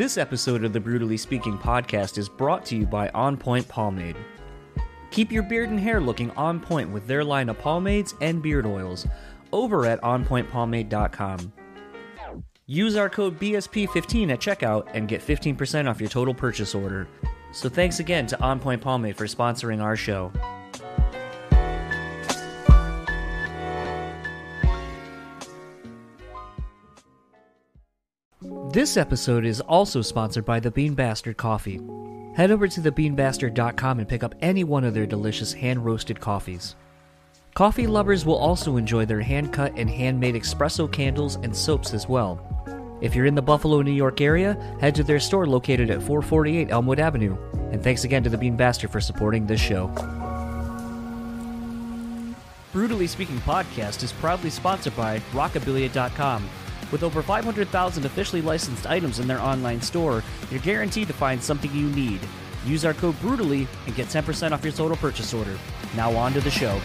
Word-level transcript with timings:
This 0.00 0.16
episode 0.16 0.64
of 0.64 0.72
the 0.72 0.80
Brutally 0.80 1.18
Speaking 1.18 1.58
podcast 1.58 2.16
is 2.16 2.26
brought 2.26 2.64
to 2.64 2.74
you 2.74 2.86
by 2.86 3.10
On 3.10 3.36
Point 3.36 3.68
Pomade. 3.68 4.16
Keep 5.10 5.30
your 5.30 5.42
beard 5.42 5.68
and 5.68 5.78
hair 5.78 6.00
looking 6.00 6.30
on 6.38 6.58
point 6.58 6.88
with 6.88 7.06
their 7.06 7.22
line 7.22 7.50
of 7.50 7.58
pomades 7.58 8.14
and 8.22 8.42
beard 8.42 8.64
oils 8.64 9.06
over 9.52 9.84
at 9.84 10.00
onpointpomade.com. 10.00 11.52
Use 12.64 12.96
our 12.96 13.10
code 13.10 13.38
BSP15 13.38 14.32
at 14.32 14.40
checkout 14.40 14.88
and 14.94 15.06
get 15.06 15.20
15% 15.20 15.86
off 15.86 16.00
your 16.00 16.08
total 16.08 16.32
purchase 16.32 16.74
order. 16.74 17.06
So 17.52 17.68
thanks 17.68 18.00
again 18.00 18.26
to 18.28 18.40
On 18.40 18.58
Point 18.58 18.80
Pomade 18.80 19.18
for 19.18 19.26
sponsoring 19.26 19.82
our 19.82 19.96
show. 19.96 20.32
This 28.72 28.96
episode 28.96 29.44
is 29.44 29.60
also 29.62 30.00
sponsored 30.00 30.44
by 30.44 30.60
the 30.60 30.70
Bean 30.70 30.94
Bastard 30.94 31.36
Coffee. 31.36 31.80
Head 32.36 32.52
over 32.52 32.68
to 32.68 32.80
thebeanbastard.com 32.80 33.98
and 33.98 34.08
pick 34.08 34.22
up 34.22 34.32
any 34.40 34.62
one 34.62 34.84
of 34.84 34.94
their 34.94 35.06
delicious 35.06 35.52
hand 35.52 35.84
roasted 35.84 36.20
coffees. 36.20 36.76
Coffee 37.54 37.88
lovers 37.88 38.24
will 38.24 38.36
also 38.36 38.76
enjoy 38.76 39.04
their 39.06 39.22
hand 39.22 39.52
cut 39.52 39.72
and 39.76 39.90
handmade 39.90 40.36
espresso 40.36 40.90
candles 40.90 41.34
and 41.42 41.54
soaps 41.54 41.92
as 41.94 42.08
well. 42.08 42.38
If 43.00 43.16
you're 43.16 43.26
in 43.26 43.34
the 43.34 43.42
Buffalo, 43.42 43.82
New 43.82 43.90
York 43.90 44.20
area, 44.20 44.54
head 44.80 44.94
to 44.94 45.02
their 45.02 45.18
store 45.18 45.48
located 45.48 45.90
at 45.90 46.00
448 46.00 46.70
Elmwood 46.70 47.00
Avenue. 47.00 47.36
And 47.72 47.82
thanks 47.82 48.04
again 48.04 48.22
to 48.22 48.30
the 48.30 48.38
Bean 48.38 48.56
Bastard 48.56 48.92
for 48.92 49.00
supporting 49.00 49.48
this 49.48 49.60
show. 49.60 49.88
Brutally 52.72 53.08
Speaking 53.08 53.38
Podcast 53.38 54.04
is 54.04 54.12
proudly 54.12 54.50
sponsored 54.50 54.96
by 54.96 55.18
Rockabilia.com. 55.32 56.48
With 56.92 57.02
over 57.02 57.22
500,000 57.22 58.04
officially 58.04 58.42
licensed 58.42 58.86
items 58.86 59.20
in 59.20 59.28
their 59.28 59.40
online 59.40 59.80
store, 59.80 60.22
you're 60.50 60.60
guaranteed 60.60 61.06
to 61.08 61.14
find 61.14 61.42
something 61.42 61.72
you 61.72 61.88
need. 61.90 62.20
Use 62.66 62.84
our 62.84 62.94
code 62.94 63.18
BRUTALLY 63.20 63.66
and 63.86 63.94
get 63.94 64.08
10% 64.08 64.52
off 64.52 64.64
your 64.64 64.72
total 64.72 64.96
purchase 64.96 65.32
order. 65.32 65.56
Now 65.96 66.12
on 66.16 66.32
to 66.32 66.40
the 66.40 66.50
show. 66.50 66.80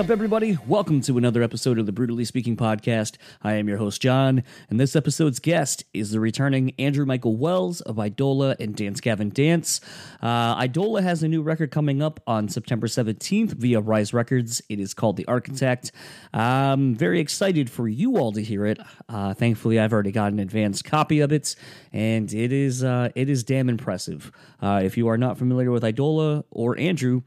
Up, 0.00 0.08
everybody? 0.08 0.56
Welcome 0.66 1.02
to 1.02 1.18
another 1.18 1.42
episode 1.42 1.78
of 1.78 1.84
the 1.84 1.92
Brutally 1.92 2.24
Speaking 2.24 2.56
Podcast. 2.56 3.18
I 3.42 3.56
am 3.56 3.68
your 3.68 3.76
host, 3.76 4.00
John, 4.00 4.44
and 4.70 4.80
this 4.80 4.96
episode's 4.96 5.40
guest 5.40 5.84
is 5.92 6.10
the 6.10 6.20
returning 6.20 6.72
Andrew 6.78 7.04
Michael 7.04 7.36
Wells 7.36 7.82
of 7.82 7.96
Eidola 7.96 8.58
and 8.58 8.74
Dance 8.74 9.02
Gavin 9.02 9.28
Dance. 9.28 9.78
Uh, 10.22 10.58
Eidola 10.58 11.02
has 11.02 11.22
a 11.22 11.28
new 11.28 11.42
record 11.42 11.70
coming 11.70 12.00
up 12.00 12.18
on 12.26 12.48
September 12.48 12.86
17th 12.86 13.50
via 13.50 13.82
Rise 13.82 14.14
Records. 14.14 14.62
It 14.70 14.80
is 14.80 14.94
called 14.94 15.18
The 15.18 15.26
Architect. 15.26 15.92
I'm 16.32 16.94
very 16.94 17.20
excited 17.20 17.68
for 17.68 17.86
you 17.86 18.16
all 18.16 18.32
to 18.32 18.42
hear 18.42 18.64
it. 18.64 18.80
Uh, 19.06 19.34
thankfully, 19.34 19.78
I've 19.78 19.92
already 19.92 20.12
got 20.12 20.32
an 20.32 20.38
advanced 20.38 20.86
copy 20.86 21.20
of 21.20 21.30
it, 21.30 21.54
and 21.92 22.32
it 22.32 22.52
is 22.52 22.82
uh, 22.82 23.10
it 23.14 23.28
is 23.28 23.44
damn 23.44 23.68
impressive. 23.68 24.32
Uh, 24.62 24.80
if 24.82 24.96
you 24.96 25.08
are 25.08 25.18
not 25.18 25.36
familiar 25.36 25.70
with 25.70 25.82
Eidola 25.82 26.44
or 26.50 26.78
Andrew, 26.78 27.20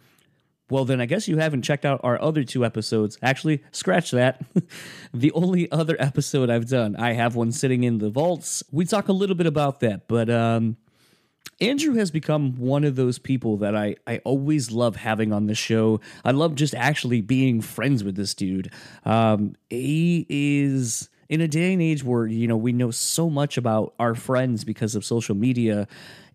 well, 0.74 0.86
then 0.86 1.00
I 1.00 1.06
guess 1.06 1.28
you 1.28 1.38
haven't 1.38 1.62
checked 1.62 1.86
out 1.86 2.02
our 2.04 2.20
other 2.20 2.44
two 2.44 2.66
episodes. 2.66 3.20
Actually, 3.22 3.62
scratch 3.72 4.10
that. 4.10 4.44
the 5.14 5.32
only 5.34 5.72
other 5.72 5.96
episode 6.00 6.50
I've 6.50 6.68
done, 6.68 6.96
I 6.96 7.14
have 7.14 7.36
one 7.36 7.52
sitting 7.52 7.84
in 7.84 8.00
the 8.00 8.10
vaults. 8.10 8.64
We 8.72 8.86
talk 8.86 9.08
a 9.08 9.14
little 9.14 9.36
bit 9.36 9.46
about 9.46 9.82
that, 9.82 10.08
but 10.08 10.32
um, 10.32 10.78
Andrew 11.62 11.94
has 11.94 12.10
become 12.10 12.56
one 12.56 12.86
of 12.86 12.96
those 12.96 13.20
people 13.20 13.58
that 13.58 13.76
I, 13.76 13.98
I 14.08 14.18
always 14.26 14.72
love 14.72 14.96
having 14.96 15.32
on 15.32 15.46
the 15.46 15.54
show. 15.54 16.02
I 16.26 16.32
love 16.32 16.56
just 16.56 16.74
actually 16.74 17.22
being 17.22 17.62
friends 17.62 18.04
with 18.04 18.16
this 18.16 18.34
dude. 18.34 18.74
Um, 19.06 19.56
he 19.70 20.26
is 20.28 21.08
in 21.30 21.40
a 21.40 21.48
day 21.48 21.74
and 21.74 21.84
age 21.84 22.04
where 22.04 22.26
you 22.26 22.48
know 22.48 22.58
we 22.58 22.72
know 22.74 22.90
so 22.90 23.30
much 23.30 23.58
about 23.58 23.94
our 24.00 24.16
friends 24.16 24.64
because 24.64 24.96
of 24.96 25.06
social 25.06 25.36
media 25.36 25.88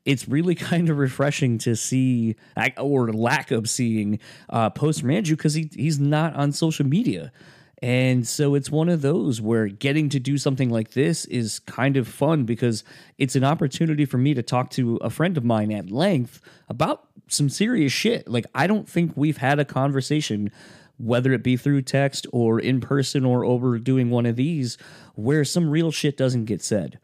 it's 0.05 0.29
really 0.29 0.55
kind 0.71 0.89
of 0.89 0.99
refreshing 0.99 1.59
to 1.59 1.77
see 1.77 2.37
or 2.77 3.13
lack 3.13 3.51
of 3.51 3.69
seeing 3.69 4.19
uh, 4.49 4.71
from 4.71 5.11
Andrew 5.11 5.37
because 5.37 5.55
he, 5.55 5.71
he's 5.75 5.99
not 5.99 6.35
on 6.35 6.53
social 6.53 6.87
media. 6.87 7.33
And 7.81 8.27
so 8.27 8.55
it's 8.55 8.71
one 8.71 8.89
of 8.89 9.03
those 9.03 9.41
where 9.41 9.69
getting 9.69 10.09
to 10.09 10.19
do 10.19 10.37
something 10.37 10.69
like 10.69 10.91
this 10.91 11.25
is 11.27 11.61
kind 11.61 11.97
of 11.97 12.09
fun 12.09 12.45
because 12.45 12.83
it's 13.19 13.37
an 13.37 13.45
opportunity 13.45 14.05
for 14.05 14.19
me 14.19 14.35
to 14.35 14.43
talk 14.43 14.71
to 14.71 14.97
a 14.97 15.11
friend 15.11 15.37
of 15.37 15.45
mine 15.45 15.71
at 15.71 15.91
length 15.91 16.41
about 16.69 17.07
some 17.29 17.49
serious 17.49 17.93
shit. 17.93 18.27
Like, 18.27 18.47
I 18.55 18.67
don't 18.67 18.89
think 18.89 19.13
we've 19.15 19.37
had 19.37 19.61
a 19.61 19.65
conversation, 19.65 20.51
whether 20.97 21.33
it 21.33 21.45
be 21.45 21.57
through 21.57 21.83
text 21.83 22.27
or 22.33 22.59
in 22.59 22.81
person 22.81 23.25
or 23.25 23.45
over 23.45 23.79
doing 23.79 24.11
one 24.11 24.27
of 24.27 24.35
these, 24.35 24.77
where 25.15 25.45
some 25.45 25.71
real 25.71 25.93
shit 25.93 26.17
doesn't 26.17 26.47
get 26.47 26.63
said. 26.63 26.99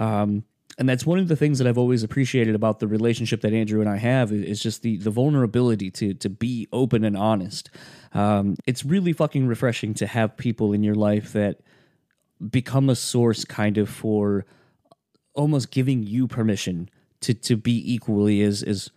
Um, 0.00 0.44
and 0.78 0.88
that's 0.88 1.06
one 1.06 1.18
of 1.18 1.28
the 1.28 1.36
things 1.36 1.58
that 1.58 1.66
I've 1.66 1.78
always 1.78 2.02
appreciated 2.02 2.54
about 2.54 2.80
the 2.80 2.86
relationship 2.86 3.40
that 3.40 3.54
Andrew 3.54 3.80
and 3.80 3.88
I 3.88 3.96
have 3.96 4.30
is 4.30 4.62
just 4.62 4.82
the 4.82 4.96
the 4.98 5.10
vulnerability 5.10 5.90
to 5.92 6.14
to 6.14 6.28
be 6.28 6.68
open 6.72 7.04
and 7.04 7.16
honest. 7.16 7.70
Um, 8.12 8.56
it's 8.66 8.84
really 8.84 9.12
fucking 9.12 9.46
refreshing 9.46 9.94
to 9.94 10.06
have 10.06 10.36
people 10.36 10.72
in 10.72 10.82
your 10.82 10.94
life 10.94 11.32
that 11.32 11.60
become 12.50 12.90
a 12.90 12.96
source 12.96 13.44
kind 13.44 13.78
of 13.78 13.88
for 13.88 14.44
almost 15.34 15.70
giving 15.70 16.02
you 16.02 16.26
permission 16.26 16.90
to 17.20 17.32
to 17.32 17.56
be 17.56 17.94
equally 17.94 18.42
as 18.42 18.62
as 18.62 18.90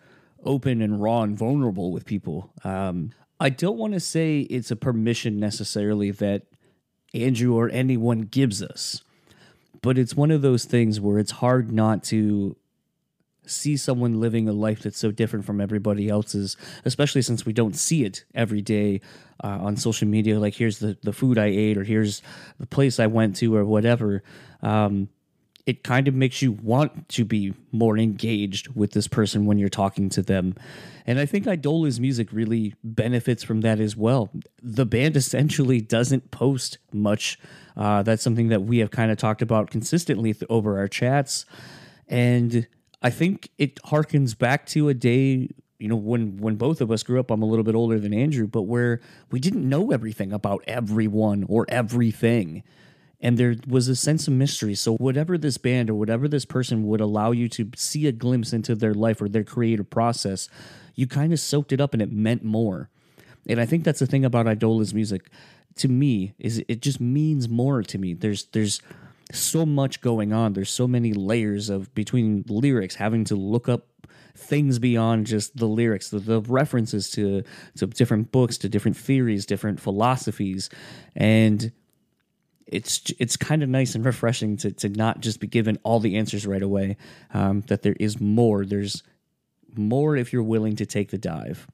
open 0.44 0.82
and 0.82 1.02
raw 1.02 1.22
and 1.22 1.38
vulnerable 1.38 1.92
with 1.92 2.06
people. 2.06 2.52
Um, 2.64 3.12
I 3.40 3.50
don't 3.50 3.78
want 3.78 3.94
to 3.94 4.02
say 4.02 4.42
it's 4.42 4.72
a 4.72 4.76
permission 4.76 5.40
necessarily 5.40 6.12
that 6.12 6.44
Andrew 7.14 7.56
or 7.56 7.70
anyone 7.70 8.22
gives 8.22 8.62
us 8.62 9.02
but 9.82 9.98
it's 9.98 10.16
one 10.16 10.32
of 10.32 10.42
those 10.42 10.66
things 10.66 11.00
where 11.00 11.20
it's 11.20 11.32
hard 11.32 11.72
not 11.72 12.04
to 12.06 12.56
see 13.46 13.76
someone 13.78 14.20
living 14.20 14.48
a 14.48 14.54
life 14.54 14.84
that's 14.84 15.00
so 15.00 15.12
different 15.12 15.46
from 15.46 15.60
everybody 15.60 16.08
else's, 16.08 16.56
especially 16.86 17.22
since 17.22 17.46
we 17.46 17.54
don't 17.54 17.76
see 17.76 18.04
it 18.04 18.24
every 18.36 18.62
day 18.62 19.02
uh, 19.44 19.58
on 19.62 19.76
social 19.76 20.08
media. 20.08 20.40
Like, 20.40 20.54
here's 20.54 20.80
the, 20.80 20.98
the 21.02 21.14
food 21.14 21.38
I 21.38 21.48
ate, 21.48 21.78
or 21.78 21.84
here's 21.84 22.22
the 22.60 22.68
place 22.68 23.00
I 23.00 23.08
went 23.08 23.36
to, 23.38 23.56
or 23.56 23.66
whatever. 23.66 24.24
Um, 24.62 25.10
it 25.66 25.84
kind 25.84 26.08
of 26.08 26.16
makes 26.16 26.42
you 26.42 26.52
want 26.52 27.10
to 27.10 27.26
be 27.26 27.54
more 27.72 27.98
engaged 27.98 28.70
with 28.76 28.92
this 28.92 29.08
person 29.08 29.46
when 29.46 29.58
you're 29.58 29.70
talking 29.70 30.10
to 30.10 30.22
them. 30.22 30.56
And 31.06 31.20
I 31.20 31.26
think 31.26 31.46
Eidola's 31.46 32.00
music 32.00 32.32
really 32.32 32.76
benefits 32.84 33.44
from 33.44 33.62
that 33.62 33.80
as 33.80 33.96
well. 33.96 34.30
The 34.62 34.86
band 34.86 35.16
essentially 35.16 35.82
doesn't 35.82 36.32
post 36.32 36.78
much 36.92 37.38
uh, 37.80 38.04
that's 38.04 38.22
something 38.22 38.50
that 38.50 38.64
we 38.64 38.80
have 38.80 38.92
kind 38.92 39.10
of 39.10 39.18
talked 39.18 39.42
about 39.42 39.72
consistently 39.72 40.34
th- 40.34 40.44
over 40.50 40.78
our 40.78 40.90
chats. 40.90 41.46
And 42.10 42.68
I 43.02 43.10
think 43.10 43.50
it 43.58 43.82
harkens 43.84 44.38
back 44.38 44.66
to 44.68 44.90
a 44.90 44.94
day, 44.94 45.50
you 45.80 45.88
know, 45.88 45.96
when 45.96 46.38
when 46.38 46.58
both 46.58 46.82
of 46.82 46.92
us 46.92 47.04
grew 47.04 47.22
up. 47.22 47.32
I'm 47.32 47.42
a 47.42 47.46
little 47.46 47.64
bit 47.64 47.76
older 47.76 47.98
than 47.98 48.14
Andrew, 48.14 48.48
but 48.48 48.64
where 48.64 49.00
we 49.32 49.40
didn't 49.40 49.68
know 49.68 49.92
everything 49.92 50.34
about 50.34 50.62
everyone 50.68 51.46
or 51.48 51.66
everything. 51.70 52.64
And 53.22 53.38
there 53.38 53.56
was 53.68 53.90
a 53.90 53.96
sense 53.96 54.28
of 54.28 54.34
mystery. 54.34 54.76
So, 54.76 54.96
whatever 54.96 55.38
this 55.38 55.58
band 55.58 55.90
or 55.90 55.96
whatever 55.96 56.28
this 56.28 56.46
person 56.46 56.88
would 56.88 57.02
allow 57.02 57.32
you 57.32 57.50
to 57.50 57.70
see 57.76 58.08
a 58.08 58.14
glimpse 58.14 58.54
into 58.54 58.76
their 58.76 58.94
life 58.94 59.22
or 59.22 59.28
their 59.28 59.44
creative 59.44 59.90
process, 59.90 60.48
you 60.96 61.06
kind 61.06 61.34
of 61.34 61.40
soaked 61.40 61.74
it 61.74 61.82
up 61.82 61.94
and 61.94 62.02
it 62.02 62.12
meant 62.12 62.44
more. 62.44 62.90
And 63.48 63.60
I 63.60 63.66
think 63.66 63.84
that's 63.84 64.00
the 64.00 64.06
thing 64.06 64.24
about 64.24 64.46
Eidola's 64.46 64.94
music 64.94 65.30
to 65.76 65.88
me 65.88 66.34
is 66.40 66.64
it 66.68 66.82
just 66.82 67.00
means 67.00 67.50
more 67.50 67.82
to 67.84 67.98
me. 67.98 68.14
There's 68.14 68.46
there's 68.46 68.82
so 69.32 69.66
much 69.66 70.02
going 70.02 70.34
on. 70.34 70.54
There's 70.54 70.70
so 70.70 70.88
many 70.88 71.14
layers 71.14 71.70
of 71.70 71.94
between 71.94 72.44
lyrics, 72.48 72.96
having 72.96 73.24
to 73.26 73.36
look 73.36 73.70
up 73.70 73.88
things 74.36 74.80
beyond 74.80 75.28
just 75.28 75.58
the 75.58 75.68
lyrics, 75.68 76.10
the, 76.10 76.20
the 76.20 76.42
references 76.42 77.10
to 77.12 77.44
to 77.78 77.88
different 77.88 78.32
books, 78.32 78.58
to 78.60 78.70
different 78.70 78.98
theories, 78.98 79.46
different 79.46 79.80
philosophies, 79.80 80.70
and 81.16 81.72
it's 82.72 83.12
it's 83.20 83.36
kind 83.36 83.64
of 83.64 83.70
nice 83.70 83.96
and 83.96 84.06
refreshing 84.06 84.58
to 84.58 84.72
to 84.72 84.90
not 84.90 85.20
just 85.20 85.40
be 85.40 85.48
given 85.48 85.78
all 85.84 86.00
the 86.00 86.18
answers 86.18 86.46
right 86.46 86.62
away. 86.62 86.98
Um, 87.34 87.62
that 87.68 87.82
there 87.82 87.96
is 88.00 88.20
more. 88.20 88.66
There's 88.66 89.04
more 89.76 90.16
if 90.16 90.34
you're 90.34 90.44
willing 90.44 90.76
to 90.78 90.86
take 90.86 91.12
the 91.12 91.18
dive. 91.18 91.68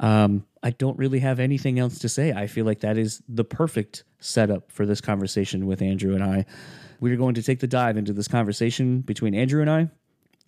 Um, 0.00 0.46
I 0.62 0.70
don't 0.70 0.98
really 0.98 1.20
have 1.20 1.38
anything 1.38 1.78
else 1.78 2.00
to 2.00 2.08
say. 2.08 2.32
I 2.32 2.46
feel 2.46 2.64
like 2.64 2.80
that 2.80 2.98
is 2.98 3.22
the 3.28 3.44
perfect 3.44 4.04
setup 4.18 4.72
for 4.72 4.84
this 4.84 5.00
conversation 5.00 5.66
with 5.66 5.80
Andrew 5.80 6.14
and 6.14 6.24
I. 6.24 6.46
We're 7.00 7.16
going 7.16 7.34
to 7.34 7.42
take 7.42 7.60
the 7.60 7.68
dive 7.68 7.96
into 7.96 8.12
this 8.12 8.28
conversation 8.28 9.00
between 9.00 9.34
Andrew 9.34 9.60
and 9.60 9.70
I. 9.70 9.90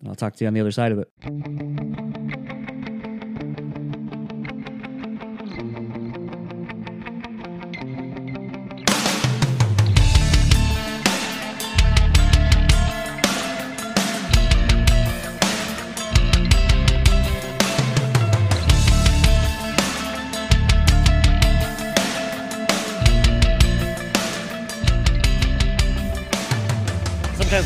I'll 0.05 0.15
talk 0.15 0.35
to 0.35 0.43
you 0.43 0.47
on 0.47 0.53
the 0.53 0.61
other 0.61 0.71
side 0.71 0.91
of 0.91 0.99
it. 0.99 2.54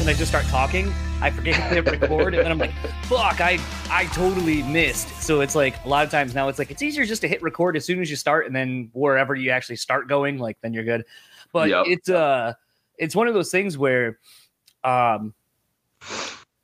I 0.10 0.14
just 0.14 0.32
start 0.32 0.46
talking, 0.46 0.92
I 1.22 1.30
forget 1.30 1.54
to 1.54 1.62
hit 1.62 1.86
record, 1.86 2.34
and 2.34 2.44
then 2.44 2.52
I'm 2.52 2.58
like, 2.58 2.74
"Fuck, 3.04 3.42
I 3.42 3.60
I 3.92 4.06
totally 4.06 4.64
missed." 4.64 5.08
So 5.22 5.42
it's 5.42 5.54
like 5.54 5.76
a 5.86 5.88
lot 5.88 6.04
of 6.04 6.10
times 6.10 6.34
now 6.34 6.48
it's 6.48 6.58
like 6.58 6.72
it's 6.72 6.82
easier 6.82 7.06
just 7.06 7.22
to 7.22 7.28
hit 7.28 7.44
record 7.44 7.78
as 7.78 7.86
soon 7.86 8.02
as 8.02 8.10
you 8.10 8.16
start, 8.16 8.48
and 8.48 8.56
then 8.56 8.90
wherever 8.94 9.36
you 9.36 9.52
actually 9.52 9.76
start 9.76 10.08
going, 10.08 10.40
like 10.40 10.58
then 10.62 10.74
you're 10.74 10.84
good. 10.84 11.06
But 11.54 11.70
yep. 11.70 11.86
it's 11.86 12.10
uh, 12.10 12.54
it's 12.98 13.16
one 13.16 13.28
of 13.28 13.36
those 13.36 13.52
things 13.52 13.78
where, 13.78 14.18
um, 14.84 15.36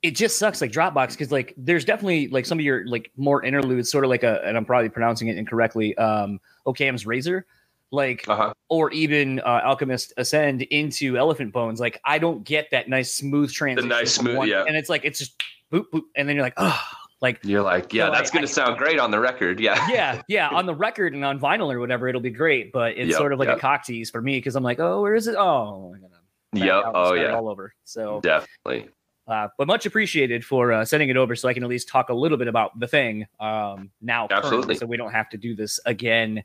it 0.02 0.16
just 0.16 0.40
sucks 0.40 0.60
like 0.60 0.72
Dropbox 0.72 1.10
because 1.10 1.30
like 1.30 1.54
there's 1.56 1.84
definitely 1.84 2.26
like 2.26 2.46
some 2.46 2.58
of 2.58 2.64
your 2.64 2.84
like 2.88 3.12
more 3.16 3.44
interludes, 3.44 3.92
sort 3.92 4.02
of 4.02 4.10
like 4.10 4.24
a, 4.24 4.44
and 4.44 4.56
I'm 4.56 4.64
probably 4.64 4.88
pronouncing 4.88 5.28
it 5.28 5.38
incorrectly. 5.38 5.96
Um, 5.98 6.40
Occam's 6.66 7.06
razor 7.06 7.46
like 7.92 8.28
uh-huh. 8.28 8.52
or 8.68 8.90
even 8.90 9.40
uh, 9.40 9.60
alchemist 9.64 10.12
ascend 10.16 10.62
into 10.62 11.16
elephant 11.16 11.52
bones 11.52 11.80
like 11.80 12.00
i 12.04 12.18
don't 12.18 12.44
get 12.44 12.68
that 12.70 12.88
nice 12.88 13.14
smooth 13.14 13.50
transition 13.52 13.88
the 13.88 13.94
nice 13.94 14.12
smooth 14.12 14.36
one, 14.36 14.48
yeah 14.48 14.64
and 14.66 14.76
it's 14.76 14.88
like 14.88 15.04
it's 15.04 15.18
just 15.18 15.40
boop 15.72 15.84
boop 15.92 16.02
and 16.16 16.28
then 16.28 16.36
you're 16.36 16.44
like 16.44 16.54
oh 16.56 16.82
like 17.20 17.38
you're 17.44 17.62
like 17.62 17.92
yeah 17.92 18.10
that's 18.10 18.30
gonna 18.30 18.44
I, 18.44 18.46
sound 18.46 18.76
great 18.76 18.98
on 18.98 19.10
the 19.10 19.20
record 19.20 19.60
yeah 19.60 19.86
yeah 19.88 20.22
yeah 20.28 20.48
on 20.52 20.66
the 20.66 20.74
record 20.74 21.14
and 21.14 21.24
on 21.24 21.38
vinyl 21.38 21.72
or 21.72 21.80
whatever 21.80 22.08
it'll 22.08 22.20
be 22.20 22.30
great 22.30 22.72
but 22.72 22.96
it's 22.96 23.10
yep, 23.10 23.18
sort 23.18 23.32
of 23.32 23.38
like 23.38 23.48
yep. 23.48 23.58
a 23.58 23.60
cock 23.60 23.84
tease 23.84 24.10
for 24.10 24.20
me 24.20 24.38
because 24.38 24.56
i'm 24.56 24.64
like 24.64 24.80
oh 24.80 25.00
where 25.00 25.14
is 25.14 25.26
it 25.26 25.36
oh 25.36 25.94
i'm 25.94 26.00
gonna 26.00 26.66
yep 26.66 26.84
oh 26.94 27.14
yeah 27.14 27.34
all 27.34 27.48
over 27.48 27.74
so 27.84 28.20
definitely 28.20 28.88
uh, 29.28 29.48
but 29.58 29.66
much 29.66 29.86
appreciated 29.86 30.44
for 30.44 30.72
uh, 30.72 30.84
sending 30.84 31.08
it 31.08 31.16
over 31.16 31.34
so 31.34 31.48
I 31.48 31.52
can 31.52 31.64
at 31.64 31.68
least 31.68 31.88
talk 31.88 32.10
a 32.10 32.14
little 32.14 32.38
bit 32.38 32.46
about 32.46 32.78
the 32.78 32.86
thing 32.86 33.26
um, 33.40 33.90
now. 34.00 34.28
Absolutely. 34.30 34.76
So 34.76 34.86
we 34.86 34.96
don't 34.96 35.10
have 35.10 35.28
to 35.30 35.36
do 35.36 35.56
this 35.56 35.80
again 35.84 36.44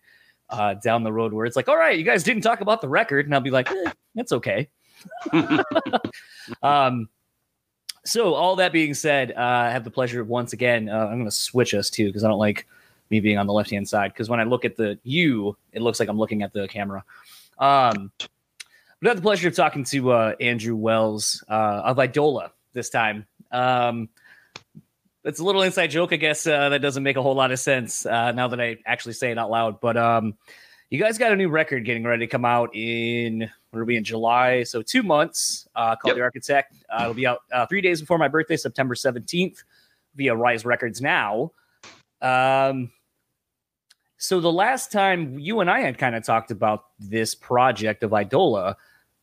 uh, 0.52 0.76
down 0.76 1.04
the 1.04 1.12
road 1.12 1.34
where 1.34 1.46
it's 1.46 1.56
like, 1.56 1.68
all 1.68 1.78
right, 1.78 1.98
you 1.98 2.04
guys 2.04 2.24
didn't 2.24 2.44
talk 2.44 2.62
about 2.62 2.82
the 2.82 2.90
record, 2.90 3.26
and 3.26 3.34
I'll 3.34 3.42
be 3.42 3.52
like, 3.52 3.72
eh, 3.72 3.92
that's 4.16 4.32
okay. 4.32 4.70
um, 6.64 7.10
so 8.04 8.34
all 8.34 8.56
that 8.58 8.72
being 8.72 8.94
said, 8.94 9.32
uh, 9.32 9.40
I 9.40 9.70
have 9.70 9.84
the 9.84 9.92
pleasure 9.92 10.22
of 10.22 10.28
once 10.28 10.54
again. 10.54 10.90
Uh, 10.90 11.06
I'm 11.06 11.18
going 11.18 11.26
to 11.26 11.32
switch 11.32 11.74
us 11.74 11.90
too 11.90 12.08
because 12.08 12.24
I 12.24 12.28
don't 12.28 12.40
like 12.40 12.68
me 13.10 13.20
being 13.20 13.38
on 13.38 13.46
the 13.46 13.54
left 13.54 13.70
hand 13.70 13.88
side. 13.88 14.12
Because 14.14 14.30
when 14.30 14.40
I 14.40 14.44
look 14.44 14.66
at 14.66 14.76
the 14.76 14.98
you, 15.04 15.56
it 15.72 15.82
looks 15.82 16.00
like 16.00 16.10
I'm 16.10 16.18
looking 16.18 16.42
at 16.42 16.54
the 16.54 16.68
camera. 16.68 17.04
Um, 17.60 18.12
but 18.20 19.08
I 19.08 19.10
have 19.10 19.18
the 19.18 19.22
pleasure 19.22 19.48
of 19.48 19.56
talking 19.56 19.84
to 19.86 20.12
uh, 20.12 20.36
Andrew 20.40 20.76
Wells 20.76 21.44
uh, 21.48 21.82
of 21.84 21.98
Eidola 21.98 22.52
this 22.74 22.90
time. 22.90 23.26
Um, 23.52 24.10
it's 25.24 25.40
a 25.40 25.44
little 25.44 25.62
inside 25.62 25.88
joke, 25.88 26.14
I 26.14 26.18
guess. 26.18 26.48
Uh, 26.48 26.70
that 26.70 26.82
doesn't 26.82 27.04
make 27.04 27.18
a 27.18 27.22
whole 27.22 27.36
lot 27.36 27.52
of 27.52 27.60
sense 27.60 28.06
uh, 28.06 28.32
now 28.32 28.48
that 28.48 28.60
I 28.60 28.78
actually 28.86 29.14
say 29.14 29.32
it 29.32 29.38
out 29.38 29.52
loud. 29.52 29.80
But 29.80 29.98
um, 29.98 30.36
you 30.90 31.00
guys 31.00 31.18
got 31.18 31.32
a 31.32 31.36
new 31.36 31.50
record 31.50 31.86
getting 31.86 32.04
ready 32.04 32.26
to 32.26 32.30
come 32.30 32.46
out 32.46 32.76
in 32.76 33.50
what 33.70 33.80
are 33.80 33.86
we 33.86 33.98
in 33.98 34.04
July? 34.04 34.64
So 34.64 34.82
two 34.82 35.04
months. 35.04 35.68
Uh, 35.76 35.96
called 35.96 36.12
yep. 36.12 36.16
The 36.18 36.22
Architect. 36.22 36.76
Uh, 36.90 37.04
it'll 37.04 37.14
be 37.14 37.28
out 37.28 37.40
uh, 37.52 37.66
three 37.66 37.82
days 37.82 38.02
before 38.02 38.18
my 38.18 38.28
birthday, 38.28 38.58
September 38.58 38.96
seventeenth, 38.96 39.64
via 40.16 40.36
Rise 40.36 40.66
Records 40.66 41.02
now. 41.02 41.52
Um, 42.22 42.92
so 44.18 44.40
the 44.40 44.52
last 44.52 44.92
time 44.92 45.40
you 45.40 45.62
and 45.62 45.70
I 45.70 45.80
had 45.80 45.98
kind 45.98 46.16
of 46.16 46.24
talked 46.24 46.52
about 46.52 46.86
this 47.00 47.34
project 47.34 48.04
of 48.04 48.12
Eidola, 48.12 48.76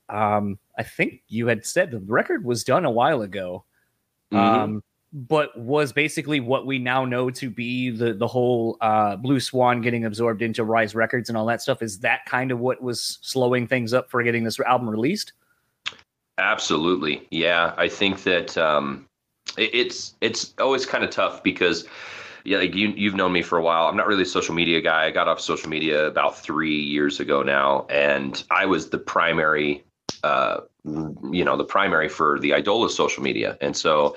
um, 0.09 0.59
I 0.77 0.83
think 0.83 1.23
you 1.29 1.47
had 1.47 1.65
said 1.67 1.91
the 1.91 2.01
record 2.01 2.45
was 2.45 2.65
done 2.65 2.85
a 2.85 2.91
while 2.91 3.23
ago. 3.23 3.65
Mm-hmm. 4.33 4.61
Um, 4.61 4.83
but 5.13 5.59
was 5.59 5.93
basically 5.93 6.41
what 6.41 6.67
we 6.67 6.79
now 6.79 7.05
know 7.05 7.31
to 7.31 7.49
be 7.49 7.91
the 7.91 8.13
the 8.13 8.27
whole 8.27 8.77
uh, 8.81 9.17
Blue 9.17 9.41
Swan 9.41 9.81
getting 9.81 10.05
absorbed 10.05 10.43
into 10.43 10.65
Rise 10.65 10.95
Records 10.95 11.29
and 11.29 11.39
all 11.39 11.47
that 11.47 11.63
stuff. 11.63 11.83
Is 11.83 12.01
that 12.01 12.27
kind 12.27 12.53
of 12.53 12.59
what 12.59 12.83
was 12.83 13.19
slowing 13.23 13.67
things 13.67 13.95
up 13.95 14.11
for 14.11 14.23
getting 14.23 14.45
this 14.45 14.61
album 14.61 14.89
released? 14.89 15.33
Absolutely, 16.39 17.27
yeah. 17.31 17.75
I 17.77 17.89
think 17.89 18.23
that 18.25 18.57
um, 18.59 19.07
it, 19.57 19.75
it's 19.75 20.15
it's 20.21 20.55
always 20.59 20.85
kind 20.85 21.05
of 21.05 21.11
tough 21.11 21.43
because 21.43 21.87
yeah, 22.45 22.59
like 22.59 22.75
you 22.75 22.89
you've 22.91 23.15
known 23.15 23.33
me 23.33 23.43
for 23.43 23.59
a 23.59 23.63
while. 23.63 23.87
I'm 23.87 23.97
not 23.97 24.07
really 24.07 24.23
a 24.23 24.27
social 24.27 24.55
media 24.55 24.81
guy. 24.81 25.07
I 25.07 25.11
got 25.11 25.27
off 25.27 25.41
social 25.41 25.71
media 25.71 26.07
about 26.07 26.39
three 26.39 26.81
years 26.81 27.19
ago 27.19 27.43
now, 27.43 27.87
and 27.89 28.45
I 28.51 28.67
was 28.67 28.91
the 28.91 28.99
primary, 28.99 29.85
uh, 30.23 30.61
you 30.85 31.45
know, 31.45 31.57
the 31.57 31.65
primary 31.65 32.09
for 32.09 32.39
the 32.39 32.51
Eidola 32.51 32.91
social 32.91 33.23
media, 33.23 33.57
and 33.61 33.77
so 33.77 34.17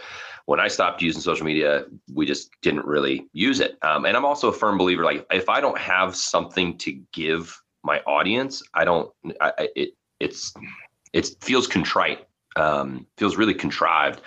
when 0.52 0.60
I 0.60 0.68
stopped 0.68 1.02
using 1.02 1.22
social 1.22 1.46
media, 1.46 1.86
we 2.14 2.26
just 2.26 2.52
didn't 2.62 2.86
really 2.86 3.26
use 3.32 3.62
it. 3.62 3.78
Um, 3.84 4.04
and 4.04 4.18
I'm 4.18 4.26
also 4.26 4.50
a 4.50 4.52
firm 4.52 4.78
believer, 4.78 5.06
like 5.06 5.26
if 5.32 5.48
I 5.48 5.62
don't 5.62 5.78
have 5.78 6.14
something 6.14 6.78
to 6.80 6.92
give 7.14 7.58
my 7.86 8.02
audience, 8.02 8.62
I 8.74 8.84
don't. 8.84 9.10
I, 9.40 9.70
it 9.78 9.92
it's 10.20 10.54
it 11.14 11.30
feels 11.40 11.68
contrite, 11.68 12.28
um, 12.58 13.08
feels 13.18 13.38
really 13.38 13.54
contrived, 13.54 14.20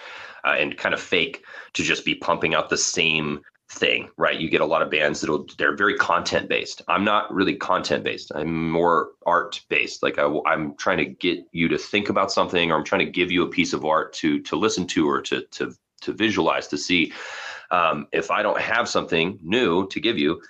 uh, 0.47 0.57
and 0.59 0.79
kind 0.79 0.95
of 0.95 1.01
fake 1.03 1.45
to 1.75 1.83
just 1.83 2.07
be 2.07 2.15
pumping 2.15 2.55
out 2.55 2.71
the 2.71 2.79
same 2.79 3.41
thing, 3.69 4.09
right? 4.17 4.41
You 4.41 4.49
get 4.49 4.63
a 4.63 4.67
lot 4.67 4.81
of 4.81 4.91
bands 4.91 5.21
that'll 5.21 5.45
they're 5.59 5.77
very 5.77 5.99
content 5.99 6.49
based. 6.49 6.81
I'm 6.89 7.05
not 7.05 7.31
really 7.35 7.55
content 7.55 8.03
based. 8.03 8.33
I'm 8.35 8.71
more 8.71 9.11
art 9.27 9.61
based. 9.69 10.03
Like 10.03 10.19
I, 10.19 10.25
am 10.47 10.75
trying 10.77 10.99
to 10.99 11.05
get 11.05 11.41
you 11.53 11.69
to 11.69 11.77
think 11.77 12.09
about 12.09 12.33
something, 12.33 12.73
or 12.73 12.77
I'm 12.77 12.85
trying 12.85 13.05
to 13.05 13.13
give 13.13 13.31
you 13.31 13.43
a 13.43 13.49
piece 13.49 13.75
of 13.75 13.85
art 13.85 14.15
to 14.15 14.41
to 14.41 14.57
listen 14.57 14.87
to 14.87 15.07
or 15.07 15.21
to 15.21 15.43
to 15.43 15.75
to 16.05 16.13
visualize 16.13 16.69
to 16.69 16.79
see 16.79 17.13
um, 17.71 18.07
if 18.13 18.31
I 18.31 18.43
don't 18.43 18.61
have 18.61 18.89
something 18.89 19.39
new 19.43 19.87
to 19.89 20.01
give 20.01 20.19
you, 20.19 20.41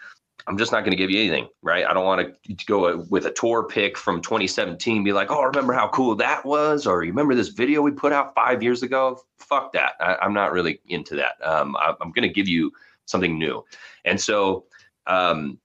I'm 0.47 0.59
just 0.59 0.73
not 0.73 0.81
going 0.81 0.91
to 0.91 0.97
give 0.97 1.11
you 1.11 1.21
anything, 1.21 1.49
right? 1.63 1.87
I 1.87 1.95
don't 1.95 2.05
want 2.05 2.35
to 2.45 2.55
go 2.67 3.05
with 3.09 3.25
a 3.25 3.31
tour 3.31 3.67
pick 3.67 3.97
from 3.97 4.21
2017, 4.21 5.03
be 5.03 5.13
like, 5.13 5.31
oh, 5.31 5.43
remember 5.43 5.73
how 5.73 5.89
cool 5.89 6.15
that 6.17 6.45
was? 6.45 6.87
Or 6.87 6.99
remember 6.99 7.35
this 7.35 7.49
video 7.49 7.81
we 7.81 7.93
put 7.93 8.13
out 8.13 8.35
five 8.35 8.63
years 8.63 8.83
ago? 8.83 9.21
Fuck 9.39 9.73
that. 9.73 9.93
I, 10.01 10.19
am 10.21 10.35
not 10.35 10.53
really 10.53 10.81
into 10.87 11.15
that. 11.17 11.37
Um, 11.43 11.77
I, 11.77 11.95
am 12.01 12.13
going 12.13 12.29
to 12.29 12.35
give 12.35 12.49
you 12.49 12.73
something 13.07 13.39
new. 13.39 13.65
And 14.05 14.21
so 14.21 14.67
um, 15.07 15.59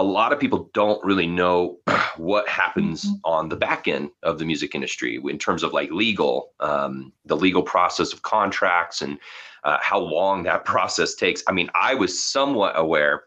a 0.00 0.02
lot 0.02 0.32
of 0.32 0.40
people 0.40 0.70
don't 0.72 1.04
really 1.04 1.26
know 1.26 1.78
what 2.16 2.48
happens 2.48 3.04
mm-hmm. 3.04 3.16
on 3.24 3.50
the 3.50 3.56
back 3.56 3.86
end 3.86 4.10
of 4.22 4.38
the 4.38 4.46
music 4.46 4.74
industry 4.74 5.20
in 5.22 5.38
terms 5.38 5.62
of 5.62 5.74
like 5.74 5.90
legal, 5.90 6.52
um, 6.60 7.12
the 7.26 7.36
legal 7.36 7.62
process 7.62 8.14
of 8.14 8.22
contracts 8.22 9.02
and 9.02 9.18
uh, 9.64 9.76
how 9.82 9.98
long 9.98 10.42
that 10.42 10.64
process 10.74 11.14
takes. 11.14 11.42
I 11.46 11.52
mean, 11.52 11.68
I 11.74 11.94
was 11.94 12.24
somewhat 12.24 12.78
aware, 12.78 13.24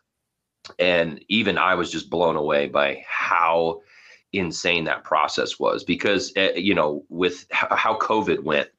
and 0.80 1.24
even 1.30 1.60
I 1.60 1.76
was 1.76 1.92
just 1.92 2.10
blown 2.10 2.36
away 2.36 2.68
by 2.68 3.04
how 3.08 3.82
insane 4.32 4.86
that 4.86 5.04
process 5.04 5.60
was 5.60 5.84
because, 5.84 6.34
uh, 6.36 6.54
you 6.56 6.74
know, 6.74 7.06
with 7.10 7.46
how 7.52 8.00
COVID 8.00 8.40
went 8.40 8.70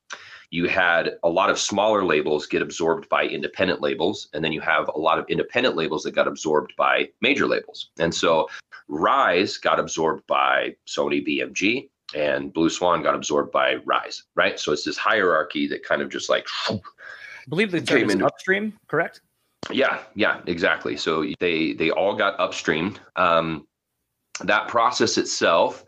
you 0.54 0.68
had 0.68 1.18
a 1.24 1.28
lot 1.28 1.50
of 1.50 1.58
smaller 1.58 2.04
labels 2.04 2.46
get 2.46 2.62
absorbed 2.62 3.08
by 3.08 3.24
independent 3.24 3.80
labels 3.80 4.28
and 4.32 4.44
then 4.44 4.52
you 4.52 4.60
have 4.60 4.88
a 4.94 4.98
lot 4.98 5.18
of 5.18 5.24
independent 5.28 5.74
labels 5.74 6.04
that 6.04 6.12
got 6.12 6.28
absorbed 6.28 6.72
by 6.76 7.08
major 7.20 7.48
labels. 7.48 7.90
And 7.98 8.14
so 8.14 8.48
rise 8.86 9.56
got 9.56 9.80
absorbed 9.80 10.24
by 10.28 10.76
sony 10.86 11.26
bmg 11.26 11.88
and 12.14 12.52
blue 12.52 12.70
swan 12.70 13.02
got 13.02 13.16
absorbed 13.16 13.50
by 13.50 13.78
rise 13.84 14.22
right? 14.36 14.60
So 14.60 14.70
it's 14.70 14.84
this 14.84 14.96
hierarchy 14.96 15.66
that 15.66 15.82
kind 15.82 16.00
of 16.00 16.08
just 16.08 16.30
like 16.30 16.46
I 16.68 16.78
believe 17.48 17.72
the 17.72 17.80
term 17.80 18.08
is 18.08 18.22
upstream 18.22 18.78
correct? 18.86 19.22
Yeah 19.72 20.02
yeah 20.14 20.40
exactly. 20.46 20.96
So 20.96 21.24
they 21.40 21.72
they 21.72 21.90
all 21.90 22.14
got 22.14 22.38
upstreamed. 22.38 22.98
Um, 23.16 23.66
that 24.44 24.68
process 24.68 25.18
itself 25.18 25.84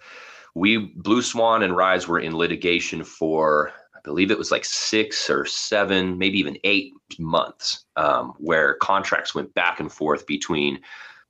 we 0.57 0.79
Blue 0.79 1.21
Swan 1.21 1.63
and 1.63 1.77
Rise 1.77 2.09
were 2.09 2.19
in 2.19 2.35
litigation 2.35 3.05
for 3.05 3.73
believe 4.07 4.31
it 4.31 4.39
was 4.39 4.53
like 4.53 4.65
six 4.65 5.29
or 5.29 5.45
seven, 5.45 6.17
maybe 6.17 6.39
even 6.39 6.57
eight 6.63 6.95
months, 7.19 7.85
um, 7.97 8.35
where 8.39 8.75
contracts 8.77 9.35
went 9.35 9.53
back 9.53 9.81
and 9.81 9.93
forth 9.93 10.27
between 10.27 10.81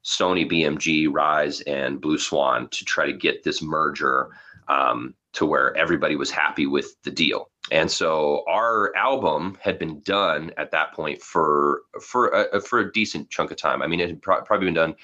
Sony, 0.04 0.48
BMG, 0.48 1.08
Rise, 1.10 1.62
and 1.62 2.00
Blue 2.00 2.18
Swan 2.18 2.68
to 2.68 2.84
try 2.84 3.06
to 3.06 3.14
get 3.14 3.42
this 3.42 3.62
merger 3.62 4.28
um, 4.68 5.14
to 5.32 5.46
where 5.46 5.74
everybody 5.74 6.16
was 6.16 6.30
happy 6.30 6.66
with 6.66 6.94
the 7.02 7.10
deal. 7.10 7.50
And 7.72 7.90
so 7.90 8.44
our 8.46 8.94
album 8.94 9.56
had 9.60 9.78
been 9.78 10.00
done 10.00 10.52
at 10.58 10.70
that 10.70 10.92
point 10.92 11.22
for 11.22 11.82
for 12.00 12.28
a, 12.28 12.60
for 12.60 12.78
a 12.78 12.92
decent 12.92 13.30
chunk 13.30 13.50
of 13.50 13.56
time. 13.56 13.82
I 13.82 13.86
mean, 13.86 14.00
it 14.00 14.08
had 14.08 14.22
pro- 14.22 14.42
probably 14.42 14.66
been 14.66 14.74
done 14.74 14.94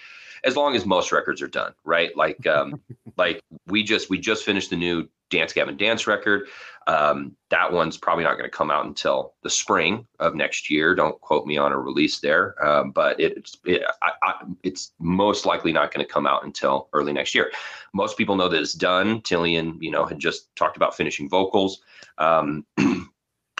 as 0.44 0.56
long 0.56 0.76
as 0.76 0.84
most 0.84 1.10
records 1.10 1.40
are 1.40 1.48
done, 1.48 1.72
right? 1.84 2.14
Like 2.16 2.46
um, 2.46 2.80
like 3.16 3.40
we 3.66 3.82
just 3.82 4.10
we 4.10 4.18
just 4.18 4.44
finished 4.44 4.70
the 4.70 4.76
new 4.76 5.08
Dance 5.32 5.52
Gavin 5.52 5.76
Dance 5.76 6.06
record. 6.06 6.48
Um, 6.86 7.36
that 7.50 7.72
one's 7.72 7.96
probably 7.96 8.24
not 8.24 8.36
going 8.36 8.48
to 8.50 8.56
come 8.56 8.70
out 8.70 8.84
until 8.84 9.34
the 9.42 9.50
spring 9.50 10.06
of 10.18 10.34
next 10.34 10.68
year. 10.70 10.94
Don't 10.94 11.20
quote 11.20 11.46
me 11.46 11.56
on 11.56 11.72
a 11.72 11.78
release 11.78 12.20
there, 12.20 12.54
um, 12.64 12.90
but 12.90 13.18
it's 13.20 13.56
it, 13.64 13.82
I, 14.02 14.12
I, 14.22 14.34
it's 14.62 14.92
most 14.98 15.46
likely 15.46 15.72
not 15.72 15.92
going 15.92 16.04
to 16.04 16.12
come 16.12 16.26
out 16.26 16.44
until 16.44 16.88
early 16.92 17.12
next 17.12 17.34
year. 17.34 17.50
Most 17.94 18.16
people 18.16 18.36
know 18.36 18.48
that 18.48 18.60
it's 18.60 18.74
done. 18.74 19.20
Tilian, 19.22 19.78
you 19.80 19.90
know, 19.90 20.04
had 20.04 20.18
just 20.18 20.54
talked 20.56 20.76
about 20.76 20.96
finishing 20.96 21.28
vocals. 21.28 21.82
Um, 22.18 22.66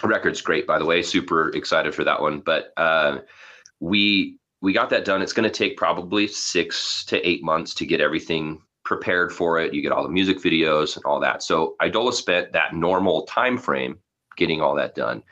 record's 0.03 0.41
great, 0.41 0.67
by 0.67 0.77
the 0.77 0.85
way. 0.85 1.01
Super 1.01 1.49
excited 1.55 1.95
for 1.95 2.03
that 2.03 2.21
one. 2.21 2.41
But 2.41 2.73
uh, 2.77 3.19
we 3.79 4.37
we 4.61 4.73
got 4.73 4.89
that 4.89 5.05
done. 5.05 5.21
It's 5.21 5.33
going 5.33 5.49
to 5.49 5.55
take 5.55 5.77
probably 5.77 6.27
six 6.27 7.03
to 7.05 7.27
eight 7.27 7.43
months 7.43 7.73
to 7.75 7.85
get 7.85 8.01
everything 8.01 8.61
prepared 8.83 9.31
for 9.31 9.59
it. 9.59 9.73
You 9.73 9.81
get 9.81 9.91
all 9.91 10.03
the 10.03 10.09
music 10.09 10.37
videos 10.37 10.95
and 10.95 11.05
all 11.05 11.19
that. 11.21 11.43
So 11.43 11.75
Eidola 11.81 12.13
spent 12.13 12.51
that 12.53 12.75
normal 12.75 13.23
time 13.23 13.57
frame 13.57 13.97
getting 14.35 14.61
all 14.61 14.75
that 14.75 14.95
done. 14.95 15.23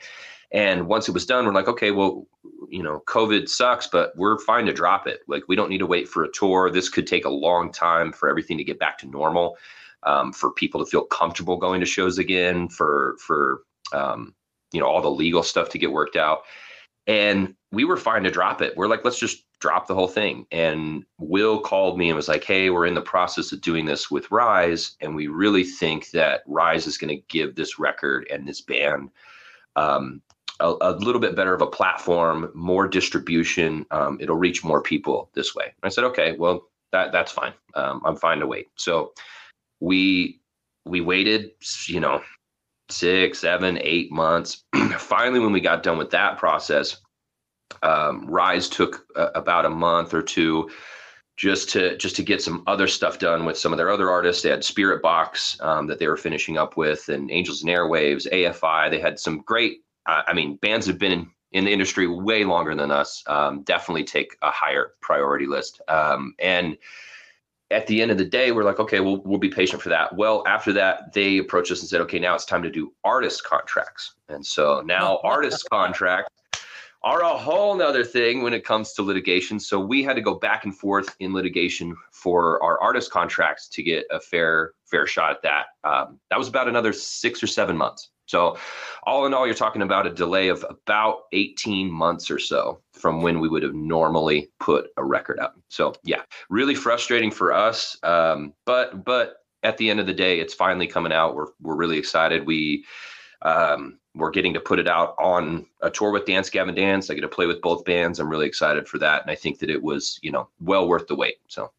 And 0.51 0.88
once 0.88 1.08
it 1.08 1.13
was 1.13 1.25
done, 1.25 1.46
we're 1.46 1.53
like, 1.53 1.67
okay, 1.70 1.91
well, 1.91 2.27
you 2.70 2.84
know, 2.84 3.01
COVID 3.08 3.48
sucks, 3.48 3.88
but 3.88 4.12
we're 4.17 4.38
fine 4.39 4.65
to 4.65 4.74
drop 4.74 5.08
it. 5.08 5.22
Like, 5.27 5.43
we 5.48 5.55
don't 5.55 5.70
need 5.70 5.77
to 5.77 5.86
wait 5.86 6.10
for 6.10 6.24
a 6.24 6.31
tour. 6.31 6.70
This 6.70 6.89
could 6.89 7.08
take 7.08 7.25
a 7.25 7.29
long 7.29 7.72
time 7.72 8.12
for 8.12 8.29
everything 8.29 8.58
to 8.58 8.63
get 8.63 8.79
back 8.79 8.98
to 9.00 9.08
normal, 9.08 9.58
um, 10.03 10.34
for 10.34 10.51
people 10.51 10.84
to 10.84 10.89
feel 10.89 11.03
comfortable 11.05 11.58
going 11.58 11.79
to 11.79 11.86
shows 11.86 12.17
again, 12.17 12.67
for 12.67 13.15
for 13.20 13.62
um, 13.93 14.34
you 14.74 14.79
know 14.79 14.88
all 14.88 15.01
the 15.01 15.10
legal 15.10 15.43
stuff 15.43 15.70
to 15.70 15.77
get 15.77 15.91
worked 15.91 16.17
out. 16.17 16.41
And 17.08 17.55
we 17.72 17.86
were 17.86 17.98
fine 17.98 18.24
to 18.24 18.31
drop 18.31 18.62
it. 18.62 18.75
We're 18.75 18.88
like, 18.88 19.05
let's 19.05 19.20
just 19.20 19.43
drop 19.62 19.88
the 19.88 19.96
whole 19.96 20.08
thing. 20.08 20.46
And 20.51 21.06
Will 21.20 21.60
called 21.60 21.98
me 21.98 22.10
and 22.10 22.15
was 22.15 22.27
like, 22.27 22.44
hey, 22.44 22.70
we're 22.70 22.88
in 22.88 22.96
the 22.96 23.01
process 23.01 23.51
of 23.51 23.62
doing 23.62 23.86
this 23.86 24.12
with 24.12 24.30
Rise. 24.32 24.98
And 25.00 25.15
we 25.15 25.27
really 25.27 25.63
think 25.63 26.10
that 26.12 26.41
Rise 26.48 26.88
is 26.88 26.98
going 26.98 27.15
to 27.15 27.24
give 27.30 27.56
this 27.56 27.80
record 27.80 28.27
and 28.30 28.46
this 28.46 28.60
band 28.60 29.12
um, 29.75 30.22
a, 30.60 30.74
a, 30.82 30.91
little 30.94 31.22
bit 31.22 31.36
better 31.36 31.53
of 31.53 31.62
a 31.62 31.68
platform, 31.68 32.51
more 32.53 32.88
distribution. 32.88 33.86
Um, 33.91 34.18
it'll 34.20 34.36
reach 34.36 34.63
more 34.63 34.82
people 34.82 35.30
this 35.34 35.56
way. 35.56 35.74
I 35.84 35.89
said, 35.89 36.03
okay, 36.06 36.36
well, 36.38 36.68
that 36.91 37.12
that's 37.12 37.32
fine. 37.32 37.53
Um, 37.75 38.01
I'm 38.03 38.18
fine 38.18 38.39
to 38.39 38.48
wait. 38.48 38.68
So 38.75 39.13
we 39.80 40.41
we 40.86 41.00
waited, 41.00 41.51
you 41.88 42.00
know, 42.00 42.22
six, 42.89 43.39
seven, 43.39 43.80
eight 43.82 44.12
months. 44.12 44.65
Finally, 44.98 45.39
when 45.39 45.53
we 45.53 45.62
got 45.62 45.84
done 45.84 45.98
with 45.98 46.12
that 46.12 46.38
process, 46.38 46.98
um, 47.84 48.25
Rise 48.28 48.70
took 48.70 49.06
about 49.16 49.66
a 49.66 49.70
month 49.70 50.13
or 50.13 50.22
two 50.22 50.70
just 51.42 51.70
to 51.70 51.98
just 51.98 52.16
to 52.16 52.22
get 52.22 52.40
some 52.40 52.63
other 52.68 52.88
stuff 52.88 53.18
done 53.18 53.46
with 53.46 53.58
some 53.58 53.74
of 53.74 53.78
their 53.78 53.90
other 53.90 54.12
artists. 54.12 54.44
They 54.44 54.50
had 54.50 54.62
Spiritbox 54.62 55.60
um, 55.63 55.88
that 55.88 55.98
they 55.98 56.08
were 56.08 56.16
finishing 56.16 56.56
up 56.56 56.78
with, 56.78 57.10
and 57.10 57.32
Angels 57.32 57.63
and 57.63 57.72
Airwaves, 57.72 58.32
AFI. 58.32 58.92
They 58.92 59.00
had 59.00 59.20
some 59.20 59.40
great. 59.40 59.84
Uh, 60.06 60.22
I 60.28 60.34
mean, 60.34 60.58
bands 60.58 60.86
have 60.86 61.00
been 61.00 61.12
in, 61.12 61.32
in, 61.51 61.66
the 61.66 61.72
industry 61.72 62.08
way 62.08 62.44
longer 62.44 62.75
than 62.75 62.92
us. 62.92 63.24
Um, 63.25 63.63
definitely 63.63 64.04
take 64.04 64.36
a 64.44 64.51
higher 64.51 64.94
priority 65.01 65.48
list. 65.48 65.82
Um, 65.88 66.36
and 66.38 66.78
at 67.72 67.88
the 67.88 68.04
end 68.04 68.12
of 68.12 68.20
the 68.20 68.25
day, 68.25 68.51
we're 68.51 68.63
like, 68.63 68.80
okay, 68.80 69.00
we'll 69.00 69.22
we'll 69.24 69.40
be 69.40 69.50
patient 69.50 69.82
for 69.82 69.90
that. 69.90 70.16
Well, 70.16 70.44
after 70.46 70.72
that, 70.74 71.12
they 71.13 71.40
approached 71.40 71.72
us 71.72 71.80
and 71.80 71.90
said, 71.90 72.01
okay, 72.01 72.20
now 72.20 72.36
it's 72.36 72.46
time 72.46 72.62
to 72.62 72.70
do 72.70 72.94
artist 73.04 73.44
contracts. 73.44 74.13
And 74.30 74.46
so 74.46 74.82
now 74.86 75.20
artist 75.24 75.68
contracts 75.72 76.40
are 77.03 77.22
a 77.22 77.38
whole 77.38 77.75
nother 77.75 78.03
thing 78.03 78.43
when 78.43 78.53
it 78.53 78.63
comes 78.63 78.93
to 78.93 79.01
litigation. 79.01 79.60
So 79.60 79.79
we 79.79 80.03
had 80.03 80.15
to 80.15 80.22
go 80.22 80.36
back 80.36 80.65
and 80.65 80.75
forth 80.75 81.15
in 81.20 81.34
litigation 81.34 81.96
for 82.12 82.62
our 82.63 82.79
artist 82.81 83.12
contracts 83.12 83.67
to 83.70 83.84
get 83.84 84.05
a 84.12 84.20
fair 84.20 84.74
fair 84.86 85.08
shot 85.08 85.31
at 85.31 85.41
that. 85.41 85.65
Um, 85.84 86.20
that 86.29 86.38
was 86.38 86.48
about 86.48 86.67
another 86.67 86.93
six 86.93 87.41
or 87.41 87.48
seven 87.48 87.77
months. 87.77 88.12
So 88.27 88.58
all 89.03 89.25
in 89.25 89.34
all, 89.34 89.46
you're 89.46 89.55
talking 89.55 89.81
about 89.81 90.08
a 90.08 90.13
delay 90.13 90.48
of 90.50 90.65
about 90.70 91.24
18 91.34 91.91
months 91.91 92.31
or 92.31 92.39
so 92.39 92.81
from 92.93 93.22
when 93.22 93.39
we 93.39 93.50
would 93.50 93.63
have 93.63 93.74
normally 93.74 94.50
put 94.60 94.88
a 94.98 95.03
record 95.03 95.39
out. 95.39 95.53
So 95.70 95.93
yeah, 96.03 96.22
really 96.50 96.75
frustrating 96.75 97.31
for 97.31 97.51
us. 97.51 97.98
Um, 98.03 98.53
but 98.65 99.03
but 99.03 99.38
at 99.63 99.77
the 99.77 99.89
end 99.89 100.00
of 100.00 100.08
the 100.08 100.13
day, 100.13 100.39
it's 100.39 100.53
finally 100.53 100.88
coming 100.88 101.12
out. 101.12 101.36
We're 101.36 101.48
we're 101.62 101.75
really 101.75 101.98
excited. 101.98 102.46
We 102.46 102.86
um, 103.41 104.00
we're 104.15 104.32
getting 104.32 104.53
to 104.53 104.60
put 104.60 104.80
it 104.80 104.88
out 104.88 105.15
on 105.18 105.65
a 105.82 105.89
tour 105.89 106.12
with 106.12 106.25
Dance 106.25 106.50
Gavin 106.50 106.75
Dance. 106.75 107.10
I 107.10 107.13
get 107.13 107.22
to 107.22 107.27
play 107.27 107.46
with 107.46 107.62
both 107.62 107.86
bands. 107.86 108.20
I'm 108.20 108.30
really 108.30 108.48
excited 108.48 108.88
for 108.88 108.98
that, 109.00 109.22
and 109.22 109.32
I 109.32 109.36
think 109.36 109.60
that 109.60 109.70
it 109.70 109.82
was 109.82 110.20
you 110.22 110.32
know 110.32 110.48
well 110.60 110.88
worth 110.88 111.08
the 111.08 111.15
wait. 111.15 111.38
So. 111.48 111.72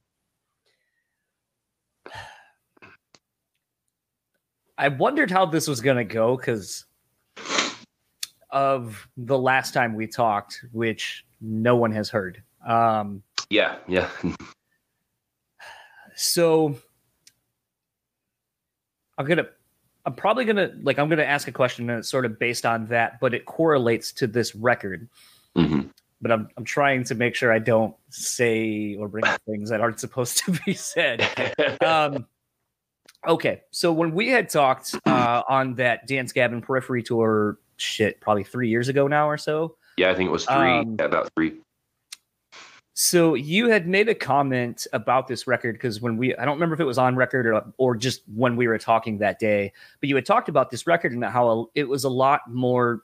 I 4.79 4.89
wondered 4.89 5.31
how 5.31 5.47
this 5.47 5.69
was 5.69 5.81
going 5.81 5.99
to 5.99 6.05
go 6.05 6.37
because 6.37 6.87
of 8.51 9.09
the 9.17 9.39
last 9.39 9.73
time 9.73 9.95
we 9.95 10.07
talked, 10.07 10.65
which 10.73 11.25
no 11.41 11.77
one 11.77 11.93
has 11.93 12.09
heard. 12.09 12.43
Um, 12.67 13.23
yeah, 13.51 13.77
yeah. 13.87 14.09
so 16.15 16.77
I'm 19.19 19.27
gonna 19.27 19.49
I'm 20.04 20.14
probably 20.14 20.44
gonna 20.44 20.73
like 20.82 20.99
I'm 20.99 21.09
gonna 21.09 21.23
ask 21.23 21.47
a 21.49 21.52
question 21.52 21.88
and 21.88 22.00
it's 22.00 22.09
sort 22.09 22.25
of 22.25 22.38
based 22.38 22.66
on 22.66 22.87
that, 22.87 23.21
but 23.21 23.35
it 23.35 23.47
correlates 23.47 24.12
to 24.14 24.26
this 24.26 24.54
record. 24.54 25.09
Mm-hmm. 25.56 25.88
But 26.21 26.32
I'm 26.32 26.49
I'm 26.56 26.64
trying 26.64 27.04
to 27.04 27.14
make 27.14 27.35
sure 27.35 27.52
I 27.52 27.59
don't 27.59 27.94
say 28.11 28.97
or 28.97 29.09
bring 29.09 29.25
up 29.25 29.40
things 29.42 29.71
that 29.71 29.80
aren't 29.80 30.00
supposed 30.00 30.38
to 30.44 30.59
be 30.66 30.75
said. 30.75 31.26
Um, 31.85 32.26
okay, 33.26 33.62
so 33.71 33.92
when 33.92 34.12
we 34.12 34.28
had 34.28 34.49
talked 34.49 34.94
uh, 35.06 35.42
on 35.49 35.75
that 35.76 36.06
Dance 36.06 36.32
Gavin 36.32 36.61
Periphery 36.61 37.02
tour, 37.02 37.59
shit, 37.76 38.21
probably 38.21 38.44
three 38.44 38.68
years 38.68 38.88
ago 38.88 39.09
now 39.09 39.28
or 39.28 39.37
so. 39.37 39.76
Yeah, 39.97 40.11
I 40.11 40.14
think 40.14 40.28
it 40.28 40.32
was 40.32 40.44
three. 40.44 40.78
Um, 40.78 40.97
yeah, 40.99 41.06
about 41.06 41.30
three. 41.35 41.61
So 42.95 43.35
you 43.35 43.71
had 43.71 43.89
made 43.89 44.09
a 44.11 44.15
comment 44.15 44.87
about 44.93 45.27
this 45.27 45.47
record 45.47 45.75
because 45.77 46.03
when 46.03 46.19
we 46.19 46.37
I 46.37 46.45
don't 46.45 46.57
remember 46.57 46.75
if 46.75 46.81
it 46.81 46.85
was 46.85 46.99
on 46.99 47.17
record 47.17 47.47
or 47.47 47.65
or 47.79 47.97
just 47.97 48.23
when 48.35 48.55
we 48.55 48.69
were 48.69 48.79
talking 48.79 49.19
that 49.19 49.39
day, 49.39 49.73
but 50.01 50.09
you 50.11 50.15
had 50.15 50.27
talked 50.27 50.51
about 50.51 50.71
this 50.71 50.87
record 50.87 51.13
and 51.13 51.25
how 51.25 51.71
it 51.75 51.85
was 51.85 52.05
a 52.05 52.11
lot 52.11 52.43
more 52.49 53.03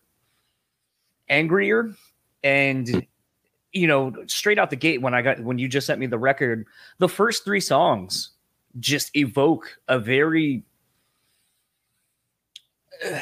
angrier 1.31 1.95
and 2.45 3.07
you 3.73 3.87
know 3.87 4.13
straight 4.27 4.59
out 4.59 4.69
the 4.69 4.77
gate 4.77 5.01
when 5.01 5.15
I 5.15 5.23
got 5.23 5.41
when 5.41 5.59
you 5.59 5.69
just 5.69 5.87
sent 5.87 5.99
me 6.01 6.07
the 6.07 6.19
record, 6.19 6.67
the 6.99 7.09
first 7.09 7.45
3 7.45 7.59
songs 7.61 8.31
just 8.81 9.17
evoke 9.17 9.79
a 9.89 9.99
very 9.99 10.65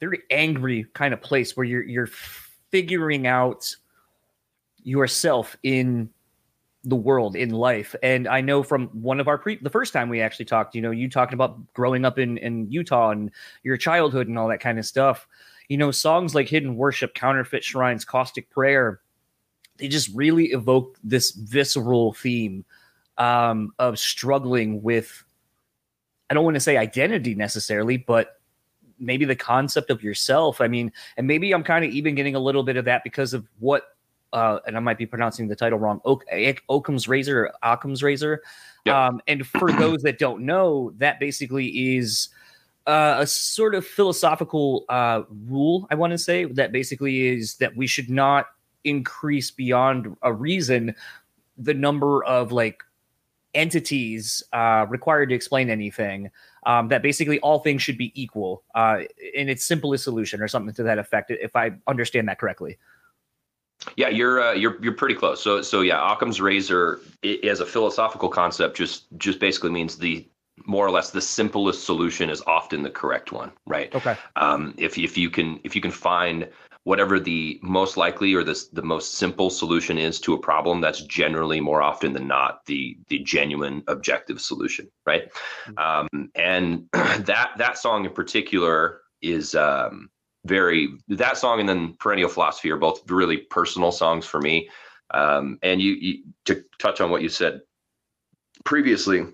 very 0.00 0.20
angry 0.30 0.86
kind 0.94 1.12
of 1.12 1.20
place 1.20 1.56
where 1.56 1.66
you're 1.66 1.82
you're 1.82 2.08
figuring 2.70 3.26
out 3.26 3.74
yourself 4.82 5.56
in 5.62 6.10
the 6.84 6.96
world 6.96 7.36
in 7.36 7.50
life. 7.50 7.94
And 8.02 8.26
i 8.26 8.40
know 8.40 8.62
from 8.62 8.88
one 8.88 9.20
of 9.20 9.28
our 9.28 9.38
pre 9.38 9.56
the 9.56 9.70
first 9.70 9.92
time 9.92 10.08
we 10.08 10.20
actually 10.20 10.46
talked 10.46 10.74
you 10.74 10.82
know 10.82 10.90
you 10.90 11.10
talking 11.10 11.34
about 11.34 11.72
growing 11.74 12.04
up 12.04 12.18
in 12.18 12.38
in 12.38 12.70
utah 12.70 13.10
and 13.10 13.30
your 13.62 13.76
childhood 13.76 14.28
and 14.28 14.38
all 14.38 14.48
that 14.48 14.60
kind 14.60 14.78
of 14.78 14.86
stuff 14.86 15.26
you 15.68 15.76
know 15.76 15.90
songs 15.90 16.34
like 16.34 16.48
hidden 16.48 16.76
worship 16.76 17.14
counterfeit 17.14 17.62
shrines 17.62 18.04
caustic 18.04 18.48
prayer 18.50 19.00
they 19.76 19.88
just 19.88 20.14
really 20.14 20.46
evoke 20.46 20.98
this 21.02 21.32
visceral 21.32 22.12
theme 22.12 22.64
um, 23.18 23.72
of 23.78 23.98
struggling 23.98 24.82
with 24.82 25.24
i 26.30 26.34
don't 26.34 26.44
want 26.44 26.54
to 26.54 26.60
say 26.60 26.76
identity 26.78 27.34
necessarily 27.34 27.98
but 27.98 28.40
maybe 29.02 29.24
the 29.24 29.34
concept 29.34 29.88
of 29.88 30.02
yourself. 30.02 30.60
I 30.60 30.68
mean 30.68 30.92
and 31.16 31.26
maybe 31.26 31.52
i'm 31.52 31.64
kind 31.64 31.84
of 31.84 31.90
even 31.90 32.14
getting 32.14 32.34
a 32.34 32.40
little 32.40 32.62
bit 32.62 32.76
of 32.76 32.86
that 32.86 33.04
because 33.04 33.34
of 33.34 33.46
what 33.58 33.84
uh, 34.32 34.58
and 34.66 34.76
I 34.76 34.80
might 34.80 34.98
be 34.98 35.06
pronouncing 35.06 35.48
the 35.48 35.56
title 35.56 35.78
wrong, 35.78 36.00
Oak, 36.04 36.24
Occam's 36.68 37.08
Razor 37.08 37.46
or 37.46 37.52
Occam's 37.62 38.02
Razor. 38.02 38.42
Yep. 38.84 38.94
Um, 38.94 39.20
and 39.26 39.46
for 39.46 39.72
those 39.78 40.02
that 40.02 40.18
don't 40.18 40.42
know, 40.42 40.92
that 40.98 41.20
basically 41.20 41.96
is 41.96 42.28
uh, 42.86 43.16
a 43.18 43.26
sort 43.26 43.74
of 43.74 43.86
philosophical 43.86 44.84
uh, 44.88 45.22
rule, 45.46 45.86
I 45.90 45.94
want 45.94 46.12
to 46.12 46.18
say, 46.18 46.44
that 46.46 46.72
basically 46.72 47.28
is 47.28 47.56
that 47.56 47.76
we 47.76 47.86
should 47.86 48.10
not 48.10 48.46
increase 48.84 49.50
beyond 49.50 50.16
a 50.22 50.32
reason 50.32 50.94
the 51.58 51.74
number 51.74 52.24
of 52.24 52.52
like 52.52 52.82
entities 53.52 54.42
uh, 54.52 54.86
required 54.88 55.28
to 55.28 55.34
explain 55.34 55.70
anything. 55.70 56.30
Um, 56.66 56.88
that 56.88 57.02
basically 57.02 57.40
all 57.40 57.60
things 57.60 57.80
should 57.80 57.96
be 57.96 58.12
equal 58.20 58.62
uh, 58.74 59.00
in 59.32 59.48
its 59.48 59.64
simplest 59.64 60.04
solution, 60.04 60.42
or 60.42 60.48
something 60.48 60.74
to 60.74 60.82
that 60.82 60.98
effect, 60.98 61.30
if 61.30 61.56
I 61.56 61.70
understand 61.86 62.28
that 62.28 62.38
correctly. 62.38 62.76
Yeah, 63.96 64.08
you're 64.08 64.42
uh, 64.42 64.52
you're 64.52 64.82
you're 64.82 64.94
pretty 64.94 65.14
close. 65.14 65.42
So 65.42 65.62
so 65.62 65.80
yeah, 65.80 66.12
Occam's 66.12 66.40
razor 66.40 67.00
as 67.44 67.60
a 67.60 67.66
philosophical 67.66 68.28
concept 68.28 68.76
just 68.76 69.06
just 69.16 69.40
basically 69.40 69.70
means 69.70 69.96
the 69.96 70.26
more 70.66 70.86
or 70.86 70.90
less 70.90 71.10
the 71.10 71.20
simplest 71.20 71.84
solution 71.84 72.28
is 72.28 72.42
often 72.46 72.82
the 72.82 72.90
correct 72.90 73.32
one, 73.32 73.50
right? 73.66 73.94
Okay. 73.94 74.16
Um, 74.36 74.74
if 74.76 74.98
if 74.98 75.16
you 75.16 75.30
can 75.30 75.60
if 75.64 75.74
you 75.74 75.80
can 75.80 75.90
find 75.90 76.48
whatever 76.84 77.20
the 77.20 77.58
most 77.62 77.96
likely 77.96 78.34
or 78.34 78.42
the, 78.42 78.58
the 78.72 78.82
most 78.82 79.14
simple 79.14 79.50
solution 79.50 79.98
is 79.98 80.18
to 80.20 80.32
a 80.34 80.38
problem 80.38 80.80
that's 80.80 81.02
generally 81.02 81.60
more 81.60 81.82
often 81.82 82.12
than 82.12 82.26
not 82.26 82.64
the 82.66 82.96
the 83.08 83.18
genuine 83.18 83.82
objective 83.86 84.40
solution 84.40 84.90
right 85.06 85.30
mm-hmm. 85.66 85.78
um, 85.78 86.30
and 86.34 86.86
that 86.92 87.50
that 87.58 87.76
song 87.76 88.04
in 88.06 88.12
particular 88.12 89.02
is 89.20 89.54
um, 89.54 90.08
very 90.44 90.88
that 91.08 91.36
song 91.36 91.60
and 91.60 91.68
then 91.68 91.94
perennial 91.98 92.28
philosophy 92.28 92.70
are 92.70 92.76
both 92.76 93.08
really 93.10 93.36
personal 93.36 93.92
songs 93.92 94.24
for 94.24 94.40
me 94.40 94.68
um, 95.12 95.58
and 95.62 95.80
you, 95.80 95.92
you 95.92 96.22
to 96.44 96.64
touch 96.78 97.00
on 97.00 97.10
what 97.10 97.22
you 97.22 97.28
said 97.28 97.60
previously 98.64 99.26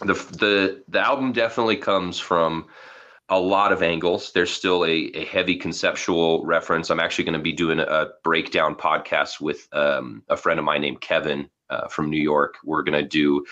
the 0.00 0.14
the 0.14 0.82
the 0.88 1.00
album 1.00 1.32
definitely 1.32 1.76
comes 1.76 2.18
from 2.18 2.66
a 3.30 3.38
lot 3.38 3.72
of 3.72 3.82
angles. 3.82 4.32
There's 4.32 4.50
still 4.50 4.84
a, 4.84 5.10
a 5.14 5.24
heavy 5.26 5.56
conceptual 5.56 6.44
reference. 6.44 6.90
I'm 6.90 7.00
actually 7.00 7.24
going 7.24 7.38
to 7.38 7.42
be 7.42 7.52
doing 7.52 7.78
a 7.78 8.06
breakdown 8.24 8.74
podcast 8.74 9.40
with 9.40 9.68
um, 9.72 10.22
a 10.28 10.36
friend 10.36 10.58
of 10.58 10.64
mine 10.64 10.80
named 10.80 11.00
Kevin 11.00 11.50
uh, 11.68 11.88
from 11.88 12.08
New 12.08 12.20
York. 12.20 12.56
We're 12.64 12.82
going 12.82 13.02
to 13.02 13.06
do 13.06 13.44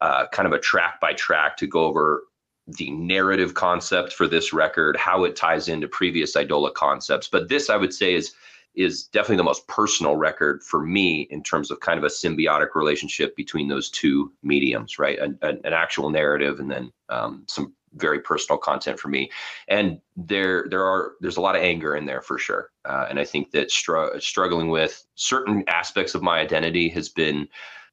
uh, 0.00 0.26
kind 0.28 0.46
of 0.46 0.52
a 0.52 0.60
track 0.60 1.00
by 1.00 1.12
track 1.14 1.56
to 1.56 1.66
go 1.66 1.84
over 1.84 2.24
the 2.66 2.90
narrative 2.90 3.54
concept 3.54 4.12
for 4.12 4.26
this 4.26 4.52
record, 4.52 4.96
how 4.96 5.24
it 5.24 5.36
ties 5.36 5.68
into 5.68 5.88
previous 5.88 6.34
Eidola 6.34 6.72
concepts. 6.74 7.28
But 7.28 7.48
this, 7.48 7.70
I 7.70 7.76
would 7.76 7.94
say, 7.94 8.14
is 8.14 8.32
is 8.74 9.04
definitely 9.04 9.38
the 9.38 9.42
most 9.42 9.66
personal 9.68 10.16
record 10.16 10.62
for 10.62 10.82
me 10.84 11.22
in 11.30 11.42
terms 11.42 11.70
of 11.70 11.80
kind 11.80 11.96
of 11.96 12.04
a 12.04 12.08
symbiotic 12.08 12.74
relationship 12.74 13.34
between 13.34 13.68
those 13.68 13.88
two 13.88 14.30
mediums, 14.42 14.98
right? 14.98 15.18
An, 15.18 15.38
an, 15.40 15.58
an 15.64 15.72
actual 15.72 16.10
narrative 16.10 16.60
and 16.60 16.70
then 16.70 16.92
um, 17.08 17.44
some 17.48 17.72
very 17.94 18.20
personal 18.20 18.58
content 18.58 19.00
for 19.00 19.08
me. 19.08 19.30
And 19.68 19.98
there 20.16 20.66
there 20.68 20.84
are 20.84 21.12
there's 21.20 21.38
a 21.38 21.40
lot 21.40 21.56
of 21.56 21.62
anger 21.62 21.96
in 21.96 22.04
there 22.04 22.20
for 22.20 22.38
sure. 22.38 22.70
Uh, 22.84 23.06
and 23.08 23.18
I 23.18 23.24
think 23.24 23.50
that 23.52 23.70
str- 23.70 24.18
struggling 24.18 24.68
with 24.68 25.06
certain 25.14 25.64
aspects 25.68 26.14
of 26.14 26.22
my 26.22 26.38
identity 26.38 26.88
has 26.90 27.08
been 27.08 27.48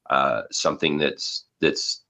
uh, 0.09 0.41
something 0.51 0.97
that's 0.97 1.45
that's 1.61 2.01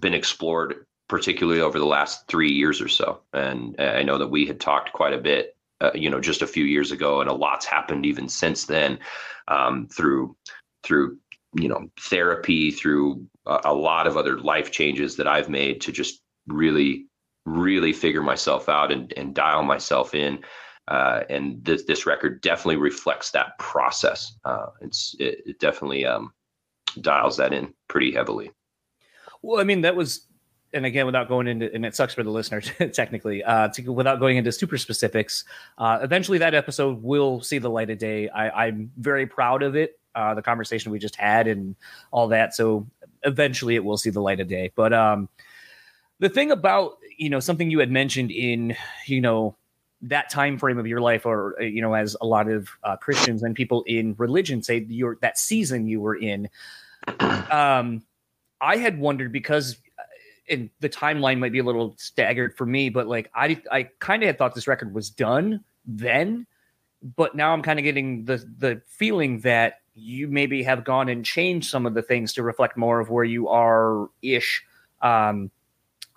been 0.00 0.14
explored 0.14 0.86
particularly 1.10 1.60
over 1.60 1.80
the 1.80 1.84
last 1.84 2.28
three 2.28 2.52
years 2.52 2.80
or 2.80 2.86
so. 2.86 3.20
And 3.32 3.74
I 3.80 4.04
know 4.04 4.16
that 4.16 4.30
we 4.30 4.46
had 4.46 4.60
talked 4.60 4.92
quite 4.92 5.12
a 5.12 5.18
bit, 5.18 5.56
uh, 5.80 5.90
you 5.92 6.08
know, 6.08 6.20
just 6.20 6.40
a 6.40 6.46
few 6.46 6.64
years 6.64 6.92
ago, 6.92 7.20
and 7.20 7.28
a 7.28 7.34
lot's 7.34 7.66
happened 7.66 8.06
even 8.06 8.28
since 8.28 8.64
then 8.64 8.98
um, 9.48 9.88
through 9.88 10.36
through 10.84 11.18
you 11.54 11.68
know 11.68 11.90
therapy, 11.98 12.70
through 12.70 13.26
a, 13.46 13.60
a 13.64 13.74
lot 13.74 14.06
of 14.06 14.16
other 14.16 14.38
life 14.38 14.70
changes 14.70 15.16
that 15.16 15.26
I've 15.26 15.48
made 15.48 15.80
to 15.80 15.92
just 15.92 16.22
really 16.46 17.06
really 17.44 17.92
figure 17.92 18.22
myself 18.22 18.68
out 18.68 18.92
and, 18.92 19.12
and 19.16 19.34
dial 19.34 19.64
myself 19.64 20.14
in. 20.14 20.38
Uh, 20.86 21.24
and 21.28 21.64
this 21.64 21.82
this 21.84 22.06
record 22.06 22.40
definitely 22.40 22.76
reflects 22.76 23.32
that 23.32 23.58
process. 23.58 24.38
Uh, 24.44 24.66
it's 24.80 25.16
it, 25.18 25.42
it 25.44 25.58
definitely 25.58 26.06
um, 26.06 26.32
dials 27.00 27.36
that 27.36 27.52
in 27.52 27.74
pretty 27.88 28.12
heavily. 28.12 28.52
Well, 29.42 29.60
I 29.60 29.64
mean 29.64 29.80
that 29.80 29.96
was, 29.96 30.26
and 30.72 30.86
again, 30.86 31.06
without 31.06 31.28
going 31.28 31.48
into, 31.48 31.72
and 31.72 31.84
it 31.84 31.94
sucks 31.94 32.14
for 32.14 32.22
the 32.22 32.30
listeners 32.30 32.70
technically, 32.92 33.42
uh, 33.42 33.68
to, 33.68 33.92
without 33.92 34.20
going 34.20 34.36
into 34.36 34.52
super 34.52 34.78
specifics. 34.78 35.44
Uh, 35.78 35.98
eventually, 36.02 36.38
that 36.38 36.54
episode 36.54 37.02
will 37.02 37.40
see 37.40 37.58
the 37.58 37.70
light 37.70 37.90
of 37.90 37.98
day. 37.98 38.28
I, 38.28 38.66
I'm 38.66 38.92
very 38.96 39.26
proud 39.26 39.62
of 39.62 39.76
it. 39.76 39.98
Uh, 40.14 40.34
the 40.34 40.42
conversation 40.42 40.90
we 40.90 40.98
just 40.98 41.16
had 41.16 41.46
and 41.46 41.76
all 42.10 42.28
that. 42.28 42.54
So 42.54 42.86
eventually, 43.22 43.76
it 43.76 43.84
will 43.84 43.96
see 43.96 44.10
the 44.10 44.20
light 44.20 44.40
of 44.40 44.48
day. 44.48 44.72
But 44.74 44.92
um, 44.92 45.28
the 46.20 46.28
thing 46.28 46.50
about 46.50 46.98
you 47.18 47.28
know 47.28 47.40
something 47.40 47.70
you 47.70 47.80
had 47.80 47.90
mentioned 47.90 48.30
in 48.30 48.76
you 49.06 49.20
know 49.20 49.56
that 50.02 50.30
time 50.30 50.58
frame 50.58 50.78
of 50.78 50.86
your 50.86 51.00
life 51.00 51.26
or 51.26 51.56
uh, 51.60 51.64
you 51.64 51.82
know 51.82 51.94
as 51.94 52.16
a 52.20 52.26
lot 52.26 52.48
of 52.48 52.68
uh, 52.84 52.96
christians 52.96 53.42
and 53.42 53.54
people 53.54 53.82
in 53.86 54.14
religion 54.16 54.62
say 54.62 54.86
that 55.20 55.36
season 55.36 55.86
you 55.86 56.00
were 56.00 56.14
in 56.14 56.48
um 57.50 58.02
i 58.60 58.76
had 58.76 58.98
wondered 58.98 59.32
because 59.32 59.76
and 60.50 60.70
the 60.80 60.88
timeline 60.88 61.38
might 61.38 61.52
be 61.52 61.58
a 61.58 61.64
little 61.64 61.94
staggered 61.96 62.56
for 62.56 62.66
me 62.66 62.88
but 62.88 63.06
like 63.06 63.30
i 63.34 63.60
i 63.70 63.82
kind 63.98 64.22
of 64.22 64.26
had 64.26 64.38
thought 64.38 64.54
this 64.54 64.68
record 64.68 64.92
was 64.94 65.10
done 65.10 65.62
then 65.86 66.46
but 67.16 67.34
now 67.34 67.52
i'm 67.52 67.62
kind 67.62 67.78
of 67.78 67.84
getting 67.84 68.24
the 68.24 68.36
the 68.58 68.80
feeling 68.86 69.40
that 69.40 69.80
you 69.94 70.28
maybe 70.28 70.62
have 70.62 70.84
gone 70.84 71.08
and 71.08 71.24
changed 71.24 71.68
some 71.68 71.86
of 71.86 71.94
the 71.94 72.02
things 72.02 72.32
to 72.32 72.42
reflect 72.42 72.76
more 72.76 73.00
of 73.00 73.10
where 73.10 73.24
you 73.24 73.48
are 73.48 74.08
ish 74.22 74.62
um 75.02 75.50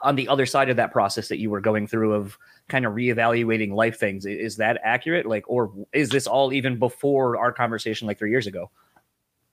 on 0.04 0.15
the 0.15 0.28
other 0.28 0.46
side 0.46 0.69
of 0.69 0.76
that 0.76 0.91
process 0.91 1.30
that 1.30 1.39
you 1.39 1.50
were 1.50 1.62
going 1.62 1.88
through 1.88 2.13
of 2.13 2.38
kind 2.67 2.86
of 2.86 2.93
reevaluating 2.93 3.74
life 3.74 3.98
things. 3.98 4.26
Is 4.26 4.58
that 4.58 4.80
accurate? 4.84 5.26
Like, 5.26 5.46
or 5.48 5.72
is 5.93 6.10
this 6.10 6.28
all 6.28 6.54
even 6.54 6.78
before 6.78 7.38
our 7.38 7.52
conversation 7.52 8.06
like 8.06 8.19
three 8.19 8.30
years 8.30 8.46
ago? 8.46 8.69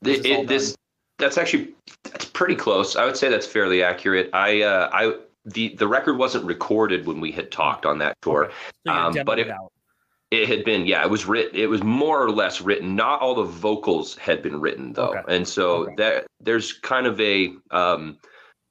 This, 0.02 0.20
it, 0.24 0.48
this 0.48 0.76
that's 1.20 1.38
actually 1.38 1.74
that's 2.04 2.24
pretty 2.24 2.54
close. 2.54 2.96
I 2.96 3.04
would 3.04 3.16
say 3.16 3.28
that's 3.28 3.46
fairly 3.46 3.82
accurate. 3.82 4.30
I 4.32 4.62
uh, 4.62 4.90
I 4.92 5.14
the 5.44 5.74
the 5.76 5.88
record 5.88 6.18
wasn't 6.18 6.44
recorded 6.44 7.06
when 7.06 7.20
we 7.20 7.30
had 7.30 7.50
talked 7.50 7.86
on 7.86 7.98
that 7.98 8.16
tour, 8.22 8.46
okay. 8.46 8.54
so 8.86 8.92
um, 8.92 9.16
but 9.24 9.38
it, 9.38 9.48
it 10.30 10.48
had 10.48 10.64
been 10.64 10.86
yeah 10.86 11.02
it 11.02 11.10
was 11.10 11.26
written 11.26 11.58
it 11.58 11.68
was 11.68 11.82
more 11.82 12.22
or 12.22 12.30
less 12.30 12.60
written. 12.60 12.96
Not 12.96 13.20
all 13.20 13.34
the 13.34 13.44
vocals 13.44 14.16
had 14.16 14.42
been 14.42 14.60
written 14.60 14.92
though, 14.92 15.14
okay. 15.14 15.36
and 15.36 15.46
so 15.46 15.84
okay. 15.84 15.94
that 15.98 16.26
there's 16.40 16.72
kind 16.72 17.06
of 17.06 17.20
a 17.20 17.52
um, 17.70 18.18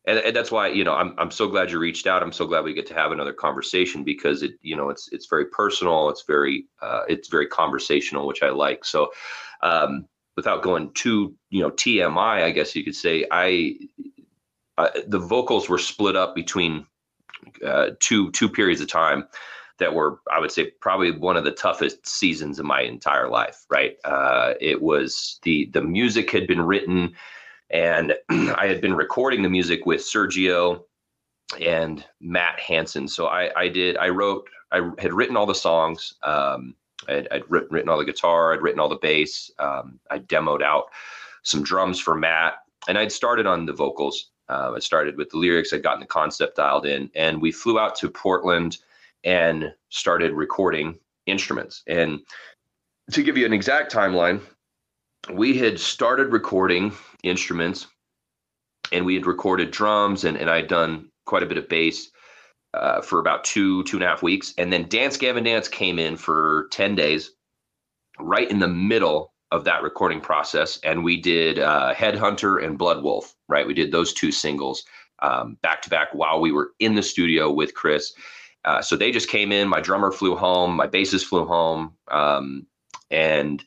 and, 0.06 0.20
and 0.20 0.36
that's 0.36 0.52
why 0.52 0.68
you 0.68 0.84
know 0.84 0.94
I'm 0.94 1.14
I'm 1.18 1.32
so 1.32 1.48
glad 1.48 1.72
you 1.72 1.80
reached 1.80 2.08
out. 2.08 2.24
I'm 2.24 2.32
so 2.32 2.48
glad 2.48 2.64
we 2.64 2.74
get 2.74 2.88
to 2.88 2.94
have 2.94 3.12
another 3.12 3.34
conversation 3.34 4.04
because 4.04 4.42
it 4.42 4.54
you 4.62 4.76
know 4.76 4.90
it's 4.90 5.10
it's 5.12 5.28
very 5.28 5.46
personal. 5.46 6.10
It's 6.10 6.24
very 6.24 6.66
uh, 6.82 7.02
it's 7.08 7.28
very 7.28 7.48
conversational, 7.48 8.26
which 8.26 8.42
I 8.42 8.50
like. 8.50 8.86
So 8.86 9.12
um, 9.62 10.08
without 10.40 10.64
going 10.64 10.92
too 10.94 11.36
you 11.50 11.62
know 11.62 11.72
TMI, 11.72 12.44
I 12.44 12.52
guess 12.52 12.76
you 12.76 12.84
could 12.84 12.96
say 12.96 13.26
I, 13.32 13.76
I 14.78 15.04
the 15.08 15.20
vocals 15.20 15.70
were 15.70 15.78
split 15.78 16.16
up 16.16 16.34
between 16.36 16.86
uh, 17.66 17.92
two 18.00 18.32
two 18.32 18.50
periods 18.50 18.82
of 18.82 18.88
time 18.88 19.28
that 19.80 19.94
were 19.94 20.20
I 20.32 20.40
would 20.40 20.52
say 20.52 20.72
probably 20.82 21.12
one 21.12 21.38
of 21.38 21.44
the 21.44 21.52
toughest 21.52 22.08
seasons 22.08 22.60
of 22.60 22.66
my 22.66 22.82
entire 22.82 23.30
life. 23.30 23.66
Right, 23.70 23.98
uh, 24.06 24.54
it 24.62 24.82
was 24.82 25.40
the 25.44 25.70
the 25.74 25.82
music 25.82 26.32
had 26.32 26.48
been 26.48 26.62
written 26.62 27.16
and 27.70 28.14
I 28.30 28.68
had 28.68 28.82
been 28.82 28.96
recording 28.96 29.42
the 29.42 29.50
music 29.50 29.86
with 29.86 30.02
Sergio 30.02 30.84
and 31.60 32.06
Matt 32.20 32.60
Hanson. 32.60 33.08
So 33.08 33.28
I, 33.28 33.52
I 33.60 33.70
did, 33.70 33.98
I 33.98 34.10
wrote, 34.10 34.48
I 34.72 34.90
had 35.00 35.14
written 35.14 35.36
all 35.36 35.46
the 35.46 35.56
songs. 35.56 36.14
Um, 36.24 36.76
I'd, 37.10 37.28
I'd 37.32 37.44
written, 37.50 37.90
all 37.90 37.98
the 37.98 38.06
guitar, 38.06 38.54
I'd 38.54 38.62
written 38.62 38.80
all 38.80 38.90
the 38.90 38.96
bass. 38.96 39.52
Um, 39.60 40.00
I 40.10 40.20
demoed 40.20 40.62
out 40.62 40.86
some 41.44 41.64
drums 41.64 42.00
for 42.00 42.16
Matt, 42.16 42.56
and 42.88 42.98
I'd 42.98 43.12
started 43.12 43.46
on 43.46 43.66
the 43.66 43.74
vocals. 43.74 44.32
Uh, 44.48 44.74
I 44.76 44.80
started 44.80 45.18
with 45.18 45.30
the 45.30 45.38
lyrics, 45.38 45.74
I'd 45.74 45.84
gotten 45.84 46.00
the 46.00 46.08
concept 46.08 46.58
dialed 46.58 46.86
in, 46.86 47.10
and 47.16 47.42
we 47.42 47.52
flew 47.52 47.80
out 47.80 47.96
to 47.98 48.10
Portland 48.10 48.78
and 49.24 49.74
started 49.90 50.34
recording 50.34 50.98
instruments. 51.26 51.84
And 51.88 52.20
to 53.12 53.24
give 53.24 53.38
you 53.38 53.46
an 53.46 53.54
exact 53.54 53.94
timeline, 53.94 54.42
we 55.32 55.58
had 55.58 55.80
started 55.80 56.32
recording 56.32 56.94
instruments 57.24 57.88
and 58.92 59.06
we 59.06 59.16
had 59.16 59.26
recorded 59.26 59.72
drums 59.72 60.24
and, 60.24 60.38
and 60.38 60.50
I'd 60.50 60.68
done 60.68 61.10
quite 61.26 61.44
a 61.44 61.46
bit 61.46 61.58
of 61.58 61.70
bass 61.70 62.10
uh, 62.74 63.02
for 63.02 63.20
about 63.20 63.44
two, 63.44 63.84
two 63.84 63.98
and 63.98 64.04
a 64.04 64.08
half 64.08 64.24
weeks. 64.24 64.54
And 64.58 64.72
then 64.72 64.88
Dance 64.88 65.18
Gavin 65.18 65.44
Dance 65.44 65.68
came 65.68 66.00
in 66.00 66.18
for 66.18 66.68
10 66.72 66.96
days, 66.96 67.32
right 68.20 68.50
in 68.50 68.60
the 68.60 68.68
middle 68.68 69.34
of 69.52 69.64
that 69.64 69.82
recording 69.82 70.22
process. 70.22 70.80
And 70.84 71.04
we 71.04 71.20
did 71.20 71.60
uh, 71.60 71.94
Headhunter 71.94 72.64
and 72.64 72.78
Blood 72.78 73.04
Wolf, 73.04 73.36
right? 73.48 73.66
We 73.66 73.74
did 73.74 73.92
those 73.92 74.14
two 74.14 74.32
singles 74.32 74.84
um, 75.22 75.58
back 75.62 75.82
to 75.84 75.90
back 75.90 76.10
while 76.14 76.40
we 76.40 76.52
were 76.52 76.72
in 76.80 76.96
the 76.96 77.04
studio 77.04 77.52
with 77.52 77.74
Chris. 77.74 78.14
Uh, 78.66 78.82
so 78.82 78.96
they 78.96 79.12
just 79.12 79.30
came 79.30 79.52
in. 79.52 79.68
My 79.68 79.82
drummer 79.82 80.12
flew 80.12 80.36
home, 80.36 80.76
my 80.76 80.88
bassist 80.88 81.26
flew 81.26 81.46
home. 81.46 81.94
Um, 82.10 82.68
and 83.10 83.64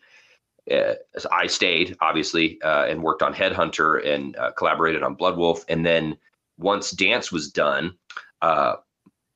uh, 0.70 0.94
I 1.32 1.46
stayed 1.46 1.96
obviously 2.00 2.60
uh, 2.62 2.86
and 2.86 3.02
worked 3.02 3.22
on 3.22 3.34
Headhunter 3.34 4.06
and 4.06 4.36
uh, 4.36 4.52
collaborated 4.52 5.02
on 5.02 5.14
Blood 5.14 5.36
Wolf. 5.36 5.64
And 5.68 5.84
then 5.84 6.16
once 6.58 6.92
Dance 6.92 7.32
was 7.32 7.50
done, 7.50 7.96
uh, 8.42 8.76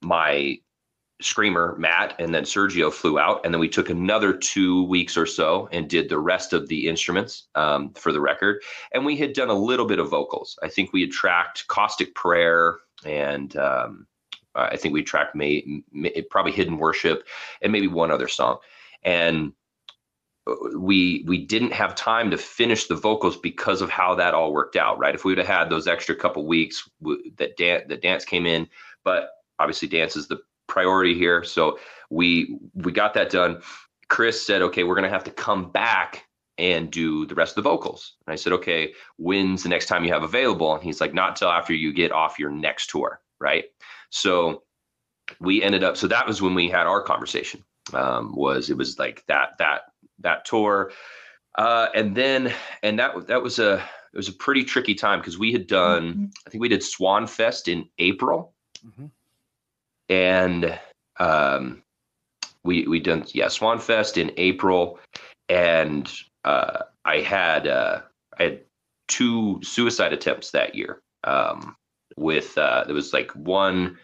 my 0.07 0.59
screamer 1.21 1.75
Matt 1.79 2.15
and 2.19 2.35
then 2.35 2.45
Sergio 2.45 2.93
flew 2.93 3.19
out, 3.19 3.45
and 3.45 3.53
then 3.53 3.61
we 3.61 3.69
took 3.69 3.91
another 3.91 4.33
two 4.33 4.85
weeks 4.85 5.17
or 5.17 5.27
so 5.27 5.69
and 5.73 5.89
did 5.89 6.09
the 6.09 6.19
rest 6.19 6.53
of 6.53 6.69
the 6.69 6.89
instruments 6.89 7.49
um, 7.55 7.93
for 7.95 8.13
the 8.13 8.21
record. 8.21 8.63
And 8.93 9.05
we 9.05 9.17
had 9.17 9.33
done 9.33 9.49
a 9.49 9.55
little 9.55 9.87
bit 9.87 9.99
of 9.99 10.11
vocals. 10.11 10.59
I 10.63 10.69
think 10.69 10.93
we 10.93 11.01
had 11.01 11.11
tracked 11.11 11.67
"Caustic 11.69 12.15
Prayer" 12.15 12.79
and 13.05 13.57
um, 13.57 14.07
I 14.55 14.77
think 14.77 14.95
we 14.95 15.03
tracked 15.03 15.35
may, 15.35 15.83
may, 15.93 16.23
probably 16.31 16.53
"Hidden 16.53 16.79
Worship" 16.79 17.27
and 17.63 17.73
maybe 17.73 17.89
one 17.89 18.11
other 18.11 18.29
song. 18.29 18.59
And 19.03 19.53
uh, 20.47 20.79
we 20.79 21.25
we 21.27 21.45
didn't 21.45 21.73
have 21.73 21.95
time 21.95 22.31
to 22.31 22.39
finish 22.39 22.87
the 22.87 22.95
vocals 22.95 23.39
because 23.39 23.81
of 23.81 23.91
how 23.91 24.15
that 24.17 24.35
all 24.35 24.53
worked 24.53 24.77
out. 24.77 24.99
Right? 24.99 25.15
If 25.15 25.25
we 25.25 25.33
would 25.33 25.39
have 25.39 25.47
had 25.47 25.71
those 25.71 25.87
extra 25.87 26.15
couple 26.15 26.47
weeks 26.47 26.89
that 27.39 27.57
dance 27.57 27.85
that 27.89 28.03
dance 28.03 28.25
came 28.25 28.47
in, 28.47 28.69
but 29.03 29.31
obviously 29.59 29.89
dance 29.89 30.17
is 30.17 30.29
the 30.29 30.41
priority 30.67 31.15
here. 31.15 31.45
So 31.45 31.79
we 32.11 32.59
we 32.75 32.93
got 32.93 33.15
that 33.15 33.31
done. 33.31 33.63
Chris 34.09 34.45
said, 34.45 34.63
okay, 34.63 34.85
we're 34.85 34.95
gonna 34.95 35.09
have 35.09 35.25
to 35.25 35.31
come 35.31 35.71
back 35.71 36.25
and 36.59 36.91
do 36.91 37.27
the 37.27 37.35
rest 37.35 37.57
of 37.57 37.63
the 37.63 37.69
vocals. 37.69 38.15
And 38.27 38.33
I 38.33 38.37
said, 38.37 38.53
okay, 38.55 38.95
when's 39.19 39.63
the 39.63 39.69
next 39.69 39.87
time 39.87 40.05
you 40.05 40.13
have 40.13 40.23
available? 40.23 40.75
And 40.75 40.83
he's 40.83 41.01
like, 41.01 41.13
not 41.13 41.37
till 41.37 41.49
after 41.49 41.75
you 41.75 41.93
get 41.93 42.13
off 42.13 42.39
your 42.39 42.51
next 42.51 42.89
tour, 42.89 43.21
right? 43.39 43.65
So 44.11 44.63
we 45.41 45.63
ended 45.63 45.85
up. 45.85 45.97
So 45.97 46.07
that 46.07 46.27
was 46.27 46.41
when 46.41 46.55
we 46.55 46.69
had 46.69 46.87
our 46.87 47.03
conversation. 47.03 47.65
Um, 47.93 48.35
was 48.35 48.71
it 48.71 48.77
was 48.77 48.99
like 48.99 49.25
that 49.29 49.59
that 49.59 49.83
that 50.21 50.45
tour, 50.45 50.93
uh, 51.57 51.89
and 51.95 52.17
then 52.17 52.53
and 52.83 52.99
that 52.99 53.27
that 53.29 53.43
was 53.43 53.59
a 53.59 53.75
it 54.13 54.17
was 54.17 54.29
a 54.29 54.33
pretty 54.33 54.65
tricky 54.65 54.95
time 54.95 55.21
because 55.21 55.39
we 55.39 55.53
had 55.53 55.67
done 55.67 56.09
mm-hmm. 56.09 56.25
I 56.47 56.51
think 56.51 56.63
we 56.63 56.69
did 56.69 56.83
Swan 56.83 57.27
Fest 57.27 57.69
in 57.69 57.89
April. 57.99 58.55
Mm-hmm 58.85 59.07
and 60.09 60.79
um, 61.19 61.83
we 62.65 62.87
we 62.87 63.01
done 63.01 63.25
yeah 63.33 63.49
Swan 63.49 63.79
Fest 63.79 64.19
in 64.19 64.33
April, 64.37 64.99
and 65.49 66.11
uh, 66.45 66.81
I 67.05 67.21
had 67.21 67.67
uh, 67.67 68.03
I 68.39 68.43
had 68.43 68.61
two 69.09 69.61
suicide 69.63 70.13
attempts 70.13 70.51
that 70.51 70.75
year. 70.75 71.01
Um, 71.25 71.77
with 72.17 72.57
uh, 72.57 72.85
there 72.85 72.95
was 72.95 73.13
like 73.13 73.31
one 73.33 73.99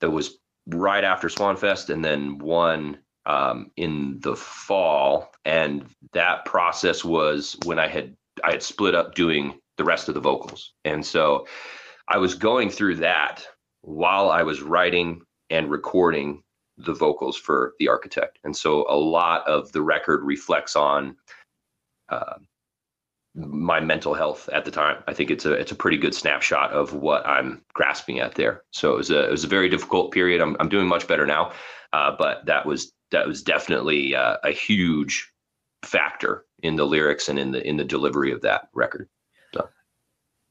that 0.00 0.10
was 0.10 0.38
right 0.68 1.04
after 1.04 1.28
Swan 1.28 1.56
Fest, 1.56 1.90
and 1.90 2.04
then 2.04 2.38
one 2.38 2.98
um, 3.26 3.70
in 3.76 4.18
the 4.20 4.36
fall, 4.36 5.32
and 5.44 5.86
that 6.12 6.44
process 6.44 7.04
was 7.04 7.56
when 7.64 7.78
I 7.78 7.88
had 7.88 8.14
I 8.44 8.52
had 8.52 8.62
split 8.62 8.94
up 8.94 9.14
doing 9.14 9.58
the 9.76 9.84
rest 9.84 10.08
of 10.08 10.14
the 10.14 10.20
vocals, 10.20 10.72
and 10.84 11.04
so 11.04 11.46
I 12.08 12.18
was 12.18 12.34
going 12.34 12.70
through 12.70 12.96
that 12.96 13.46
while 13.86 14.30
I 14.30 14.42
was 14.42 14.62
writing 14.62 15.22
and 15.48 15.70
recording 15.70 16.42
the 16.76 16.92
vocals 16.92 17.36
for 17.36 17.74
the 17.78 17.86
architect. 17.86 18.40
And 18.42 18.54
so 18.54 18.84
a 18.88 18.96
lot 18.96 19.46
of 19.46 19.70
the 19.70 19.80
record 19.80 20.24
reflects 20.24 20.74
on 20.74 21.16
uh, 22.08 22.34
my 23.36 23.78
mental 23.78 24.12
health 24.12 24.48
at 24.52 24.64
the 24.64 24.72
time. 24.72 25.04
I 25.06 25.14
think 25.14 25.30
it's 25.30 25.44
a 25.44 25.52
it's 25.52 25.70
a 25.70 25.76
pretty 25.76 25.98
good 25.98 26.14
snapshot 26.14 26.72
of 26.72 26.94
what 26.94 27.24
I'm 27.26 27.62
grasping 27.74 28.18
at 28.18 28.34
there. 28.34 28.64
So 28.72 28.92
it 28.92 28.96
was 28.96 29.10
a 29.10 29.24
it 29.26 29.30
was 29.30 29.44
a 29.44 29.48
very 29.48 29.68
difficult 29.68 30.12
period. 30.12 30.40
I'm 30.40 30.56
I'm 30.58 30.68
doing 30.68 30.88
much 30.88 31.06
better 31.06 31.26
now, 31.26 31.52
uh, 31.92 32.14
but 32.18 32.44
that 32.46 32.66
was 32.66 32.92
that 33.12 33.26
was 33.26 33.40
definitely 33.40 34.16
uh, 34.16 34.38
a 34.42 34.50
huge 34.50 35.30
factor 35.84 36.44
in 36.62 36.74
the 36.74 36.86
lyrics 36.86 37.28
and 37.28 37.38
in 37.38 37.52
the 37.52 37.66
in 37.66 37.76
the 37.76 37.84
delivery 37.84 38.32
of 38.32 38.42
that 38.42 38.68
record. 38.74 39.08
So. 39.54 39.68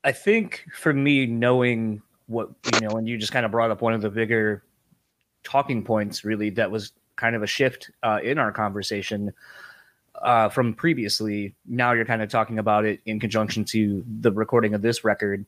I 0.05 0.13
think 0.13 0.65
for 0.73 0.93
me, 0.93 1.25
knowing 1.25 2.01
what 2.27 2.49
you 2.73 2.87
know, 2.87 2.97
and 2.97 3.07
you 3.07 3.17
just 3.17 3.31
kind 3.31 3.45
of 3.45 3.51
brought 3.51 3.71
up 3.71 3.81
one 3.81 3.93
of 3.93 4.01
the 4.01 4.09
bigger 4.09 4.63
talking 5.43 5.83
points, 5.83 6.25
really, 6.25 6.49
that 6.51 6.71
was 6.71 6.91
kind 7.15 7.35
of 7.35 7.43
a 7.43 7.47
shift 7.47 7.91
uh, 8.03 8.19
in 8.23 8.37
our 8.37 8.51
conversation 8.51 9.33
uh, 10.21 10.49
from 10.49 10.73
previously. 10.73 11.55
Now 11.65 11.93
you're 11.93 12.05
kind 12.05 12.21
of 12.21 12.29
talking 12.29 12.59
about 12.59 12.85
it 12.85 12.99
in 13.05 13.19
conjunction 13.19 13.63
to 13.65 14.03
the 14.21 14.31
recording 14.31 14.73
of 14.73 14.81
this 14.81 15.03
record. 15.03 15.45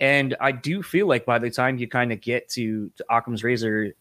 And 0.00 0.36
I 0.40 0.52
do 0.52 0.82
feel 0.82 1.06
like 1.06 1.26
by 1.26 1.38
the 1.38 1.50
time 1.50 1.78
you 1.78 1.88
kind 1.88 2.12
of 2.12 2.20
get 2.20 2.48
to, 2.50 2.90
to 2.96 3.04
Occam's 3.10 3.42
Razor, 3.42 3.92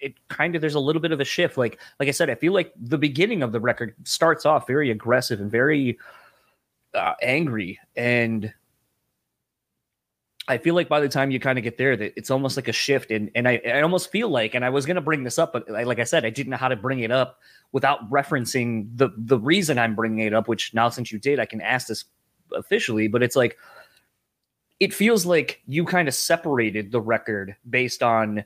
it 0.00 0.14
kind 0.28 0.54
of 0.54 0.60
there's 0.60 0.74
a 0.74 0.80
little 0.80 1.02
bit 1.02 1.12
of 1.12 1.20
a 1.20 1.24
shift. 1.24 1.56
Like 1.56 1.78
like 1.98 2.08
I 2.08 2.12
said, 2.12 2.30
I 2.30 2.34
feel 2.34 2.52
like 2.52 2.72
the 2.80 2.98
beginning 2.98 3.42
of 3.42 3.52
the 3.52 3.60
record 3.60 3.94
starts 4.04 4.46
off 4.46 4.66
very 4.66 4.90
aggressive 4.90 5.40
and 5.40 5.50
very 5.50 5.98
uh, 6.94 7.14
angry, 7.22 7.78
and 7.96 8.52
I 10.48 10.58
feel 10.58 10.74
like 10.74 10.88
by 10.88 11.00
the 11.00 11.08
time 11.08 11.30
you 11.30 11.38
kind 11.38 11.58
of 11.58 11.64
get 11.64 11.78
there, 11.78 11.96
that 11.96 12.12
it's 12.16 12.30
almost 12.30 12.56
like 12.56 12.68
a 12.68 12.72
shift, 12.72 13.10
and 13.10 13.30
and 13.34 13.46
I, 13.46 13.60
I 13.66 13.82
almost 13.82 14.10
feel 14.10 14.28
like, 14.28 14.54
and 14.54 14.64
I 14.64 14.70
was 14.70 14.86
gonna 14.86 15.00
bring 15.00 15.22
this 15.22 15.38
up, 15.38 15.52
but 15.52 15.68
like 15.70 15.98
I 15.98 16.04
said, 16.04 16.24
I 16.24 16.30
didn't 16.30 16.50
know 16.50 16.56
how 16.56 16.68
to 16.68 16.76
bring 16.76 17.00
it 17.00 17.10
up 17.10 17.40
without 17.72 18.10
referencing 18.10 18.88
the 18.96 19.10
the 19.16 19.38
reason 19.38 19.78
I'm 19.78 19.94
bringing 19.94 20.26
it 20.26 20.34
up. 20.34 20.48
Which 20.48 20.74
now 20.74 20.88
since 20.88 21.12
you 21.12 21.18
did, 21.18 21.38
I 21.38 21.46
can 21.46 21.60
ask 21.60 21.86
this 21.86 22.04
officially, 22.52 23.06
but 23.06 23.22
it's 23.22 23.36
like 23.36 23.58
it 24.80 24.94
feels 24.94 25.26
like 25.26 25.60
you 25.66 25.84
kind 25.84 26.08
of 26.08 26.14
separated 26.14 26.90
the 26.90 27.00
record 27.00 27.54
based 27.68 28.02
on 28.02 28.44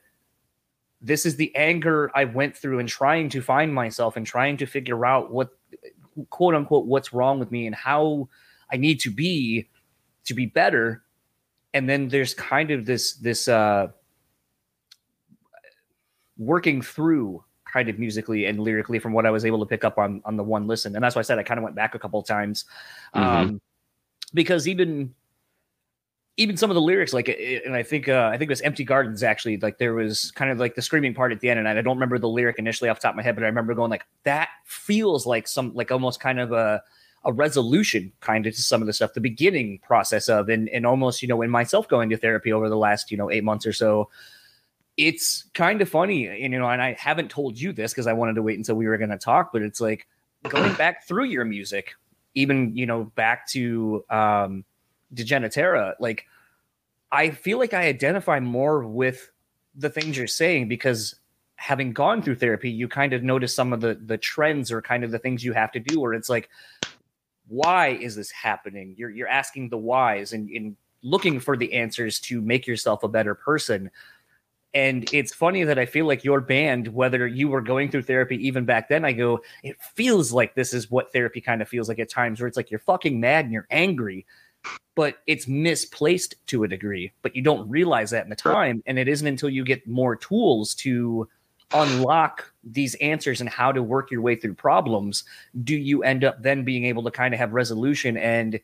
this 1.00 1.24
is 1.24 1.36
the 1.36 1.54
anger 1.54 2.10
I 2.14 2.24
went 2.24 2.56
through 2.56 2.80
and 2.80 2.88
trying 2.88 3.28
to 3.30 3.40
find 3.40 3.72
myself 3.72 4.16
and 4.16 4.26
trying 4.26 4.56
to 4.56 4.66
figure 4.66 5.06
out 5.06 5.30
what 5.30 5.50
quote 6.30 6.54
unquote 6.54 6.86
what's 6.86 7.12
wrong 7.12 7.38
with 7.38 7.52
me 7.52 7.66
and 7.66 7.74
how 7.74 8.28
I 8.72 8.76
need 8.76 9.00
to 9.00 9.10
be 9.10 9.68
to 10.24 10.34
be 10.34 10.46
better 10.46 11.03
and 11.74 11.88
then 11.88 12.08
there's 12.08 12.32
kind 12.32 12.70
of 12.70 12.86
this 12.86 13.14
this 13.14 13.48
uh 13.48 13.88
working 16.38 16.80
through 16.80 17.44
kind 17.70 17.88
of 17.88 17.98
musically 17.98 18.46
and 18.46 18.60
lyrically 18.60 19.00
from 19.00 19.12
what 19.12 19.26
I 19.26 19.30
was 19.30 19.44
able 19.44 19.58
to 19.58 19.66
pick 19.66 19.84
up 19.84 19.98
on 19.98 20.22
on 20.24 20.36
the 20.36 20.44
one 20.44 20.66
listen. 20.66 20.94
And 20.94 21.04
that's 21.04 21.16
why 21.16 21.20
I 21.20 21.22
said 21.22 21.38
I 21.38 21.42
kind 21.42 21.58
of 21.58 21.64
went 21.64 21.76
back 21.76 21.94
a 21.94 21.98
couple 21.98 22.20
of 22.20 22.26
times. 22.26 22.64
Mm-hmm. 23.14 23.28
Um 23.28 23.60
because 24.32 24.66
even 24.68 25.12
even 26.36 26.56
some 26.56 26.70
of 26.70 26.74
the 26.74 26.80
lyrics 26.80 27.12
like 27.12 27.28
and 27.28 27.74
I 27.74 27.82
think 27.82 28.08
uh 28.08 28.30
I 28.32 28.38
think 28.38 28.48
it 28.48 28.52
was 28.52 28.60
Empty 28.60 28.84
Gardens 28.84 29.24
actually 29.24 29.56
like 29.58 29.78
there 29.78 29.94
was 29.94 30.30
kind 30.32 30.50
of 30.50 30.58
like 30.58 30.76
the 30.76 30.82
screaming 30.82 31.14
part 31.14 31.32
at 31.32 31.40
the 31.40 31.50
end 31.50 31.58
and 31.58 31.68
I 31.68 31.82
don't 31.82 31.96
remember 31.96 32.18
the 32.18 32.28
lyric 32.28 32.58
initially 32.58 32.88
off 32.88 32.98
the 32.98 33.02
top 33.02 33.14
of 33.14 33.16
my 33.16 33.22
head 33.22 33.34
but 33.34 33.42
I 33.42 33.48
remember 33.48 33.74
going 33.74 33.90
like 33.90 34.04
that 34.22 34.48
feels 34.64 35.26
like 35.26 35.48
some 35.48 35.74
like 35.74 35.90
almost 35.90 36.20
kind 36.20 36.38
of 36.38 36.52
a 36.52 36.82
a 37.24 37.32
resolution 37.32 38.12
kind 38.20 38.46
of 38.46 38.54
to 38.54 38.62
some 38.62 38.82
of 38.82 38.86
the 38.86 38.92
stuff, 38.92 39.14
the 39.14 39.20
beginning 39.20 39.78
process 39.82 40.28
of, 40.28 40.48
and, 40.48 40.68
and 40.68 40.84
almost, 40.86 41.22
you 41.22 41.28
know, 41.28 41.40
in 41.42 41.50
myself 41.50 41.88
going 41.88 42.10
to 42.10 42.16
therapy 42.16 42.52
over 42.52 42.68
the 42.68 42.76
last, 42.76 43.10
you 43.10 43.16
know, 43.16 43.30
eight 43.30 43.44
months 43.44 43.66
or 43.66 43.72
so, 43.72 44.10
it's 44.96 45.44
kind 45.54 45.80
of 45.82 45.88
funny, 45.88 46.26
and, 46.26 46.52
you 46.52 46.58
know, 46.58 46.68
and 46.68 46.80
I 46.82 46.94
haven't 46.98 47.30
told 47.30 47.58
you 47.58 47.72
this 47.72 47.92
because 47.92 48.06
I 48.06 48.12
wanted 48.12 48.34
to 48.34 48.42
wait 48.42 48.58
until 48.58 48.76
we 48.76 48.86
were 48.86 48.98
going 48.98 49.10
to 49.10 49.18
talk, 49.18 49.52
but 49.52 49.62
it's 49.62 49.80
like 49.80 50.06
going 50.48 50.74
back 50.74 51.06
through 51.08 51.24
your 51.24 51.44
music, 51.44 51.94
even, 52.34 52.76
you 52.76 52.86
know, 52.86 53.04
back 53.04 53.48
to 53.48 54.04
um, 54.10 54.64
Degeneraterra, 55.14 55.94
like 55.98 56.26
I 57.10 57.30
feel 57.30 57.58
like 57.58 57.74
I 57.74 57.86
identify 57.86 58.40
more 58.40 58.84
with 58.84 59.30
the 59.74 59.90
things 59.90 60.16
you're 60.16 60.26
saying 60.26 60.68
because 60.68 61.14
having 61.56 61.92
gone 61.92 62.22
through 62.22 62.34
therapy, 62.34 62.70
you 62.70 62.88
kind 62.88 63.12
of 63.12 63.22
notice 63.22 63.54
some 63.54 63.72
of 63.72 63.80
the 63.80 63.94
the 63.94 64.18
trends 64.18 64.70
or 64.72 64.82
kind 64.82 65.04
of 65.04 65.10
the 65.10 65.18
things 65.18 65.44
you 65.44 65.52
have 65.52 65.72
to 65.72 65.80
do, 65.80 66.00
where 66.00 66.12
it's 66.12 66.28
like, 66.28 66.50
why 67.48 67.88
is 67.88 68.16
this 68.16 68.30
happening? 68.30 68.94
You're 68.96 69.10
you're 69.10 69.28
asking 69.28 69.68
the 69.68 69.78
whys 69.78 70.32
and, 70.32 70.48
and 70.50 70.76
looking 71.02 71.38
for 71.38 71.56
the 71.56 71.72
answers 71.74 72.18
to 72.18 72.40
make 72.40 72.66
yourself 72.66 73.02
a 73.02 73.08
better 73.08 73.34
person. 73.34 73.90
And 74.72 75.08
it's 75.12 75.32
funny 75.32 75.62
that 75.62 75.78
I 75.78 75.86
feel 75.86 76.06
like 76.06 76.24
your 76.24 76.40
band, 76.40 76.88
whether 76.88 77.28
you 77.28 77.48
were 77.48 77.60
going 77.60 77.90
through 77.90 78.02
therapy 78.02 78.36
even 78.44 78.64
back 78.64 78.88
then, 78.88 79.04
I 79.04 79.12
go, 79.12 79.40
it 79.62 79.80
feels 79.80 80.32
like 80.32 80.54
this 80.54 80.74
is 80.74 80.90
what 80.90 81.12
therapy 81.12 81.40
kind 81.40 81.62
of 81.62 81.68
feels 81.68 81.88
like 81.88 82.00
at 82.00 82.10
times, 82.10 82.40
where 82.40 82.48
it's 82.48 82.56
like 82.56 82.72
you're 82.72 82.80
fucking 82.80 83.20
mad 83.20 83.44
and 83.44 83.54
you're 83.54 83.68
angry, 83.70 84.26
but 84.96 85.18
it's 85.28 85.46
misplaced 85.46 86.34
to 86.48 86.64
a 86.64 86.68
degree, 86.68 87.12
but 87.22 87.36
you 87.36 87.42
don't 87.42 87.68
realize 87.68 88.10
that 88.10 88.24
in 88.24 88.30
the 88.30 88.36
time. 88.36 88.82
And 88.86 88.98
it 88.98 89.06
isn't 89.06 89.26
until 89.26 89.50
you 89.50 89.64
get 89.64 89.86
more 89.86 90.16
tools 90.16 90.74
to 90.76 91.28
unlock 91.72 92.52
these 92.64 92.94
answers 92.96 93.40
and 93.40 93.50
how 93.50 93.70
to 93.72 93.82
work 93.82 94.10
your 94.10 94.20
way 94.20 94.34
through 94.36 94.54
problems 94.54 95.24
do 95.62 95.76
you 95.76 96.02
end 96.02 96.24
up 96.24 96.42
then 96.42 96.64
being 96.64 96.84
able 96.84 97.02
to 97.02 97.10
kind 97.10 97.34
of 97.34 97.40
have 97.40 97.52
resolution 97.52 98.16
and 98.16 98.60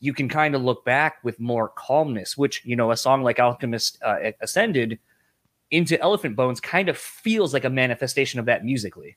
you 0.00 0.12
can 0.12 0.28
kind 0.28 0.54
of 0.54 0.62
look 0.62 0.84
back 0.84 1.18
with 1.22 1.38
more 1.40 1.68
calmness 1.68 2.36
which 2.36 2.64
you 2.64 2.76
know 2.76 2.90
a 2.90 2.96
song 2.96 3.22
like 3.22 3.38
alchemist 3.38 3.98
uh, 4.04 4.32
ascended 4.40 4.98
into 5.70 6.00
elephant 6.00 6.36
bones 6.36 6.60
kind 6.60 6.88
of 6.88 6.96
feels 6.96 7.52
like 7.52 7.64
a 7.64 7.70
manifestation 7.70 8.40
of 8.40 8.46
that 8.46 8.64
musically 8.64 9.16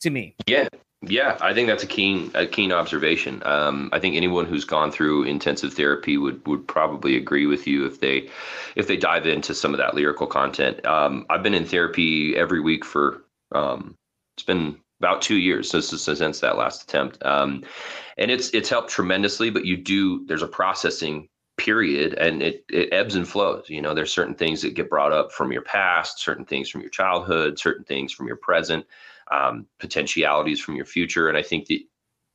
to 0.00 0.10
me 0.10 0.34
yeah 0.46 0.68
yeah, 1.08 1.36
I 1.40 1.52
think 1.52 1.68
that's 1.68 1.82
a 1.82 1.86
keen 1.86 2.30
a 2.34 2.46
keen 2.46 2.72
observation. 2.72 3.42
Um, 3.44 3.90
I 3.92 3.98
think 3.98 4.16
anyone 4.16 4.46
who's 4.46 4.64
gone 4.64 4.90
through 4.90 5.24
intensive 5.24 5.74
therapy 5.74 6.16
would 6.16 6.46
would 6.46 6.66
probably 6.66 7.16
agree 7.16 7.46
with 7.46 7.66
you 7.66 7.86
if 7.86 8.00
they 8.00 8.28
if 8.76 8.86
they 8.86 8.96
dive 8.96 9.26
into 9.26 9.54
some 9.54 9.74
of 9.74 9.78
that 9.78 9.94
lyrical 9.94 10.26
content. 10.26 10.84
Um, 10.86 11.26
I've 11.30 11.42
been 11.42 11.54
in 11.54 11.64
therapy 11.64 12.36
every 12.36 12.60
week 12.60 12.84
for 12.84 13.23
um, 13.54 13.96
it's 14.36 14.44
been 14.44 14.78
about 15.00 15.22
two 15.22 15.36
years 15.36 15.70
since 15.70 15.88
since 15.88 16.40
that 16.40 16.56
last 16.56 16.82
attempt, 16.84 17.24
um, 17.24 17.64
and 18.18 18.30
it's 18.30 18.50
it's 18.50 18.68
helped 18.68 18.90
tremendously. 18.90 19.50
But 19.50 19.64
you 19.64 19.76
do 19.76 20.24
there's 20.26 20.42
a 20.42 20.48
processing 20.48 21.28
period 21.56 22.14
and 22.14 22.42
it, 22.42 22.64
it 22.68 22.88
ebbs 22.92 23.14
and 23.14 23.28
flows. 23.28 23.66
You 23.68 23.80
know 23.80 23.94
there's 23.94 24.12
certain 24.12 24.34
things 24.34 24.62
that 24.62 24.74
get 24.74 24.90
brought 24.90 25.12
up 25.12 25.32
from 25.32 25.52
your 25.52 25.62
past 25.62 26.18
certain 26.18 26.44
things 26.44 26.68
from 26.68 26.80
your 26.80 26.90
childhood 26.90 27.58
certain 27.58 27.84
things 27.84 28.12
from 28.12 28.26
your 28.26 28.36
present 28.36 28.84
um, 29.30 29.66
potentialities 29.78 30.60
from 30.60 30.74
your 30.74 30.84
future. 30.84 31.28
And 31.28 31.38
i 31.38 31.42
think 31.42 31.66
that 31.68 31.80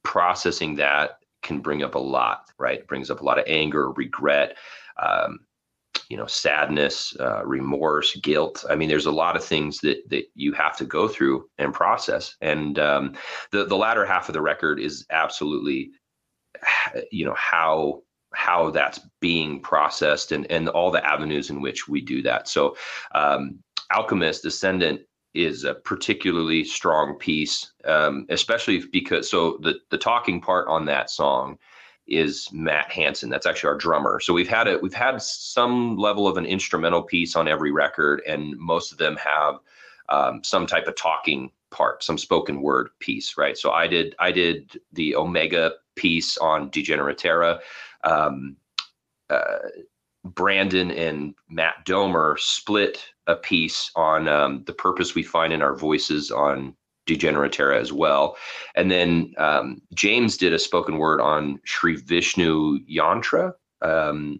processing 0.03 0.75
that 0.75 1.19
can 1.43 1.59
bring 1.59 1.83
up 1.83 1.95
a 1.95 1.99
lot 1.99 2.49
right? 2.59 2.79
It 2.79 2.87
brings 2.87 3.09
up 3.09 3.21
a 3.21 3.23
lot 3.23 3.39
of 3.39 3.45
anger 3.47 3.89
regret 3.91 4.57
um, 5.01 5.39
you 6.09 6.17
know 6.17 6.25
sadness 6.25 7.15
uh, 7.19 7.45
remorse 7.45 8.15
guilt 8.17 8.65
i 8.69 8.75
mean 8.75 8.89
there's 8.89 9.05
a 9.05 9.11
lot 9.11 9.35
of 9.35 9.43
things 9.43 9.77
that 9.79 9.97
that 10.09 10.25
you 10.35 10.51
have 10.53 10.75
to 10.75 10.85
go 10.85 11.07
through 11.07 11.47
and 11.57 11.73
process 11.73 12.35
and 12.41 12.79
um, 12.79 13.13
the 13.51 13.65
the 13.65 13.77
latter 13.77 14.05
half 14.05 14.27
of 14.27 14.33
the 14.33 14.41
record 14.41 14.79
is 14.79 15.05
absolutely 15.11 15.91
you 17.11 17.25
know 17.25 17.35
how 17.35 18.01
how 18.33 18.69
that's 18.69 18.99
being 19.19 19.59
processed 19.61 20.31
and 20.31 20.49
and 20.51 20.69
all 20.69 20.91
the 20.91 21.05
avenues 21.05 21.49
in 21.49 21.61
which 21.61 21.87
we 21.87 22.01
do 22.01 22.21
that. 22.21 22.47
So, 22.47 22.75
um, 23.13 23.59
Alchemist 23.93 24.45
Ascendant 24.45 25.01
is 25.33 25.63
a 25.63 25.75
particularly 25.75 26.63
strong 26.63 27.15
piece, 27.15 27.71
um, 27.85 28.25
especially 28.29 28.83
because 28.91 29.29
so 29.29 29.59
the 29.61 29.75
the 29.89 29.97
talking 29.97 30.41
part 30.41 30.67
on 30.67 30.85
that 30.85 31.09
song 31.09 31.57
is 32.11 32.49
Matt 32.51 32.91
Hanson. 32.91 33.29
That's 33.29 33.45
actually 33.45 33.69
our 33.69 33.77
drummer. 33.77 34.19
So 34.19 34.33
we've 34.33 34.49
had 34.49 34.67
it. 34.67 34.81
We've 34.81 34.93
had 34.93 35.21
some 35.21 35.97
level 35.97 36.27
of 36.27 36.37
an 36.37 36.45
instrumental 36.45 37.03
piece 37.03 37.35
on 37.35 37.47
every 37.47 37.71
record, 37.71 38.21
and 38.27 38.57
most 38.57 38.91
of 38.91 38.97
them 38.97 39.17
have 39.17 39.59
um, 40.09 40.43
some 40.43 40.65
type 40.65 40.87
of 40.87 40.95
talking 40.95 41.51
part, 41.71 42.03
some 42.03 42.17
spoken 42.17 42.61
word 42.61 42.89
piece, 42.99 43.37
right? 43.37 43.57
So 43.57 43.71
I 43.71 43.87
did 43.87 44.15
I 44.19 44.31
did 44.31 44.79
the 44.93 45.15
Omega 45.15 45.73
piece 45.95 46.37
on 46.37 46.69
Degeneraterra 46.71 47.59
um, 48.03 48.55
uh, 49.29 49.59
Brandon 50.23 50.91
and 50.91 51.33
Matt 51.49 51.85
Domer 51.85 52.37
split 52.39 53.05
a 53.27 53.35
piece 53.35 53.91
on 53.95 54.27
um, 54.27 54.63
the 54.65 54.73
purpose 54.73 55.15
we 55.15 55.23
find 55.23 55.53
in 55.53 55.61
our 55.61 55.75
voices 55.75 56.31
on 56.31 56.75
Degeneraterra 57.15 57.79
as 57.79 57.91
well. 57.91 58.37
And 58.75 58.91
then 58.91 59.33
um, 59.37 59.81
James 59.93 60.37
did 60.37 60.53
a 60.53 60.59
spoken 60.59 60.97
word 60.97 61.21
on 61.21 61.59
Sri 61.65 61.95
Vishnu 61.95 62.79
Yantra 62.85 63.53
um, 63.81 64.39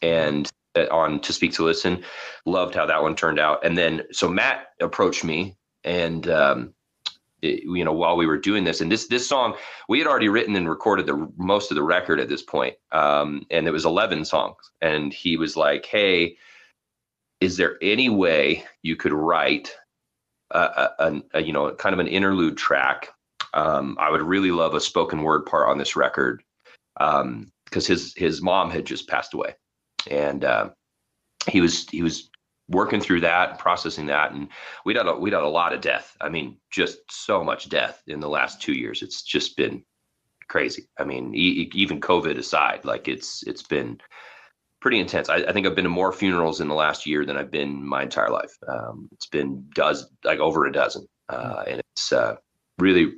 and 0.00 0.50
uh, 0.76 0.86
on 0.90 1.20
To 1.20 1.32
Speak 1.32 1.52
to 1.54 1.64
Listen. 1.64 2.02
Loved 2.46 2.74
how 2.74 2.86
that 2.86 3.02
one 3.02 3.16
turned 3.16 3.38
out. 3.38 3.64
And 3.64 3.76
then 3.76 4.02
so 4.12 4.28
Matt 4.28 4.68
approached 4.80 5.24
me 5.24 5.56
and 5.84 6.28
um, 6.28 6.74
you 7.42 7.84
know 7.84 7.92
while 7.92 8.16
we 8.16 8.26
were 8.26 8.38
doing 8.38 8.64
this 8.64 8.80
and 8.80 8.90
this 8.90 9.08
this 9.08 9.28
song 9.28 9.54
we 9.88 9.98
had 9.98 10.06
already 10.06 10.28
written 10.28 10.54
and 10.54 10.68
recorded 10.68 11.06
the 11.06 11.28
most 11.36 11.70
of 11.70 11.74
the 11.74 11.82
record 11.82 12.20
at 12.20 12.28
this 12.28 12.42
point 12.42 12.76
um, 12.92 13.44
and 13.50 13.66
it 13.66 13.72
was 13.72 13.84
11 13.84 14.24
songs 14.24 14.70
and 14.80 15.12
he 15.12 15.36
was 15.36 15.56
like 15.56 15.84
hey 15.86 16.36
is 17.40 17.56
there 17.56 17.76
any 17.82 18.08
way 18.08 18.64
you 18.82 18.94
could 18.94 19.12
write 19.12 19.74
a, 20.52 20.90
a, 20.98 21.22
a 21.34 21.42
you 21.42 21.52
know 21.52 21.72
kind 21.74 21.92
of 21.92 21.98
an 21.98 22.06
interlude 22.06 22.56
track 22.56 23.08
um, 23.54 23.96
i 24.00 24.10
would 24.10 24.22
really 24.22 24.50
love 24.50 24.74
a 24.74 24.80
spoken 24.80 25.22
word 25.22 25.46
part 25.46 25.68
on 25.68 25.78
this 25.78 25.96
record 25.96 26.42
because 26.94 27.20
um, 27.22 27.52
his 27.70 28.14
his 28.16 28.42
mom 28.42 28.70
had 28.70 28.84
just 28.84 29.08
passed 29.08 29.34
away 29.34 29.54
and 30.10 30.44
uh, 30.44 30.70
he 31.48 31.60
was 31.60 31.88
he 31.88 32.02
was 32.02 32.30
working 32.68 33.00
through 33.00 33.20
that, 33.20 33.58
processing 33.58 34.06
that, 34.06 34.32
and 34.32 34.48
we 34.84 34.94
had 34.94 35.06
a, 35.06 35.14
we 35.14 35.30
had 35.30 35.42
a 35.42 35.48
lot 35.48 35.72
of 35.72 35.80
death. 35.80 36.16
I 36.20 36.28
mean, 36.28 36.56
just 36.70 36.98
so 37.10 37.44
much 37.44 37.68
death 37.68 38.02
in 38.06 38.20
the 38.20 38.28
last 38.28 38.60
two 38.60 38.72
years. 38.72 39.02
It's 39.02 39.22
just 39.22 39.56
been 39.56 39.84
crazy. 40.48 40.88
I 40.98 41.04
mean, 41.04 41.34
e- 41.34 41.70
even 41.74 42.00
COVID 42.00 42.38
aside, 42.38 42.84
like 42.84 43.08
it's 43.08 43.42
it's 43.44 43.62
been 43.62 43.98
pretty 44.82 44.98
intense. 44.98 45.28
I, 45.28 45.36
I, 45.36 45.52
think 45.52 45.64
I've 45.64 45.76
been 45.76 45.84
to 45.84 45.90
more 45.90 46.12
funerals 46.12 46.60
in 46.60 46.66
the 46.66 46.74
last 46.74 47.06
year 47.06 47.24
than 47.24 47.36
I've 47.36 47.52
been 47.52 47.86
my 47.86 48.02
entire 48.02 48.30
life. 48.30 48.52
Um, 48.68 49.08
it's 49.12 49.26
been 49.26 49.64
dozen, 49.74 50.08
like 50.24 50.40
over 50.40 50.66
a 50.66 50.72
dozen, 50.72 51.06
uh, 51.28 51.62
and 51.68 51.80
it's 51.94 52.12
uh, 52.12 52.34
really 52.78 53.12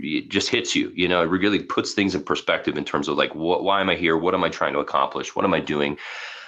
it 0.00 0.30
just 0.30 0.48
hits 0.48 0.74
you. 0.74 0.90
You 0.94 1.08
know, 1.08 1.22
it 1.22 1.26
really 1.26 1.62
puts 1.62 1.92
things 1.92 2.14
in 2.14 2.22
perspective 2.22 2.78
in 2.78 2.86
terms 2.86 3.06
of 3.06 3.18
like, 3.18 3.34
what, 3.34 3.62
why 3.62 3.82
am 3.82 3.90
I 3.90 3.96
here? 3.96 4.16
What 4.16 4.34
am 4.34 4.42
I 4.42 4.48
trying 4.48 4.72
to 4.72 4.78
accomplish? 4.78 5.36
What 5.36 5.44
am 5.44 5.52
I 5.52 5.60
doing? 5.60 5.98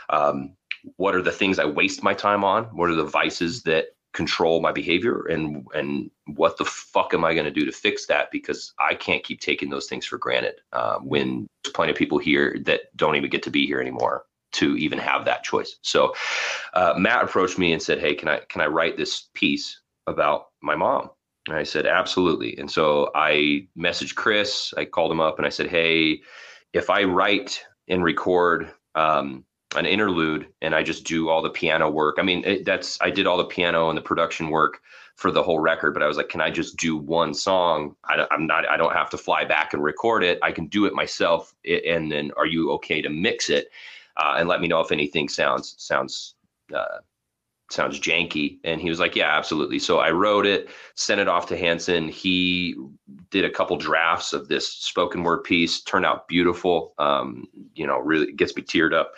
Um, 0.08 0.56
what 0.96 1.14
are 1.14 1.22
the 1.22 1.30
things 1.30 1.58
I 1.58 1.66
waste 1.66 2.02
my 2.02 2.14
time 2.14 2.42
on? 2.42 2.64
What 2.74 2.88
are 2.88 2.94
the 2.94 3.04
vices 3.04 3.62
that 3.64 3.88
control 4.14 4.60
my 4.60 4.72
behavior 4.72 5.26
and 5.26 5.66
and 5.74 6.10
what 6.34 6.56
the 6.58 6.66
fuck 6.66 7.14
am 7.14 7.24
I 7.24 7.32
going 7.34 7.44
to 7.44 7.50
do 7.50 7.66
to 7.66 7.72
fix 7.72 8.06
that? 8.06 8.30
Because 8.30 8.72
I 8.78 8.94
can't 8.94 9.22
keep 9.22 9.40
taking 9.40 9.68
those 9.68 9.86
things 9.86 10.06
for 10.06 10.16
granted. 10.16 10.54
Uh, 10.72 10.96
when 11.00 11.46
there's 11.62 11.74
plenty 11.74 11.92
of 11.92 11.98
people 11.98 12.16
here 12.16 12.56
that 12.64 12.96
don't 12.96 13.16
even 13.16 13.28
get 13.28 13.42
to 13.42 13.50
be 13.50 13.66
here 13.66 13.78
anymore 13.78 14.24
to 14.52 14.76
even 14.76 14.98
have 14.98 15.24
that 15.24 15.44
choice. 15.44 15.76
So 15.82 16.14
uh, 16.74 16.94
Matt 16.96 17.24
approached 17.24 17.58
me 17.58 17.72
and 17.72 17.82
said, 17.82 17.98
"Hey, 17.98 18.14
can 18.14 18.28
I 18.28 18.40
can 18.48 18.60
I 18.60 18.66
write 18.66 18.96
this 18.96 19.28
piece 19.34 19.80
about 20.06 20.48
my 20.62 20.74
mom?" 20.74 21.10
And 21.48 21.56
I 21.56 21.62
said, 21.62 21.86
"Absolutely." 21.86 22.56
And 22.58 22.70
so 22.70 23.10
I 23.14 23.66
messaged 23.78 24.14
Chris. 24.14 24.72
I 24.76 24.84
called 24.84 25.12
him 25.12 25.20
up 25.20 25.38
and 25.38 25.46
I 25.46 25.50
said, 25.50 25.68
"Hey, 25.68 26.22
if 26.72 26.90
I 26.90 27.04
write 27.04 27.62
and 27.88 28.04
record." 28.04 28.72
Um, 28.94 29.44
an 29.74 29.86
interlude 29.86 30.46
and 30.60 30.74
I 30.74 30.82
just 30.82 31.04
do 31.04 31.30
all 31.30 31.40
the 31.40 31.48
piano 31.48 31.88
work. 31.88 32.16
I 32.18 32.22
mean, 32.22 32.44
it, 32.44 32.66
that's 32.66 32.98
I 33.00 33.08
did 33.10 33.26
all 33.26 33.38
the 33.38 33.44
piano 33.44 33.88
and 33.88 33.96
the 33.96 34.02
production 34.02 34.50
work 34.50 34.82
for 35.16 35.30
the 35.30 35.42
whole 35.42 35.60
record, 35.60 35.94
but 35.94 36.02
I 36.02 36.06
was 36.06 36.16
like, 36.16 36.28
can 36.28 36.40
I 36.40 36.50
just 36.50 36.76
do 36.76 36.96
one 36.96 37.34
song? 37.34 37.94
I, 38.04 38.26
am 38.30 38.46
not. 38.46 38.68
I 38.68 38.76
don't 38.76 38.92
have 38.92 39.10
to 39.10 39.18
fly 39.18 39.44
back 39.44 39.72
and 39.72 39.82
record 39.82 40.24
it. 40.24 40.38
I 40.42 40.52
can 40.52 40.66
do 40.66 40.84
it 40.84 40.94
myself. 40.94 41.54
And 41.64 42.10
then, 42.10 42.32
are 42.36 42.46
you 42.46 42.72
okay 42.72 43.02
to 43.02 43.08
mix 43.08 43.50
it 43.50 43.68
uh, 44.16 44.36
and 44.38 44.48
let 44.48 44.60
me 44.60 44.68
know 44.68 44.80
if 44.80 44.92
anything 44.92 45.28
sounds 45.28 45.74
sounds 45.78 46.34
uh, 46.74 46.98
sounds 47.70 47.98
janky? 47.98 48.58
And 48.64 48.80
he 48.80 48.88
was 48.88 49.00
like, 49.00 49.16
yeah, 49.16 49.36
absolutely. 49.36 49.78
So 49.78 49.98
I 49.98 50.10
wrote 50.10 50.46
it, 50.46 50.68
sent 50.94 51.20
it 51.20 51.28
off 51.28 51.46
to 51.46 51.56
Hanson. 51.56 52.08
He 52.08 52.76
did 53.30 53.44
a 53.44 53.50
couple 53.50 53.76
drafts 53.76 54.32
of 54.32 54.48
this 54.48 54.68
spoken 54.68 55.22
word 55.22 55.44
piece. 55.44 55.80
Turned 55.82 56.06
out 56.06 56.28
beautiful. 56.28 56.94
Um, 56.98 57.46
you 57.74 57.86
know, 57.86 57.98
really 57.98 58.32
gets 58.32 58.54
me 58.56 58.62
teared 58.62 58.92
up 58.92 59.12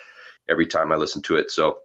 every 0.49 0.67
time 0.67 0.91
I 0.91 0.95
listen 0.95 1.21
to 1.23 1.35
it. 1.35 1.51
So 1.51 1.79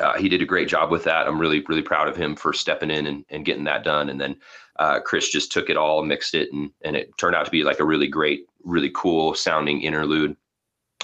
uh, 0.00 0.16
he 0.16 0.28
did 0.28 0.42
a 0.42 0.46
great 0.46 0.68
job 0.68 0.90
with 0.90 1.04
that. 1.04 1.26
I'm 1.26 1.38
really, 1.38 1.62
really 1.68 1.82
proud 1.82 2.08
of 2.08 2.16
him 2.16 2.34
for 2.34 2.52
stepping 2.52 2.90
in 2.90 3.06
and, 3.06 3.24
and 3.28 3.44
getting 3.44 3.64
that 3.64 3.84
done. 3.84 4.08
And 4.08 4.20
then 4.20 4.36
uh, 4.76 5.00
Chris 5.00 5.28
just 5.28 5.52
took 5.52 5.68
it 5.68 5.76
all, 5.76 6.02
mixed 6.02 6.34
it, 6.34 6.52
and 6.52 6.70
and 6.82 6.96
it 6.96 7.16
turned 7.18 7.36
out 7.36 7.44
to 7.44 7.50
be 7.50 7.62
like 7.62 7.80
a 7.80 7.84
really 7.84 8.08
great, 8.08 8.46
really 8.64 8.90
cool 8.94 9.34
sounding 9.34 9.82
interlude. 9.82 10.36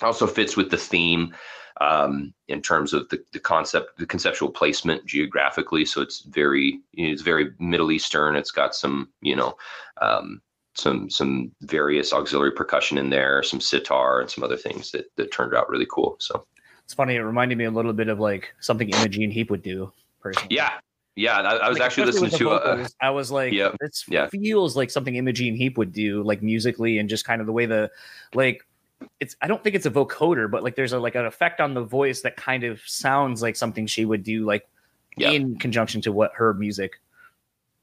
Also 0.02 0.26
fits 0.26 0.56
with 0.56 0.70
the 0.70 0.76
theme 0.76 1.34
um, 1.80 2.32
in 2.46 2.62
terms 2.62 2.92
of 2.92 3.08
the, 3.08 3.22
the 3.32 3.40
concept, 3.40 3.98
the 3.98 4.06
conceptual 4.06 4.50
placement 4.50 5.04
geographically. 5.06 5.84
So 5.84 6.00
it's 6.00 6.20
very, 6.20 6.80
it's 6.92 7.22
very 7.22 7.50
Middle 7.58 7.90
Eastern. 7.90 8.36
It's 8.36 8.50
got 8.52 8.74
some, 8.74 9.08
you 9.22 9.34
know, 9.34 9.56
um, 10.00 10.40
some 10.74 11.10
some 11.10 11.50
various 11.62 12.12
auxiliary 12.12 12.52
percussion 12.52 12.98
in 12.98 13.10
there, 13.10 13.42
some 13.42 13.60
sitar 13.60 14.20
and 14.20 14.30
some 14.30 14.44
other 14.44 14.56
things 14.56 14.92
that 14.92 15.10
that 15.16 15.32
turned 15.32 15.54
out 15.54 15.68
really 15.68 15.86
cool. 15.90 16.16
So 16.20 16.46
it's 16.84 16.94
funny. 16.94 17.16
It 17.16 17.22
reminded 17.22 17.58
me 17.58 17.64
a 17.64 17.70
little 17.70 17.92
bit 17.92 18.08
of 18.08 18.20
like 18.20 18.54
something 18.60 18.88
Imogen 18.88 19.32
Heap 19.32 19.50
would 19.50 19.62
do. 19.62 19.92
Personally. 20.20 20.54
Yeah, 20.54 20.74
yeah. 21.16 21.40
I, 21.40 21.56
I 21.56 21.68
was 21.68 21.78
like, 21.78 21.86
actually 21.86 22.06
listening 22.06 22.30
to. 22.30 22.50
Uh, 22.50 22.76
vocals, 22.76 22.94
uh, 23.02 23.04
I 23.04 23.10
was 23.10 23.32
like, 23.32 23.52
yeah, 23.52 23.72
this 23.80 24.04
yeah. 24.08 24.28
feels 24.28 24.76
like 24.76 24.90
something 24.90 25.16
Imogen 25.16 25.56
Heap 25.56 25.76
would 25.78 25.92
do, 25.92 26.22
like 26.22 26.42
musically 26.42 26.98
and 26.98 27.08
just 27.08 27.24
kind 27.24 27.40
of 27.40 27.46
the 27.46 27.52
way 27.52 27.66
the 27.66 27.90
like. 28.34 28.64
It's. 29.20 29.36
I 29.40 29.48
don't 29.48 29.62
think 29.62 29.76
it's 29.76 29.86
a 29.86 29.90
vocoder, 29.90 30.50
but 30.50 30.62
like 30.62 30.76
there's 30.76 30.92
a 30.92 30.98
like 30.98 31.14
an 31.14 31.26
effect 31.26 31.60
on 31.60 31.74
the 31.74 31.82
voice 31.82 32.22
that 32.22 32.36
kind 32.36 32.64
of 32.64 32.80
sounds 32.84 33.42
like 33.42 33.56
something 33.56 33.86
she 33.86 34.04
would 34.04 34.22
do, 34.22 34.44
like 34.44 34.68
yeah. 35.16 35.30
in 35.30 35.58
conjunction 35.58 36.00
to 36.02 36.12
what 36.12 36.32
her 36.34 36.54
music 36.54 37.00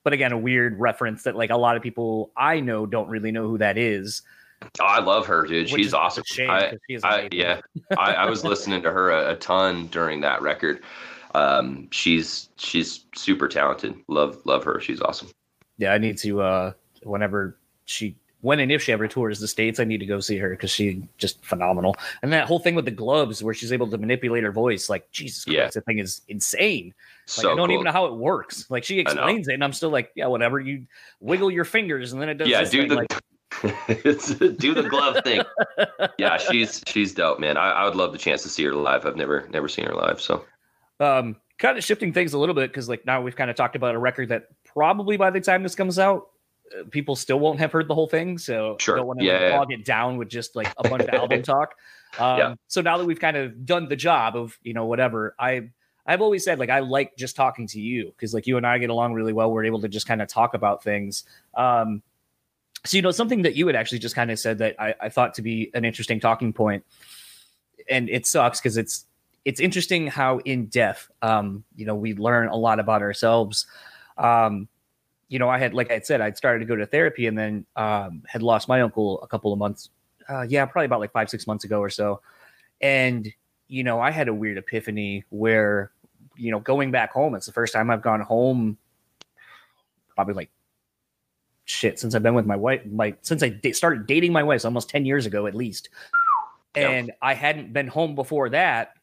but 0.06 0.14
again, 0.14 0.32
a 0.32 0.38
weird 0.38 0.80
reference 0.80 1.24
that 1.24 1.36
like 1.36 1.50
a 1.50 1.58
lot 1.58 1.76
of 1.76 1.82
people 1.82 2.32
I 2.38 2.60
know 2.62 2.86
don't 2.86 3.10
really 3.10 3.32
know 3.32 3.48
who 3.48 3.58
that 3.58 3.76
is. 3.76 4.22
Oh, 4.80 4.86
I 4.86 5.00
love 5.00 5.26
her, 5.26 5.46
dude. 5.46 5.68
She's 5.68 5.96
awesome. 5.96 6.24
I, 6.48 6.78
I, 7.04 7.28
yeah, 7.32 7.60
I, 7.98 8.14
I, 8.14 8.30
was 8.30 8.44
listening 8.44 8.84
to 8.84 8.92
her 8.92 9.10
a, 9.10 9.32
a 9.32 9.36
ton 9.36 9.88
during 9.88 10.22
that 10.22 10.44
record. 10.44 10.84
Um, 11.34 11.88
she's 11.92 12.50
she's 12.56 13.06
super 13.16 13.48
talented. 13.48 13.96
Love 14.08 14.40
love 14.46 14.64
her. 14.64 14.80
She's 14.80 15.02
awesome. 15.02 15.30
Yeah, 15.80 15.92
I 15.92 15.98
need 15.98 16.20
to 16.20 16.42
uh 16.42 16.74
whenever 17.02 17.58
she 17.86 18.16
when 18.46 18.60
and 18.60 18.72
if 18.72 18.84
she 18.84 18.92
ever 18.92 19.08
tours 19.08 19.40
the 19.40 19.48
states, 19.48 19.80
I 19.80 19.86
need 19.86 19.98
to 19.98 20.06
go 20.06 20.20
see 20.20 20.38
her 20.38 20.52
because 20.52 20.70
she's 20.70 21.02
just 21.18 21.44
phenomenal. 21.44 21.96
And 22.22 22.32
that 22.32 22.46
whole 22.46 22.60
thing 22.60 22.76
with 22.76 22.86
the 22.86 22.92
gloves, 22.92 23.42
where 23.42 23.56
she's 23.56 23.74
able 23.74 23.90
to 23.90 23.98
manipulate 23.98 24.44
her 24.44 24.52
voice, 24.52 24.88
like 24.88 25.10
Jesus 25.12 25.46
Christ, 25.46 25.58
yeah. 25.58 25.70
the 25.74 25.82
thing 25.82 25.98
is 25.98 26.22
insane. 26.28 26.86
Like, 26.86 26.94
so 27.26 27.52
I 27.52 27.56
don't 27.56 27.70
cool. 27.70 27.74
even 27.74 27.86
know 27.86 27.92
how 27.92 28.06
it 28.06 28.14
works. 28.14 28.70
Like 28.70 28.84
she 28.84 29.00
explains 29.00 29.48
it, 29.48 29.56
and 29.56 29.64
I'm 29.64 29.74
still 29.74 29.90
like, 29.90 30.12
yeah, 30.16 30.28
whatever. 30.28 30.60
You 30.60 30.86
wiggle 31.20 31.50
your 31.50 31.66
fingers, 31.66 32.14
and 32.14 32.22
then 32.22 32.30
it 32.30 32.36
does. 32.36 32.48
Yeah, 32.48 32.64
do 32.64 32.88
thing, 32.88 32.90
the. 32.90 32.96
Like, 32.96 33.14
do 34.60 34.76
the 34.76 34.88
glove 34.88 35.18
thing. 35.24 35.42
yeah, 36.20 36.38
she's 36.38 36.84
she's 36.86 37.16
dope, 37.16 37.40
man. 37.40 37.58
I, 37.58 37.72
I 37.72 37.86
would 37.86 37.96
love 37.96 38.12
the 38.12 38.20
chance 38.20 38.44
to 38.44 38.50
see 38.50 38.64
her 38.66 38.76
live. 38.76 39.08
I've 39.08 39.16
never 39.16 39.48
never 39.50 39.68
seen 39.68 39.86
her 39.88 39.96
live, 39.96 40.22
so. 40.22 40.46
Um, 41.00 41.38
kind 41.58 41.80
of 41.80 41.84
shifting 41.84 42.14
things 42.14 42.34
a 42.34 42.38
little 42.38 42.54
bit 42.54 42.70
because 42.70 42.88
like 42.88 43.08
now 43.08 43.22
we've 43.22 43.36
kind 43.36 43.50
of 43.50 43.56
talked 43.56 43.76
about 43.76 43.96
a 43.96 43.98
record 43.98 44.30
that 44.30 44.50
probably 44.66 45.18
by 45.18 45.32
the 45.32 45.42
time 45.42 45.64
this 45.64 45.74
comes 45.74 45.98
out 45.98 46.30
people 46.92 47.16
still 47.16 47.40
won't 47.40 47.60
have 47.60 47.72
heard 47.72 47.88
the 47.88 47.96
whole 47.96 48.08
thing. 48.08 48.38
So 48.38 48.78
sure. 48.80 48.96
I 48.96 48.98
don't 49.00 49.08
want 49.08 49.20
to 49.20 49.26
yeah, 49.26 49.34
like, 49.34 49.42
yeah. 49.42 49.58
bog 49.58 49.72
it 49.72 49.86
down 49.86 50.18
with 50.18 50.30
just 50.30 50.56
like 50.56 50.72
a 50.78 50.88
bunch 50.88 51.04
of 51.04 51.10
album 51.14 51.44
talk. 51.44 51.76
Um, 52.20 52.38
Yeah. 52.38 52.56
So 52.68 52.82
now 52.82 52.98
that 52.98 53.06
we've 53.06 53.20
kind 53.20 53.38
of 53.38 53.66
done 53.66 53.88
the 53.88 53.96
job 53.96 54.36
of, 54.36 54.58
you 54.64 54.74
know, 54.74 54.86
whatever, 54.86 55.36
I, 55.40 55.70
I've 56.06 56.22
always 56.22 56.44
said 56.44 56.60
like 56.60 56.70
I 56.70 56.80
like 56.80 57.16
just 57.18 57.36
talking 57.36 57.68
to 57.68 57.80
you 57.80 58.06
because 58.08 58.34
like 58.34 58.46
you 58.46 58.58
and 58.58 58.68
I 58.68 58.78
get 58.78 58.90
along 58.90 59.14
really 59.14 59.34
well. 59.34 59.52
We're 59.52 59.66
able 59.66 59.82
to 59.82 59.88
just 59.88 60.08
kind 60.08 60.22
of 60.22 60.28
talk 60.28 60.54
about 60.54 60.84
things. 60.84 61.24
Um, 61.56 62.04
so 62.86 62.98
you 62.98 63.02
know 63.02 63.12
something 63.12 63.42
that 63.42 63.56
you 63.56 63.66
had 63.68 63.76
actually 63.76 64.00
just 64.00 64.16
kind 64.16 64.30
of 64.30 64.40
said 64.40 64.60
that 64.60 64.76
I, 64.80 64.94
I 65.02 65.10
thought 65.10 65.34
to 65.36 65.42
be 65.42 65.72
an 65.74 65.84
interesting 65.84 66.20
talking 66.20 66.54
point, 66.54 66.86
and 67.90 68.10
it 68.10 68.28
sucks 68.28 68.60
because 68.60 68.78
it's 68.78 69.06
it's 69.44 69.60
interesting 69.60 70.08
how 70.08 70.38
in 70.40 70.68
depth 70.68 71.10
um, 71.24 71.64
you 71.76 71.86
know 71.86 71.96
we 71.96 72.14
learn 72.14 72.48
a 72.48 72.56
lot 72.56 72.80
about 72.80 73.02
ourselves. 73.02 73.66
Um, 74.18 74.68
you 75.28 75.40
know, 75.40 75.50
I 75.50 75.58
had 75.58 75.74
like 75.74 75.90
I 75.90 75.96
had 75.96 76.06
said, 76.06 76.22
I'd 76.22 76.38
started 76.38 76.60
to 76.60 76.66
go 76.66 76.76
to 76.76 76.86
therapy 76.86 77.28
and 77.28 77.38
then 77.38 77.66
um, 77.76 78.24
had 78.28 78.42
lost 78.44 78.68
my 78.68 78.82
uncle 78.82 79.22
a 79.22 79.28
couple 79.28 79.52
of 79.52 79.60
months. 79.60 79.90
Uh, 80.30 80.46
yeah, 80.48 80.66
probably 80.66 80.86
about 80.86 81.00
like 81.00 81.12
five 81.12 81.30
six 81.30 81.48
months 81.48 81.64
ago 81.64 81.80
or 81.80 81.90
so, 81.90 82.22
and 82.82 83.32
you 83.68 83.84
know 83.84 84.00
I 84.00 84.12
had 84.12 84.28
a 84.28 84.34
weird 84.34 84.58
epiphany 84.58 85.24
where 85.30 85.92
you 86.36 86.52
know 86.52 86.60
going 86.60 86.92
back 86.92 87.12
home. 87.12 87.36
It's 87.36 87.46
the 87.46 87.52
first 87.52 87.74
time 87.74 87.90
I've 87.90 88.02
gone 88.02 88.22
home, 88.22 88.78
probably 90.16 90.34
like 90.34 90.50
shit 91.66 92.00
since 92.00 92.14
I've 92.16 92.24
been 92.24 92.34
with 92.36 92.46
my 92.46 92.56
wife. 92.56 92.86
My 92.86 93.16
since 93.22 93.44
I 93.44 93.60
started 93.72 94.08
dating 94.08 94.34
my 94.34 94.44
wife, 94.44 94.62
so 94.62 94.68
almost 94.68 94.90
ten 94.90 95.06
years 95.06 95.26
ago 95.26 95.48
at 95.48 95.56
least, 95.56 95.90
Yeah. 96.76 96.90
and 96.90 97.12
I 97.22 97.34
hadn't 97.34 97.74
been 97.74 97.88
home 97.88 98.16
before 98.16 98.50
that 98.50 98.95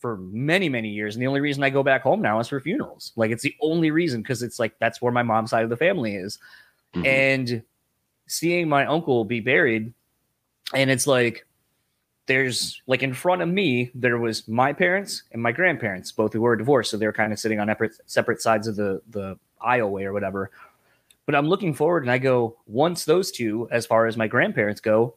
for 0.00 0.16
many 0.16 0.68
many 0.68 0.88
years. 0.88 1.14
And 1.14 1.22
the 1.22 1.28
only 1.28 1.40
reason 1.40 1.62
I 1.62 1.70
go 1.70 1.82
back 1.84 2.02
home 2.02 2.20
now 2.20 2.40
is 2.40 2.48
for 2.48 2.58
funerals. 2.60 3.12
Like 3.16 3.30
it's 3.30 3.42
the 3.44 3.54
only 3.60 3.90
reason 3.92 4.20
because 4.22 4.42
it's 4.42 4.58
like 4.58 4.74
that's 4.80 5.00
where 5.00 5.12
my 5.12 5.22
mom's 5.22 5.50
side 5.50 5.62
of 5.62 5.70
the 5.70 5.76
family 5.76 6.16
is, 6.16 6.38
Mhm. 6.94 7.06
and 7.06 7.62
seeing 8.26 8.68
my 8.68 8.84
uncle 8.86 9.24
be 9.24 9.40
buried, 9.40 9.92
and 10.74 10.90
it's 10.90 11.06
like. 11.06 11.46
There's 12.26 12.80
like 12.86 13.02
in 13.02 13.12
front 13.12 13.42
of 13.42 13.48
me, 13.48 13.90
there 13.92 14.18
was 14.18 14.46
my 14.46 14.72
parents 14.72 15.24
and 15.32 15.42
my 15.42 15.50
grandparents, 15.50 16.12
both 16.12 16.32
who 16.32 16.42
were 16.42 16.54
divorced. 16.54 16.92
So 16.92 16.96
they're 16.96 17.12
kind 17.12 17.32
of 17.32 17.40
sitting 17.40 17.58
on 17.58 17.66
separate, 17.66 17.94
separate 18.06 18.40
sides 18.40 18.68
of 18.68 18.76
the, 18.76 19.02
the 19.10 19.36
aisleway 19.60 20.04
or 20.04 20.12
whatever. 20.12 20.52
But 21.26 21.34
I'm 21.34 21.48
looking 21.48 21.74
forward 21.74 22.04
and 22.04 22.10
I 22.12 22.18
go, 22.18 22.56
once 22.68 23.04
those 23.04 23.32
two, 23.32 23.66
as 23.72 23.84
far 23.84 24.06
as 24.06 24.16
my 24.16 24.28
grandparents 24.28 24.80
go, 24.80 25.14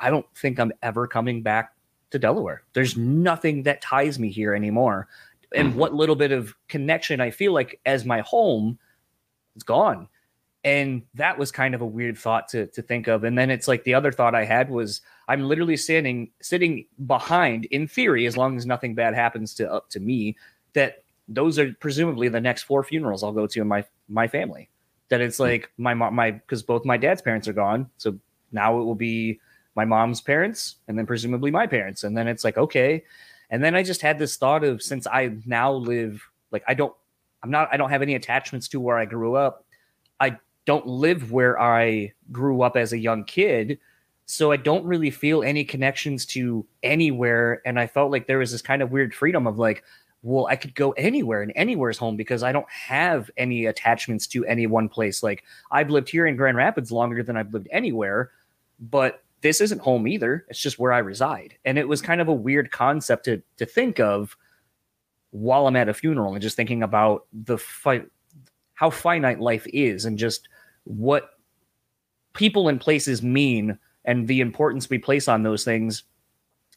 I 0.00 0.10
don't 0.10 0.26
think 0.34 0.58
I'm 0.58 0.72
ever 0.82 1.06
coming 1.06 1.40
back 1.40 1.73
to 2.14 2.18
Delaware. 2.20 2.62
There's 2.72 2.96
nothing 2.96 3.64
that 3.64 3.82
ties 3.82 4.18
me 4.18 4.30
here 4.30 4.54
anymore. 4.54 5.08
And 5.54 5.72
Mhm. 5.72 5.76
what 5.76 5.94
little 5.94 6.16
bit 6.16 6.30
of 6.32 6.54
connection 6.68 7.20
I 7.20 7.30
feel 7.30 7.52
like 7.52 7.80
as 7.84 8.04
my 8.04 8.20
home 8.20 8.78
is 9.56 9.64
gone. 9.64 10.08
And 10.62 11.02
that 11.14 11.36
was 11.38 11.52
kind 11.52 11.74
of 11.74 11.82
a 11.82 11.86
weird 11.86 12.16
thought 12.16 12.48
to, 12.48 12.66
to 12.68 12.82
think 12.82 13.08
of. 13.08 13.24
And 13.24 13.36
then 13.36 13.50
it's 13.50 13.68
like 13.68 13.84
the 13.84 13.94
other 13.94 14.12
thought 14.12 14.34
I 14.34 14.44
had 14.44 14.70
was 14.70 15.02
I'm 15.28 15.42
literally 15.42 15.76
standing 15.76 16.30
sitting 16.40 16.86
behind, 17.06 17.66
in 17.66 17.86
theory, 17.88 18.26
as 18.26 18.36
long 18.36 18.56
as 18.56 18.64
nothing 18.64 18.94
bad 18.94 19.14
happens 19.14 19.54
to 19.56 19.70
up 19.70 19.90
to 19.90 20.00
me, 20.00 20.36
that 20.72 21.02
those 21.28 21.58
are 21.58 21.72
presumably 21.80 22.28
the 22.28 22.40
next 22.40 22.62
four 22.62 22.82
funerals 22.84 23.22
I'll 23.22 23.32
go 23.32 23.46
to 23.46 23.60
in 23.60 23.68
my 23.68 23.84
my 24.08 24.28
family 24.28 24.68
that 25.08 25.20
it's 25.20 25.40
like 25.40 25.70
my 25.78 25.94
mom 25.94 26.14
my 26.14 26.30
because 26.30 26.62
both 26.62 26.84
my 26.84 26.96
dad's 26.98 27.22
parents 27.22 27.48
are 27.48 27.52
gone 27.54 27.88
so 27.96 28.18
now 28.52 28.78
it 28.78 28.84
will 28.84 28.94
be 28.94 29.40
my 29.74 29.84
mom's 29.84 30.20
parents 30.20 30.76
and 30.88 30.98
then 30.98 31.06
presumably 31.06 31.50
my 31.50 31.66
parents. 31.66 32.04
And 32.04 32.16
then 32.16 32.28
it's 32.28 32.44
like 32.44 32.56
okay. 32.56 33.04
And 33.50 33.62
then 33.62 33.74
i 33.74 33.82
just 33.82 34.02
had 34.02 34.18
this 34.18 34.36
thought 34.36 34.64
of 34.64 34.82
since 34.82 35.06
i 35.06 35.36
now 35.46 35.72
live 35.72 36.22
like 36.50 36.64
i 36.66 36.74
don't 36.74 36.94
i'm 37.42 37.50
not 37.50 37.68
i 37.72 37.76
don't 37.76 37.90
have 37.90 38.02
any 38.02 38.14
attachments 38.14 38.68
to 38.68 38.80
where 38.80 38.98
i 38.98 39.04
grew 39.04 39.34
up. 39.36 39.64
I 40.20 40.38
don't 40.64 40.86
live 40.86 41.30
where 41.30 41.60
i 41.60 42.12
grew 42.32 42.62
up 42.62 42.76
as 42.76 42.92
a 42.92 42.98
young 42.98 43.24
kid. 43.24 43.78
So 44.26 44.50
i 44.50 44.56
don't 44.56 44.84
really 44.84 45.10
feel 45.10 45.42
any 45.42 45.64
connections 45.64 46.26
to 46.26 46.66
anywhere. 46.82 47.60
And 47.66 47.78
i 47.78 47.86
felt 47.86 48.10
like 48.10 48.26
there 48.26 48.38
was 48.38 48.52
this 48.52 48.62
kind 48.62 48.82
of 48.82 48.90
weird 48.90 49.14
freedom 49.14 49.46
of 49.46 49.58
like 49.58 49.84
well, 50.24 50.46
I 50.46 50.56
could 50.56 50.74
go 50.74 50.92
anywhere 50.92 51.42
and 51.42 51.52
anywhere's 51.54 51.98
home 51.98 52.16
because 52.16 52.42
I 52.42 52.50
don't 52.50 52.68
have 52.70 53.30
any 53.36 53.66
attachments 53.66 54.26
to 54.28 54.42
any 54.46 54.66
one 54.66 54.88
place. 54.88 55.22
Like 55.22 55.44
I've 55.70 55.90
lived 55.90 56.08
here 56.08 56.26
in 56.26 56.34
Grand 56.34 56.56
Rapids 56.56 56.90
longer 56.90 57.22
than 57.22 57.36
I've 57.36 57.52
lived 57.52 57.68
anywhere, 57.70 58.30
but 58.80 59.22
this 59.44 59.60
isn't 59.60 59.82
home 59.82 60.08
either. 60.08 60.46
It's 60.48 60.58
just 60.58 60.78
where 60.78 60.90
I 60.90 60.98
reside. 60.98 61.58
And 61.66 61.78
it 61.78 61.86
was 61.86 62.00
kind 62.00 62.22
of 62.22 62.28
a 62.28 62.32
weird 62.32 62.70
concept 62.70 63.26
to 63.26 63.42
to 63.58 63.66
think 63.66 64.00
of 64.00 64.38
while 65.32 65.66
I'm 65.66 65.76
at 65.76 65.90
a 65.90 65.94
funeral 65.94 66.32
and 66.32 66.40
just 66.40 66.56
thinking 66.56 66.82
about 66.82 67.26
the 67.30 67.58
fi- 67.58 68.06
how 68.72 68.88
finite 68.88 69.40
life 69.40 69.66
is 69.66 70.06
and 70.06 70.18
just 70.18 70.48
what 70.84 71.30
people 72.32 72.68
and 72.68 72.80
places 72.80 73.22
mean 73.22 73.78
and 74.06 74.26
the 74.26 74.40
importance 74.40 74.88
we 74.88 74.96
place 74.96 75.28
on 75.28 75.42
those 75.42 75.62
things 75.62 76.04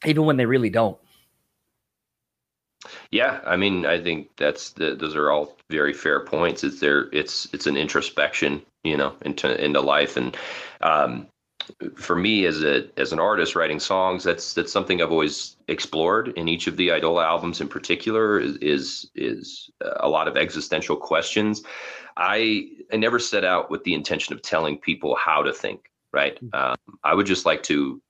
even 0.04 0.26
when 0.26 0.36
they 0.36 0.46
really 0.46 0.70
don't. 0.70 0.98
Yeah, 3.10 3.40
I 3.46 3.56
mean, 3.56 3.86
I 3.86 4.00
think 4.00 4.28
that's 4.36 4.70
the, 4.70 4.94
those 4.94 5.16
are 5.16 5.30
all 5.30 5.56
very 5.70 5.94
fair 5.94 6.20
points. 6.20 6.62
It's 6.62 6.80
there. 6.80 7.08
It's 7.12 7.48
it's 7.54 7.66
an 7.66 7.78
introspection, 7.78 8.60
you 8.84 8.96
know, 8.96 9.14
into 9.22 9.64
into 9.64 9.80
life, 9.80 10.16
and 10.18 10.36
um, 10.82 11.26
for 11.96 12.16
me 12.16 12.46
as 12.46 12.62
a 12.62 12.88
as 12.98 13.12
an 13.12 13.18
artist 13.18 13.54
writing 13.54 13.80
songs, 13.80 14.24
that's 14.24 14.54
that's 14.54 14.72
something 14.72 15.02
I've 15.02 15.12
always 15.12 15.56
explored 15.68 16.28
in 16.36 16.48
each 16.48 16.66
of 16.66 16.76
the 16.76 16.88
Eidola 16.88 17.24
albums. 17.24 17.60
In 17.60 17.68
particular, 17.68 18.38
is 18.38 18.56
is, 18.56 19.10
is 19.14 19.70
a 20.00 20.08
lot 20.08 20.28
of 20.28 20.36
existential 20.36 20.96
questions. 20.96 21.62
I 22.16 22.68
I 22.92 22.96
never 22.96 23.18
set 23.18 23.44
out 23.44 23.70
with 23.70 23.84
the 23.84 23.94
intention 23.94 24.34
of 24.34 24.42
telling 24.42 24.78
people 24.78 25.16
how 25.16 25.42
to 25.42 25.52
think. 25.52 25.90
Right. 26.12 26.38
Um, 26.54 26.76
I 27.04 27.14
would 27.14 27.26
just 27.26 27.44
like 27.44 27.62
to 27.64 28.00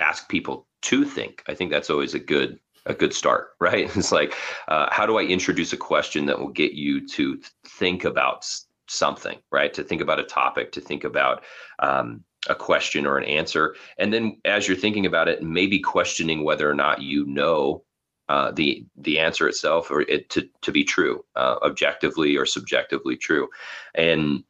ask 0.00 0.28
people 0.28 0.66
to 0.82 1.04
think. 1.04 1.42
I 1.48 1.54
think 1.54 1.70
that's 1.70 1.90
always 1.90 2.14
a 2.14 2.20
good 2.20 2.58
a 2.86 2.94
good 2.94 3.12
start, 3.12 3.50
right? 3.60 3.94
It's 3.96 4.12
like, 4.12 4.34
uh, 4.68 4.88
how 4.90 5.06
do 5.06 5.18
I 5.18 5.22
introduce 5.22 5.72
a 5.72 5.76
question 5.76 6.26
that 6.26 6.38
will 6.38 6.48
get 6.48 6.72
you 6.72 7.06
to 7.08 7.40
think 7.64 8.04
about 8.04 8.46
something, 8.88 9.38
right? 9.52 9.72
To 9.74 9.84
think 9.84 10.00
about 10.00 10.18
a 10.18 10.24
topic, 10.24 10.72
to 10.72 10.80
think 10.80 11.04
about 11.04 11.44
um, 11.78 12.24
a 12.48 12.54
question 12.54 13.06
or 13.06 13.18
an 13.18 13.24
answer, 13.24 13.74
and 13.98 14.12
then 14.12 14.40
as 14.44 14.68
you're 14.68 14.76
thinking 14.76 15.06
about 15.06 15.28
it, 15.28 15.42
maybe 15.42 15.80
questioning 15.80 16.44
whether 16.44 16.70
or 16.70 16.74
not 16.74 17.02
you 17.02 17.26
know 17.26 17.84
uh, 18.28 18.52
the 18.52 18.86
the 18.96 19.18
answer 19.18 19.48
itself 19.48 19.90
or 19.90 20.02
it 20.02 20.28
to 20.30 20.48
to 20.62 20.70
be 20.70 20.84
true, 20.84 21.24
uh, 21.36 21.56
objectively 21.62 22.36
or 22.36 22.46
subjectively 22.46 23.16
true, 23.16 23.48
and 23.94 24.44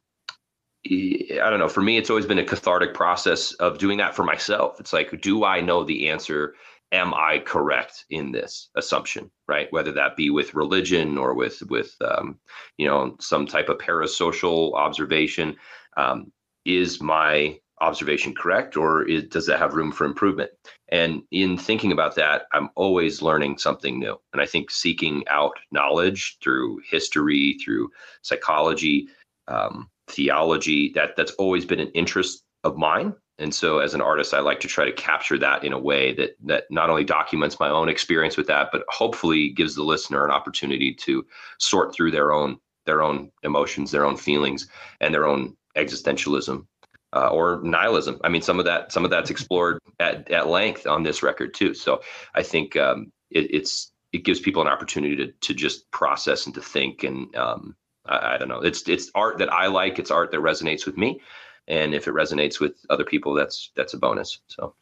I 0.85 1.49
don't 1.49 1.59
know. 1.59 1.69
For 1.69 1.81
me, 1.81 1.97
it's 1.97 2.09
always 2.09 2.25
been 2.25 2.39
a 2.39 2.45
cathartic 2.45 2.93
process 2.93 3.53
of 3.53 3.79
doing 3.79 3.97
that 3.97 4.15
for 4.15 4.23
myself. 4.23 4.79
It's 4.79 4.93
like, 4.93 5.21
do 5.21 5.43
I 5.43 5.61
know 5.61 5.83
the 5.83 6.09
answer? 6.09 6.55
Am 6.91 7.13
I 7.13 7.39
correct 7.39 8.05
in 8.09 8.31
this 8.31 8.69
assumption? 8.75 9.29
Right, 9.47 9.71
whether 9.71 9.91
that 9.93 10.15
be 10.15 10.29
with 10.29 10.55
religion 10.55 11.17
or 11.17 11.33
with 11.33 11.61
with 11.69 11.95
um, 12.01 12.39
you 12.77 12.87
know 12.87 13.15
some 13.19 13.45
type 13.45 13.69
of 13.69 13.77
parasocial 13.77 14.73
observation. 14.75 15.55
Um, 15.97 16.31
is 16.65 17.01
my 17.01 17.57
observation 17.81 18.35
correct, 18.35 18.77
or 18.77 19.03
is, 19.07 19.25
does 19.25 19.45
that 19.47 19.59
have 19.59 19.73
room 19.73 19.91
for 19.91 20.05
improvement? 20.05 20.51
And 20.89 21.23
in 21.31 21.57
thinking 21.57 21.91
about 21.91 22.15
that, 22.15 22.43
I'm 22.53 22.69
always 22.75 23.21
learning 23.21 23.57
something 23.57 23.99
new. 23.99 24.19
And 24.33 24.41
I 24.41 24.45
think 24.45 24.71
seeking 24.71 25.23
out 25.27 25.53
knowledge 25.71 26.37
through 26.41 26.81
history, 26.89 27.57
through 27.63 27.89
psychology, 28.21 29.07
um, 29.47 29.89
theology 30.09 30.91
that 30.95 31.15
that's 31.15 31.31
always 31.33 31.65
been 31.65 31.79
an 31.79 31.91
interest 31.91 32.43
of 32.63 32.77
mine 32.77 33.13
and 33.37 33.53
so 33.53 33.79
as 33.79 33.93
an 33.93 34.01
artist 34.01 34.33
i 34.33 34.39
like 34.39 34.59
to 34.59 34.67
try 34.67 34.83
to 34.83 34.91
capture 34.91 35.37
that 35.37 35.63
in 35.63 35.71
a 35.71 35.79
way 35.79 36.13
that 36.13 36.31
that 36.43 36.65
not 36.69 36.89
only 36.89 37.03
documents 37.03 37.59
my 37.59 37.69
own 37.69 37.87
experience 37.89 38.35
with 38.35 38.47
that 38.47 38.69
but 38.71 38.83
hopefully 38.89 39.49
gives 39.49 39.75
the 39.75 39.83
listener 39.83 40.25
an 40.25 40.31
opportunity 40.31 40.93
to 40.93 41.25
sort 41.59 41.93
through 41.93 42.11
their 42.11 42.31
own 42.31 42.57
their 42.85 43.01
own 43.01 43.31
emotions 43.43 43.91
their 43.91 44.05
own 44.05 44.17
feelings 44.17 44.67
and 44.99 45.13
their 45.13 45.25
own 45.25 45.55
existentialism 45.77 46.65
uh, 47.13 47.29
or 47.29 47.61
nihilism 47.63 48.19
i 48.23 48.29
mean 48.29 48.41
some 48.41 48.59
of 48.59 48.65
that 48.65 48.91
some 48.91 49.03
of 49.03 49.11
that's 49.11 49.29
explored 49.29 49.79
at, 49.99 50.29
at 50.31 50.47
length 50.47 50.85
on 50.85 51.03
this 51.03 51.23
record 51.23 51.53
too 51.53 51.73
so 51.73 52.01
i 52.35 52.43
think 52.43 52.75
um, 52.75 53.11
it, 53.31 53.53
it's 53.53 53.91
it 54.11 54.23
gives 54.23 54.39
people 54.39 54.61
an 54.61 54.67
opportunity 54.67 55.15
to 55.15 55.31
to 55.41 55.53
just 55.53 55.89
process 55.91 56.45
and 56.45 56.55
to 56.55 56.61
think 56.61 57.03
and 57.03 57.35
um, 57.35 57.75
I, 58.09 58.35
I 58.35 58.37
don't 58.37 58.49
know. 58.49 58.61
It's 58.61 58.87
it's 58.89 59.11
art 59.15 59.37
that 59.37 59.51
I 59.53 59.67
like. 59.67 59.99
It's 59.99 60.11
art 60.11 60.31
that 60.31 60.41
resonates 60.41 60.85
with 60.85 60.97
me, 60.97 61.21
and 61.67 61.93
if 61.93 62.07
it 62.07 62.13
resonates 62.13 62.59
with 62.59 62.73
other 62.89 63.05
people, 63.05 63.33
that's 63.33 63.71
that's 63.75 63.93
a 63.93 63.97
bonus. 63.97 64.39
So, 64.47 64.75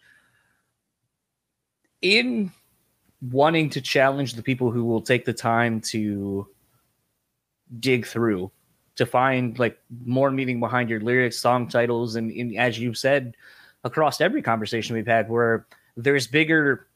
in 2.01 2.51
wanting 3.21 3.69
to 3.71 3.81
challenge 3.81 4.33
the 4.33 4.43
people 4.43 4.71
who 4.71 4.85
will 4.85 5.01
take 5.01 5.25
the 5.25 5.33
time 5.33 5.81
to 5.81 6.47
dig 7.79 8.05
through 8.05 8.51
to 8.97 9.05
find 9.05 9.57
like 9.57 9.79
more 10.05 10.31
meaning 10.31 10.59
behind 10.59 10.89
your 10.89 10.99
lyrics, 10.99 11.37
song 11.37 11.67
titles, 11.67 12.15
and, 12.15 12.31
and 12.31 12.57
as 12.57 12.77
you've 12.77 12.97
said 12.97 13.35
across 13.83 14.19
every 14.19 14.41
conversation 14.41 14.95
we've 14.95 15.07
had, 15.07 15.29
where 15.29 15.65
there's 15.95 16.27
bigger, 16.27 16.87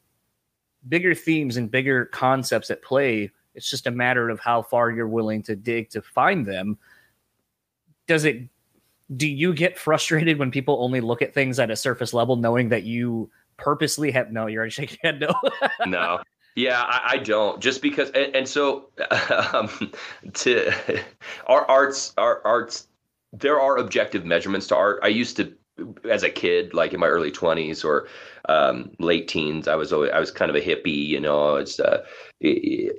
bigger 0.88 1.14
themes 1.14 1.56
and 1.56 1.70
bigger 1.70 2.06
concepts 2.06 2.70
at 2.70 2.82
play. 2.82 3.30
It's 3.54 3.70
just 3.70 3.86
a 3.86 3.90
matter 3.90 4.28
of 4.28 4.40
how 4.40 4.62
far 4.62 4.90
you're 4.90 5.08
willing 5.08 5.42
to 5.44 5.56
dig 5.56 5.90
to 5.90 6.02
find 6.02 6.44
them. 6.46 6.78
Does 8.06 8.24
it 8.24 8.48
do 9.16 9.28
you 9.28 9.52
get 9.52 9.78
frustrated 9.78 10.38
when 10.38 10.50
people 10.50 10.78
only 10.82 11.00
look 11.00 11.22
at 11.22 11.34
things 11.34 11.58
at 11.58 11.70
a 11.70 11.76
surface 11.76 12.14
level, 12.14 12.36
knowing 12.36 12.70
that 12.70 12.84
you 12.84 13.30
purposely 13.58 14.10
have 14.10 14.32
no? 14.32 14.46
You're 14.46 14.60
already 14.60 14.70
shaking 14.70 14.98
your 15.02 15.12
head. 15.12 15.20
No, 15.20 15.86
no. 15.86 16.22
Yeah, 16.54 16.82
I, 16.82 17.12
I, 17.12 17.16
don't. 17.18 17.60
Just 17.60 17.80
because, 17.80 18.10
and, 18.10 18.34
and 18.36 18.48
so 18.48 18.90
um, 19.52 19.70
to 20.34 20.72
our 21.46 21.64
arts, 21.68 22.12
our 22.18 22.42
arts, 22.44 22.88
there 23.32 23.58
are 23.58 23.78
objective 23.78 24.24
measurements 24.24 24.66
to 24.68 24.76
art. 24.76 25.00
I 25.02 25.08
used 25.08 25.36
to, 25.38 25.52
as 26.10 26.22
a 26.22 26.30
kid, 26.30 26.74
like 26.74 26.92
in 26.92 27.00
my 27.00 27.06
early 27.06 27.30
twenties 27.30 27.82
or 27.82 28.06
um, 28.48 28.90
late 28.98 29.28
teens, 29.28 29.66
I 29.66 29.76
was 29.76 29.92
always, 29.92 30.10
I 30.12 30.20
was 30.20 30.30
kind 30.30 30.50
of 30.50 30.56
a 30.56 30.60
hippie. 30.60 31.06
You 31.06 31.20
know, 31.20 31.56
it's 31.56 31.80
uh, 31.80 32.04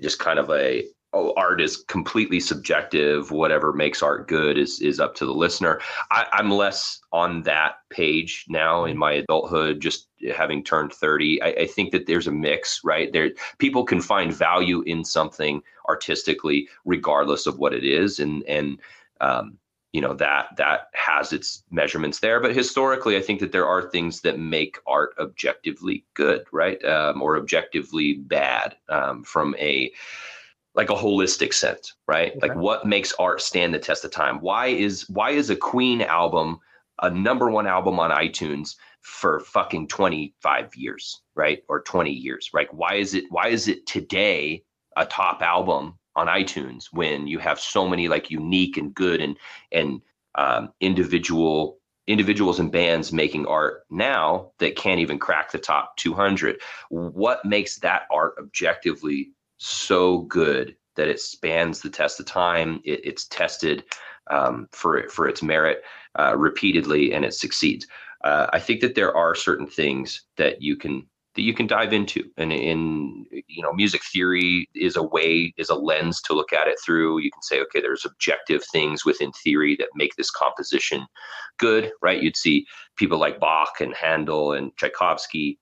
just 0.02 0.18
kind 0.18 0.40
of 0.40 0.50
a 0.50 0.84
oh, 1.14 1.34
art 1.38 1.62
is 1.62 1.78
completely 1.78 2.40
subjective. 2.40 3.32
Whatever 3.32 3.74
makes 3.74 4.02
art 4.02 4.28
good 4.28 4.58
is 4.58 4.82
is 4.82 5.00
up 5.00 5.16
to 5.16 5.26
the 5.26 5.34
listener. 5.34 5.80
I, 6.12 6.28
I'm 6.34 6.52
less 6.52 7.00
on 7.12 7.44
that 7.44 7.76
page 7.90 8.46
now 8.50 8.86
in 8.86 8.98
my 8.98 9.14
adulthood, 9.14 9.80
just 9.80 10.08
having 10.36 10.64
turned 10.64 10.94
30. 10.94 11.42
I, 11.42 11.48
I, 11.48 11.68
think 11.68 11.92
that 11.92 12.08
there's 12.08 12.28
a 12.28 12.32
mix, 12.32 12.82
right? 12.84 13.12
There 13.12 13.32
people 13.58 13.84
can 13.84 14.02
find 14.02 14.34
value 14.34 14.82
in 14.82 15.04
something 15.04 15.62
artistically, 15.88 16.68
regardless 16.86 17.46
of 17.46 17.60
what 17.60 17.74
it 17.74 17.84
is. 17.84 18.20
And 18.20 18.44
and 18.44 18.80
um, 19.22 19.58
you 19.94 20.02
know 20.02 20.14
that 20.16 20.48
that 20.58 20.88
has 20.94 21.32
its 21.32 21.64
measurements 21.70 22.20
there 22.20 22.40
but 22.42 22.54
historically 22.54 23.16
i 23.16 23.22
think 23.22 23.40
that 23.40 23.52
there 23.52 23.68
are 23.68 23.90
things 23.90 24.22
that 24.22 24.40
make 24.40 24.80
art 24.88 25.14
objectively 25.20 26.04
good 26.16 26.44
right 26.52 26.84
um, 26.84 27.22
or 27.22 27.38
objectively 27.38 28.16
bad 28.16 28.76
um, 28.90 29.24
from 29.24 29.56
a 29.60 29.92
like 30.76 30.90
a 30.90 30.96
holistic 30.96 31.54
sense, 31.54 31.94
right? 32.08 32.32
Okay. 32.36 32.48
Like 32.48 32.58
what 32.58 32.86
makes 32.86 33.14
art 33.20 33.42
stand 33.42 33.74
the 33.74 33.80
test 33.80 34.04
of 34.06 34.12
time? 34.12 34.40
Why 34.40 34.68
is 34.68 35.08
why 35.10 35.32
is 35.32 35.50
a 35.50 35.56
Queen 35.56 36.02
album 36.02 36.60
a 37.02 37.10
number 37.10 37.50
one 37.50 37.68
album 37.68 38.00
on 38.00 38.12
iTunes 38.12 38.76
for 39.02 39.40
fucking 39.42 39.88
25 39.88 40.76
years, 40.76 41.22
right? 41.36 41.64
Or 41.68 41.82
20 41.82 42.12
years, 42.12 42.50
right? 42.54 42.74
Why 42.74 42.96
is 42.96 43.14
it 43.14 43.26
why 43.30 43.48
is 43.48 43.68
it 43.68 43.86
today 43.86 44.64
a 44.96 45.06
top 45.06 45.42
album 45.42 45.98
on 46.16 46.28
iTunes 46.28 46.86
when 46.92 47.28
you 47.28 47.40
have 47.40 47.60
so 47.60 47.88
many 47.88 48.08
like 48.08 48.30
unique 48.30 48.78
and 48.78 48.94
good 48.94 49.22
and 49.22 49.38
and 49.72 50.02
um, 50.36 50.72
individual 50.80 51.80
individuals 52.08 52.60
and 52.60 52.72
bands 52.72 53.14
making 53.14 53.46
art 53.48 53.84
now 53.90 54.52
that 54.60 54.76
can't 54.76 55.00
even 55.00 55.18
crack 55.18 55.52
the 55.52 55.58
top 55.58 55.96
200 55.98 56.60
what 56.90 57.44
makes 57.46 57.80
that 57.80 58.04
art 58.12 58.36
objectively 58.38 59.32
so 59.58 60.20
good 60.20 60.76
that 60.96 61.08
it 61.08 61.20
spans 61.20 61.82
the 61.82 61.90
test 61.90 62.20
of 62.20 62.26
time. 62.26 62.82
It, 62.84 63.02
it's 63.04 63.28
tested 63.28 63.84
um, 64.30 64.68
for 64.72 65.08
for 65.10 65.28
its 65.28 65.44
merit 65.44 65.84
uh, 66.20 66.36
repeatedly, 66.38 67.14
and 67.14 67.26
it 67.26 67.34
succeeds. 67.34 67.88
Uh, 68.24 68.48
I 68.54 68.60
think 68.60 68.82
that 68.82 68.96
there 68.96 69.16
are 69.16 69.36
certain 69.36 69.68
things 69.68 70.24
that 70.38 70.62
you 70.62 70.78
can 70.78 71.08
that 71.36 71.42
you 71.42 71.54
can 71.54 71.66
dive 71.66 71.94
into, 71.94 72.30
and 72.38 72.54
in 72.54 73.26
you 73.48 73.64
know, 73.64 73.74
music 73.74 74.02
theory 74.12 74.70
is 74.76 74.96
a 74.96 75.04
way 75.04 75.54
is 75.58 75.70
a 75.70 75.76
lens 75.76 76.22
to 76.22 76.34
look 76.34 76.54
at 76.54 76.68
it 76.68 76.78
through. 76.86 77.20
You 77.20 77.32
can 77.32 77.42
say, 77.42 77.60
okay, 77.62 77.82
there's 77.82 78.06
objective 78.06 78.64
things 78.72 79.04
within 79.04 79.32
theory 79.32 79.76
that 79.80 79.90
make 79.96 80.16
this 80.16 80.30
composition 80.30 81.06
good, 81.58 81.92
right? 82.02 82.22
You'd 82.22 82.38
see 82.38 82.66
people 82.98 83.18
like 83.18 83.40
Bach 83.40 83.82
and 83.82 83.96
Handel 83.96 84.54
and 84.54 84.76
Tchaikovsky 84.78 85.60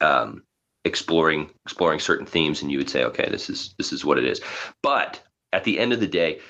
um, 0.00 0.42
exploring 0.88 1.50
exploring 1.64 2.00
certain 2.00 2.26
themes 2.26 2.62
and 2.62 2.72
you 2.72 2.78
would 2.78 2.90
say 2.90 3.04
okay 3.04 3.28
this 3.30 3.48
is 3.48 3.74
this 3.78 3.92
is 3.92 4.04
what 4.04 4.18
it 4.18 4.24
is. 4.24 4.40
But 4.82 5.22
at 5.52 5.64
the 5.64 5.78
end 5.78 5.92
of 5.92 6.00
the 6.00 6.06
day 6.06 6.40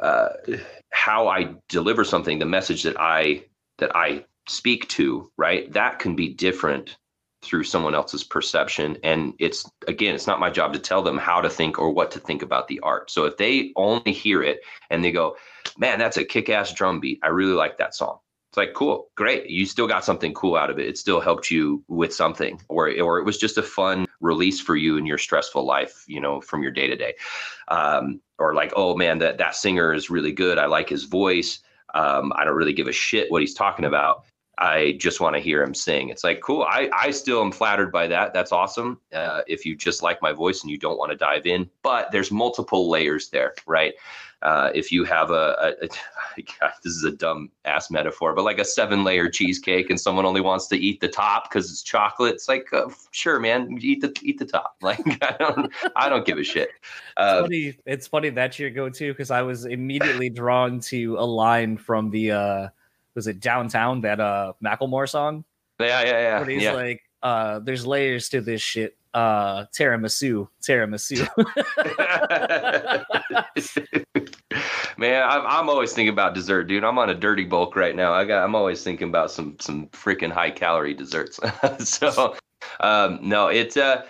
uh, 0.00 0.28
how 0.90 1.28
i 1.28 1.54
deliver 1.68 2.04
something 2.04 2.38
the 2.38 2.44
message 2.44 2.82
that 2.82 3.00
i 3.00 3.42
that 3.78 3.94
i 3.96 4.24
speak 4.48 4.88
to 4.88 5.30
right 5.38 5.72
that 5.72 5.98
can 5.98 6.14
be 6.14 6.28
different 6.28 6.96
through 7.42 7.62
someone 7.64 7.94
else's 7.94 8.24
perception. 8.24 8.96
And 9.02 9.34
it's 9.38 9.70
again 9.86 10.14
it's 10.14 10.26
not 10.26 10.40
my 10.40 10.50
job 10.50 10.72
to 10.72 10.78
tell 10.78 11.02
them 11.02 11.18
how 11.18 11.42
to 11.42 11.50
think 11.50 11.78
or 11.78 11.90
what 11.90 12.10
to 12.12 12.18
think 12.18 12.42
about 12.42 12.68
the 12.68 12.80
art. 12.80 13.10
So 13.10 13.26
if 13.26 13.36
they 13.36 13.72
only 13.76 14.12
hear 14.12 14.42
it 14.42 14.60
and 14.90 15.04
they 15.04 15.12
go 15.12 15.36
man 15.78 15.98
that's 15.98 16.16
a 16.16 16.24
kick-ass 16.24 16.72
drum 16.72 17.00
beat 17.00 17.18
i 17.22 17.28
really 17.28 17.52
like 17.52 17.78
that 17.78 17.94
song 17.94 18.18
it's 18.54 18.56
like 18.56 18.72
cool 18.72 19.08
great 19.16 19.50
you 19.50 19.66
still 19.66 19.88
got 19.88 20.04
something 20.04 20.32
cool 20.32 20.54
out 20.54 20.70
of 20.70 20.78
it 20.78 20.86
it 20.86 20.96
still 20.96 21.20
helped 21.20 21.50
you 21.50 21.82
with 21.88 22.14
something 22.14 22.60
or 22.68 22.88
or 23.00 23.18
it 23.18 23.24
was 23.24 23.36
just 23.36 23.58
a 23.58 23.62
fun 23.62 24.06
release 24.20 24.60
for 24.60 24.76
you 24.76 24.96
in 24.96 25.04
your 25.04 25.18
stressful 25.18 25.66
life 25.66 26.04
you 26.06 26.20
know 26.20 26.40
from 26.40 26.62
your 26.62 26.70
day 26.70 26.86
to 26.86 26.94
day 26.94 27.14
or 28.38 28.54
like 28.54 28.72
oh 28.76 28.94
man 28.94 29.18
that 29.18 29.38
that 29.38 29.56
singer 29.56 29.92
is 29.92 30.08
really 30.08 30.30
good 30.30 30.56
i 30.56 30.66
like 30.66 30.88
his 30.88 31.02
voice 31.02 31.64
um, 31.94 32.32
i 32.36 32.44
don't 32.44 32.54
really 32.54 32.72
give 32.72 32.86
a 32.86 32.92
shit 32.92 33.28
what 33.28 33.40
he's 33.40 33.54
talking 33.54 33.86
about 33.86 34.24
I 34.56 34.92
just 35.00 35.20
want 35.20 35.34
to 35.34 35.42
hear 35.42 35.64
him 35.64 35.74
sing. 35.74 36.10
It's 36.10 36.22
like, 36.22 36.40
cool. 36.40 36.62
I, 36.62 36.88
I 36.96 37.10
still 37.10 37.42
am 37.42 37.50
flattered 37.50 37.90
by 37.90 38.06
that. 38.06 38.32
That's 38.32 38.52
awesome. 38.52 39.00
Uh, 39.12 39.40
if 39.48 39.66
you 39.66 39.74
just 39.74 40.00
like 40.00 40.22
my 40.22 40.32
voice 40.32 40.62
and 40.62 40.70
you 40.70 40.78
don't 40.78 40.96
want 40.96 41.10
to 41.10 41.16
dive 41.16 41.44
in, 41.44 41.68
but 41.82 42.12
there's 42.12 42.30
multiple 42.30 42.88
layers 42.88 43.30
there, 43.30 43.54
right? 43.66 43.94
Uh, 44.44 44.70
if 44.74 44.92
you 44.92 45.04
have 45.04 45.30
a, 45.30 45.74
a, 45.82 45.86
a 46.36 46.42
God, 46.60 46.72
this 46.82 46.92
is 46.92 47.02
a 47.04 47.10
dumb 47.10 47.50
ass 47.64 47.90
metaphor, 47.90 48.34
but 48.34 48.44
like 48.44 48.58
a 48.58 48.64
seven 48.64 49.02
layer 49.02 49.30
cheesecake 49.30 49.88
and 49.88 49.98
someone 49.98 50.26
only 50.26 50.42
wants 50.42 50.66
to 50.68 50.76
eat 50.76 51.00
the 51.00 51.08
top 51.08 51.48
because 51.48 51.70
it's 51.70 51.82
chocolate, 51.82 52.34
it's 52.34 52.46
like, 52.46 52.66
uh, 52.72 52.90
sure, 53.10 53.40
man, 53.40 53.78
eat 53.80 54.02
the 54.02 54.14
eat 54.22 54.38
the 54.38 54.44
top. 54.44 54.76
Like 54.84 55.00
I 55.22 55.34
don't 55.38 55.72
I 55.96 56.10
don't 56.10 56.26
give 56.26 56.36
a 56.36 56.44
shit. 56.44 56.68
Uh, 57.16 57.38
it's 57.38 57.42
funny. 57.42 57.78
It's 57.86 58.06
funny 58.06 58.30
that's 58.30 58.58
your 58.58 58.68
go 58.68 58.90
to 58.90 59.12
because 59.12 59.30
I 59.30 59.40
was 59.40 59.64
immediately 59.64 60.28
drawn 60.28 60.78
to 60.80 61.16
a 61.18 61.24
line 61.24 61.78
from 61.78 62.10
the 62.10 62.32
uh, 62.32 62.68
was 63.14 63.26
it 63.26 63.40
downtown 63.40 64.02
that 64.02 64.20
uh 64.20 64.52
Macklemore 64.62 65.08
song? 65.08 65.44
Yeah, 65.80 66.02
yeah, 66.02 66.10
yeah. 66.10 66.38
Where 66.38 66.50
he's 66.50 66.62
yeah. 66.62 66.72
like, 66.72 67.02
uh, 67.22 67.60
there's 67.60 67.86
layers 67.86 68.28
to 68.30 68.40
this 68.40 68.60
shit. 68.60 68.96
Uh 69.14 69.64
tiramisu, 69.72 70.48
tiramisu. 70.60 71.28
Man, 74.98 75.22
I'm, 75.22 75.46
I'm 75.46 75.68
always 75.68 75.92
thinking 75.92 76.12
about 76.12 76.34
dessert, 76.34 76.64
dude. 76.64 76.84
I'm 76.84 76.98
on 76.98 77.10
a 77.10 77.14
dirty 77.14 77.44
bulk 77.44 77.76
right 77.76 77.94
now. 77.94 78.12
I 78.12 78.24
got 78.24 78.44
I'm 78.44 78.54
always 78.54 78.82
thinking 78.82 79.08
about 79.08 79.30
some 79.30 79.56
some 79.60 79.88
freaking 79.88 80.32
high 80.32 80.50
calorie 80.50 80.94
desserts. 80.94 81.38
so 81.88 82.36
um 82.80 83.18
no, 83.22 83.48
it's 83.48 83.76
uh 83.76 84.04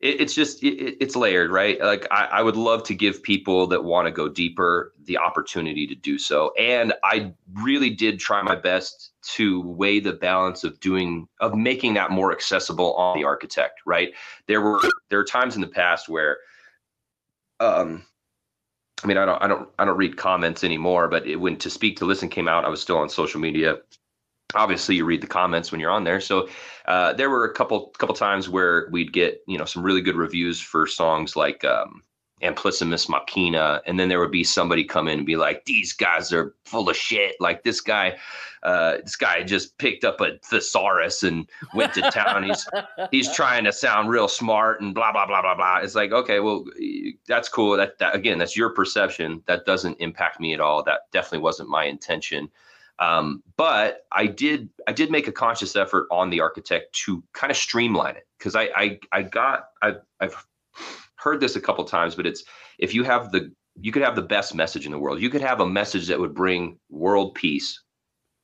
it, 0.00 0.20
it's 0.20 0.34
just 0.34 0.62
it, 0.62 0.96
it's 1.00 1.16
layered, 1.16 1.50
right? 1.50 1.80
Like 1.80 2.06
I, 2.10 2.26
I 2.26 2.42
would 2.42 2.56
love 2.56 2.84
to 2.84 2.94
give 2.94 3.22
people 3.22 3.66
that 3.68 3.84
want 3.84 4.06
to 4.06 4.12
go 4.12 4.28
deeper 4.28 4.92
the 5.04 5.18
opportunity 5.18 5.86
to 5.86 5.94
do 5.94 6.18
so, 6.18 6.52
and 6.58 6.94
I 7.04 7.32
really 7.54 7.90
did 7.90 8.18
try 8.18 8.42
my 8.42 8.56
best 8.56 9.09
to 9.22 9.60
weigh 9.62 10.00
the 10.00 10.12
balance 10.12 10.64
of 10.64 10.80
doing 10.80 11.28
of 11.40 11.54
making 11.54 11.94
that 11.94 12.10
more 12.10 12.32
accessible 12.32 12.94
on 12.94 13.16
the 13.16 13.24
architect, 13.24 13.80
right? 13.86 14.12
There 14.46 14.60
were 14.60 14.80
there 15.08 15.18
are 15.18 15.24
times 15.24 15.54
in 15.54 15.60
the 15.60 15.68
past 15.68 16.08
where, 16.08 16.38
um, 17.60 18.04
I 19.02 19.06
mean, 19.06 19.16
I 19.16 19.26
don't 19.26 19.42
I 19.42 19.46
don't 19.46 19.68
I 19.78 19.84
don't 19.84 19.96
read 19.96 20.16
comments 20.16 20.64
anymore, 20.64 21.08
but 21.08 21.26
it, 21.26 21.36
when 21.36 21.56
to 21.58 21.70
speak 21.70 21.98
to 21.98 22.04
listen 22.04 22.28
came 22.28 22.48
out, 22.48 22.64
I 22.64 22.68
was 22.68 22.80
still 22.80 22.98
on 22.98 23.08
social 23.08 23.40
media 23.40 23.78
obviously 24.54 24.96
you 24.96 25.04
read 25.04 25.20
the 25.20 25.26
comments 25.26 25.70
when 25.70 25.80
you're 25.80 25.90
on 25.90 26.04
there 26.04 26.20
so 26.20 26.48
uh, 26.86 27.12
there 27.12 27.30
were 27.30 27.44
a 27.44 27.54
couple 27.54 27.92
couple 27.98 28.14
times 28.14 28.48
where 28.48 28.88
we'd 28.90 29.12
get 29.12 29.42
you 29.46 29.58
know 29.58 29.64
some 29.64 29.82
really 29.82 30.00
good 30.00 30.16
reviews 30.16 30.60
for 30.60 30.86
songs 30.86 31.36
like 31.36 31.64
um, 31.64 32.02
Amplissimus 32.42 33.08
Machina, 33.08 33.82
and 33.86 33.98
then 33.98 34.08
there 34.08 34.18
would 34.18 34.30
be 34.30 34.44
somebody 34.44 34.84
come 34.84 35.08
in 35.08 35.18
and 35.18 35.26
be 35.26 35.36
like, 35.36 35.64
"These 35.64 35.92
guys 35.92 36.32
are 36.32 36.54
full 36.64 36.88
of 36.88 36.96
shit." 36.96 37.36
Like 37.40 37.62
this 37.62 37.80
guy, 37.80 38.18
uh, 38.62 38.98
this 39.02 39.16
guy 39.16 39.42
just 39.42 39.76
picked 39.78 40.04
up 40.04 40.20
a 40.20 40.38
thesaurus 40.44 41.22
and 41.22 41.48
went 41.74 41.94
to 41.94 42.02
town. 42.10 42.44
he's 42.44 42.68
he's 43.10 43.34
trying 43.34 43.64
to 43.64 43.72
sound 43.72 44.08
real 44.08 44.28
smart 44.28 44.80
and 44.80 44.94
blah 44.94 45.12
blah 45.12 45.26
blah 45.26 45.42
blah 45.42 45.54
blah. 45.54 45.78
It's 45.78 45.94
like, 45.94 46.12
okay, 46.12 46.40
well, 46.40 46.64
that's 47.26 47.48
cool. 47.48 47.76
That, 47.76 47.98
that 47.98 48.14
again, 48.14 48.38
that's 48.38 48.56
your 48.56 48.70
perception. 48.70 49.42
That 49.46 49.66
doesn't 49.66 50.00
impact 50.00 50.40
me 50.40 50.54
at 50.54 50.60
all. 50.60 50.82
That 50.82 51.10
definitely 51.12 51.40
wasn't 51.40 51.68
my 51.68 51.84
intention. 51.84 52.50
Um, 53.00 53.42
but 53.56 54.06
I 54.12 54.26
did 54.26 54.68
I 54.86 54.92
did 54.92 55.10
make 55.10 55.26
a 55.26 55.32
conscious 55.32 55.74
effort 55.74 56.06
on 56.10 56.30
the 56.30 56.40
architect 56.40 56.94
to 57.04 57.22
kind 57.32 57.50
of 57.50 57.56
streamline 57.56 58.16
it 58.16 58.26
because 58.38 58.54
I, 58.54 58.68
I 58.76 58.98
I 59.10 59.22
got 59.22 59.68
I, 59.82 59.94
I've 60.20 60.46
heard 61.20 61.40
this 61.40 61.56
a 61.56 61.60
couple 61.60 61.84
times, 61.84 62.14
but 62.14 62.26
it's 62.26 62.44
if 62.78 62.94
you 62.94 63.04
have 63.04 63.32
the 63.32 63.52
you 63.80 63.92
could 63.92 64.02
have 64.02 64.16
the 64.16 64.22
best 64.22 64.54
message 64.54 64.86
in 64.86 64.92
the 64.92 64.98
world. 64.98 65.20
You 65.20 65.30
could 65.30 65.40
have 65.40 65.60
a 65.60 65.66
message 65.66 66.06
that 66.08 66.18
would 66.18 66.34
bring 66.34 66.78
world 66.90 67.34
peace 67.34 67.82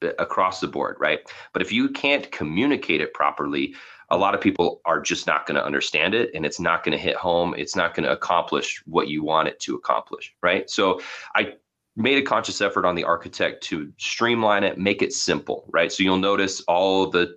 uh, 0.03 0.11
across 0.19 0.61
the 0.61 0.69
board, 0.69 0.97
right? 1.01 1.21
But 1.53 1.63
if 1.63 1.73
you 1.73 1.91
can't 1.91 2.31
communicate 2.31 3.01
it 3.01 3.13
properly, 3.13 3.75
a 4.11 4.17
lot 4.17 4.35
of 4.35 4.41
people 4.41 4.81
are 4.85 5.01
just 5.01 5.27
not 5.27 5.47
going 5.47 5.57
to 5.57 5.65
understand 5.65 6.15
it 6.15 6.31
and 6.35 6.47
it's 6.47 6.61
not 6.61 6.85
going 6.85 6.97
to 6.97 7.03
hit 7.03 7.17
home. 7.17 7.55
It's 7.59 7.75
not 7.75 7.95
going 7.95 8.05
to 8.05 8.13
accomplish 8.13 8.81
what 8.87 9.09
you 9.09 9.25
want 9.25 9.49
it 9.49 9.59
to 9.61 9.75
accomplish, 9.75 10.33
right? 10.43 10.71
So 10.71 11.01
I 11.35 11.55
made 11.97 12.19
a 12.19 12.23
conscious 12.23 12.61
effort 12.61 12.85
on 12.85 12.95
the 12.95 13.05
architect 13.05 13.65
to 13.65 13.93
streamline 13.99 14.63
it, 14.63 14.79
make 14.79 15.03
it 15.03 15.13
simple, 15.13 15.69
right? 15.73 15.91
So 15.91 16.03
you'll 16.03 16.19
notice 16.19 16.61
all 16.69 17.11
the 17.11 17.37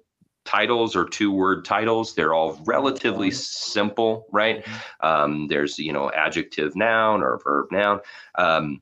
titles 0.50 0.96
or 0.96 1.06
two 1.06 1.32
word 1.32 1.64
titles. 1.64 2.16
They're 2.16 2.34
all 2.34 2.60
relatively 2.66 3.30
simple 3.30 4.26
right? 4.32 4.66
Mm-hmm. 4.66 5.08
um, 5.08 5.48
there's 5.48 5.78
you 5.78 5.94
know 5.94 6.12
adjective 6.12 6.76
noun 6.76 7.22
or 7.22 7.40
verb 7.44 7.72
noun. 7.72 8.00
Um, 8.36 8.82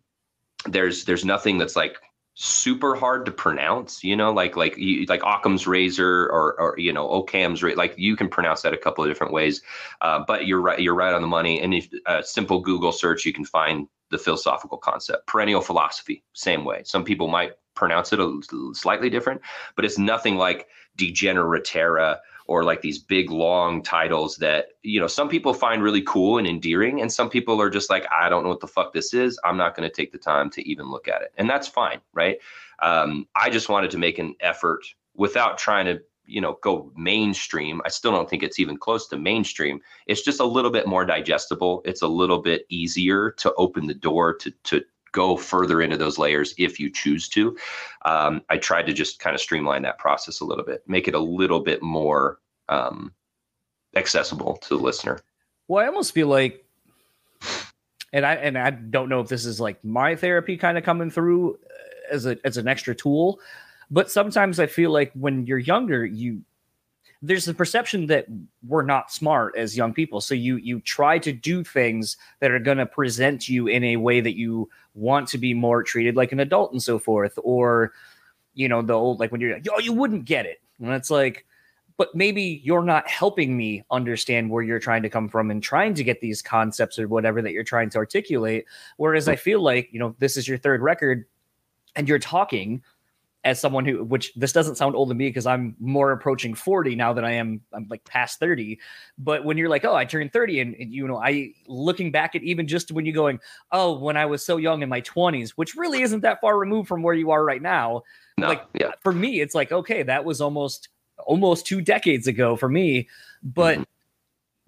there's 0.66 1.04
there's 1.04 1.26
nothing 1.26 1.58
that's 1.58 1.76
like 1.76 1.98
super 2.40 2.96
hard 2.96 3.26
to 3.26 3.32
pronounce 3.32 4.04
you 4.04 4.16
know? 4.16 4.32
Like 4.32 4.56
like 4.56 4.78
like 5.10 5.24
occam's 5.24 5.68
razor 5.68 6.28
or 6.28 6.60
or 6.60 6.76
you 6.78 6.94
know 6.94 7.10
occam's 7.10 7.62
razor 7.62 7.78
like 7.78 7.96
you 7.98 8.16
can 8.16 8.30
pronounce 8.30 8.62
that 8.62 8.74
a 8.74 8.78
couple 8.78 9.04
of 9.04 9.10
different 9.10 9.34
ways. 9.34 9.62
Uh, 10.00 10.24
but 10.26 10.48
you're 10.48 10.62
right 10.62 10.80
you're 10.80 10.96
right 10.96 11.14
on 11.14 11.22
the 11.22 11.28
money. 11.28 11.62
And 11.62 11.74
if 11.74 11.90
a 12.06 12.24
simple 12.24 12.62
google 12.62 12.94
search 12.94 13.26
you 13.26 13.34
can 13.34 13.46
find 13.46 13.88
the 14.10 14.18
philosophical 14.18 14.78
concept. 14.78 15.28
Perennial 15.28 15.60
philosophy 15.60 16.24
same 16.32 16.64
way. 16.64 16.82
Some 16.86 17.04
people 17.04 17.28
might 17.28 17.54
pronounce 17.76 18.12
it 18.14 18.20
a 18.20 18.40
slightly 18.74 19.10
different 19.10 19.40
but 19.76 19.86
it's 19.86 20.00
nothing 20.00 20.36
like 20.36 20.68
Degeneraterra 20.98 22.18
or 22.48 22.64
like 22.64 22.82
these 22.82 22.98
big 22.98 23.30
long 23.30 23.84
titles 23.84 24.38
that 24.38 24.70
you 24.82 25.00
know 25.00 25.08
some 25.08 25.30
people 25.30 25.54
find 25.54 25.84
really 25.84 26.02
cool 26.02 26.38
and 26.38 26.48
endearing 26.48 27.02
and 27.02 27.12
some 27.12 27.30
people 27.30 27.62
are 27.62 27.70
just 27.70 27.90
like 27.90 28.08
i 28.12 28.30
don't 28.30 28.44
know 28.44 28.50
what 28.50 28.62
the 28.62 28.68
fuck 28.68 28.94
this 28.94 29.14
is. 29.14 29.40
I'm 29.44 29.58
not 29.58 29.76
going 29.76 29.88
to 29.88 29.94
take 29.94 30.12
the 30.12 30.18
time 30.18 30.50
to 30.52 30.68
even 30.68 30.90
look 30.90 31.08
at 31.08 31.22
it. 31.22 31.34
And 31.38 31.50
that's 31.50 31.68
fine 31.68 32.00
right? 32.14 32.38
Um, 32.82 33.28
i 33.36 33.50
just 33.50 33.70
wanted 33.70 33.92
to 33.92 33.98
make 33.98 34.18
an 34.18 34.36
effort 34.40 34.86
without 35.16 35.58
trying 35.58 35.86
to 35.86 36.00
you 36.26 36.42
know 36.42 36.58
go 36.62 36.92
mainstream. 36.96 37.82
I 37.86 37.90
still 37.90 38.12
don't 38.12 38.30
think 38.30 38.44
it's 38.44 38.60
even 38.60 38.78
close 38.78 39.08
to 39.08 39.18
mainstream. 39.18 39.80
It's 40.06 40.22
just 40.22 40.40
a 40.40 40.46
little 40.46 40.72
bit 40.72 40.88
more 40.88 41.06
digestible. 41.06 41.82
It's 41.86 42.02
a 42.02 42.08
little 42.08 42.42
bit 42.42 42.66
easier 42.70 43.32
to 43.38 43.54
open 43.56 43.88
the 43.88 43.94
door 43.94 44.36
to 44.36 44.52
to 44.66 44.84
go 45.18 45.36
further 45.36 45.82
into 45.82 45.98
those 45.98 46.20
layers 46.20 46.54
if 46.60 46.80
you 46.80 46.92
choose 46.92 47.28
to. 47.30 47.58
Um, 48.06 48.44
I 48.52 48.58
tried 48.58 48.86
to 48.86 48.94
just 48.94 49.18
kind 49.18 49.34
of 49.34 49.42
streamline 49.42 49.82
that 49.82 49.98
process 49.98 50.42
a 50.42 50.46
little 50.46 50.64
bit, 50.64 50.84
make 50.88 51.08
it 51.08 51.16
a 51.16 51.20
little 51.20 51.60
bit 51.60 51.82
more 51.82 52.38
um, 52.70 53.12
accessible 53.96 54.58
to 54.58 54.78
the 54.78 54.84
listener. 54.84 55.20
Well, 55.68 55.84
I 55.84 55.88
almost 55.88 56.14
feel 56.14 56.28
like, 56.28 56.64
and 58.14 58.28
I 58.28 58.36
and 58.36 58.60
I 58.60 58.70
don't 58.70 59.10
know 59.10 59.20
if 59.20 59.28
this 59.28 59.46
is 59.46 59.60
like 59.60 59.84
my 59.84 60.16
therapy 60.16 60.56
kind 60.56 60.78
of 60.78 60.84
coming 60.84 61.10
through 61.10 61.56
uh, 61.56 62.14
as 62.14 62.28
a 62.28 62.38
as 62.46 62.58
an 62.58 62.68
extra 62.68 62.94
tool, 62.94 63.40
but 63.90 64.12
sometimes 64.12 64.60
I 64.60 64.68
feel 64.68 64.92
like 64.92 65.12
when 65.14 65.48
you're 65.48 65.58
younger, 65.58 66.06
you 66.06 66.44
there's 67.22 67.46
the 67.46 67.54
perception 67.54 68.08
that 68.08 68.28
we're 68.68 68.84
not 68.84 69.12
smart 69.12 69.56
as 69.58 69.76
young 69.76 69.94
people. 69.94 70.22
So 70.22 70.36
you 70.36 70.58
you 70.58 70.80
try 70.82 71.18
to 71.20 71.32
do 71.32 71.64
things 71.64 72.18
that 72.40 72.52
are 72.52 72.60
going 72.60 72.78
to 72.78 72.86
present 72.86 73.50
you 73.50 73.68
in 73.68 73.84
a 73.84 73.98
way 73.98 74.22
that 74.22 74.38
you 74.38 74.70
want 74.94 75.28
to 75.30 75.38
be 75.38 75.54
more 75.54 75.84
treated 75.84 76.16
like 76.16 76.32
an 76.32 76.40
adult 76.40 76.72
and 76.72 76.82
so 76.82 77.00
forth 77.00 77.38
or 77.44 77.94
you 78.54 78.68
know 78.68 78.82
the 78.82 78.94
old 78.94 79.20
like 79.20 79.32
when 79.32 79.42
you're 79.42 79.54
like 79.54 79.68
oh 79.72 79.80
you 79.80 79.94
wouldn't 79.94 80.26
get 80.26 80.46
it. 80.46 80.62
And 80.80 80.92
it's 80.92 81.10
like 81.10 81.46
but 81.98 82.14
maybe 82.14 82.62
you're 82.64 82.84
not 82.84 83.08
helping 83.08 83.58
me 83.58 83.84
understand 83.90 84.52
where 84.52 84.62
you're 84.62 84.78
trying 84.78 85.02
to 85.02 85.10
come 85.10 85.28
from 85.28 85.50
and 85.50 85.64
trying 85.64 85.96
to 85.96 86.04
get 86.04 86.22
these 86.22 86.44
concepts 86.44 87.00
or 87.00 87.08
whatever 87.08 87.42
that 87.42 87.52
you're 87.54 87.64
trying 87.64 87.90
to 87.90 87.98
articulate. 87.98 88.66
Whereas 88.98 89.28
i 89.28 89.36
feel 89.36 89.62
like 89.62 89.90
you 89.92 90.00
know 90.00 90.16
this 90.20 90.38
is 90.38 90.48
your 90.48 90.58
third 90.60 90.82
record 90.82 91.26
and 91.96 92.08
you're 92.08 92.20
talking 92.20 92.84
as 93.44 93.60
someone 93.60 93.86
who 93.86 94.04
which 94.04 94.34
this 94.36 94.52
doesn't 94.52 94.76
sound 94.76 94.96
old 94.96 95.10
to 95.10 95.16
me 95.16 95.30
because 95.30 95.46
I'm 95.46 95.76
more 95.80 96.12
approaching 96.12 96.54
40 96.54 96.96
now 96.96 97.14
than 97.14 97.24
I 97.24 97.34
am 97.34 97.62
I'm 97.72 97.88
like 97.90 98.04
past 98.04 98.40
30 98.40 98.80
but 99.18 99.46
when 99.46 99.58
you're 99.58 99.70
like 99.70 99.86
oh 99.86 99.96
I 99.96 100.06
turned 100.06 100.34
30 100.34 100.60
and, 100.60 100.76
and, 100.76 100.94
you 100.94 101.08
know 101.08 101.18
I 101.18 101.54
looking 101.68 102.12
back 102.12 102.36
at 102.36 102.44
even 102.44 102.68
just 102.68 102.92
when 102.92 103.06
you're 103.06 103.16
going 103.16 103.40
oh 103.72 103.98
when 104.00 104.18
I 104.18 104.26
was 104.26 104.46
so 104.46 104.58
young 104.58 104.82
in 104.82 104.90
my 104.90 105.02
20s 105.02 105.52
which 105.52 105.76
really 105.76 106.02
isn't 106.02 106.22
that 106.22 106.42
far 106.42 106.58
removed 106.58 106.88
from 106.88 107.04
where 107.04 107.14
you 107.14 107.32
are 107.32 107.44
right 107.44 107.62
now 107.62 108.04
no, 108.38 108.50
like 108.50 108.66
yeah. 108.74 108.92
for 109.02 109.14
me 109.14 109.40
it's 109.40 109.56
like 109.56 109.72
okay 109.72 110.04
that 110.04 110.26
was 110.26 110.42
almost 110.42 110.90
almost 111.20 111.66
two 111.66 111.82
decades 111.82 112.28
ago 112.28 112.56
for 112.56 112.70
me 112.70 113.08
but 113.44 113.76
mm-hmm. 113.76 113.84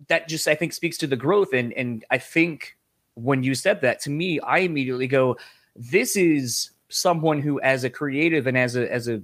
that 0.07 0.27
just 0.27 0.47
I 0.47 0.55
think 0.55 0.73
speaks 0.73 0.97
to 0.99 1.07
the 1.07 1.17
growth 1.17 1.53
and 1.53 1.73
and 1.73 2.05
I 2.11 2.17
think 2.19 2.77
when 3.15 3.43
you 3.43 3.55
said 3.55 3.81
that 3.81 3.99
to 4.01 4.09
me 4.09 4.39
I 4.39 4.59
immediately 4.59 5.07
go 5.07 5.37
this 5.75 6.15
is 6.15 6.71
someone 6.89 7.41
who 7.41 7.59
as 7.61 7.83
a 7.83 7.89
creative 7.89 8.47
and 8.47 8.57
as 8.57 8.75
a 8.75 8.91
as 8.91 9.07
a 9.07 9.21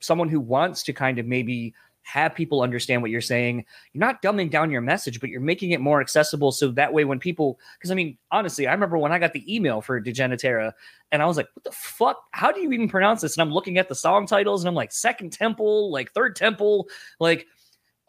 someone 0.00 0.28
who 0.28 0.40
wants 0.40 0.82
to 0.82 0.92
kind 0.92 1.18
of 1.18 1.26
maybe 1.26 1.72
have 2.02 2.34
people 2.34 2.60
understand 2.60 3.00
what 3.00 3.10
you're 3.10 3.20
saying 3.20 3.64
you're 3.92 4.00
not 4.00 4.20
dumbing 4.20 4.50
down 4.50 4.70
your 4.70 4.82
message 4.82 5.20
but 5.20 5.30
you're 5.30 5.40
making 5.40 5.70
it 5.70 5.80
more 5.80 6.02
accessible 6.02 6.52
so 6.52 6.70
that 6.70 6.92
way 6.92 7.04
when 7.04 7.18
people 7.18 7.58
because 7.78 7.90
i 7.90 7.94
mean 7.94 8.16
honestly 8.30 8.66
i 8.66 8.72
remember 8.72 8.98
when 8.98 9.10
i 9.10 9.18
got 9.18 9.32
the 9.32 9.54
email 9.54 9.80
for 9.80 10.00
Degeneraterra 10.00 10.72
and 11.12 11.22
i 11.22 11.26
was 11.26 11.38
like 11.38 11.48
what 11.54 11.64
the 11.64 11.72
fuck? 11.72 12.24
How 12.32 12.52
do 12.52 12.60
you 12.60 12.70
even 12.72 12.88
pronounce 12.88 13.22
this? 13.22 13.36
And 13.36 13.42
i'm 13.42 13.54
looking 13.54 13.78
at 13.78 13.88
the 13.88 13.94
song 13.94 14.26
titles 14.26 14.62
and 14.62 14.68
i'm 14.68 14.74
like 14.74 14.92
second 14.92 15.32
temple 15.32 15.90
like 15.90 16.12
third 16.12 16.36
temple 16.36 16.88
like 17.20 17.46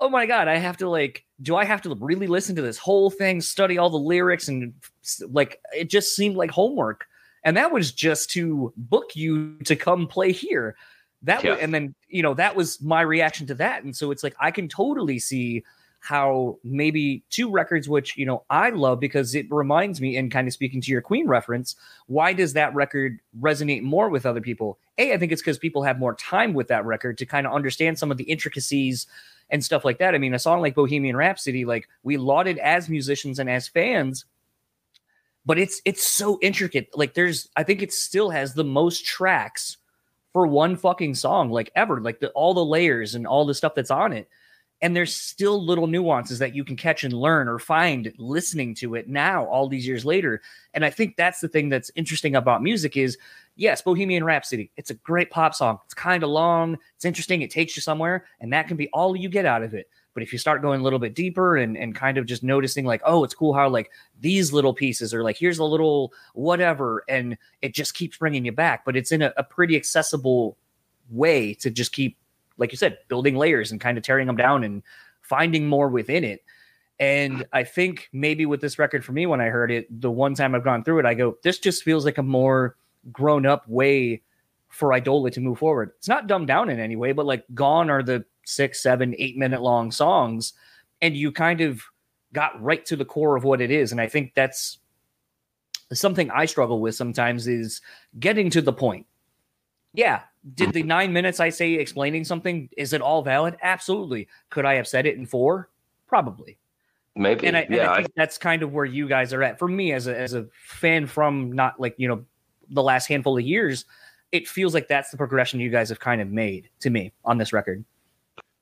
oh 0.02 0.10
my 0.10 0.26
god 0.26 0.50
i 0.50 0.58
have 0.58 0.76
to 0.78 0.90
like 0.90 1.24
do 1.42 1.56
i 1.56 1.64
have 1.64 1.82
to 1.84 1.96
really 1.96 2.28
listen 2.28 2.56
to 2.58 2.62
this 2.62 2.78
whole 2.78 3.10
thing 3.10 3.40
study 3.40 3.78
all 3.78 3.90
the 3.90 3.98
lyrics 3.98 4.50
and 4.50 4.74
like 5.30 5.62
it 5.74 5.90
just 5.90 6.16
seemed 6.16 6.36
like 6.36 6.52
homework 6.52 7.08
and 7.46 7.56
that 7.56 7.72
was 7.72 7.92
just 7.94 8.32
to 8.32 8.74
book 8.76 9.16
you 9.16 9.58
to 9.60 9.76
come 9.76 10.08
play 10.08 10.34
here. 10.34 10.76
That 11.22 11.44
yeah. 11.44 11.52
was, 11.52 11.60
and 11.62 11.74
then 11.74 11.96
you 12.10 12.24
know 12.24 12.34
that 12.34 12.56
was 12.56 12.82
my 12.82 13.02
reaction 13.02 13.48
to 13.48 13.54
that. 13.56 13.84
And 13.84 13.96
so 13.96 14.12
it's 14.12 14.24
like 14.24 14.36
i 14.40 14.52
can 14.52 14.68
totally 14.68 15.20
see 15.20 15.64
how 16.00 16.60
maybe 16.64 17.24
two 17.32 17.50
records 17.50 17.90
which 17.90 18.16
you 18.16 18.28
know 18.28 18.44
i 18.52 18.70
love 18.70 19.00
because 19.00 19.34
it 19.34 19.48
reminds 19.50 20.00
me 20.00 20.18
and 20.18 20.32
kind 20.32 20.48
of 20.48 20.54
speaking 20.54 20.80
to 20.80 20.92
your 20.92 21.02
queen 21.02 21.28
reference 21.28 21.76
why 22.06 22.32
does 22.32 22.54
that 22.54 22.76
record 22.76 23.20
resonate 23.42 23.82
more 23.82 24.10
with 24.10 24.26
other 24.26 24.42
people? 24.42 24.78
A 24.98 25.14
i 25.14 25.18
think 25.18 25.32
it's 25.32 25.42
because 25.42 25.58
people 25.58 25.84
have 25.84 26.00
more 26.00 26.16
time 26.16 26.54
with 26.54 26.68
that 26.68 26.86
record 26.86 27.18
to 27.20 27.26
kind 27.26 27.48
of 27.48 27.54
understand 27.54 27.98
some 27.98 28.12
of 28.12 28.18
the 28.18 28.26
intricacies 28.26 29.08
and 29.52 29.64
stuff 29.64 29.86
like 29.86 30.00
that. 30.00 30.16
I 30.16 30.18
mean 30.18 30.34
a 30.34 30.40
song 30.40 30.62
like 30.62 30.76
bohemian 30.76 31.16
rhapsody 31.16 31.66
like 31.66 31.88
we 32.04 32.18
lauded 32.18 32.58
as 32.58 32.90
musicians 32.90 33.40
and 33.40 33.50
as 33.50 33.68
fans 33.68 34.26
but 35.46 35.60
it's 35.60 35.82
it's 35.86 36.06
so 36.06 36.40
intricate. 36.42 36.90
Like 36.96 37.14
there's 37.14 37.50
I 37.56 37.64
think 37.64 37.82
it 37.82 37.94
still 37.94 38.30
has 38.30 38.54
the 38.54 38.64
most 38.64 39.06
tracks 39.06 39.78
for 40.34 40.48
one 40.48 40.76
fucking 40.76 41.16
song 41.16 41.50
like 41.50 41.72
ever. 41.76 42.02
Like 42.02 42.20
the, 42.20 42.30
all 42.32 42.54
the 42.54 42.66
layers 42.66 43.16
and 43.16 43.26
all 43.26 43.46
the 43.46 43.54
stuff 43.54 43.76
that's 43.76 43.92
on 43.92 44.12
it. 44.12 44.28
And 44.82 44.94
there's 44.94 45.16
still 45.16 45.66
little 45.66 45.88
nuances 45.88 46.40
that 46.40 46.54
you 46.54 46.66
can 46.66 46.76
catch 46.76 47.06
and 47.06 47.14
learn 47.14 47.48
or 47.48 47.58
find 47.58 48.14
listening 48.18 48.76
to 48.76 48.96
it 48.96 49.08
now 49.08 49.46
all 49.46 49.70
these 49.70 49.88
years 49.88 50.04
later. 50.04 50.42
And 50.74 50.84
I 50.84 50.90
think 50.90 51.16
that's 51.16 51.40
the 51.40 51.48
thing 51.48 51.70
that's 51.70 51.90
interesting 51.96 52.36
about 52.36 52.62
music 52.62 52.98
is 52.98 53.18
yes, 53.56 53.82
Bohemian 53.82 54.24
Rhapsody, 54.24 54.72
it's 54.76 54.90
a 54.90 54.96
great 54.96 55.32
pop 55.32 55.56
song. 55.56 55.80
It's 55.86 55.94
kind 55.94 56.24
of 56.24 56.30
long, 56.30 56.78
it's 56.96 57.06
interesting, 57.06 57.42
it 57.42 57.50
takes 57.50 57.76
you 57.76 57.82
somewhere, 57.82 58.26
and 58.42 58.52
that 58.52 58.68
can 58.68 58.76
be 58.78 58.90
all 58.90 59.16
you 59.16 59.30
get 59.30 59.46
out 59.46 59.64
of 59.64 59.74
it. 59.74 59.90
But 60.16 60.24
if 60.24 60.34
you 60.34 60.40
start 60.40 60.64
going 60.64 60.80
a 60.80 60.84
little 60.84 60.98
bit 60.98 61.14
deeper 61.14 61.58
and, 61.58 61.78
and 61.78 61.94
kind 61.94 62.18
of 62.18 62.26
just 62.26 62.42
noticing, 62.42 62.86
like, 62.86 63.02
oh, 63.06 63.24
it's 63.24 63.36
cool 63.36 63.54
how 63.54 63.70
like 63.70 63.92
these 64.20 64.52
little 64.52 64.74
pieces 64.74 65.14
are 65.14 65.22
like, 65.22 65.38
here's 65.38 65.60
a 65.60 65.64
little 65.64 66.14
whatever, 66.34 67.04
and 67.08 67.38
it 67.62 67.76
just 67.76 67.94
keeps 67.94 68.18
bringing 68.18 68.46
you 68.46 68.52
back. 68.52 68.86
But 68.86 68.96
it's 68.96 69.12
in 69.12 69.22
a, 69.22 69.34
a 69.38 69.44
pretty 69.44 69.76
accessible 69.76 70.58
way 71.12 71.54
to 71.56 71.70
just 71.70 71.92
keep, 71.92 72.18
like 72.58 72.72
you 72.72 72.78
said, 72.78 72.98
building 73.10 73.36
layers 73.36 73.72
and 73.72 73.80
kind 73.80 73.98
of 73.98 74.04
tearing 74.04 74.26
them 74.26 74.38
down 74.38 74.64
and 74.64 74.82
finding 75.22 75.68
more 75.68 75.90
within 75.90 76.24
it. 76.24 76.44
And 76.98 77.46
I 77.52 77.66
think 77.66 78.10
maybe 78.14 78.46
with 78.46 78.62
this 78.62 78.80
record 78.80 79.04
for 79.04 79.12
me, 79.12 79.26
when 79.26 79.42
I 79.42 79.48
heard 79.48 79.70
it, 79.70 80.02
the 80.02 80.10
one 80.10 80.34
time 80.34 80.56
I've 80.56 80.64
gone 80.64 80.84
through 80.84 81.00
it, 81.00 81.06
I 81.06 81.14
go, 81.14 81.38
this 81.44 81.60
just 81.60 81.84
feels 81.84 82.06
like 82.06 82.18
a 82.18 82.24
more 82.24 82.78
grown 83.12 83.46
up 83.46 83.68
way 83.68 84.22
for 84.70 84.90
Eidola 84.90 85.32
to 85.34 85.42
move 85.42 85.60
forward. 85.60 85.92
It's 85.98 86.08
not 86.08 86.28
dumbed 86.28 86.48
down 86.48 86.70
in 86.70 86.80
any 86.80 86.96
way, 86.96 87.12
but 87.12 87.26
like 87.26 87.44
gone 87.54 87.90
are 87.90 88.02
the 88.02 88.26
six, 88.46 88.82
seven, 88.82 89.14
eight 89.18 89.38
minute 89.38 89.62
long 89.62 89.92
songs, 89.92 90.54
and 91.02 91.18
you 91.18 91.32
kind 91.32 91.62
of 91.62 91.82
got 92.32 92.62
right 92.62 92.86
to 92.86 92.96
the 92.96 93.06
core 93.06 93.36
of 93.36 93.44
what 93.44 93.62
it 93.62 93.72
is. 93.72 93.92
And 93.92 94.00
I 94.00 94.08
think 94.08 94.34
that's 94.34 94.80
something 95.94 96.32
I 96.32 96.46
struggle 96.46 96.80
with 96.80 96.96
sometimes 96.96 97.48
is 97.48 97.82
getting 98.20 98.50
to 98.52 98.62
the 98.62 98.74
point. 98.74 99.06
Yeah, 99.94 100.22
did 100.54 100.74
the 100.74 100.84
nine 100.84 101.14
minutes 101.14 101.40
I 101.40 101.50
say 101.50 101.74
explaining 101.74 102.26
something 102.26 102.70
is 102.78 102.94
it 102.94 103.02
all 103.02 103.22
valid? 103.22 103.58
Absolutely. 103.62 104.28
Could 104.50 104.66
I 104.66 104.76
have 104.76 104.88
said 104.88 105.06
it 105.06 105.18
in 105.18 105.26
four? 105.26 105.70
Probably. 106.08 106.58
Maybe. 107.16 107.48
And 107.48 107.56
I, 107.56 107.68
yeah, 107.70 107.84
and 107.84 107.90
I 107.90 107.96
think 107.98 108.10
I... 108.10 108.14
that's 108.18 108.38
kind 108.38 108.62
of 108.62 108.74
where 108.74 108.86
you 108.86 109.08
guys 109.08 109.34
are 109.34 109.42
at. 109.42 109.58
For 109.58 109.68
me, 109.68 109.94
as 109.94 110.08
a 110.08 110.18
as 110.18 110.34
a 110.34 110.48
fan 110.66 111.08
from 111.08 111.52
not 111.52 111.80
like 111.80 111.96
you 111.98 112.08
know 112.08 112.26
the 112.70 112.84
last 112.84 113.08
handful 113.08 113.38
of 113.38 113.44
years, 113.44 113.86
it 114.32 114.48
feels 114.48 114.74
like 114.74 114.88
that's 114.90 115.12
the 115.12 115.18
progression 115.18 115.60
you 115.62 115.70
guys 115.70 115.90
have 115.90 116.00
kind 116.00 116.22
of 116.22 116.30
made 116.30 116.70
to 116.82 116.90
me 116.90 117.14
on 117.24 117.38
this 117.38 117.54
record. 117.54 117.86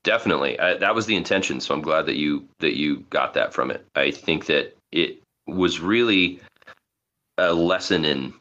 Definitely, 0.03 0.59
uh, 0.59 0.77
that 0.77 0.95
was 0.95 1.05
the 1.05 1.15
intention. 1.15 1.59
So 1.61 1.73
I'm 1.73 1.81
glad 1.81 2.05
that 2.07 2.17
you 2.17 2.47
that 2.59 2.77
you 2.77 3.05
got 3.09 3.33
that 3.35 3.53
from 3.53 3.71
it. 3.71 3.85
I 3.95 4.11
think 4.11 4.47
that 4.47 4.75
it 4.91 5.21
was 5.47 5.79
really 5.79 6.39
a 7.37 7.53
lesson 7.53 8.05
in 8.05 8.33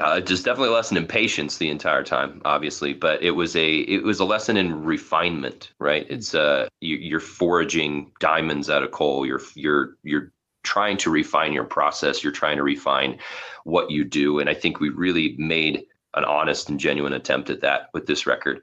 uh, 0.00 0.20
just 0.20 0.44
definitely 0.44 0.70
a 0.70 0.72
lesson 0.72 0.96
in 0.96 1.06
patience 1.06 1.58
the 1.58 1.68
entire 1.68 2.02
time, 2.02 2.40
obviously, 2.44 2.94
but 2.94 3.22
it 3.22 3.32
was 3.32 3.54
a 3.54 3.80
it 3.80 4.02
was 4.02 4.18
a 4.18 4.24
lesson 4.24 4.56
in 4.56 4.82
refinement, 4.82 5.72
right? 5.78 6.06
It's 6.08 6.34
uh 6.34 6.68
you, 6.80 6.96
you're 6.96 7.20
foraging 7.20 8.10
diamonds 8.18 8.70
out 8.70 8.82
of 8.82 8.90
coal. 8.90 9.26
You're 9.26 9.42
you're 9.54 9.96
you're 10.02 10.32
trying 10.62 10.96
to 10.98 11.10
refine 11.10 11.52
your 11.52 11.64
process. 11.64 12.22
You're 12.22 12.32
trying 12.32 12.56
to 12.56 12.62
refine 12.62 13.18
what 13.64 13.90
you 13.90 14.04
do, 14.04 14.38
and 14.38 14.48
I 14.48 14.54
think 14.54 14.80
we 14.80 14.88
really 14.88 15.34
made 15.38 15.84
an 16.14 16.24
honest 16.24 16.70
and 16.70 16.80
genuine 16.80 17.12
attempt 17.12 17.50
at 17.50 17.60
that 17.60 17.90
with 17.92 18.06
this 18.06 18.26
record. 18.26 18.62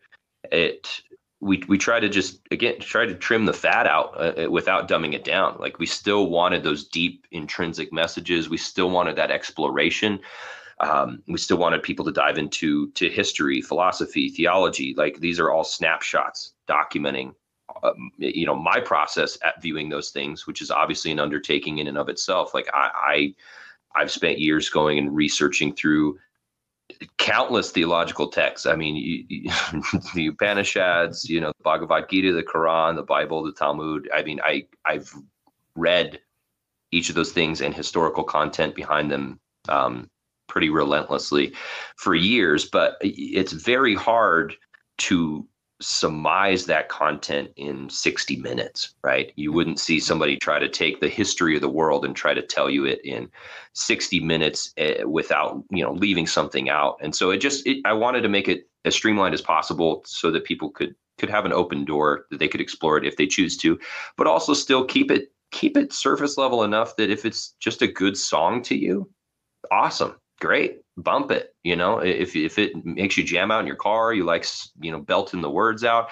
It 0.52 1.02
we 1.40 1.64
we 1.68 1.78
try 1.78 2.00
to 2.00 2.10
just 2.10 2.42
again 2.52 2.80
try 2.80 3.06
to 3.06 3.16
trim 3.16 3.46
the 3.46 3.54
fat 3.54 3.88
out 3.88 4.14
uh, 4.18 4.46
uh, 4.46 4.52
without 4.52 4.88
dumbing 4.88 5.14
it 5.14 5.24
down. 5.24 5.58
Like 5.60 5.80
we 5.80 5.86
still 5.86 6.30
wanted 6.30 6.64
those 6.64 6.88
deep 6.88 7.28
intrinsic 7.32 7.94
messages. 7.94 8.50
We 8.50 8.58
still 8.58 8.90
wanted 8.90 9.16
that 9.18 9.32
exploration, 9.32 10.20
Um, 10.80 11.24
we 11.28 11.38
still 11.38 11.58
wanted 11.58 11.82
people 11.84 12.06
to 12.06 12.12
dive 12.12 12.38
into 12.38 12.92
to 12.92 13.10
history, 13.10 13.62
philosophy, 13.62 14.30
theology. 14.30 14.94
Like 14.96 15.20
these 15.20 15.40
are 15.40 15.52
all 15.52 15.64
snapshots 15.64 16.54
documenting 16.68 17.34
um, 17.84 18.12
you 18.18 18.46
know 18.46 18.56
my 18.56 18.80
process 18.80 19.38
at 19.44 19.62
viewing 19.62 19.90
those 19.90 20.12
things 20.12 20.48
which 20.48 20.62
is 20.62 20.72
obviously 20.72 21.12
an 21.12 21.20
undertaking 21.20 21.80
in 21.80 21.88
and 21.88 21.98
of 21.98 22.10
itself 22.10 22.54
like 22.54 22.68
i, 22.74 23.34
I 23.96 24.02
i've 24.02 24.12
spent 24.12 24.40
years 24.40 24.70
going 24.70 24.98
and 24.98 25.16
researching 25.16 25.74
through 25.76 26.18
countless 27.18 27.72
theological 27.72 28.28
texts. 28.28 28.66
I 28.66 28.76
mean 28.76 28.96
you, 28.96 29.26
you, 29.28 29.52
the 30.16 30.28
upanishads 30.28 31.30
you 31.30 31.42
know 31.42 31.52
the 31.58 31.64
bhagavad 31.64 32.10
gita 32.10 32.34
the 32.34 32.44
quran 32.44 32.96
the 32.96 33.04
bible 33.04 33.44
the 33.44 33.52
talmud. 33.52 34.10
I 34.14 34.24
mean 34.24 34.40
i 34.44 34.66
i've 34.86 35.14
read 35.76 36.20
each 36.92 37.10
of 37.10 37.16
those 37.16 37.32
things 37.32 37.62
and 37.62 37.74
historical 37.74 38.24
content 38.24 38.74
behind 38.74 39.12
them 39.12 39.40
um, 39.70 40.10
pretty 40.48 40.70
relentlessly 40.70 41.54
for 41.98 42.16
years 42.16 42.66
but 42.66 42.98
it's 43.02 43.52
very 43.52 43.96
hard 43.96 44.56
to 44.98 45.46
surmise 45.80 46.66
that 46.66 46.90
content 46.90 47.52
in 47.56 47.90
60 47.90 48.38
minutes, 48.38 48.96
right? 49.04 49.32
You 49.36 49.52
wouldn't 49.52 49.80
see 49.80 50.00
somebody 50.00 50.38
try 50.38 50.60
to 50.60 50.70
take 50.70 51.00
the 51.00 51.10
history 51.10 51.56
of 51.56 51.62
the 51.62 51.70
world 51.70 52.04
and 52.04 52.16
try 52.16 52.34
to 52.34 52.42
tell 52.42 52.70
you 52.70 52.86
it 52.86 53.00
in 53.04 53.30
60 53.74 54.20
minutes 54.22 54.74
uh, 54.80 55.08
without, 55.08 55.64
you 55.70 55.84
know, 55.84 55.94
leaving 55.94 56.26
something 56.26 56.70
out. 56.70 56.98
And 57.02 57.16
so 57.16 57.30
it 57.30 57.38
just 57.38 57.66
it, 57.68 57.78
I 57.86 57.94
wanted 57.94 58.22
to 58.22 58.30
make 58.30 58.48
it 58.48 58.68
as 58.86 58.96
streamlined 58.96 59.36
as 59.36 59.42
possible 59.42 60.04
so 60.06 60.32
that 60.32 60.46
people 60.46 60.70
could 60.72 60.96
could 61.18 61.30
have 61.30 61.46
an 61.46 61.54
open 61.54 61.84
door 61.84 62.26
that 62.30 62.40
they 62.40 62.48
could 62.48 62.62
explore 62.62 62.98
it 62.98 63.06
if 63.06 63.18
they 63.18 63.26
choose 63.26 63.58
to, 63.58 63.80
but 64.18 64.28
also 64.28 64.54
still 64.54 64.86
keep 64.86 65.12
it 65.12 65.32
keep 65.52 65.78
it 65.78 65.94
surface 65.94 66.38
level 66.38 66.64
enough 66.64 66.96
that 66.96 67.10
if 67.10 67.26
it's 67.26 67.56
just 67.60 67.82
a 67.82 67.88
good 67.88 68.18
song 68.18 68.62
to 68.64 68.76
you, 68.76 69.10
awesome 69.72 70.16
great 70.40 70.82
bump 70.98 71.32
it 71.32 71.54
you 71.64 71.76
know? 71.76 72.00
If, 72.00 72.36
if 72.36 72.58
it 72.58 72.86
makes 72.86 73.18
you 73.18 73.24
jam 73.24 73.52
out 73.52 73.62
in 73.62 73.68
your 73.68 73.76
car 73.76 74.14
you 74.14 74.24
like 74.24 74.46
you 74.80 74.92
know 74.92 75.00
belting 75.00 75.42
the 75.42 75.50
words 75.50 75.84
out 75.84 76.10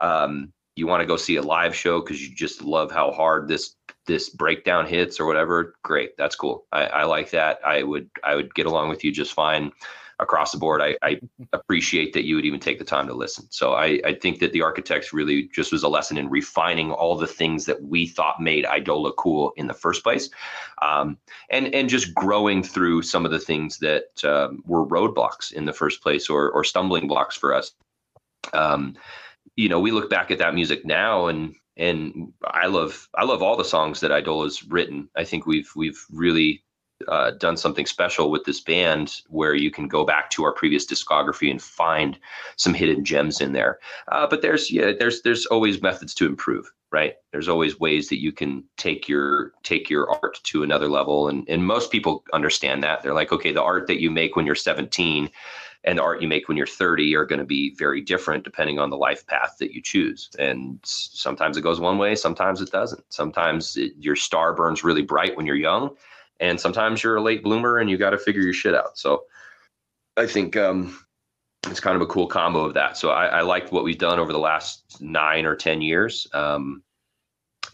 um, 0.00 0.52
you 0.76 0.86
want 0.86 1.00
to 1.00 1.06
go 1.06 1.16
see 1.16 1.36
a 1.36 1.42
live 1.42 1.74
show 1.74 2.00
because 2.00 2.22
you 2.22 2.34
just 2.34 2.62
love 2.62 2.90
how 2.90 3.10
hard 3.10 3.48
this 3.48 3.74
this 4.06 4.30
breakdown 4.30 4.86
hits 4.86 5.20
or 5.20 5.26
whatever 5.26 5.74
great 5.82 6.16
that's 6.16 6.36
cool. 6.36 6.66
I, 6.72 6.86
I 6.86 7.04
like 7.04 7.30
that. 7.30 7.58
I 7.64 7.82
would 7.82 8.08
i 8.24 8.34
would 8.34 8.54
get 8.54 8.66
along 8.66 8.88
with 8.88 9.04
you 9.04 9.12
just 9.12 9.34
fine 9.34 9.72
across 10.20 10.52
the 10.52 10.58
board. 10.58 10.82
I, 10.82 10.96
I, 11.02 11.20
appreciate 11.52 12.12
that 12.12 12.24
you 12.24 12.34
would 12.34 12.44
even 12.44 12.60
take 12.60 12.78
the 12.78 12.84
time 12.84 13.06
to 13.06 13.14
listen. 13.14 13.46
So 13.50 13.74
I, 13.74 14.00
I, 14.04 14.14
think 14.14 14.40
that 14.40 14.52
the 14.52 14.62
architects 14.62 15.12
really 15.12 15.48
just 15.54 15.70
was 15.70 15.82
a 15.82 15.88
lesson 15.88 16.18
in 16.18 16.28
refining 16.28 16.90
all 16.90 17.16
the 17.16 17.26
things 17.26 17.66
that 17.66 17.82
we 17.82 18.06
thought 18.06 18.40
made 18.40 18.64
Eidola 18.64 19.14
cool 19.16 19.52
in 19.56 19.66
the 19.66 19.74
first 19.74 20.02
place, 20.02 20.28
um, 20.82 21.18
and 21.50 21.72
and 21.74 21.88
just 21.88 22.14
growing 22.14 22.62
through 22.62 23.02
some 23.02 23.24
of 23.24 23.30
the 23.30 23.38
things 23.38 23.78
that 23.78 24.24
um, 24.24 24.62
were 24.66 24.86
roadblocks 24.86 25.52
in 25.52 25.64
the 25.64 25.72
first 25.72 26.02
place 26.02 26.28
or 26.28 26.50
or 26.50 26.64
stumbling 26.64 27.06
blocks 27.06 27.36
for 27.36 27.54
us. 27.54 27.72
Um, 28.52 28.96
you 29.56 29.68
know, 29.68 29.80
we 29.80 29.90
look 29.90 30.10
back 30.10 30.30
at 30.30 30.38
that 30.38 30.54
music 30.54 30.84
now 30.84 31.26
and 31.26 31.54
and 31.76 32.32
I 32.44 32.66
love 32.66 33.08
I 33.14 33.24
love 33.24 33.42
all 33.42 33.56
the 33.56 33.64
songs 33.64 34.00
that 34.00 34.10
Eidola's 34.10 34.64
written. 34.64 35.08
I 35.16 35.24
think 35.24 35.46
we've 35.46 35.70
we've 35.76 36.04
really 36.10 36.64
uh, 37.08 37.32
done 37.32 37.56
something 37.56 37.86
special 37.86 38.30
with 38.30 38.44
this 38.44 38.60
band 38.60 39.22
where 39.28 39.54
you 39.54 39.70
can 39.70 39.88
go 39.88 40.04
back 40.04 40.30
to 40.30 40.44
our 40.44 40.52
previous 40.52 40.86
discography 40.86 41.50
and 41.50 41.62
find 41.62 42.18
some 42.56 42.74
hidden 42.74 43.04
gems 43.04 43.40
in 43.40 43.52
there. 43.52 43.78
Uh, 44.08 44.26
but 44.26 44.42
there's 44.42 44.70
yeah, 44.70 44.92
there's 44.98 45.22
there's 45.22 45.46
always 45.46 45.82
methods 45.82 46.14
to 46.14 46.26
improve, 46.26 46.70
right? 46.92 47.14
There's 47.32 47.48
always 47.48 47.80
ways 47.80 48.08
that 48.08 48.20
you 48.20 48.32
can 48.32 48.64
take 48.76 49.08
your 49.08 49.52
take 49.62 49.88
your 49.88 50.10
art 50.10 50.40
to 50.44 50.62
another 50.62 50.88
level, 50.88 51.28
and 51.28 51.48
and 51.48 51.66
most 51.66 51.90
people 51.90 52.24
understand 52.32 52.82
that. 52.84 53.02
They're 53.02 53.14
like, 53.14 53.32
okay, 53.32 53.52
the 53.52 53.62
art 53.62 53.86
that 53.86 54.00
you 54.00 54.10
make 54.10 54.36
when 54.36 54.46
you're 54.46 54.54
17 54.54 55.30
and 55.84 55.98
the 55.98 56.02
art 56.02 56.20
you 56.20 56.28
make 56.28 56.48
when 56.48 56.56
you're 56.56 56.66
30 56.66 57.14
are 57.14 57.24
going 57.24 57.38
to 57.38 57.44
be 57.44 57.72
very 57.76 58.00
different 58.00 58.42
depending 58.42 58.78
on 58.78 58.90
the 58.90 58.96
life 58.96 59.26
path 59.26 59.56
that 59.60 59.72
you 59.72 59.80
choose. 59.80 60.28
And 60.38 60.80
sometimes 60.82 61.56
it 61.56 61.62
goes 61.62 61.78
one 61.78 61.98
way, 61.98 62.16
sometimes 62.16 62.60
it 62.60 62.72
doesn't. 62.72 63.04
Sometimes 63.10 63.76
it, 63.76 63.92
your 63.98 64.16
star 64.16 64.54
burns 64.54 64.82
really 64.82 65.02
bright 65.02 65.36
when 65.36 65.46
you're 65.46 65.56
young 65.56 65.96
and 66.40 66.60
sometimes 66.60 67.02
you're 67.02 67.16
a 67.16 67.22
late 67.22 67.42
bloomer 67.42 67.78
and 67.78 67.90
you 67.90 67.96
got 67.96 68.10
to 68.10 68.18
figure 68.18 68.42
your 68.42 68.52
shit 68.52 68.74
out. 68.74 68.98
So 68.98 69.24
I 70.16 70.26
think 70.26 70.56
um, 70.56 70.98
it's 71.66 71.80
kind 71.80 71.96
of 71.96 72.02
a 72.02 72.06
cool 72.06 72.26
combo 72.26 72.64
of 72.64 72.74
that. 72.74 72.96
So 72.96 73.10
I, 73.10 73.26
I 73.26 73.40
liked 73.42 73.72
what 73.72 73.84
we've 73.84 73.98
done 73.98 74.18
over 74.18 74.32
the 74.32 74.38
last 74.38 75.00
nine 75.00 75.46
or 75.46 75.56
ten 75.56 75.80
years, 75.80 76.26
um, 76.34 76.82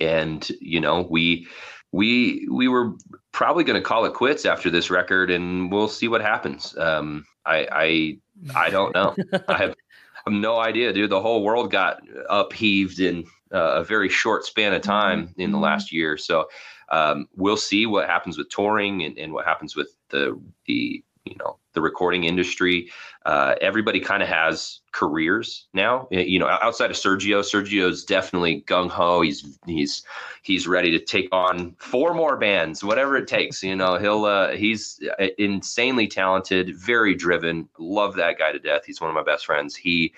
and 0.00 0.48
you 0.60 0.80
know 0.80 1.06
we 1.10 1.46
we 1.92 2.46
we 2.50 2.68
were 2.68 2.94
probably 3.32 3.64
going 3.64 3.80
to 3.80 3.86
call 3.86 4.04
it 4.04 4.14
quits 4.14 4.44
after 4.44 4.70
this 4.70 4.90
record, 4.90 5.30
and 5.30 5.70
we'll 5.70 5.88
see 5.88 6.08
what 6.08 6.20
happens. 6.20 6.76
Um, 6.76 7.24
I 7.46 7.68
I 7.70 8.18
I 8.54 8.70
don't 8.70 8.94
know. 8.94 9.14
I 9.48 9.56
have, 9.56 9.70
I 9.70 10.22
have 10.26 10.34
no 10.34 10.58
idea, 10.58 10.92
dude. 10.92 11.10
The 11.10 11.20
whole 11.20 11.44
world 11.44 11.70
got 11.70 12.00
upheaved 12.28 13.00
in 13.00 13.24
uh, 13.52 13.76
a 13.76 13.84
very 13.84 14.08
short 14.08 14.44
span 14.44 14.74
of 14.74 14.82
time 14.82 15.32
in 15.36 15.50
the 15.50 15.56
mm-hmm. 15.56 15.64
last 15.64 15.92
year. 15.92 16.16
So 16.16 16.48
um, 16.91 17.28
we'll 17.37 17.57
see 17.57 17.87
what 17.87 18.09
happens 18.09 18.39
with 18.39 18.49
touring 18.51 19.03
and, 19.03 19.18
and 19.18 19.32
what 19.32 19.45
happens 19.45 19.76
with 19.76 19.97
the 20.11 20.41
the 20.66 21.03
you 21.24 21.37
know 21.39 21.59
the 21.72 21.80
recording 21.80 22.24
industry. 22.24 22.91
Uh, 23.26 23.55
everybody 23.61 23.99
kind 23.99 24.22
of 24.22 24.28
has 24.28 24.80
careers 24.93 25.66
now. 25.72 26.07
You 26.11 26.39
know, 26.39 26.49
outside 26.49 26.91
of 26.91 26.97
Sergio, 26.97 27.41
Sergio's 27.41 28.05
definitely 28.05 28.62
gung 28.66 28.91
ho. 28.91 29.22
He's 29.22 29.59
he's 29.66 30.05
he's 30.43 30.68
ready 30.68 30.91
to 30.91 31.05
take 31.05 31.28
on 31.32 31.74
four 31.78 32.14
more 32.14 32.37
bands, 32.37 32.85
whatever 32.85 33.16
it 33.16 33.26
takes. 33.26 33.62
You 33.62 33.76
know, 33.76 33.99
he'll 33.99 34.24
uh, 34.24 34.53
he's 34.53 35.01
insanely 35.39 36.07
talented, 36.07 36.76
very 36.76 37.14
driven. 37.14 37.68
Love 37.78 38.14
that 38.16 38.39
guy 38.39 38.53
to 38.53 38.59
death. 38.59 38.85
He's 38.85 39.01
one 39.01 39.11
of 39.11 39.14
my 39.14 39.24
best 39.24 39.47
friends. 39.47 39.74
He 39.74 40.14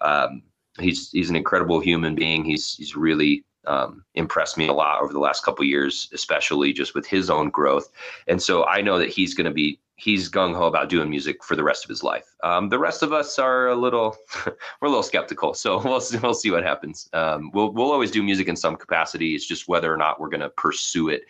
um, 0.00 0.42
he's 0.78 1.10
he's 1.10 1.30
an 1.30 1.36
incredible 1.36 1.80
human 1.80 2.14
being. 2.14 2.44
He's 2.44 2.74
he's 2.74 2.96
really 2.96 3.44
um, 3.66 4.04
impressed 4.14 4.56
me 4.56 4.68
a 4.68 4.72
lot 4.72 5.02
over 5.02 5.12
the 5.12 5.18
last 5.18 5.44
couple 5.44 5.64
years, 5.64 6.08
especially 6.12 6.72
just 6.72 6.94
with 6.94 7.06
his 7.06 7.30
own 7.30 7.50
growth. 7.50 7.90
And 8.26 8.42
so 8.42 8.64
I 8.64 8.80
know 8.80 8.98
that 8.98 9.10
he's 9.10 9.34
going 9.34 9.46
to 9.46 9.52
be 9.52 9.80
he's 9.96 10.28
gung 10.28 10.56
ho 10.56 10.66
about 10.66 10.88
doing 10.88 11.08
music 11.08 11.44
for 11.44 11.54
the 11.54 11.62
rest 11.62 11.84
of 11.84 11.88
his 11.88 12.02
life. 12.02 12.34
Um, 12.42 12.68
the 12.68 12.78
rest 12.78 13.02
of 13.02 13.12
us 13.12 13.38
are 13.38 13.68
a 13.68 13.76
little 13.76 14.16
we're 14.46 14.88
a 14.88 14.90
little 14.90 15.02
skeptical, 15.02 15.54
so 15.54 15.78
we'll 15.84 16.00
see, 16.00 16.18
we'll 16.18 16.34
see 16.34 16.50
what 16.50 16.64
happens. 16.64 17.08
Um, 17.12 17.50
we'll 17.52 17.72
we'll 17.72 17.92
always 17.92 18.10
do 18.10 18.22
music 18.22 18.48
in 18.48 18.56
some 18.56 18.76
capacity. 18.76 19.34
It's 19.34 19.46
just 19.46 19.68
whether 19.68 19.92
or 19.92 19.96
not 19.96 20.20
we're 20.20 20.30
going 20.30 20.40
to 20.40 20.50
pursue 20.50 21.08
it 21.08 21.22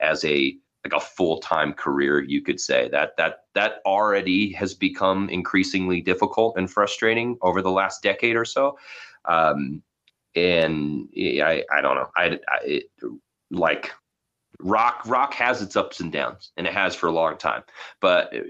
as 0.00 0.24
a 0.24 0.56
like 0.84 1.02
a 1.02 1.04
full-time 1.04 1.72
career 1.72 2.22
you 2.22 2.40
could 2.40 2.60
say 2.60 2.88
that 2.90 3.16
that 3.16 3.44
that 3.54 3.80
already 3.84 4.52
has 4.52 4.72
become 4.72 5.28
increasingly 5.30 6.00
difficult 6.00 6.56
and 6.56 6.70
frustrating 6.70 7.36
over 7.42 7.60
the 7.60 7.70
last 7.70 8.02
decade 8.02 8.36
or 8.36 8.44
so 8.44 8.78
um, 9.24 9.82
and 10.36 11.08
I 11.16 11.64
I 11.72 11.80
don't 11.80 11.96
know. 11.96 12.10
I, 12.16 12.38
I 12.48 12.58
it, 12.64 12.84
like 13.50 13.92
rock 14.60 15.02
rock 15.06 15.34
has 15.34 15.60
its 15.60 15.76
ups 15.76 16.00
and 16.00 16.12
downs 16.12 16.52
and 16.56 16.66
it 16.66 16.72
has 16.72 16.94
for 16.94 17.08
a 17.08 17.12
long 17.12 17.36
time. 17.36 17.62
But 18.00 18.34
uh, 18.34 18.40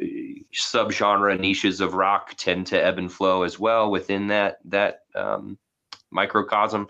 subgenre 0.55 1.39
niches 1.39 1.81
of 1.81 1.95
rock 1.95 2.35
tend 2.37 2.67
to 2.69 2.85
ebb 2.85 2.99
and 2.99 3.13
flow 3.13 3.43
as 3.43 3.59
well 3.59 3.91
within 3.91 4.29
that 4.29 4.59
that 4.67 5.01
um, 5.15 5.59
microcosm. 6.11 6.89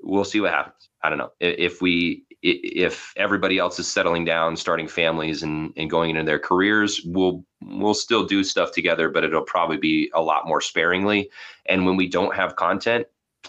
We'll 0.00 0.24
see 0.24 0.40
what 0.40 0.52
happens. 0.52 0.88
I 1.02 1.08
don't 1.08 1.18
know. 1.18 1.32
If 1.40 1.80
we 1.80 2.24
if 2.42 3.12
everybody 3.16 3.58
else 3.58 3.80
is 3.80 3.92
settling 3.92 4.24
down 4.24 4.56
starting 4.56 4.86
families 4.86 5.42
and, 5.42 5.72
and 5.76 5.90
going 5.90 6.10
into 6.10 6.22
their 6.22 6.38
careers 6.38 7.00
we'll 7.04 7.44
we'll 7.60 7.94
still 7.94 8.24
do 8.24 8.44
stuff 8.44 8.70
together 8.70 9.08
but 9.08 9.24
it'll 9.24 9.42
probably 9.42 9.76
be 9.76 10.08
a 10.14 10.22
lot 10.22 10.46
more 10.46 10.60
sparingly. 10.60 11.28
And 11.66 11.84
when 11.84 11.96
we 11.96 12.08
don't 12.08 12.34
have 12.36 12.54
content 12.54 13.06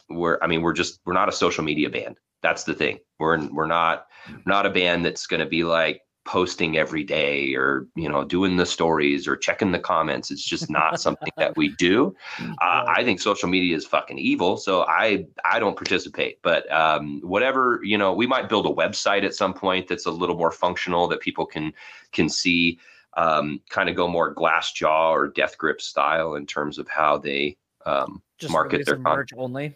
we're 0.09 0.39
I 0.41 0.47
mean 0.47 0.61
we're 0.61 0.73
just 0.73 0.99
we're 1.05 1.13
not 1.13 1.29
a 1.29 1.33
social 1.33 1.63
media 1.63 1.89
band. 1.89 2.17
That's 2.41 2.63
the 2.63 2.73
thing. 2.73 2.99
We're 3.19 3.47
we're 3.49 3.67
not 3.67 4.07
not 4.45 4.65
a 4.65 4.69
band 4.69 5.05
that's 5.05 5.27
going 5.27 5.41
to 5.41 5.45
be 5.45 5.63
like 5.63 6.01
posting 6.25 6.77
every 6.77 7.03
day 7.03 7.55
or 7.55 7.87
you 7.95 8.07
know 8.07 8.23
doing 8.23 8.55
the 8.57 8.65
stories 8.65 9.27
or 9.27 9.35
checking 9.35 9.71
the 9.71 9.79
comments 9.79 10.29
it's 10.29 10.43
just 10.43 10.69
not 10.69 11.01
something 11.01 11.31
that 11.37 11.57
we 11.57 11.69
do 11.77 12.13
uh, 12.61 12.83
i 12.87 13.03
think 13.03 13.19
social 13.19 13.49
media 13.49 13.75
is 13.75 13.83
fucking 13.83 14.19
evil 14.19 14.55
so 14.55 14.83
i 14.83 15.25
i 15.43 15.57
don't 15.57 15.75
participate 15.75 16.39
but 16.43 16.71
um, 16.71 17.19
whatever 17.23 17.79
you 17.83 17.97
know 17.97 18.13
we 18.13 18.27
might 18.27 18.47
build 18.47 18.67
a 18.67 18.69
website 18.69 19.23
at 19.23 19.33
some 19.33 19.55
point 19.55 19.87
that's 19.87 20.05
a 20.05 20.11
little 20.11 20.37
more 20.37 20.51
functional 20.51 21.07
that 21.07 21.19
people 21.19 21.47
can 21.47 21.73
can 22.11 22.29
see 22.29 22.77
um, 23.17 23.59
kind 23.69 23.89
of 23.89 23.95
go 23.95 24.07
more 24.07 24.35
Glassjaw 24.35 25.09
or 25.09 25.27
death 25.29 25.57
grip 25.57 25.81
style 25.81 26.35
in 26.35 26.45
terms 26.45 26.77
of 26.77 26.87
how 26.87 27.17
they 27.17 27.57
um, 27.85 28.21
just 28.37 28.53
market 28.53 28.85
their 28.85 28.97
merch 28.97 29.31
only. 29.35 29.75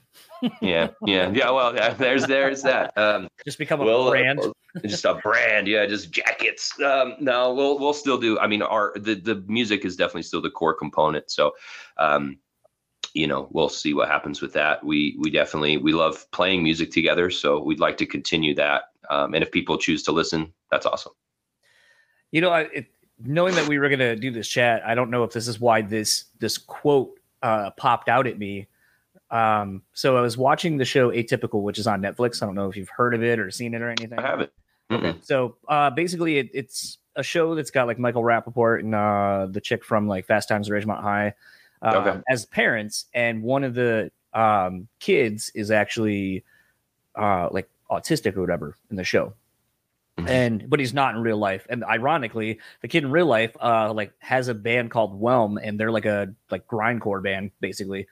yeah, 0.62 0.89
yeah, 1.06 1.32
yeah. 1.32 1.49
Well, 1.49 1.76
yeah, 1.76 1.93
there's 1.93 2.26
there's 2.26 2.62
that. 2.64 2.97
Um, 2.97 3.28
just 3.45 3.58
become 3.58 3.82
a 3.82 3.86
we'll, 3.86 4.10
brand. 4.10 4.39
Uh, 4.39 4.51
just 4.86 5.06
a 5.06 5.16
brand, 5.16 5.68
yeah. 5.68 5.86
Just 5.86 6.12
jackets. 6.12 6.72
Um, 6.82 7.16
no, 7.20 7.54
we'll 7.54 7.80
we'll 7.80 7.93
still 7.93 8.18
do. 8.18 8.39
I 8.39 8.47
mean, 8.47 8.62
our 8.62 8.93
the 8.95 9.16
the 9.16 9.43
music 9.47 9.86
is 9.86 9.95
definitely 9.95 10.24
still 10.24 10.41
the 10.41 10.49
core 10.49 10.74
component. 10.74 11.30
So, 11.30 11.54
um, 11.97 12.38
you 13.14 13.28
know, 13.28 13.47
we'll 13.51 13.70
see 13.70 13.93
what 13.93 14.10
happens 14.10 14.41
with 14.41 14.54
that. 14.54 14.84
We 14.84 15.18
we 15.20 15.30
definitely 15.30 15.78
we 15.78 15.93
love 15.93 16.30
playing 16.32 16.64
music 16.64 16.91
together, 16.91 17.30
so 17.30 17.62
we'd 17.62 17.80
like 17.80 17.97
to 17.97 18.06
continue 18.06 18.56
that. 18.56 18.84
Um, 19.10 19.34
and 19.34 19.43
if 19.43 19.51
people 19.51 19.78
choose 19.78 20.04
to 20.04 20.12
listen, 20.12 20.54
that's 20.72 20.86
awesome. 20.86 21.12
You 22.32 22.41
know, 22.41 22.49
I, 22.49 22.62
it, 22.62 22.88
knowing 23.20 23.54
that 23.56 23.68
we 23.68 23.78
were 23.78 23.89
gonna 23.89 24.16
do 24.16 24.32
this 24.32 24.47
chat, 24.47 24.82
I 24.86 24.95
don't 24.95 25.10
know 25.10 25.24
if 25.24 25.32
this 25.32 25.47
is 25.47 25.60
why 25.60 25.82
this 25.82 26.26
this 26.39 26.58
quote 26.58 27.20
uh, 27.44 27.70
popped 27.72 28.10
out 28.10 28.26
at 28.26 28.39
me. 28.39 28.68
Um, 29.30 29.84
so 29.94 30.18
I 30.18 30.22
was 30.22 30.38
watching 30.38 30.78
the 30.78 30.86
show 30.86 31.12
Atypical, 31.12 31.62
which 31.62 31.78
is 31.78 31.86
on 31.86 32.02
Netflix. 32.02 32.41
I 32.41 32.46
don't 32.46 32.56
know 32.56 32.70
if 32.70 32.78
you've 32.78 32.89
heard 32.89 33.14
of 33.14 33.24
it 33.24 33.39
or 33.39 33.52
seen 33.52 33.74
it 33.74 33.82
or 33.82 33.89
anything. 33.89 34.18
I 34.18 34.22
haven't. 34.22 34.52
Okay. 34.91 35.16
So 35.22 35.58
uh, 35.68 35.89
basically, 35.89 36.38
it, 36.38 36.50
it's 36.54 36.98
a 37.16 37.24
show 37.24 37.56
that's 37.56 37.72
got 37.72 37.88
like 37.88 38.00
Michael 38.00 38.24
Rapaport 38.24 38.80
and 38.80 38.96
uh, 38.96 39.48
the 39.50 39.62
chick 39.62 39.84
from 39.84 40.08
like 40.08 40.26
Fast 40.26 40.50
Times 40.50 40.70
at 40.70 40.74
Ridgemont 40.74 41.02
High 41.02 41.34
um, 41.82 41.96
okay. 41.96 42.22
as 42.30 42.46
parents, 42.46 43.06
and 43.14 43.44
one 43.44 43.64
of 43.64 43.74
the 43.74 44.12
um, 44.34 44.88
kids 45.00 45.52
is 45.54 45.72
actually 45.72 46.44
uh, 47.16 47.50
like 47.52 47.70
autistic 47.91 48.36
or 48.36 48.41
whatever 48.41 48.78
in 48.89 48.96
the 48.96 49.04
show. 49.04 49.34
Mm-hmm. 50.18 50.30
And 50.30 50.70
but 50.70 50.80
he's 50.80 50.93
not 50.93 51.16
in 51.16 51.22
real 51.22 51.38
life. 51.38 51.66
And 51.70 51.84
ironically, 51.84 52.59
the 52.82 52.88
kid 52.88 53.03
in 53.03 53.11
real 53.11 53.26
life 53.26 53.55
uh 53.59 53.91
like 53.93 54.14
has 54.20 54.47
a 54.47 54.53
band 54.53 54.91
called 54.91 55.20
Whelm, 55.20 55.57
and 55.57 55.80
they're 55.80 55.91
like 55.91 56.05
a 56.05 56.34
like 56.51 56.68
grindcore 56.68 57.24
band 57.24 57.51
basically. 57.59 58.07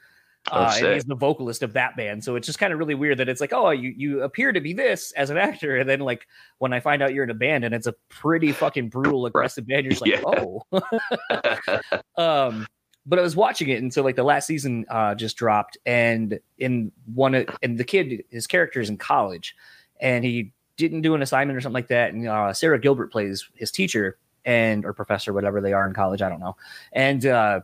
Oh, 0.52 0.58
uh, 0.58 0.74
and 0.76 0.94
he's 0.96 1.04
the 1.04 1.16
vocalist 1.16 1.62
of 1.62 1.74
that 1.74 1.96
band. 1.96 2.24
So 2.24 2.36
it's 2.36 2.48
just 2.48 2.58
kind 2.58 2.74
of 2.74 2.80
really 2.80 2.96
weird 2.96 3.20
that 3.20 3.30
it's 3.30 3.42
like, 3.42 3.54
oh, 3.54 3.70
you 3.70 3.94
you 3.96 4.24
appear 4.24 4.52
to 4.52 4.60
be 4.60 4.74
this 4.74 5.12
as 5.12 5.30
an 5.30 5.38
actor, 5.38 5.78
and 5.78 5.88
then 5.88 6.00
like 6.00 6.28
when 6.58 6.74
I 6.74 6.80
find 6.80 7.04
out 7.04 7.14
you're 7.14 7.26
in 7.26 7.30
a 7.30 7.36
band 7.36 7.64
and 7.64 7.76
it's 7.76 7.86
a 7.86 7.94
pretty 8.10 8.52
fucking 8.52 8.90
brutal, 8.90 9.28
aggressive 9.28 9.68
band, 9.68 9.86
you're 9.86 9.92
just 9.92 10.02
like, 10.02 10.12
yeah. 10.12 10.24
oh. 10.26 12.18
um, 12.48 12.66
but 13.06 13.20
I 13.20 13.22
was 13.22 13.36
watching 13.36 13.70
it, 13.70 13.82
and 13.82 13.94
so 13.94 14.02
like 14.02 14.16
the 14.16 14.24
last 14.24 14.48
season 14.48 14.86
uh, 14.90 15.14
just 15.14 15.38
dropped, 15.38 15.78
and 15.86 16.40
in 16.58 16.92
one 17.14 17.36
of, 17.36 17.46
and 17.62 17.78
the 17.78 17.84
kid, 17.84 18.24
his 18.30 18.48
character 18.48 18.80
is 18.80 18.90
in 18.90 18.98
college, 18.98 19.56
and 20.00 20.26
he 20.26 20.54
didn't 20.88 21.02
do 21.02 21.16
an 21.16 21.22
assignment 21.22 21.58
or 21.58 21.62
something 21.62 21.74
like 21.74 21.88
that, 21.88 22.14
and 22.14 22.28
uh, 22.28 22.54
Sara 22.54 22.80
Gilbert 22.80 23.12
plays 23.12 23.48
his 23.56 23.72
teacher 23.72 24.18
and 24.44 24.86
or 24.86 24.94
professor, 24.94 25.34
whatever 25.34 25.62
they 25.62 25.74
are 25.74 25.88
in 25.88 25.94
college, 25.94 26.22
I 26.22 26.30
don't 26.30 26.40
know, 26.40 26.56
and. 26.94 27.26
uh 27.26 27.62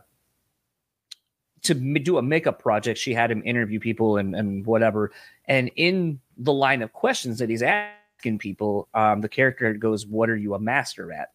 to 1.62 1.74
do 1.74 2.18
a 2.18 2.22
makeup 2.22 2.60
project, 2.60 2.98
she 2.98 3.12
had 3.12 3.30
him 3.30 3.42
interview 3.44 3.80
people 3.80 4.16
and, 4.16 4.34
and 4.34 4.64
whatever. 4.64 5.10
And 5.46 5.70
in 5.76 6.20
the 6.36 6.52
line 6.52 6.82
of 6.82 6.92
questions 6.92 7.38
that 7.38 7.50
he's 7.50 7.62
asking 7.62 8.38
people, 8.38 8.88
um, 8.94 9.20
the 9.20 9.28
character 9.28 9.72
goes, 9.74 10.06
What 10.06 10.30
are 10.30 10.36
you 10.36 10.54
a 10.54 10.58
master 10.58 11.12
at? 11.12 11.30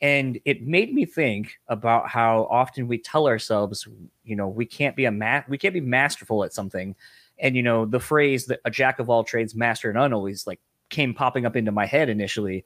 And 0.00 0.40
it 0.44 0.66
made 0.66 0.92
me 0.92 1.04
think 1.04 1.58
about 1.68 2.08
how 2.08 2.48
often 2.50 2.88
we 2.88 2.98
tell 2.98 3.28
ourselves, 3.28 3.86
you 4.24 4.34
know, 4.34 4.48
we 4.48 4.66
can't 4.66 4.96
be 4.96 5.04
a 5.04 5.12
ma- 5.12 5.44
we 5.48 5.58
can't 5.58 5.74
be 5.74 5.80
masterful 5.80 6.42
at 6.42 6.52
something. 6.52 6.96
And 7.38 7.56
you 7.56 7.62
know, 7.62 7.86
the 7.86 8.00
phrase 8.00 8.46
that 8.46 8.60
a 8.64 8.70
jack 8.70 8.98
of 8.98 9.08
all 9.08 9.22
trades, 9.22 9.54
master 9.54 9.92
none 9.92 10.12
always 10.12 10.46
like 10.46 10.60
came 10.92 11.12
popping 11.12 11.44
up 11.44 11.56
into 11.56 11.72
my 11.72 11.86
head 11.86 12.08
initially. 12.08 12.64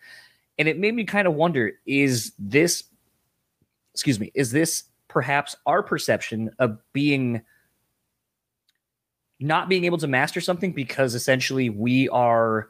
And 0.58 0.68
it 0.68 0.78
made 0.78 0.94
me 0.94 1.04
kind 1.04 1.26
of 1.26 1.34
wonder, 1.34 1.72
is 1.86 2.32
this 2.38 2.84
excuse 3.94 4.20
me, 4.20 4.30
is 4.34 4.50
this 4.50 4.84
perhaps 5.08 5.56
our 5.64 5.82
perception 5.82 6.50
of 6.58 6.78
being 6.92 7.40
not 9.40 9.68
being 9.70 9.84
able 9.84 9.98
to 9.98 10.06
master 10.06 10.40
something 10.40 10.72
because 10.72 11.14
essentially 11.14 11.70
we 11.70 12.08
are 12.10 12.68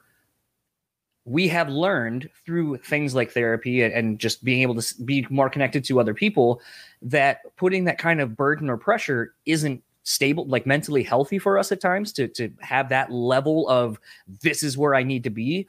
we 1.24 1.48
have 1.48 1.68
learned 1.68 2.30
through 2.44 2.76
things 2.78 3.12
like 3.12 3.32
therapy 3.32 3.82
and 3.82 4.20
just 4.20 4.44
being 4.44 4.62
able 4.62 4.80
to 4.80 5.02
be 5.02 5.26
more 5.28 5.50
connected 5.50 5.82
to 5.84 5.98
other 5.98 6.14
people 6.14 6.60
that 7.02 7.40
putting 7.56 7.84
that 7.84 7.98
kind 7.98 8.20
of 8.20 8.36
burden 8.36 8.70
or 8.70 8.76
pressure 8.76 9.34
isn't 9.44 9.82
stable 10.06 10.46
like 10.46 10.66
mentally 10.66 11.02
healthy 11.02 11.36
for 11.36 11.58
us 11.58 11.72
at 11.72 11.80
times 11.80 12.12
to 12.12 12.28
to 12.28 12.48
have 12.60 12.88
that 12.88 13.10
level 13.10 13.68
of 13.68 13.98
this 14.40 14.62
is 14.62 14.78
where 14.78 14.94
I 14.94 15.02
need 15.02 15.24
to 15.24 15.30
be. 15.30 15.66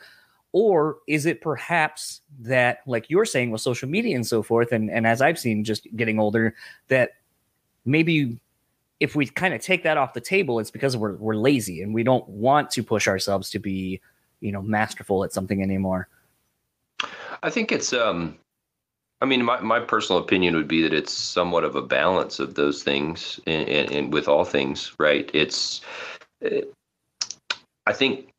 Or 0.52 0.98
is 1.08 1.26
it 1.26 1.42
perhaps 1.42 2.22
that 2.42 2.82
like 2.86 3.10
you're 3.10 3.26
saying 3.26 3.50
with 3.50 3.62
social 3.62 3.90
media 3.90 4.16
and 4.16 4.26
so 4.26 4.44
forth 4.44 4.72
and 4.72 4.90
and 4.92 5.08
as 5.08 5.22
i've 5.22 5.40
seen 5.40 5.64
just 5.64 5.88
getting 5.96 6.20
older 6.20 6.56
that 6.88 7.12
maybe 7.84 8.40
if 9.00 9.16
we 9.16 9.26
kind 9.26 9.54
of 9.54 9.62
take 9.62 9.84
that 9.84 9.98
off 9.98 10.14
the 10.14 10.22
table 10.22 10.60
it's 10.60 10.72
because 10.72 10.96
we're 10.96 11.16
we're 11.16 11.36
lazy 11.36 11.82
and 11.82 11.94
we 11.94 12.04
don't 12.04 12.28
want 12.30 12.70
to 12.72 12.84
push 12.84 13.08
ourselves 13.08 13.50
to 13.50 13.60
be 13.60 14.00
you 14.40 14.52
know 14.52 14.62
masterful 14.62 15.24
at 15.24 15.34
something 15.34 15.62
anymore. 15.62 16.08
I 17.44 17.50
think 17.50 17.72
it's 17.72 17.94
um 17.94 18.38
I 19.20 19.26
mean, 19.26 19.44
my, 19.44 19.60
my 19.62 19.80
personal 19.80 20.22
opinion 20.22 20.56
would 20.56 20.68
be 20.68 20.84
that 20.84 20.94
it's 20.94 21.14
somewhat 21.14 21.64
of 21.64 21.76
a 21.76 21.82
balance 21.82 22.40
of 22.40 22.56
those 22.56 22.84
things, 22.84 23.40
and, 23.48 23.68
and, 23.68 23.92
and 23.92 24.14
with 24.14 24.28
all 24.28 24.46
things, 24.46 24.94
right? 25.00 25.30
It's, 25.34 25.82
it, 26.42 26.72
I 27.88 27.94
think 27.94 28.30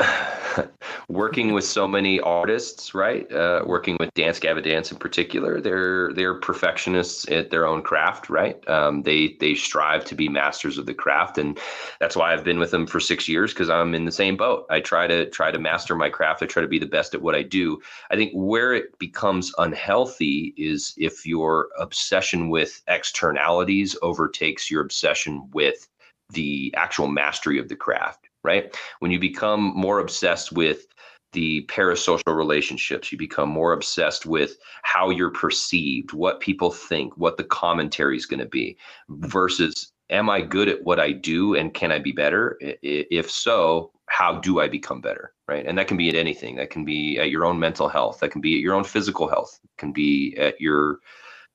working 1.08 1.52
with 1.52 1.64
so 1.64 1.86
many 1.86 2.20
artists, 2.20 2.94
right? 2.94 3.30
Uh, 3.32 3.62
working 3.66 3.96
with 3.98 4.12
Dance 4.14 4.38
Gavin 4.38 4.62
Dance 4.62 4.90
in 4.90 4.98
particular, 4.98 5.60
they're 5.60 6.12
they're 6.14 6.34
perfectionists 6.34 7.28
at 7.30 7.50
their 7.50 7.66
own 7.66 7.82
craft, 7.82 8.30
right? 8.30 8.66
Um, 8.68 9.02
they 9.02 9.36
they 9.40 9.54
strive 9.54 10.04
to 10.06 10.14
be 10.14 10.28
masters 10.28 10.78
of 10.78 10.86
the 10.86 10.94
craft, 10.94 11.38
and 11.38 11.58
that's 11.98 12.16
why 12.16 12.32
I've 12.32 12.44
been 12.44 12.58
with 12.58 12.70
them 12.70 12.86
for 12.86 13.00
six 13.00 13.28
years 13.28 13.52
because 13.52 13.70
I'm 13.70 13.94
in 13.94 14.04
the 14.04 14.12
same 14.12 14.36
boat. 14.36 14.66
I 14.70 14.80
try 14.80 15.06
to 15.06 15.28
try 15.30 15.50
to 15.50 15.58
master 15.58 15.94
my 15.94 16.08
craft. 16.08 16.42
I 16.42 16.46
try 16.46 16.62
to 16.62 16.68
be 16.68 16.78
the 16.78 16.86
best 16.86 17.14
at 17.14 17.22
what 17.22 17.34
I 17.34 17.42
do. 17.42 17.80
I 18.10 18.16
think 18.16 18.32
where 18.34 18.72
it 18.72 18.98
becomes 18.98 19.52
unhealthy 19.58 20.54
is 20.56 20.94
if 20.96 21.26
your 21.26 21.68
obsession 21.78 22.48
with 22.48 22.82
externalities 22.88 23.96
overtakes 24.02 24.70
your 24.70 24.82
obsession 24.82 25.48
with 25.52 25.88
the 26.30 26.72
actual 26.76 27.08
mastery 27.08 27.58
of 27.58 27.68
the 27.68 27.76
craft 27.76 28.29
right? 28.44 28.76
When 29.00 29.10
you 29.10 29.18
become 29.18 29.72
more 29.76 30.00
obsessed 30.00 30.52
with 30.52 30.86
the 31.32 31.64
parasocial 31.66 32.34
relationships, 32.34 33.12
you 33.12 33.18
become 33.18 33.48
more 33.48 33.72
obsessed 33.72 34.26
with 34.26 34.56
how 34.82 35.10
you're 35.10 35.30
perceived, 35.30 36.12
what 36.12 36.40
people 36.40 36.70
think, 36.70 37.16
what 37.16 37.36
the 37.36 37.44
commentary 37.44 38.16
is 38.16 38.26
going 38.26 38.40
to 38.40 38.46
be, 38.46 38.76
versus 39.08 39.92
am 40.10 40.28
I 40.28 40.40
good 40.40 40.68
at 40.68 40.82
what 40.82 40.98
I 40.98 41.12
do 41.12 41.54
and 41.54 41.72
can 41.72 41.92
I 41.92 42.00
be 42.00 42.12
better? 42.12 42.58
If 42.60 43.30
so, 43.30 43.92
how 44.06 44.40
do 44.40 44.60
I 44.60 44.68
become 44.68 45.00
better? 45.00 45.32
Right. 45.46 45.64
And 45.64 45.78
that 45.78 45.86
can 45.86 45.96
be 45.96 46.08
at 46.08 46.16
anything. 46.16 46.56
That 46.56 46.70
can 46.70 46.84
be 46.84 47.18
at 47.18 47.30
your 47.30 47.44
own 47.44 47.58
mental 47.58 47.88
health. 47.88 48.20
That 48.20 48.30
can 48.30 48.40
be 48.40 48.56
at 48.56 48.60
your 48.60 48.74
own 48.74 48.84
physical 48.84 49.28
health. 49.28 49.58
It 49.62 49.70
can 49.78 49.92
be 49.92 50.36
at 50.36 50.60
your 50.60 50.98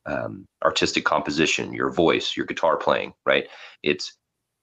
um, 0.05 0.45
artistic 0.63 1.03
composition, 1.03 1.73
your 1.73 1.89
voice, 1.89 2.37
your 2.37 2.45
guitar 2.45 2.77
playing. 2.77 3.13
Right. 3.25 3.47
It's 3.83 4.17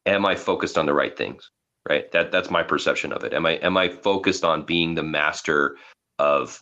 am 0.07 0.25
I 0.25 0.35
focused 0.35 0.79
on 0.79 0.87
the 0.87 0.95
right 0.95 1.17
things? 1.17 1.51
Right? 1.89 2.11
That 2.13 2.33
that's 2.33 2.51
my 2.51 2.63
perception 2.63 3.13
of 3.13 3.25
it. 3.25 3.33
Am 3.35 3.47
i 3.47 3.53
am 3.57 3.77
i 3.77 3.89
focused 3.89 4.45
on 4.45 4.65
being 4.65 4.95
the 4.95 5.03
master 5.03 5.77
of 6.19 6.61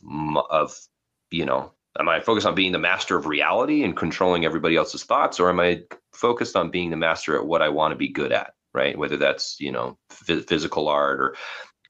of 0.50 0.76
you 1.30 1.44
know 1.44 1.72
am 1.98 2.08
i 2.08 2.20
focused 2.20 2.46
on 2.46 2.54
being 2.54 2.72
the 2.72 2.78
master 2.78 3.16
of 3.16 3.26
reality 3.26 3.82
and 3.84 3.96
controlling 3.96 4.44
everybody 4.44 4.76
else's 4.76 5.04
thoughts 5.04 5.40
or 5.40 5.48
am 5.50 5.60
i 5.60 5.82
focused 6.12 6.56
on 6.56 6.70
being 6.70 6.90
the 6.90 6.96
master 6.96 7.36
at 7.36 7.46
what 7.46 7.62
i 7.62 7.68
want 7.68 7.92
to 7.92 7.96
be 7.96 8.08
good 8.08 8.32
at 8.32 8.54
right? 8.74 8.96
Whether 8.96 9.16
that's 9.16 9.58
you 9.60 9.72
know 9.72 9.98
f- 10.10 10.44
physical 10.46 10.88
art 10.88 11.20
or 11.20 11.36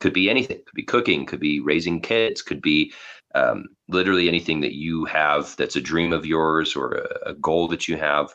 could 0.01 0.13
be 0.13 0.31
anything. 0.31 0.59
Could 0.59 0.75
be 0.75 0.83
cooking 0.83 1.27
could 1.27 1.41
be 1.41 1.61
raising 1.61 2.01
kids 2.01 2.43
could 2.43 2.63
be 2.63 2.93
um, 3.35 3.67
literally 3.89 4.29
anything 4.29 4.61
that 4.61 4.75
you 4.75 5.05
have 5.05 5.55
that's 5.57 5.77
a 5.77 5.81
dream 5.81 6.13
of 6.13 6.27
yours 6.27 6.75
or 6.75 6.93
a, 6.93 7.31
a 7.31 7.35
goal 7.35 7.69
that 7.69 7.89
you 7.89 7.97
have. 7.97 8.35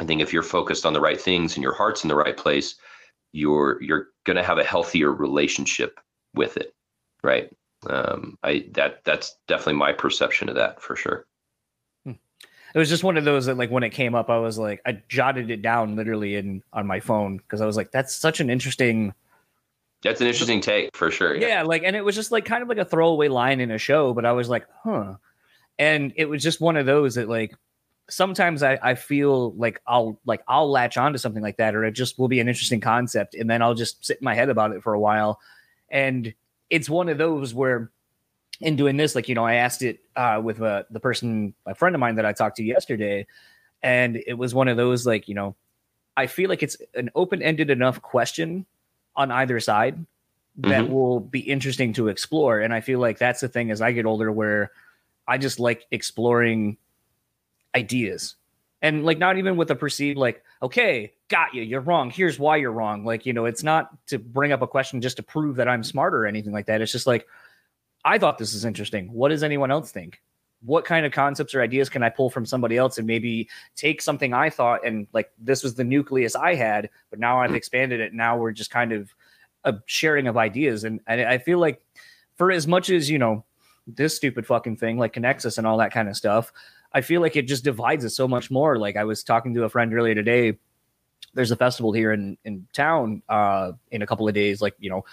I 0.00 0.04
think 0.04 0.20
if 0.20 0.32
you're 0.32 0.42
focused 0.42 0.84
on 0.86 0.92
the 0.92 1.00
right 1.00 1.20
things 1.20 1.54
and 1.54 1.62
your 1.62 1.74
heart's 1.74 2.04
in 2.04 2.08
the 2.08 2.16
right 2.16 2.36
place 2.36 2.76
you're 3.34 3.82
you're 3.82 4.08
going 4.24 4.36
to 4.36 4.42
have 4.42 4.58
a 4.58 4.64
healthier 4.64 5.12
relationship 5.12 5.98
with 6.34 6.56
it 6.56 6.72
right 7.22 7.50
um 7.90 8.38
i 8.44 8.64
that 8.72 9.02
that's 9.04 9.36
definitely 9.48 9.74
my 9.74 9.92
perception 9.92 10.48
of 10.48 10.54
that 10.54 10.80
for 10.80 10.94
sure 10.94 11.26
hmm. 12.04 12.12
it 12.74 12.78
was 12.78 12.88
just 12.88 13.02
one 13.02 13.16
of 13.16 13.24
those 13.24 13.46
that 13.46 13.58
like 13.58 13.70
when 13.70 13.82
it 13.82 13.90
came 13.90 14.14
up 14.14 14.30
i 14.30 14.38
was 14.38 14.56
like 14.56 14.80
i 14.86 15.02
jotted 15.08 15.50
it 15.50 15.62
down 15.62 15.96
literally 15.96 16.36
in 16.36 16.62
on 16.72 16.86
my 16.86 17.00
phone 17.00 17.36
because 17.36 17.60
i 17.60 17.66
was 17.66 17.76
like 17.76 17.90
that's 17.90 18.14
such 18.14 18.38
an 18.38 18.48
interesting 18.48 19.12
that's 20.02 20.20
an 20.20 20.28
interesting 20.28 20.60
take 20.60 20.96
for 20.96 21.10
sure 21.10 21.34
yeah. 21.34 21.48
yeah 21.48 21.62
like 21.62 21.82
and 21.84 21.96
it 21.96 22.04
was 22.04 22.14
just 22.14 22.30
like 22.30 22.44
kind 22.44 22.62
of 22.62 22.68
like 22.68 22.78
a 22.78 22.84
throwaway 22.84 23.26
line 23.26 23.60
in 23.60 23.72
a 23.72 23.78
show 23.78 24.14
but 24.14 24.24
i 24.24 24.32
was 24.32 24.48
like 24.48 24.64
huh 24.84 25.14
and 25.76 26.12
it 26.16 26.26
was 26.26 26.40
just 26.40 26.60
one 26.60 26.76
of 26.76 26.86
those 26.86 27.16
that 27.16 27.28
like 27.28 27.52
sometimes 28.08 28.62
I, 28.62 28.78
I 28.82 28.94
feel 28.94 29.52
like 29.52 29.80
I'll 29.86 30.18
like 30.24 30.42
I'll 30.48 30.70
latch 30.70 30.96
on 30.96 31.12
to 31.12 31.18
something 31.18 31.42
like 31.42 31.56
that, 31.56 31.74
or 31.74 31.84
it 31.84 31.92
just 31.92 32.18
will 32.18 32.28
be 32.28 32.40
an 32.40 32.48
interesting 32.48 32.80
concept, 32.80 33.34
and 33.34 33.48
then 33.48 33.62
I'll 33.62 33.74
just 33.74 34.04
sit 34.04 34.18
in 34.18 34.24
my 34.24 34.34
head 34.34 34.48
about 34.48 34.72
it 34.72 34.82
for 34.82 34.94
a 34.94 35.00
while. 35.00 35.40
And 35.90 36.34
it's 36.70 36.88
one 36.88 37.08
of 37.08 37.18
those 37.18 37.54
where 37.54 37.90
in 38.60 38.76
doing 38.76 38.96
this, 38.96 39.14
like 39.14 39.28
you 39.28 39.34
know, 39.34 39.44
I 39.44 39.54
asked 39.54 39.82
it 39.82 40.00
uh, 40.16 40.40
with 40.42 40.60
uh, 40.60 40.84
the 40.90 41.00
person, 41.00 41.54
a 41.66 41.74
friend 41.74 41.94
of 41.94 42.00
mine 42.00 42.16
that 42.16 42.26
I 42.26 42.32
talked 42.32 42.56
to 42.56 42.64
yesterday, 42.64 43.26
and 43.82 44.22
it 44.26 44.34
was 44.34 44.54
one 44.54 44.68
of 44.68 44.76
those 44.76 45.06
like 45.06 45.28
you 45.28 45.34
know, 45.34 45.56
I 46.16 46.26
feel 46.26 46.48
like 46.48 46.62
it's 46.62 46.76
an 46.94 47.10
open 47.14 47.42
ended 47.42 47.70
enough 47.70 48.02
question 48.02 48.66
on 49.16 49.30
either 49.30 49.60
side 49.60 50.04
that 50.56 50.84
mm-hmm. 50.84 50.92
will 50.92 51.20
be 51.20 51.40
interesting 51.40 51.92
to 51.94 52.08
explore. 52.08 52.60
And 52.60 52.72
I 52.72 52.80
feel 52.80 53.00
like 53.00 53.18
that's 53.18 53.40
the 53.40 53.48
thing 53.48 53.70
as 53.70 53.80
I 53.80 53.92
get 53.92 54.06
older 54.06 54.30
where 54.30 54.70
I 55.26 55.38
just 55.38 55.58
like 55.58 55.84
exploring 55.90 56.76
ideas. 57.74 58.36
And 58.82 59.04
like 59.04 59.18
not 59.18 59.38
even 59.38 59.56
with 59.56 59.70
a 59.70 59.74
perceived 59.74 60.18
like 60.18 60.42
okay 60.60 61.12
got 61.28 61.54
you 61.54 61.62
you're 61.62 61.80
wrong 61.80 62.10
here's 62.10 62.38
why 62.38 62.56
you're 62.56 62.72
wrong. 62.72 63.04
Like 63.04 63.24
you 63.24 63.32
know 63.32 63.46
it's 63.46 63.62
not 63.62 64.06
to 64.08 64.18
bring 64.18 64.52
up 64.52 64.62
a 64.62 64.66
question 64.66 65.00
just 65.00 65.16
to 65.16 65.22
prove 65.22 65.56
that 65.56 65.68
i'm 65.68 65.82
smarter 65.82 66.18
or 66.18 66.26
anything 66.26 66.52
like 66.52 66.66
that. 66.66 66.80
It's 66.82 66.92
just 66.92 67.06
like 67.06 67.26
i 68.04 68.18
thought 68.18 68.38
this 68.38 68.52
is 68.52 68.64
interesting. 68.64 69.10
What 69.12 69.30
does 69.30 69.42
anyone 69.42 69.70
else 69.70 69.90
think? 69.90 70.20
What 70.60 70.84
kind 70.84 71.04
of 71.04 71.12
concepts 71.12 71.54
or 71.54 71.60
ideas 71.62 71.90
can 71.90 72.02
I 72.02 72.08
pull 72.08 72.30
from 72.30 72.46
somebody 72.46 72.78
else 72.78 72.96
and 72.96 73.06
maybe 73.06 73.48
take 73.76 74.00
something 74.00 74.32
I 74.32 74.48
thought 74.50 74.86
and 74.86 75.06
like 75.12 75.30
this 75.38 75.62
was 75.62 75.74
the 75.74 75.84
nucleus 75.84 76.34
I 76.36 76.54
had, 76.54 76.90
but 77.10 77.18
now 77.18 77.40
I've 77.40 77.54
expanded 77.54 78.00
it. 78.00 78.14
Now 78.14 78.36
we're 78.36 78.52
just 78.52 78.70
kind 78.70 78.92
of 78.92 79.14
a 79.64 79.74
sharing 79.86 80.26
of 80.26 80.36
ideas. 80.36 80.84
And, 80.84 81.00
and 81.06 81.20
I 81.22 81.38
feel 81.38 81.58
like 81.58 81.82
for 82.36 82.50
as 82.50 82.66
much 82.66 82.90
as, 82.90 83.10
you 83.10 83.18
know, 83.18 83.44
this 83.86 84.16
stupid 84.16 84.46
fucking 84.46 84.76
thing 84.76 84.98
like 84.98 85.12
connects 85.12 85.44
us 85.44 85.58
and 85.58 85.66
all 85.66 85.78
that 85.78 85.92
kind 85.92 86.08
of 86.08 86.16
stuff, 86.16 86.52
I 86.92 87.00
feel 87.00 87.20
like 87.20 87.36
it 87.36 87.48
just 87.48 87.64
divides 87.64 88.04
us 88.04 88.14
so 88.14 88.28
much 88.28 88.50
more. 88.50 88.78
Like 88.78 88.96
I 88.96 89.04
was 89.04 89.22
talking 89.22 89.54
to 89.54 89.64
a 89.64 89.68
friend 89.68 89.92
earlier 89.92 90.14
today. 90.14 90.58
There's 91.34 91.50
a 91.50 91.56
festival 91.56 91.92
here 91.92 92.12
in, 92.12 92.38
in 92.44 92.66
town 92.72 93.22
uh, 93.28 93.72
in 93.90 94.02
a 94.02 94.06
couple 94.06 94.28
of 94.28 94.34
days. 94.34 94.62
Like, 94.62 94.74
you 94.78 94.90
know, 94.90 95.04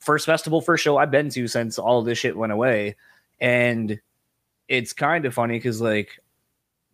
first 0.00 0.26
festival, 0.26 0.60
first 0.60 0.82
show 0.82 0.96
I've 0.96 1.10
been 1.10 1.30
to 1.30 1.46
since 1.46 1.78
all 1.78 2.02
this 2.02 2.18
shit 2.18 2.36
went 2.36 2.52
away. 2.52 2.96
And 3.40 4.00
it's 4.68 4.92
kind 4.92 5.24
of 5.24 5.34
funny 5.34 5.58
because 5.58 5.80
like 5.80 6.18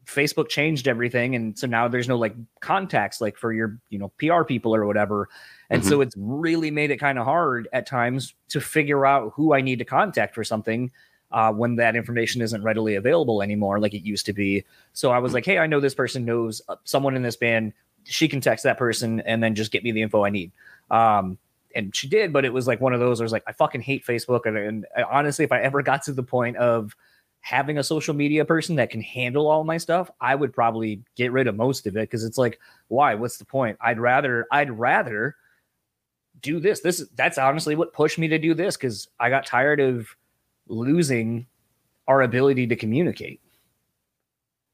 Facebook 0.07 0.49
changed 0.49 0.87
everything, 0.87 1.35
and 1.35 1.59
so 1.59 1.67
now 1.67 1.89
there's 1.89 2.09
no 2.09 2.17
like 2.17 2.35
contacts 2.61 3.21
like 3.21 3.37
for 3.37 3.53
your 3.53 3.79
you 3.91 3.99
know 3.99 4.13
PR 4.19 4.45
people 4.45 4.75
or 4.75 4.87
whatever, 4.87 5.29
and 5.69 5.83
mm-hmm. 5.83 5.91
so 5.91 6.01
it's 6.01 6.15
really 6.17 6.71
made 6.71 6.91
it 6.91 6.99
kind 6.99 7.19
of 7.19 7.25
hard 7.25 7.69
at 7.73 7.87
times 7.87 8.35
to 8.49 8.61
figure 8.61 9.05
out 9.05 9.33
who 9.35 9.53
I 9.53 9.61
need 9.61 9.81
to 9.81 9.85
contact 9.85 10.35
for 10.35 10.45
something 10.45 10.91
uh, 11.33 11.53
when 11.53 11.77
that 11.77 11.97
information 11.97 12.41
isn't 12.43 12.63
readily 12.63 12.95
available 12.95 13.43
anymore 13.43 13.81
like 13.81 13.95
it 13.95 14.03
used 14.03 14.27
to 14.27 14.33
be. 14.33 14.65
So 14.93 15.11
I 15.11 15.19
was 15.19 15.35
like, 15.35 15.45
hey, 15.45 15.59
I 15.59 15.67
know 15.67 15.81
this 15.81 15.95
person 15.95 16.25
knows 16.25 16.63
uh, 16.69 16.77
someone 16.85 17.17
in 17.17 17.23
this 17.23 17.37
band. 17.37 17.73
She 18.05 18.29
can 18.29 18.41
text 18.41 18.63
that 18.65 18.79
person 18.79 19.21
and 19.21 19.43
then 19.43 19.55
just 19.55 19.73
get 19.73 19.83
me 19.83 19.93
the 19.93 20.03
info 20.03 20.25
I 20.25 20.31
need. 20.31 20.53
Um, 20.91 21.39
and 21.75 21.95
she 21.95 22.09
did, 22.09 22.33
but 22.33 22.45
it 22.45 22.53
was 22.53 22.67
like 22.67 22.81
one 22.81 22.95
of 22.95 23.01
those. 23.01 23.21
I 23.21 23.25
was 23.25 23.33
like, 23.33 23.45
I 23.47 23.53
fucking 23.53 23.83
hate 23.83 24.07
Facebook, 24.07 24.47
and, 24.47 24.57
and 24.57 24.87
honestly, 25.11 25.45
if 25.45 25.53
I 25.53 25.61
ever 25.61 25.83
got 25.83 26.03
to 26.05 26.13
the 26.13 26.23
point 26.23 26.57
of 26.57 26.97
having 27.41 27.79
a 27.79 27.83
social 27.85 28.15
media 28.15 28.45
person 28.45 28.77
that 28.77 28.91
can 28.91 29.03
handle 29.03 29.47
all 29.47 29.63
my 29.63 29.77
stuff, 29.77 30.11
I 30.21 30.35
would 30.35 30.53
probably 30.53 31.03
get 31.17 31.33
rid 31.33 31.47
of 31.47 31.55
most 31.55 31.87
of 31.87 31.97
it 31.97 32.01
because 32.01 32.25
it's 32.25 32.39
like, 32.39 32.59
why? 32.89 33.15
What's 33.15 33.37
the 33.37 33.45
point? 33.45 33.77
I'd 33.81 34.01
rather, 34.01 34.47
I'd 34.51 34.71
rather 34.71 35.37
do 36.41 36.61
this. 36.61 36.81
This 36.81 37.05
that's 37.15 37.39
honestly 37.39 37.77
what 37.77 37.93
pushed 37.93 38.19
me 38.19 38.27
to 38.29 38.39
do 38.39 38.55
this 38.55 38.77
because 38.77 39.09
I 39.21 39.31
got 39.31 39.47
tired 39.47 39.81
of 39.81 40.09
losing 40.69 41.47
our 42.09 42.23
ability 42.23 42.67
to 42.69 42.77
communicate. 42.77 43.41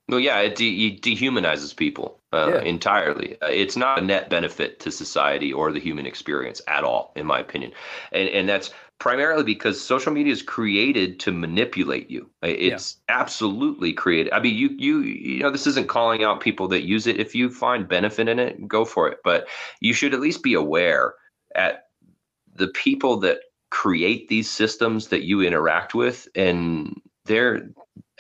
Well, 0.09 0.21
yeah, 0.21 0.41
it, 0.41 0.57
de- 0.57 0.89
it 0.89 1.03
dehumanizes 1.03 1.75
people 1.75 2.21
uh, 2.33 2.51
yeah. 2.55 2.61
entirely. 2.63 3.41
Uh, 3.41 3.47
it's 3.47 3.77
not 3.77 3.99
a 3.99 4.03
net 4.03 4.29
benefit 4.29 4.81
to 4.81 4.91
society 4.91 5.53
or 5.53 5.73
the 5.73 5.81
human 5.81 6.07
experience 6.07 6.61
at 6.67 6.85
all, 6.85 7.13
in 7.17 7.25
my 7.25 7.39
opinion. 7.39 7.73
And 8.11 8.29
and 8.29 8.49
that's 8.49 8.73
primarily 8.99 9.43
because 9.43 9.81
social 9.81 10.13
media 10.13 10.33
is 10.33 10.43
created 10.43 11.19
to 11.21 11.33
manipulate 11.33 12.11
you. 12.11 12.29
It's 12.43 12.99
yeah. 13.09 13.17
absolutely 13.21 13.93
created. 13.93 14.33
I 14.33 14.41
mean, 14.41 14.55
you 14.55 14.71
you 14.77 15.01
you 15.01 15.43
know, 15.43 15.51
this 15.51 15.67
isn't 15.67 15.89
calling 15.89 16.25
out 16.25 16.41
people 16.41 16.69
that 16.69 16.83
use 16.83 17.07
it. 17.07 17.19
If 17.19 17.35
you 17.35 17.49
find 17.49 17.89
benefit 17.89 18.29
in 18.29 18.39
it, 18.39 18.69
go 18.69 18.85
for 18.85 19.09
it. 19.09 19.19
But 19.25 19.47
you 19.81 19.95
should 19.95 20.15
at 20.15 20.21
least 20.21 20.43
be 20.43 20.55
aware 20.55 21.15
at 21.55 21.87
the 22.55 22.69
people 22.69 23.19
that 23.21 23.39
create 23.73 24.29
these 24.29 24.51
systems 24.51 25.09
that 25.09 25.23
you 25.25 25.41
interact 25.41 25.95
with 25.95 26.29
and 26.35 27.01
they're 27.25 27.71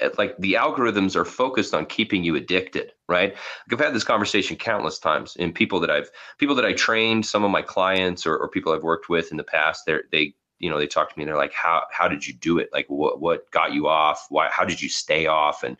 eh, 0.01 0.09
like 0.17 0.37
the 0.39 0.55
algorithms 0.55 1.15
are 1.15 1.27
focused 1.27 1.75
on 1.75 1.85
keeping 1.87 2.25
you 2.25 2.35
addicted 2.37 2.93
right? 3.09 3.37
I've 3.71 3.79
had 3.79 3.95
this 3.95 4.05
conversation 4.05 4.57
countless 4.57 4.99
times 4.99 5.37
in 5.37 5.53
people 5.53 5.79
that 5.81 5.91
i've 5.91 6.11
people 6.39 6.55
that 6.55 6.65
i 6.65 6.73
trained 6.73 7.27
some 7.27 7.45
of 7.45 7.51
my 7.51 7.61
clients 7.61 8.27
or, 8.27 8.37
or 8.37 8.49
people 8.49 8.73
i've 8.73 8.83
worked 8.83 9.11
with 9.11 9.31
in 9.31 9.37
the 9.37 9.45
past 9.45 9.85
they 9.85 9.99
they 10.11 10.35
you 10.63 10.71
know 10.71 10.79
they 10.79 10.87
talk 10.87 11.11
to 11.11 11.19
me 11.19 11.25
and 11.25 11.29
they're 11.29 11.37
like 11.37 11.53
how 11.53 11.83
how 11.91 12.09
did 12.09 12.27
you 12.27 12.33
do 12.33 12.59
it? 12.59 12.71
Like 12.73 12.87
what 12.89 13.21
what 13.21 13.51
got 13.51 13.75
you 13.75 13.89
off? 13.89 14.27
Why 14.31 14.49
how 14.51 14.65
did 14.65 14.81
you 14.81 14.89
stay 14.89 15.27
off? 15.27 15.63
And 15.65 15.77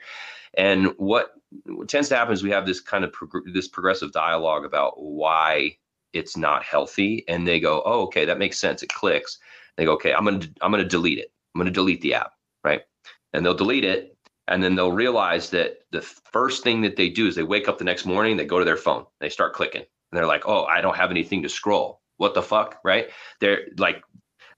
and 0.55 0.89
what, 0.99 1.33
what 1.65 1.89
tends 1.89 2.11
to 2.11 2.17
happen 2.17 2.35
is 2.35 2.43
we 2.43 2.51
have 2.51 2.67
this 2.67 2.81
kind 2.81 3.05
of 3.05 3.15
this 3.55 3.69
progressive 3.69 4.13
dialogue 4.13 4.67
about 4.67 5.01
why 5.01 5.79
it's 6.13 6.37
not 6.37 6.63
healthy 6.63 7.25
and 7.27 7.49
they 7.49 7.59
go 7.59 7.83
oh 7.87 8.03
okay 8.03 8.27
that 8.27 8.39
makes 8.39 8.59
sense. 8.59 8.83
It 8.83 8.93
clicks 8.93 9.39
they 9.77 9.85
go 9.85 9.93
okay 9.93 10.13
i'm 10.13 10.25
gonna 10.25 10.47
i'm 10.61 10.71
gonna 10.71 10.85
delete 10.85 11.19
it. 11.19 11.33
I'm 11.55 11.61
gonna 11.61 11.71
delete 11.71 12.01
the 12.01 12.15
app 12.15 12.33
right? 12.65 12.83
And 13.33 13.45
they'll 13.45 13.55
delete 13.55 13.85
it 13.85 14.17
and 14.49 14.63
then 14.63 14.75
they'll 14.75 14.93
realize 14.93 15.51
that 15.51 15.79
the 15.91 16.03
first 16.03 16.63
thing 16.63 16.83
that 16.83 16.97
they 16.97 17.09
do 17.09 17.27
is 17.27 17.35
they 17.35 17.43
wake 17.43 17.69
up 17.69 17.79
the 17.79 17.85
next 17.85 18.07
morning 18.07 18.37
they 18.37 18.45
go 18.45 18.59
to 18.59 18.65
their 18.65 18.77
phone 18.77 19.05
they 19.21 19.29
start 19.29 19.55
clicking. 19.55 19.83
And 19.83 20.19
they're 20.19 20.27
like 20.27 20.45
oh 20.47 20.65
i 20.65 20.81
don't 20.81 20.97
have 20.97 21.11
anything 21.11 21.43
to 21.43 21.49
scroll. 21.49 22.01
What 22.19 22.35
the 22.35 22.43
fuck 22.43 22.79
right? 22.85 23.09
They're 23.41 23.63
like 23.79 24.03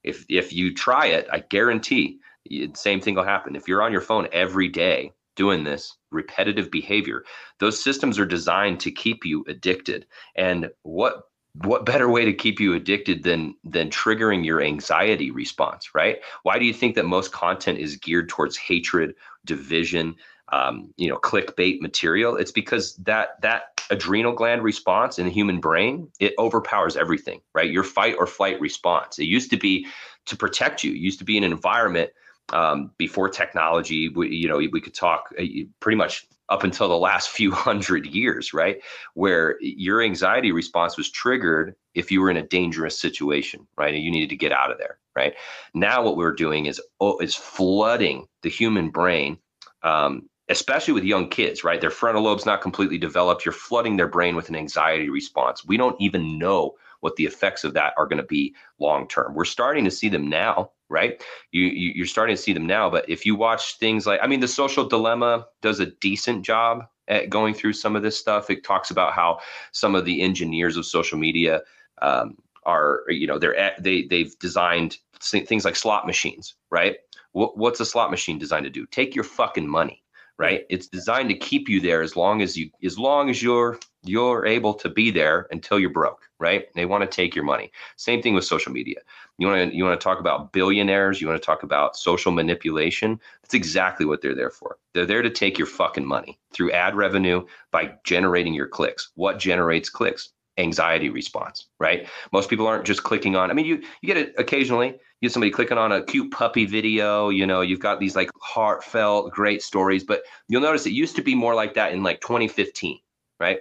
if 0.04 0.24
if 0.28 0.52
you 0.52 0.72
try 0.74 1.06
it, 1.06 1.26
I 1.32 1.40
guarantee 1.40 2.20
the 2.46 2.70
same 2.74 3.00
thing 3.00 3.14
will 3.14 3.24
happen. 3.24 3.56
If 3.56 3.66
you're 3.66 3.82
on 3.82 3.92
your 3.92 4.02
phone 4.02 4.28
every 4.32 4.68
day 4.68 5.12
doing 5.34 5.64
this 5.64 5.96
repetitive 6.12 6.70
behavior, 6.70 7.24
those 7.58 7.82
systems 7.82 8.18
are 8.18 8.26
designed 8.26 8.80
to 8.80 8.92
keep 8.92 9.24
you 9.24 9.44
addicted. 9.48 10.06
And 10.36 10.70
what 10.82 11.22
what 11.62 11.86
better 11.86 12.08
way 12.08 12.24
to 12.24 12.32
keep 12.32 12.58
you 12.58 12.74
addicted 12.74 13.22
than 13.22 13.54
than 13.64 13.88
triggering 13.90 14.44
your 14.44 14.60
anxiety 14.60 15.30
response, 15.30 15.94
right? 15.94 16.18
Why 16.42 16.58
do 16.58 16.64
you 16.64 16.74
think 16.74 16.96
that 16.96 17.06
most 17.06 17.32
content 17.32 17.78
is 17.78 17.96
geared 17.96 18.28
towards 18.28 18.56
hatred, 18.56 19.14
division, 19.44 20.16
um, 20.52 20.92
you 20.96 21.08
know, 21.08 21.16
clickbait 21.16 21.80
material? 21.80 22.36
It's 22.36 22.50
because 22.50 22.96
that 22.96 23.40
that 23.42 23.80
adrenal 23.90 24.32
gland 24.32 24.62
response 24.62 25.18
in 25.18 25.26
the 25.26 25.30
human 25.30 25.60
brain, 25.60 26.10
it 26.18 26.34
overpowers 26.38 26.96
everything, 26.96 27.40
right? 27.52 27.70
Your 27.70 27.84
fight 27.84 28.16
or 28.18 28.26
flight 28.26 28.60
response. 28.60 29.18
It 29.18 29.26
used 29.26 29.50
to 29.50 29.56
be 29.56 29.86
to 30.26 30.36
protect 30.36 30.82
you. 30.82 30.90
It 30.90 30.98
used 30.98 31.20
to 31.20 31.24
be 31.24 31.38
an 31.38 31.44
environment 31.44 32.10
um, 32.52 32.90
before 32.98 33.28
technology. 33.28 34.08
We, 34.08 34.34
you 34.34 34.48
know, 34.48 34.56
we 34.56 34.80
could 34.80 34.94
talk 34.94 35.32
uh, 35.38 35.44
pretty 35.80 35.96
much 35.96 36.26
up 36.48 36.64
until 36.64 36.88
the 36.88 36.96
last 36.96 37.28
few 37.30 37.50
hundred 37.52 38.06
years, 38.06 38.52
right? 38.52 38.82
Where 39.14 39.56
your 39.60 40.02
anxiety 40.02 40.52
response 40.52 40.96
was 40.96 41.10
triggered 41.10 41.74
if 41.94 42.10
you 42.10 42.20
were 42.20 42.30
in 42.30 42.36
a 42.36 42.46
dangerous 42.46 42.98
situation, 42.98 43.66
right? 43.76 43.94
And 43.94 44.02
you 44.02 44.10
needed 44.10 44.30
to 44.30 44.36
get 44.36 44.52
out 44.52 44.70
of 44.70 44.78
there, 44.78 44.98
right? 45.16 45.34
Now 45.74 46.02
what 46.02 46.16
we're 46.16 46.34
doing 46.34 46.66
is 46.66 46.80
oh, 47.00 47.18
is 47.18 47.34
flooding 47.34 48.26
the 48.42 48.50
human 48.50 48.90
brain 48.90 49.38
um, 49.82 50.28
especially 50.48 50.92
with 50.92 51.04
young 51.04 51.28
kids, 51.28 51.64
right? 51.64 51.80
Their 51.80 51.90
frontal 51.90 52.22
lobe's 52.22 52.46
not 52.46 52.60
completely 52.60 52.98
developed. 52.98 53.44
You're 53.44 53.52
flooding 53.52 53.96
their 53.96 54.08
brain 54.08 54.36
with 54.36 54.48
an 54.48 54.56
anxiety 54.56 55.08
response. 55.08 55.64
We 55.64 55.76
don't 55.76 55.98
even 56.00 56.38
know 56.38 56.72
what 57.00 57.16
the 57.16 57.26
effects 57.26 57.64
of 57.64 57.74
that 57.74 57.94
are 57.96 58.06
going 58.06 58.18
to 58.18 58.26
be 58.26 58.54
long 58.78 59.06
term. 59.08 59.34
We're 59.34 59.44
starting 59.44 59.84
to 59.84 59.90
see 59.90 60.08
them 60.08 60.28
now, 60.28 60.70
right? 60.88 61.22
You, 61.50 61.64
you 61.64 62.04
are 62.04 62.06
starting 62.06 62.36
to 62.36 62.40
see 62.42 62.52
them 62.52 62.66
now. 62.66 62.90
But 62.90 63.08
if 63.08 63.24
you 63.26 63.34
watch 63.34 63.78
things 63.78 64.06
like, 64.06 64.20
I 64.22 64.26
mean, 64.26 64.40
the 64.40 64.48
Social 64.48 64.86
Dilemma 64.86 65.46
does 65.62 65.80
a 65.80 65.86
decent 65.86 66.44
job 66.44 66.84
at 67.08 67.30
going 67.30 67.54
through 67.54 67.72
some 67.72 67.96
of 67.96 68.02
this 68.02 68.18
stuff. 68.18 68.50
It 68.50 68.64
talks 68.64 68.90
about 68.90 69.12
how 69.12 69.40
some 69.72 69.94
of 69.94 70.04
the 70.04 70.22
engineers 70.22 70.76
of 70.76 70.86
social 70.86 71.18
media 71.18 71.62
um, 72.02 72.36
are, 72.64 73.02
you 73.08 73.26
know, 73.26 73.38
they're 73.38 73.74
they 73.78 74.04
they've 74.04 74.38
designed 74.38 74.98
things 75.20 75.64
like 75.64 75.76
slot 75.76 76.06
machines, 76.06 76.54
right? 76.70 76.96
What, 77.32 77.58
what's 77.58 77.80
a 77.80 77.86
slot 77.86 78.10
machine 78.10 78.38
designed 78.38 78.64
to 78.64 78.70
do? 78.70 78.86
Take 78.86 79.14
your 79.14 79.24
fucking 79.24 79.68
money 79.68 80.03
right? 80.38 80.64
It's 80.68 80.88
designed 80.88 81.28
to 81.28 81.36
keep 81.36 81.68
you 81.68 81.80
there 81.80 82.02
as 82.02 82.16
long 82.16 82.42
as 82.42 82.56
you 82.56 82.70
as 82.84 82.98
long 82.98 83.30
as 83.30 83.42
you're 83.42 83.78
you're 84.02 84.44
able 84.46 84.74
to 84.74 84.88
be 84.88 85.10
there 85.10 85.46
until 85.50 85.78
you're 85.78 85.90
broke 85.90 86.28
right? 86.40 86.66
They 86.74 86.84
want 86.84 87.02
to 87.02 87.06
take 87.06 87.34
your 87.34 87.44
money. 87.44 87.70
Same 87.96 88.20
thing 88.20 88.34
with 88.34 88.44
social 88.44 88.72
media. 88.72 88.96
You 89.38 89.46
want 89.46 89.70
to 89.70 89.76
you 89.76 89.84
want 89.84 89.98
to 89.98 90.04
talk 90.04 90.20
about 90.20 90.52
billionaires 90.52 91.20
you 91.20 91.26
want 91.26 91.40
to 91.40 91.46
talk 91.46 91.62
about 91.62 91.96
social 91.96 92.32
manipulation 92.32 93.20
that's 93.42 93.54
exactly 93.54 94.06
what 94.06 94.20
they're 94.20 94.34
there 94.34 94.50
for. 94.50 94.76
They're 94.92 95.06
there 95.06 95.22
to 95.22 95.30
take 95.30 95.58
your 95.58 95.66
fucking 95.66 96.06
money 96.06 96.38
through 96.52 96.72
ad 96.72 96.94
revenue 96.94 97.44
by 97.70 97.94
generating 98.04 98.54
your 98.54 98.68
clicks. 98.68 99.10
What 99.14 99.38
generates 99.38 99.88
clicks? 99.88 100.30
Anxiety 100.56 101.10
response 101.10 101.66
right? 101.80 102.08
Most 102.32 102.48
people 102.48 102.66
aren't 102.66 102.84
just 102.84 103.02
clicking 103.02 103.34
on 103.34 103.50
i 103.50 103.54
mean 103.54 103.66
you 103.66 103.82
you 104.00 104.06
get 104.06 104.16
it 104.16 104.34
occasionally 104.38 104.98
somebody 105.28 105.50
clicking 105.50 105.78
on 105.78 105.92
a 105.92 106.02
cute 106.04 106.30
puppy 106.30 106.66
video 106.66 107.28
you 107.28 107.46
know 107.46 107.60
you've 107.60 107.80
got 107.80 108.00
these 108.00 108.16
like 108.16 108.30
heartfelt 108.40 109.30
great 109.30 109.62
stories 109.62 110.04
but 110.04 110.22
you'll 110.48 110.60
notice 110.60 110.86
it 110.86 110.92
used 110.92 111.16
to 111.16 111.22
be 111.22 111.34
more 111.34 111.54
like 111.54 111.74
that 111.74 111.92
in 111.92 112.02
like 112.02 112.20
2015 112.20 112.98
right 113.40 113.58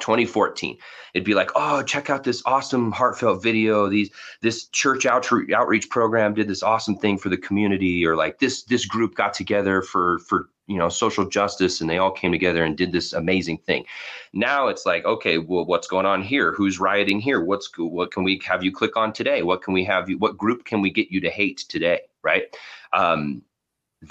2014 0.00 0.78
it'd 1.14 1.24
be 1.24 1.34
like 1.34 1.50
oh 1.56 1.82
check 1.82 2.10
out 2.10 2.24
this 2.24 2.42
awesome 2.46 2.92
heartfelt 2.92 3.42
video. 3.42 3.88
These 3.88 4.10
this 4.40 4.66
church 4.66 5.06
outreach 5.06 5.50
outreach 5.52 5.90
program 5.90 6.34
did 6.34 6.48
this 6.48 6.62
awesome 6.62 6.96
thing 6.96 7.18
for 7.18 7.28
the 7.28 7.36
community 7.36 8.06
or 8.06 8.16
like 8.16 8.38
this 8.38 8.62
this 8.64 8.84
group 8.84 9.14
got 9.14 9.34
together 9.34 9.82
for 9.82 10.18
for 10.20 10.48
you 10.66 10.76
know 10.76 10.88
social 10.88 11.26
justice 11.28 11.80
and 11.80 11.88
they 11.88 11.98
all 11.98 12.10
came 12.10 12.32
together 12.32 12.64
and 12.64 12.76
did 12.76 12.92
this 12.92 13.12
amazing 13.12 13.58
thing. 13.58 13.84
Now 14.32 14.68
it's 14.68 14.86
like 14.86 15.04
okay 15.04 15.38
well 15.38 15.64
what's 15.64 15.88
going 15.88 16.06
on 16.06 16.22
here? 16.22 16.52
Who's 16.52 16.78
rioting 16.80 17.20
here? 17.20 17.42
What's 17.42 17.70
what 17.76 18.12
can 18.12 18.22
we 18.22 18.40
have 18.46 18.62
you 18.62 18.72
click 18.72 18.96
on 18.96 19.12
today? 19.12 19.42
What 19.42 19.62
can 19.62 19.74
we 19.74 19.84
have 19.84 20.08
you 20.08 20.18
what 20.18 20.36
group 20.36 20.64
can 20.64 20.80
we 20.80 20.90
get 20.90 21.10
you 21.10 21.20
to 21.20 21.30
hate 21.30 21.64
today? 21.68 22.00
Right? 22.22 22.54
Um, 22.92 23.42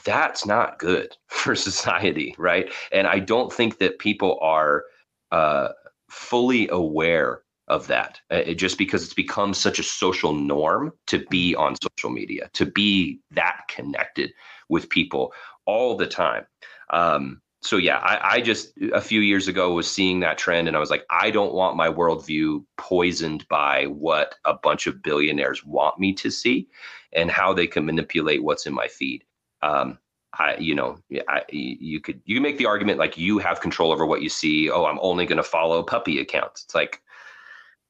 that's 0.04 0.46
not 0.46 0.80
good 0.80 1.16
for 1.28 1.56
society 1.56 2.36
right? 2.38 2.74
And 2.92 3.08
i 3.08 3.20
don't 3.20 3.54
think 3.54 3.78
that 3.78 4.00
people 4.00 4.38
are 4.42 4.84
uh, 5.32 5.70
fully 6.10 6.68
aware 6.70 7.42
of 7.68 7.88
that 7.88 8.20
uh, 8.32 8.36
it, 8.46 8.56
just 8.56 8.78
because 8.78 9.04
it's 9.04 9.14
become 9.14 9.54
such 9.54 9.78
a 9.78 9.84
social 9.84 10.34
norm 10.34 10.94
to 11.06 11.26
be 11.30 11.54
on 11.56 11.76
social 11.82 12.10
media 12.10 12.50
to 12.54 12.66
be 12.66 13.20
that 13.32 13.62
connected 13.68 14.32
with 14.70 14.90
people 14.90 15.34
all 15.66 15.98
the 15.98 16.08
time. 16.08 16.46
Um, 16.92 17.42
so 17.62 17.78
yeah, 17.78 17.98
I, 17.98 18.36
I, 18.36 18.42
just 18.42 18.72
a 18.94 19.02
few 19.02 19.20
years 19.20 19.48
ago 19.48 19.74
was 19.74 19.90
seeing 19.90 20.20
that 20.22 20.38
trend, 20.38 20.68
and 20.68 20.78
I 20.78 20.80
was 20.80 20.92
like, 20.92 21.06
I 21.10 21.32
don't 21.32 21.54
want 21.54 21.76
my 21.76 21.90
worldview 21.90 22.64
poisoned 22.78 23.48
by 23.50 23.86
what 23.88 24.36
a 24.46 24.54
bunch 24.54 24.88
of 24.88 25.02
billionaires 25.02 25.66
want 25.66 26.00
me 26.00 26.14
to 26.14 26.30
see, 26.30 26.70
and 27.14 27.30
how 27.32 27.54
they 27.54 27.68
can 27.68 27.86
manipulate 27.86 28.44
what's 28.44 28.68
in 28.68 28.74
my 28.74 28.88
feed. 28.88 29.24
Um, 29.64 29.98
I, 30.34 30.58
you 30.58 30.76
know, 30.76 30.98
I, 31.28 31.44
you 31.50 32.00
could 32.02 32.22
you 32.26 32.42
make 32.42 32.58
the 32.58 32.66
argument 32.66 33.00
like 33.00 33.18
you 33.18 33.40
have 33.40 33.62
control 33.62 33.92
over 33.92 34.06
what 34.06 34.22
you 34.22 34.30
see. 34.30 34.70
Oh, 34.70 34.86
I'm 34.86 35.00
only 35.02 35.26
going 35.26 35.38
to 35.38 35.44
follow 35.44 35.82
puppy 35.84 36.20
accounts. 36.20 36.64
It's 36.64 36.76
like 36.76 37.02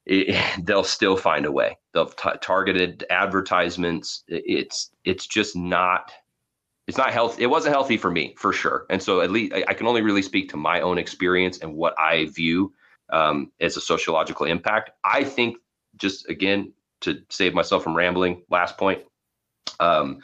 it, 0.06 0.36
they'll 0.64 0.84
still 0.84 1.16
find 1.16 1.46
a 1.46 1.52
way. 1.52 1.78
They'll 1.92 2.06
t- 2.06 2.30
targeted 2.40 3.04
advertisements. 3.10 4.24
It's 4.28 4.90
it's 5.04 5.26
just 5.26 5.56
not 5.56 6.12
it's 6.86 6.98
not 6.98 7.12
healthy. 7.12 7.42
It 7.42 7.48
wasn't 7.48 7.74
healthy 7.74 7.98
for 7.98 8.10
me 8.10 8.34
for 8.38 8.52
sure. 8.52 8.86
And 8.88 9.02
so 9.02 9.20
at 9.20 9.30
least 9.30 9.52
I, 9.52 9.64
I 9.68 9.74
can 9.74 9.86
only 9.86 10.00
really 10.00 10.22
speak 10.22 10.48
to 10.50 10.56
my 10.56 10.80
own 10.80 10.96
experience 10.96 11.58
and 11.58 11.74
what 11.74 11.94
I 11.98 12.26
view 12.26 12.72
um, 13.10 13.52
as 13.60 13.76
a 13.76 13.80
sociological 13.80 14.46
impact. 14.46 14.90
I 15.04 15.24
think 15.24 15.58
just 15.96 16.28
again 16.28 16.72
to 17.00 17.20
save 17.28 17.52
myself 17.52 17.84
from 17.84 17.96
rambling. 17.96 18.42
Last 18.48 18.78
point. 18.78 19.02
Um, 19.80 20.20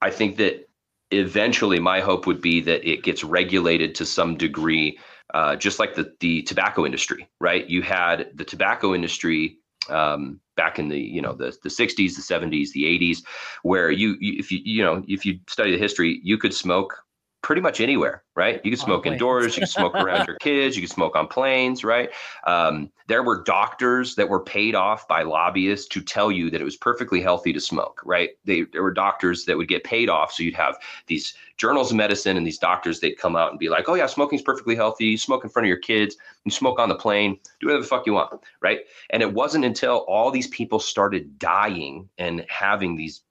I 0.00 0.10
think 0.10 0.36
that 0.38 0.68
eventually 1.10 1.78
my 1.78 2.00
hope 2.00 2.26
would 2.26 2.40
be 2.40 2.60
that 2.60 2.88
it 2.88 3.02
gets 3.02 3.22
regulated 3.24 3.94
to 3.96 4.06
some 4.06 4.36
degree, 4.36 4.98
uh, 5.34 5.56
just 5.56 5.78
like 5.78 5.94
the 5.94 6.12
the 6.20 6.42
tobacco 6.42 6.84
industry. 6.84 7.28
Right? 7.40 7.68
You 7.68 7.82
had 7.82 8.30
the 8.34 8.44
tobacco 8.44 8.94
industry 8.94 9.58
um, 9.88 10.40
back 10.56 10.78
in 10.78 10.88
the 10.88 10.98
you 10.98 11.22
know 11.22 11.32
the 11.32 11.56
the 11.62 11.68
60s 11.68 11.96
the 11.96 12.22
70s 12.22 12.72
the 12.72 12.84
80s 12.84 13.18
where 13.62 13.90
you, 13.90 14.16
you, 14.20 14.38
if 14.38 14.50
you 14.50 14.60
you 14.64 14.82
know 14.82 15.02
if 15.06 15.24
you 15.24 15.38
study 15.48 15.72
the 15.72 15.78
history 15.78 16.20
you 16.22 16.38
could 16.38 16.54
smoke 16.54 17.05
pretty 17.46 17.62
much 17.62 17.80
anywhere, 17.80 18.24
right? 18.34 18.60
You 18.64 18.72
can 18.72 18.80
smoke 18.80 19.06
indoors, 19.06 19.54
you 19.54 19.60
can 19.60 19.68
smoke 19.68 19.94
around 19.94 20.26
your 20.26 20.34
kids, 20.40 20.74
you 20.74 20.82
can 20.82 20.90
smoke 20.90 21.14
on 21.14 21.28
planes, 21.28 21.84
right? 21.84 22.10
Um, 22.44 22.90
there 23.06 23.22
were 23.22 23.44
doctors 23.44 24.16
that 24.16 24.28
were 24.28 24.40
paid 24.40 24.74
off 24.74 25.06
by 25.06 25.22
lobbyists 25.22 25.86
to 25.90 26.00
tell 26.00 26.32
you 26.32 26.50
that 26.50 26.60
it 26.60 26.64
was 26.64 26.76
perfectly 26.76 27.20
healthy 27.20 27.52
to 27.52 27.60
smoke, 27.60 28.00
right? 28.04 28.30
They, 28.46 28.62
there 28.72 28.82
were 28.82 28.92
doctors 28.92 29.44
that 29.44 29.56
would 29.56 29.68
get 29.68 29.84
paid 29.84 30.08
off. 30.08 30.32
So 30.32 30.42
you'd 30.42 30.56
have 30.56 30.76
these 31.06 31.34
journals 31.56 31.92
of 31.92 31.96
medicine 31.96 32.36
and 32.36 32.44
these 32.44 32.58
doctors, 32.58 32.98
they'd 32.98 33.12
come 33.12 33.36
out 33.36 33.52
and 33.52 33.60
be 33.60 33.68
like, 33.68 33.88
oh, 33.88 33.94
yeah, 33.94 34.06
smoking's 34.06 34.42
perfectly 34.42 34.74
healthy. 34.74 35.04
You 35.04 35.16
smoke 35.16 35.44
in 35.44 35.50
front 35.50 35.66
of 35.66 35.68
your 35.68 35.78
kids, 35.78 36.16
you 36.44 36.50
smoke 36.50 36.80
on 36.80 36.88
the 36.88 36.96
plane, 36.96 37.38
do 37.60 37.68
whatever 37.68 37.82
the 37.82 37.88
fuck 37.88 38.06
you 38.06 38.14
want, 38.14 38.40
right? 38.60 38.80
And 39.10 39.22
it 39.22 39.32
wasn't 39.32 39.64
until 39.64 39.98
all 40.08 40.32
these 40.32 40.48
people 40.48 40.80
started 40.80 41.38
dying 41.38 42.08
and 42.18 42.44
having 42.48 42.96
these 42.96 43.22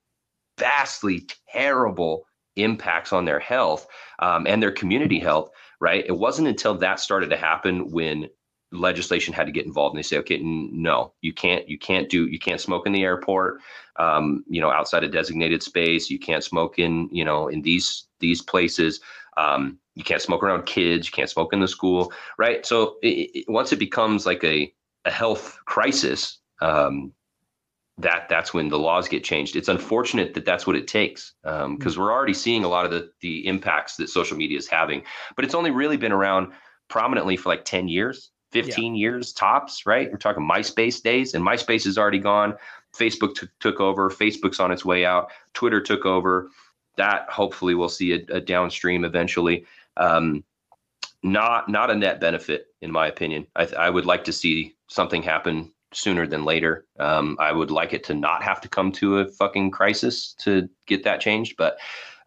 vastly 0.58 1.28
terrible 1.52 2.26
impacts 2.56 3.14
on 3.14 3.26
their 3.26 3.40
health 3.40 3.88
um, 4.20 4.48
and 4.48 4.62
their 4.62 4.72
community 4.72 5.20
health, 5.20 5.50
right? 5.80 6.06
It 6.06 6.18
wasn't 6.18 6.48
until 6.48 6.76
that 6.76 7.00
started 7.00 7.30
to 7.30 7.38
happen 7.38 7.92
when 7.92 8.30
legislation 8.72 9.34
had 9.34 9.46
to 9.46 9.54
get 9.54 9.66
involved 9.66 9.94
and 9.94 10.00
they 10.00 10.06
say 10.06 10.18
okay 10.18 10.40
no 10.44 11.14
you 11.22 11.32
can't 11.32 11.70
you 11.70 11.78
can't 11.78 12.10
do 12.10 12.26
you 12.26 12.38
can't 12.38 12.60
smoke 12.60 12.86
in 12.86 12.92
the 12.92 13.04
airport 13.04 13.62
um, 13.98 14.44
you 14.48 14.60
know 14.60 14.72
outside 14.72 15.04
a 15.04 15.08
designated 15.08 15.64
space. 15.64 16.10
You 16.10 16.20
can't 16.20 16.44
smoke 16.44 16.80
in 16.80 17.10
you 17.12 17.24
know 17.24 17.48
in 17.48 17.62
these 17.62 18.06
these 18.20 18.42
places. 18.42 19.00
Um, 19.38 19.80
you 19.96 20.04
can't 20.04 20.22
smoke 20.22 20.44
around 20.44 20.66
kids. 20.66 21.08
You 21.08 21.12
can't 21.12 21.30
smoke 21.30 21.54
in 21.54 21.60
the 21.60 21.68
school 21.68 22.12
right? 22.38 22.66
So 22.66 22.98
it, 23.02 23.30
it, 23.34 23.46
once 23.48 23.72
it 23.72 23.80
becomes 23.80 24.26
like 24.26 24.44
a, 24.44 24.74
a 25.06 25.12
health 25.12 25.58
crisis 25.66 26.40
um, 26.62 27.14
that 27.98 28.28
that's 28.28 28.54
when 28.54 28.68
the 28.70 28.80
laws 28.80 29.08
get 29.08 29.24
changed. 29.24 29.56
It's 29.56 29.70
unfortunate 29.70 30.34
that 30.34 30.46
that's 30.46 30.68
what 30.68 30.76
it 30.76 30.88
takes 30.88 31.34
because 31.44 31.66
um, 31.66 31.78
mm. 31.78 31.98
we're 31.98 32.12
already 32.12 32.34
seeing 32.34 32.64
a 32.64 32.68
lot 32.68 32.86
of 32.86 32.92
the 32.92 33.10
the 33.22 33.48
impacts 33.48 33.96
that 33.98 34.10
social 34.10 34.38
media 34.38 34.58
is 34.58 34.68
having, 34.68 35.04
but 35.36 35.46
it's 35.46 35.56
only 35.56 35.72
really 35.72 35.98
been 35.98 36.12
around 36.12 36.52
prominently 36.90 37.38
for 37.38 37.50
like 37.50 37.64
ten 37.64 37.88
years, 37.88 38.32
fifteen 38.52 38.96
yeah. 38.96 39.02
years 39.02 39.32
tops. 39.32 39.86
Right? 39.86 40.12
We're 40.12 40.18
talking 40.18 40.44
MySpace 40.44 41.02
days, 41.02 41.34
and 41.34 41.46
MySpace 41.46 41.86
is 41.86 41.98
already 41.98 42.20
gone. 42.20 42.56
Facebook 42.94 43.36
t- 43.36 43.48
took 43.60 43.80
over. 43.80 44.10
Facebook's 44.10 44.60
on 44.60 44.72
its 44.72 44.86
way 44.86 45.06
out. 45.06 45.32
Twitter 45.54 45.82
took 45.82 46.06
over. 46.06 46.50
That 46.98 47.30
hopefully 47.30 47.76
we'll 47.76 47.90
see 47.90 48.14
a, 48.14 48.36
a 48.36 48.42
downstream 48.42 49.06
eventually. 49.06 49.66
Um, 49.98 50.44
not 51.24 51.70
not 51.70 51.90
a 51.90 51.96
net 51.96 52.20
benefit 52.20 52.68
in 52.82 52.92
my 52.92 53.08
opinion. 53.08 53.48
I, 53.56 53.68
I 53.78 53.90
would 53.90 54.06
like 54.06 54.26
to 54.26 54.34
see 54.34 54.76
something 54.88 55.24
happen 55.24 55.72
sooner 55.96 56.28
than 56.28 56.44
later. 56.44 56.86
Um, 57.00 57.38
I 57.40 57.52
would 57.52 57.72
like 57.72 57.94
it 57.94 58.04
to 58.06 58.14
not 58.14 58.44
have 58.44 58.62
to 58.62 58.68
come 58.68 58.92
to 58.94 59.20
a 59.20 59.28
fucking 59.28 59.72
crisis 59.72 60.34
to 60.40 60.70
get 60.86 61.04
that 61.06 61.22
changed, 61.22 61.56
but 61.58 61.78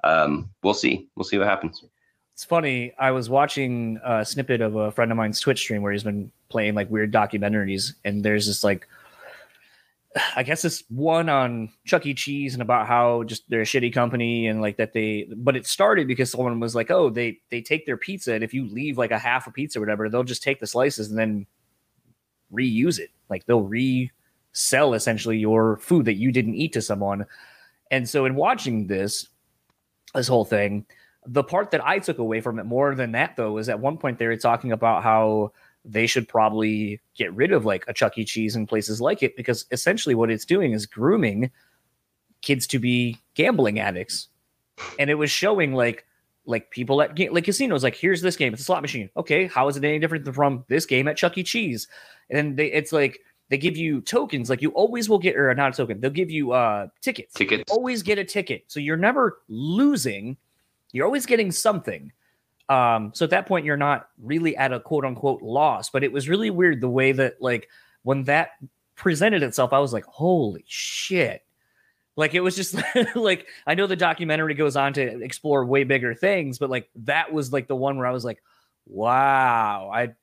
um, 0.05 0.51
we'll 0.63 0.75
see. 0.75 1.09
We'll 1.15 1.25
see 1.25 1.39
what 1.39 1.47
happens. 1.47 1.85
It's 2.33 2.45
funny. 2.45 2.93
I 2.99 3.11
was 3.11 3.29
watching 3.29 4.01
a 4.05 4.25
snippet 4.25 4.61
of 4.61 4.77
a 4.77 4.91
friend 4.91 5.11
of 5.11 5.17
mine's 5.17 5.41
Twitch 5.41 5.59
stream 5.61 5.83
where 5.83 5.93
he's 5.93 6.05
been 6.05 6.33
playing 6.49 6.75
like 6.75 6.91
weird 6.91 7.13
documentaries, 7.13 7.95
and 8.05 8.25
there's 8.25 8.47
this 8.47 8.65
like, 8.65 8.89
I 10.35 10.45
guess 10.45 10.63
this 10.63 10.83
one 10.89 11.29
on 11.29 11.71
Chuck 11.85 12.07
E. 12.07 12.15
Cheese 12.15 12.55
and 12.55 12.63
about 12.63 12.87
how 12.87 13.25
just 13.25 13.49
they're 13.51 13.63
a 13.63 13.65
shitty 13.65 13.93
company 13.93 14.47
and 14.47 14.63
like 14.63 14.77
that 14.79 14.93
they. 14.93 15.29
But 15.37 15.57
it 15.57 15.67
started 15.67 16.09
because 16.09 16.31
someone 16.31 16.59
was 16.61 16.75
like, 16.75 16.91
"Oh, 16.91 17.11
they 17.11 17.41
they 17.51 17.61
take 17.61 17.87
their 17.87 17.97
pizza, 17.97 18.33
and 18.33 18.45
if 18.45 18.55
you 18.55 18.67
leave 18.69 18.99
like 18.99 19.11
a 19.11 19.19
half 19.19 19.47
a 19.49 19.51
pizza 19.51 19.79
or 19.79 19.83
whatever, 19.83 20.09
they'll 20.09 20.23
just 20.23 20.43
take 20.43 20.61
the 20.61 20.67
slices 20.67 21.11
and 21.11 21.19
then 21.19 21.47
reuse 22.53 22.99
it. 22.99 23.11
Like 23.29 23.47
they'll 23.47 23.63
resell 23.63 24.95
essentially 24.95 25.39
your 25.39 25.77
food 25.79 26.07
that 26.07 26.15
you 26.15 26.33
didn't 26.33 26.55
eat 26.55 26.73
to 26.75 26.83
someone. 26.83 27.27
And 27.91 28.09
so 28.09 28.25
in 28.25 28.35
watching 28.35 28.87
this, 28.87 29.29
this 30.15 30.29
whole 30.29 30.45
thing, 30.45 30.87
the 31.27 31.45
part 31.45 31.71
that 31.73 31.85
I 31.85 31.99
took 31.99 32.19
away 32.19 32.41
from 32.41 32.59
it 32.59 32.65
more 32.65 32.95
than 32.95 33.13
that 33.13 33.37
though 33.37 33.59
is 33.59 33.69
at 33.69 33.81
one 33.81 33.99
point 33.99 34.19
they 34.19 34.27
were 34.27 34.37
talking 34.37 34.73
about 34.73 35.03
how 35.03 35.53
they 35.85 36.07
should 36.07 36.29
probably 36.29 37.01
get 37.15 37.33
rid 37.35 37.53
of 37.53 37.65
like 37.65 37.85
a 37.89 37.93
Chuck 37.93 38.19
E. 38.19 38.25
Cheese 38.25 38.57
and 38.57 38.69
places 38.69 39.01
like 39.01 39.23
it 39.23 39.37
because 39.37 39.67
essentially 39.71 40.15
what 40.15 40.31
it's 40.31 40.45
doing 40.45 40.73
is 40.73 40.87
grooming 40.87 41.51
kids 42.43 42.67
to 42.69 42.79
be 42.79 43.19
gambling 43.35 43.79
addicts. 43.79 44.29
And 44.99 45.11
it 45.11 45.15
was 45.15 45.31
showing 45.31 45.75
like 45.75 46.05
like 46.49 46.71
people 46.71 47.01
at 47.03 47.17
like 47.33 47.45
casinos 47.45 47.85
like 47.85 47.95
here's 47.95 48.23
this 48.23 48.37
game 48.37 48.53
it's 48.53 48.63
a 48.63 48.65
slot 48.65 48.83
machine. 48.83 49.11
Okay 49.17 49.47
how 49.47 49.69
is 49.69 49.77
it 49.77 49.85
any 49.85 49.99
different 49.99 50.35
from 50.35 50.65
this 50.69 50.87
game 50.87 51.07
at 51.07 51.17
chuck 51.17 51.37
e. 51.39 51.43
Cheese? 51.43 51.87
And 52.31 52.57
they 52.57 52.73
it's 52.73 52.93
like 52.93 53.21
they 53.51 53.59
give 53.59 53.77
you 53.77 54.01
tokens 54.01 54.51
like 54.51 54.63
you 54.63 54.71
always 54.71 55.09
will 55.09 55.19
get 55.19 55.37
or 55.37 55.55
not 55.55 55.75
a 55.75 55.77
token 55.77 56.01
they'll 56.01 56.11
give 56.11 56.31
you 56.31 56.53
uh 56.53 56.89
tickets. 57.03 57.35
Tickets. 57.35 57.65
You 57.69 57.77
always 57.77 58.03
get 58.03 58.19
a 58.19 58.25
ticket 58.25 58.65
so 58.67 58.81
you're 58.81 58.97
never 58.97 59.41
losing 59.49 60.37
you're 60.93 61.05
always 61.05 61.27
getting 61.27 61.53
something. 61.53 62.13
Um 62.69 63.13
so 63.15 63.25
at 63.25 63.31
that 63.31 63.47
point 63.47 63.67
you're 63.67 63.77
not 63.77 64.09
really 64.23 64.57
at 64.57 64.73
a 64.73 64.81
quote 64.81 65.05
unquote 65.05 65.43
loss 65.43 65.91
but 65.91 66.03
it 66.03 66.13
was 66.13 66.29
really 66.29 66.51
weird 66.51 66.81
the 66.81 66.89
way 66.89 67.13
that 67.13 67.41
like 67.41 67.69
when 68.03 68.25
that 68.25 68.53
presented 68.97 69.45
itself 69.45 69.73
i 69.73 69.79
was 69.79 69.93
like 69.93 70.05
holy 70.07 70.65
shit 70.67 71.45
like 72.19 72.35
it 72.35 72.41
was 72.41 72.57
just 72.57 72.75
like 73.15 73.47
I 73.65 73.75
know 73.75 73.87
the 73.87 73.95
documentary 73.95 74.55
goes 74.55 74.75
on 74.75 74.93
to 74.95 75.23
explore 75.23 75.65
way 75.65 75.85
bigger 75.85 76.15
things, 76.15 76.59
but 76.59 76.69
like 76.69 76.91
that 76.97 77.33
was 77.33 77.53
like 77.53 77.69
the 77.69 77.77
one 77.77 77.97
where 77.97 78.09
I 78.09 78.11
was 78.11 78.25
like, 78.25 78.43
wow, 78.87 79.89
I 79.95 80.15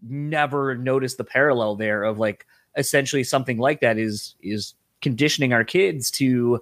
never 0.00 0.76
noticed 0.76 1.18
the 1.18 1.24
parallel 1.24 1.74
there 1.74 2.04
of 2.04 2.20
like 2.20 2.46
essentially 2.76 3.24
something 3.24 3.58
like 3.58 3.80
that 3.80 3.98
is 3.98 4.36
is 4.40 4.74
conditioning 5.02 5.52
our 5.52 5.64
kids 5.64 6.08
to 6.12 6.60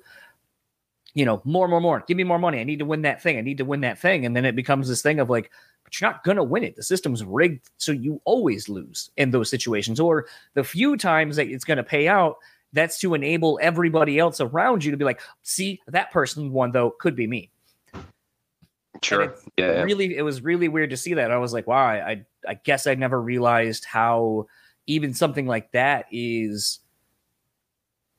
you 1.12 1.24
know 1.26 1.42
more 1.44 1.68
more 1.68 1.82
more 1.82 2.02
give 2.08 2.16
me 2.16 2.24
more 2.24 2.38
money 2.38 2.60
i 2.60 2.64
need 2.64 2.78
to 2.78 2.84
win 2.84 3.02
that 3.02 3.20
thing 3.22 3.36
i 3.36 3.40
need 3.40 3.58
to 3.58 3.64
win 3.64 3.82
that 3.82 3.98
thing. 3.98 4.24
And 4.24 4.34
then 4.34 4.44
it 4.44 4.56
becomes 4.56 4.88
this 4.88 5.02
thing 5.02 5.20
of 5.20 5.28
like 5.28 5.50
but 5.84 5.98
you're 6.00 6.10
not 6.10 6.22
going 6.22 6.36
to 6.36 6.42
win 6.42 6.64
it. 6.64 6.76
The 6.76 6.82
system's 6.82 7.24
rigged 7.24 7.70
so 7.78 7.92
you 7.92 8.20
always 8.26 8.68
lose 8.68 9.10
in 9.16 9.30
those 9.30 9.48
situations. 9.48 9.98
Or 9.98 10.26
the 10.52 10.62
few 10.62 10.98
times 10.98 11.36
that 11.36 11.48
it's 11.48 11.64
going 11.64 11.78
to 11.78 11.82
pay 11.82 12.08
out 12.08 12.36
that's 12.72 12.98
to 13.00 13.14
enable 13.14 13.58
everybody 13.62 14.18
else 14.18 14.40
around 14.40 14.84
you 14.84 14.90
to 14.90 14.96
be 14.96 15.04
like, 15.04 15.20
see, 15.42 15.80
that 15.88 16.10
person 16.10 16.52
won 16.52 16.72
though 16.72 16.90
could 16.90 17.16
be 17.16 17.26
me. 17.26 17.50
Sure. 19.02 19.34
Yeah. 19.56 19.82
Really, 19.82 20.16
it 20.16 20.22
was 20.22 20.42
really 20.42 20.68
weird 20.68 20.90
to 20.90 20.96
see 20.96 21.14
that. 21.14 21.30
I 21.30 21.38
was 21.38 21.52
like, 21.52 21.66
wow, 21.66 21.86
I, 21.86 22.24
I 22.46 22.54
guess 22.54 22.86
I 22.86 22.94
never 22.94 23.20
realized 23.20 23.84
how 23.84 24.46
even 24.86 25.14
something 25.14 25.46
like 25.46 25.70
that 25.72 26.06
is, 26.10 26.80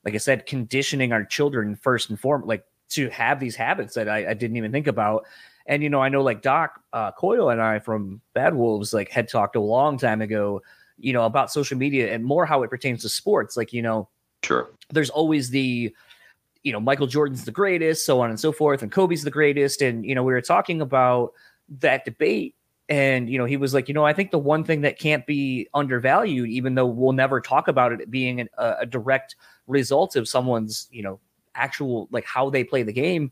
like 0.06 0.14
I 0.14 0.20
said, 0.20 0.46
conditioning 0.46 1.12
our 1.12 1.26
children 1.26 1.76
first 1.76 2.10
and 2.10 2.20
foremost, 2.20 2.48
like 2.48 2.66
to 2.90 3.10
have 3.10 3.40
these 3.40 3.56
habits 3.56 3.96
that 3.96 4.08
I, 4.08 4.30
I 4.30 4.34
didn't 4.34 4.58
even 4.58 4.72
think 4.72 4.88
about. 4.88 5.26
And 5.66 5.84
you 5.84 5.90
know, 5.90 6.02
I 6.02 6.10
know 6.10 6.24
like 6.24 6.42
Doc 6.42 6.82
uh, 6.94 7.12
Coyle 7.12 7.50
and 7.50 7.62
I 7.62 7.80
from 7.80 8.22
Bad 8.34 8.56
Wolves 8.56 8.94
like 8.94 9.10
had 9.10 9.28
talked 9.28 9.56
a 9.56 9.62
long 9.62 9.98
time 9.98 10.22
ago, 10.22 10.62
you 10.98 11.14
know, 11.14 11.26
about 11.26 11.52
social 11.52 11.78
media 11.78 12.14
and 12.14 12.24
more 12.24 12.46
how 12.46 12.64
it 12.64 12.70
pertains 12.70 13.02
to 13.02 13.10
sports. 13.10 13.58
Like 13.58 13.74
you 13.74 13.82
know, 13.82 14.10
Sure. 14.44 14.70
There's 14.90 15.10
always 15.10 15.50
the, 15.50 15.94
you 16.64 16.72
know, 16.72 16.80
Michael 16.80 17.08
Jordan's 17.08 17.46
the 17.46 17.52
greatest, 17.52 18.06
so 18.06 18.22
on 18.22 18.30
and 18.30 18.40
so 18.40 18.52
forth, 18.52 18.82
and 18.82 18.92
Kobe's 18.92 19.24
the 19.24 19.32
greatest. 19.32 19.82
And, 19.82 20.06
you 20.06 20.16
know, 20.16 20.24
we 20.24 20.34
were 20.34 20.42
talking 20.42 20.82
about 20.82 21.34
that 21.80 22.06
debate. 22.06 22.56
And, 22.90 23.30
you 23.30 23.38
know, 23.38 23.46
he 23.46 23.58
was 23.58 23.74
like, 23.74 23.88
you 23.88 23.94
know, 23.94 24.06
I 24.06 24.14
think 24.14 24.32
the 24.32 24.40
one 24.40 24.64
thing 24.64 24.82
that 24.82 24.98
can't 24.98 25.26
be 25.28 25.68
undervalued, 25.76 26.50
even 26.50 26.74
though 26.74 26.88
we'll 26.88 27.14
never 27.14 27.40
talk 27.40 27.68
about 27.68 27.92
it 27.94 28.10
being 28.10 28.42
an, 28.42 28.50
a, 28.58 28.78
a 28.82 28.86
direct 28.86 29.36
result 29.68 30.16
of 30.16 30.28
someone's, 30.28 30.88
you 30.92 31.04
know, 31.04 31.20
actual, 31.54 32.08
like 32.12 32.26
how 32.26 32.50
they 32.50 32.64
play 32.64 32.82
the 32.82 32.92
game, 32.94 33.32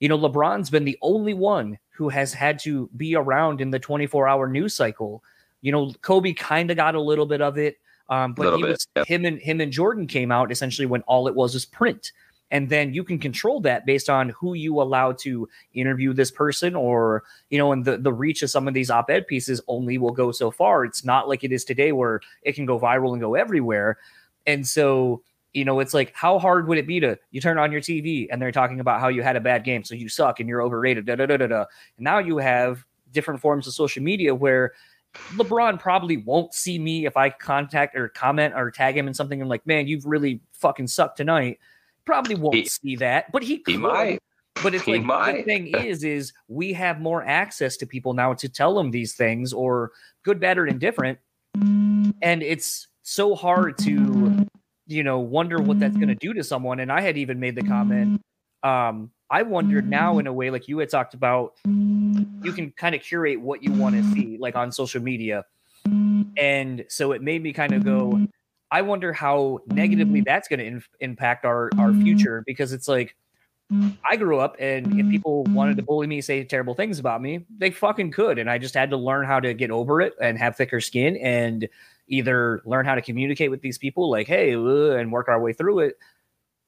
You 0.00 0.08
know, 0.08 0.18
LeBron's 0.18 0.70
been 0.70 0.84
the 0.84 0.98
only 1.02 1.34
one 1.34 1.78
who 1.90 2.08
has 2.08 2.32
had 2.32 2.58
to 2.60 2.88
be 2.96 3.14
around 3.14 3.60
in 3.60 3.70
the 3.70 3.78
24 3.78 4.26
hour 4.26 4.48
news 4.48 4.74
cycle. 4.74 5.22
You 5.60 5.72
know, 5.72 5.92
Kobe 6.00 6.32
kind 6.32 6.70
of 6.70 6.76
got 6.76 6.94
a 6.94 7.00
little 7.00 7.26
bit 7.26 7.42
of 7.42 7.58
it. 7.58 7.76
Um, 8.10 8.34
but 8.34 8.56
he 8.56 8.62
bit, 8.62 8.70
was 8.70 8.86
yeah. 8.96 9.04
him 9.06 9.24
and 9.24 9.40
him 9.40 9.60
and 9.60 9.72
Jordan 9.72 10.06
came 10.06 10.30
out 10.30 10.52
essentially 10.52 10.86
when 10.86 11.02
all 11.02 11.28
it 11.28 11.34
was 11.34 11.54
was 11.54 11.64
print 11.64 12.12
and 12.50 12.68
then 12.68 12.92
you 12.92 13.04
can 13.04 13.18
control 13.18 13.60
that 13.60 13.86
based 13.86 14.10
on 14.10 14.30
who 14.30 14.54
you 14.54 14.80
allow 14.80 15.12
to 15.12 15.48
interview 15.74 16.12
this 16.12 16.30
person 16.30 16.74
or 16.74 17.22
you 17.48 17.58
know 17.58 17.72
and 17.72 17.84
the, 17.84 17.96
the 17.96 18.12
reach 18.12 18.42
of 18.42 18.50
some 18.50 18.66
of 18.66 18.74
these 18.74 18.90
op-ed 18.90 19.26
pieces 19.26 19.60
only 19.68 19.98
will 19.98 20.12
go 20.12 20.32
so 20.32 20.50
far 20.50 20.84
it's 20.84 21.04
not 21.04 21.28
like 21.28 21.44
it 21.44 21.52
is 21.52 21.64
today 21.64 21.92
where 21.92 22.20
it 22.42 22.54
can 22.54 22.66
go 22.66 22.78
viral 22.78 23.12
and 23.12 23.20
go 23.20 23.34
everywhere 23.34 23.98
and 24.46 24.66
so 24.66 25.22
you 25.52 25.64
know 25.64 25.80
it's 25.80 25.94
like 25.94 26.12
how 26.14 26.38
hard 26.38 26.66
would 26.66 26.78
it 26.78 26.86
be 26.86 27.00
to 27.00 27.18
you 27.30 27.40
turn 27.40 27.58
on 27.58 27.72
your 27.72 27.80
tv 27.80 28.26
and 28.30 28.40
they're 28.40 28.52
talking 28.52 28.80
about 28.80 29.00
how 29.00 29.08
you 29.08 29.22
had 29.22 29.36
a 29.36 29.40
bad 29.40 29.64
game 29.64 29.84
so 29.84 29.94
you 29.94 30.08
suck 30.08 30.40
and 30.40 30.48
you're 30.48 30.62
overrated 30.62 31.06
da, 31.06 31.14
da, 31.14 31.26
da, 31.26 31.36
da, 31.36 31.46
da. 31.46 31.64
And 31.96 32.04
now 32.04 32.18
you 32.18 32.38
have 32.38 32.84
different 33.12 33.40
forms 33.40 33.66
of 33.66 33.72
social 33.72 34.02
media 34.02 34.34
where 34.34 34.72
LeBron 35.14 35.78
probably 35.78 36.18
won't 36.18 36.54
see 36.54 36.78
me 36.78 37.06
if 37.06 37.16
I 37.16 37.30
contact 37.30 37.96
or 37.96 38.08
comment 38.08 38.54
or 38.56 38.70
tag 38.70 38.96
him 38.96 39.08
in 39.08 39.14
something. 39.14 39.40
I'm 39.40 39.48
like, 39.48 39.66
man, 39.66 39.86
you've 39.88 40.06
really 40.06 40.40
fucking 40.52 40.86
sucked 40.86 41.16
tonight. 41.16 41.58
Probably 42.04 42.34
won't 42.34 42.54
he, 42.54 42.64
see 42.66 42.96
that, 42.96 43.30
but 43.32 43.42
he, 43.42 43.58
could. 43.58 43.72
he 43.72 43.78
might. 43.78 44.22
But 44.62 44.74
it's 44.74 44.86
like 44.86 45.02
might. 45.02 45.38
the 45.38 45.42
thing 45.42 45.66
is, 45.76 46.04
is 46.04 46.32
we 46.48 46.72
have 46.74 47.00
more 47.00 47.24
access 47.24 47.76
to 47.78 47.86
people 47.86 48.14
now 48.14 48.34
to 48.34 48.48
tell 48.48 48.74
them 48.74 48.90
these 48.90 49.14
things, 49.14 49.52
or 49.52 49.92
good, 50.22 50.40
bad, 50.40 50.58
or 50.58 50.66
indifferent, 50.66 51.18
and 51.60 52.42
it's 52.42 52.88
so 53.02 53.34
hard 53.34 53.78
to, 53.78 54.46
you 54.86 55.02
know, 55.02 55.18
wonder 55.18 55.58
what 55.58 55.80
that's 55.80 55.96
going 55.96 56.08
to 56.08 56.14
do 56.14 56.34
to 56.34 56.44
someone. 56.44 56.80
And 56.80 56.92
I 56.92 57.00
had 57.00 57.16
even 57.16 57.40
made 57.40 57.54
the 57.54 57.62
comment. 57.62 58.20
Um, 58.62 59.10
I 59.30 59.42
wondered 59.42 59.88
now 59.88 60.14
mm. 60.14 60.20
in 60.20 60.26
a 60.26 60.32
way, 60.32 60.50
like 60.50 60.68
you 60.68 60.78
had 60.78 60.90
talked 60.90 61.14
about, 61.14 61.54
you 61.64 62.52
can 62.52 62.72
kind 62.72 62.94
of 62.94 63.02
curate 63.02 63.40
what 63.40 63.62
you 63.62 63.72
want 63.72 63.94
to 63.94 64.02
see, 64.12 64.38
like 64.38 64.56
on 64.56 64.72
social 64.72 65.02
media, 65.02 65.44
and 66.36 66.84
so 66.88 67.12
it 67.12 67.22
made 67.22 67.42
me 67.42 67.52
kind 67.52 67.72
of 67.72 67.84
go 67.84 68.26
I 68.70 68.82
wonder 68.82 69.12
how 69.12 69.60
negatively 69.66 70.20
that's 70.20 70.48
going 70.48 70.60
to 70.60 70.66
in- 70.66 70.84
impact 71.00 71.44
our 71.44 71.70
our 71.78 71.92
future 71.92 72.44
because 72.46 72.72
it's 72.72 72.86
like 72.86 73.16
I 74.08 74.16
grew 74.16 74.38
up 74.38 74.56
and 74.58 74.98
if 74.98 75.08
people 75.10 75.44
wanted 75.44 75.76
to 75.76 75.82
bully 75.82 76.06
me, 76.06 76.20
say 76.20 76.42
terrible 76.44 76.74
things 76.74 76.98
about 76.98 77.22
me, 77.22 77.46
they 77.58 77.70
fucking 77.70 78.10
could, 78.10 78.38
and 78.38 78.50
I 78.50 78.58
just 78.58 78.74
had 78.74 78.90
to 78.90 78.96
learn 78.96 79.26
how 79.26 79.40
to 79.40 79.54
get 79.54 79.70
over 79.70 80.00
it 80.00 80.14
and 80.20 80.38
have 80.38 80.56
thicker 80.56 80.80
skin 80.80 81.16
and 81.16 81.68
either 82.08 82.62
learn 82.64 82.84
how 82.84 82.96
to 82.96 83.02
communicate 83.02 83.50
with 83.50 83.60
these 83.60 83.78
people, 83.78 84.10
like 84.10 84.26
hey, 84.26 84.52
and 84.52 85.12
work 85.12 85.28
our 85.28 85.40
way 85.40 85.52
through 85.52 85.80
it. 85.80 85.98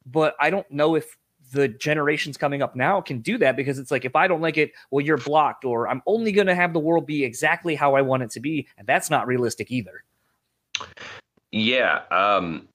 But 0.07 0.35
I 0.41 0.51
don't 0.51 0.69
know 0.71 0.97
if 0.97 1.17
the 1.53 1.69
generations 1.69 2.37
coming 2.37 2.63
up 2.63 2.75
now 2.75 3.01
can 3.01 3.21
do 3.21 3.39
that 3.39 3.57
because 3.57 3.79
it's 3.79 3.91
like 3.91 4.05
if 4.05 4.17
I 4.17 4.27
don't 4.27 4.41
like 4.41 4.57
it, 4.57 4.73
well, 4.91 5.05
you're 5.05 5.19
blocked, 5.19 5.65
or 5.65 5.89
I'm 5.89 6.03
only 6.07 6.33
going 6.33 6.47
to 6.49 6.55
have 6.55 6.73
the 6.73 6.81
world 6.81 7.07
be 7.07 7.25
exactly 7.25 7.75
how 7.75 7.95
I 7.95 8.03
want 8.03 8.23
it 8.23 8.31
to 8.31 8.41
be, 8.41 8.67
and 8.79 8.87
that's 8.87 9.11
not 9.11 9.27
realistic 9.27 9.71
either. 9.71 10.03
Yeah, 11.53 12.01
um, 12.11 12.69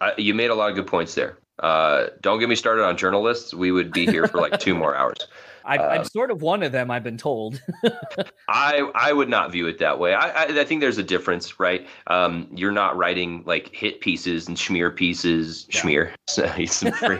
I, 0.00 0.12
you 0.16 0.32
made 0.34 0.50
a 0.50 0.54
lot 0.54 0.70
of 0.70 0.76
good 0.76 0.86
points 0.86 1.14
there. 1.14 1.38
Uh, 1.58 2.06
don't 2.20 2.38
get 2.38 2.48
me 2.48 2.54
started 2.54 2.84
on 2.84 2.96
journalists. 2.96 3.52
We 3.52 3.72
would 3.72 3.92
be 3.92 4.06
here 4.06 4.28
for 4.28 4.40
like 4.40 4.60
two 4.60 4.74
more 4.74 4.94
hours. 4.96 5.26
I, 5.68 5.98
um, 5.98 6.04
sort 6.04 6.30
of 6.30 6.40
one 6.40 6.62
of 6.62 6.72
them. 6.72 6.90
I've 6.90 7.04
been 7.04 7.18
told. 7.18 7.62
I 8.48 8.90
I 8.94 9.12
would 9.12 9.28
not 9.28 9.52
view 9.52 9.66
it 9.66 9.78
that 9.78 9.98
way. 9.98 10.14
I 10.14 10.44
I, 10.44 10.60
I 10.60 10.64
think 10.64 10.80
there's 10.80 10.96
a 10.96 11.02
difference, 11.02 11.60
right? 11.60 11.86
Um, 12.06 12.48
you're 12.54 12.72
not 12.72 12.96
writing 12.96 13.42
like 13.44 13.74
hit 13.74 14.00
pieces 14.00 14.48
and 14.48 14.56
schmear 14.56 14.94
pieces. 14.94 15.66
Yeah. 15.70 15.80
Schmear, 15.80 16.14
some 16.70 16.92
free, 16.92 17.18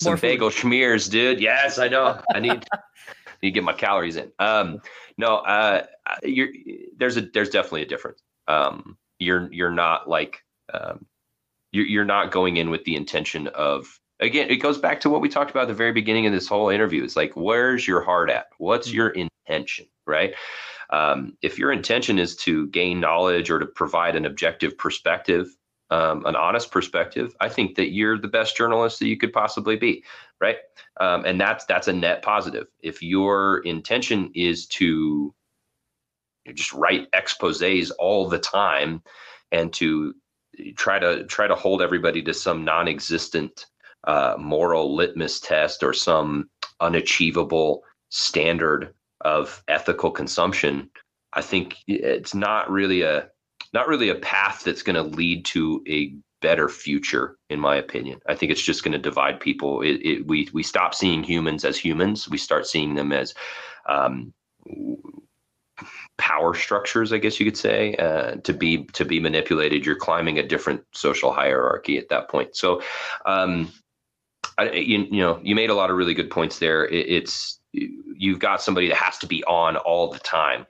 some 0.00 0.16
bagel 0.16 0.48
schmears, 0.48 1.10
dude. 1.10 1.38
Yes, 1.38 1.78
I 1.78 1.88
know. 1.88 2.20
I 2.34 2.40
need 2.40 2.64
need 3.42 3.50
to 3.50 3.50
get 3.50 3.64
my 3.64 3.74
calories 3.74 4.16
in. 4.16 4.32
Um, 4.38 4.80
no, 5.18 5.36
uh, 5.36 5.84
you're 6.22 6.48
there's 6.96 7.18
a 7.18 7.22
there's 7.22 7.50
definitely 7.50 7.82
a 7.82 7.86
difference. 7.86 8.22
Um, 8.48 8.96
you're 9.18 9.52
you're 9.52 9.70
not 9.70 10.08
like 10.08 10.42
um, 10.72 11.04
you're 11.72 11.86
you're 11.86 12.04
not 12.06 12.30
going 12.30 12.56
in 12.56 12.70
with 12.70 12.84
the 12.84 12.96
intention 12.96 13.48
of 13.48 14.00
again 14.20 14.48
it 14.50 14.56
goes 14.56 14.78
back 14.78 15.00
to 15.00 15.10
what 15.10 15.20
we 15.20 15.28
talked 15.28 15.50
about 15.50 15.62
at 15.62 15.68
the 15.68 15.74
very 15.74 15.92
beginning 15.92 16.26
of 16.26 16.32
this 16.32 16.48
whole 16.48 16.68
interview. 16.68 17.04
It's 17.04 17.16
like 17.16 17.32
where's 17.34 17.86
your 17.86 18.02
heart 18.02 18.30
at? 18.30 18.46
What's 18.58 18.88
mm-hmm. 18.88 18.96
your 18.96 19.08
intention 19.10 19.86
right? 20.06 20.34
Um, 20.90 21.36
if 21.42 21.58
your 21.58 21.72
intention 21.72 22.18
is 22.18 22.36
to 22.36 22.68
gain 22.68 23.00
knowledge 23.00 23.50
or 23.50 23.58
to 23.58 23.66
provide 23.66 24.14
an 24.14 24.24
objective 24.24 24.78
perspective 24.78 25.48
um, 25.90 26.26
an 26.26 26.34
honest 26.34 26.72
perspective 26.72 27.36
i 27.40 27.48
think 27.48 27.76
that 27.76 27.92
you're 27.92 28.18
the 28.18 28.26
best 28.26 28.56
journalist 28.56 28.98
that 28.98 29.06
you 29.06 29.16
could 29.16 29.32
possibly 29.32 29.76
be 29.76 30.02
right? 30.40 30.56
Um, 31.00 31.24
and 31.24 31.40
that's 31.40 31.64
that's 31.64 31.88
a 31.88 31.92
net 31.92 32.22
positive. 32.22 32.66
If 32.80 33.02
your 33.02 33.58
intention 33.60 34.30
is 34.34 34.66
to 34.66 35.34
just 36.54 36.72
write 36.72 37.10
exposés 37.12 37.90
all 37.98 38.28
the 38.28 38.38
time 38.38 39.02
and 39.52 39.72
to 39.74 40.14
try 40.76 40.98
to 40.98 41.24
try 41.24 41.46
to 41.46 41.54
hold 41.54 41.82
everybody 41.82 42.22
to 42.22 42.34
some 42.34 42.64
non-existent 42.64 43.66
uh, 44.06 44.36
moral 44.38 44.94
litmus 44.94 45.40
test 45.40 45.82
or 45.82 45.92
some 45.92 46.48
unachievable 46.80 47.82
standard 48.10 48.94
of 49.22 49.62
ethical 49.68 50.10
consumption 50.10 50.88
i 51.32 51.40
think 51.40 51.76
it's 51.86 52.34
not 52.34 52.70
really 52.70 53.02
a 53.02 53.28
not 53.72 53.88
really 53.88 54.08
a 54.08 54.14
path 54.16 54.62
that's 54.64 54.82
going 54.82 54.96
to 54.96 55.16
lead 55.16 55.44
to 55.44 55.82
a 55.88 56.14
better 56.42 56.68
future 56.68 57.36
in 57.48 57.58
my 57.58 57.76
opinion 57.76 58.20
i 58.28 58.34
think 58.34 58.52
it's 58.52 58.62
just 58.62 58.84
going 58.84 58.92
to 58.92 58.98
divide 58.98 59.40
people 59.40 59.80
it, 59.82 59.96
it, 60.02 60.26
we 60.26 60.48
we 60.52 60.62
stop 60.62 60.94
seeing 60.94 61.22
humans 61.22 61.64
as 61.64 61.78
humans 61.78 62.28
we 62.28 62.38
start 62.38 62.66
seeing 62.66 62.94
them 62.94 63.10
as 63.10 63.34
um, 63.88 64.32
power 66.18 66.54
structures, 66.54 67.12
I 67.12 67.18
guess 67.18 67.38
you 67.38 67.46
could 67.46 67.56
say, 67.56 67.94
uh, 67.96 68.36
to 68.36 68.52
be 68.52 68.84
to 68.94 69.04
be 69.04 69.20
manipulated. 69.20 69.84
You're 69.84 69.96
climbing 69.96 70.38
a 70.38 70.46
different 70.46 70.82
social 70.92 71.32
hierarchy 71.32 71.98
at 71.98 72.08
that 72.08 72.28
point. 72.28 72.56
So, 72.56 72.82
um, 73.26 73.72
I, 74.58 74.70
you, 74.70 75.06
you 75.10 75.20
know, 75.20 75.40
you 75.42 75.54
made 75.54 75.70
a 75.70 75.74
lot 75.74 75.90
of 75.90 75.96
really 75.96 76.14
good 76.14 76.30
points 76.30 76.58
there. 76.58 76.86
It, 76.86 77.08
it's 77.08 77.60
you've 77.72 78.38
got 78.38 78.62
somebody 78.62 78.88
that 78.88 78.96
has 78.96 79.18
to 79.18 79.26
be 79.26 79.44
on 79.44 79.76
all 79.76 80.10
the 80.10 80.18
time, 80.18 80.66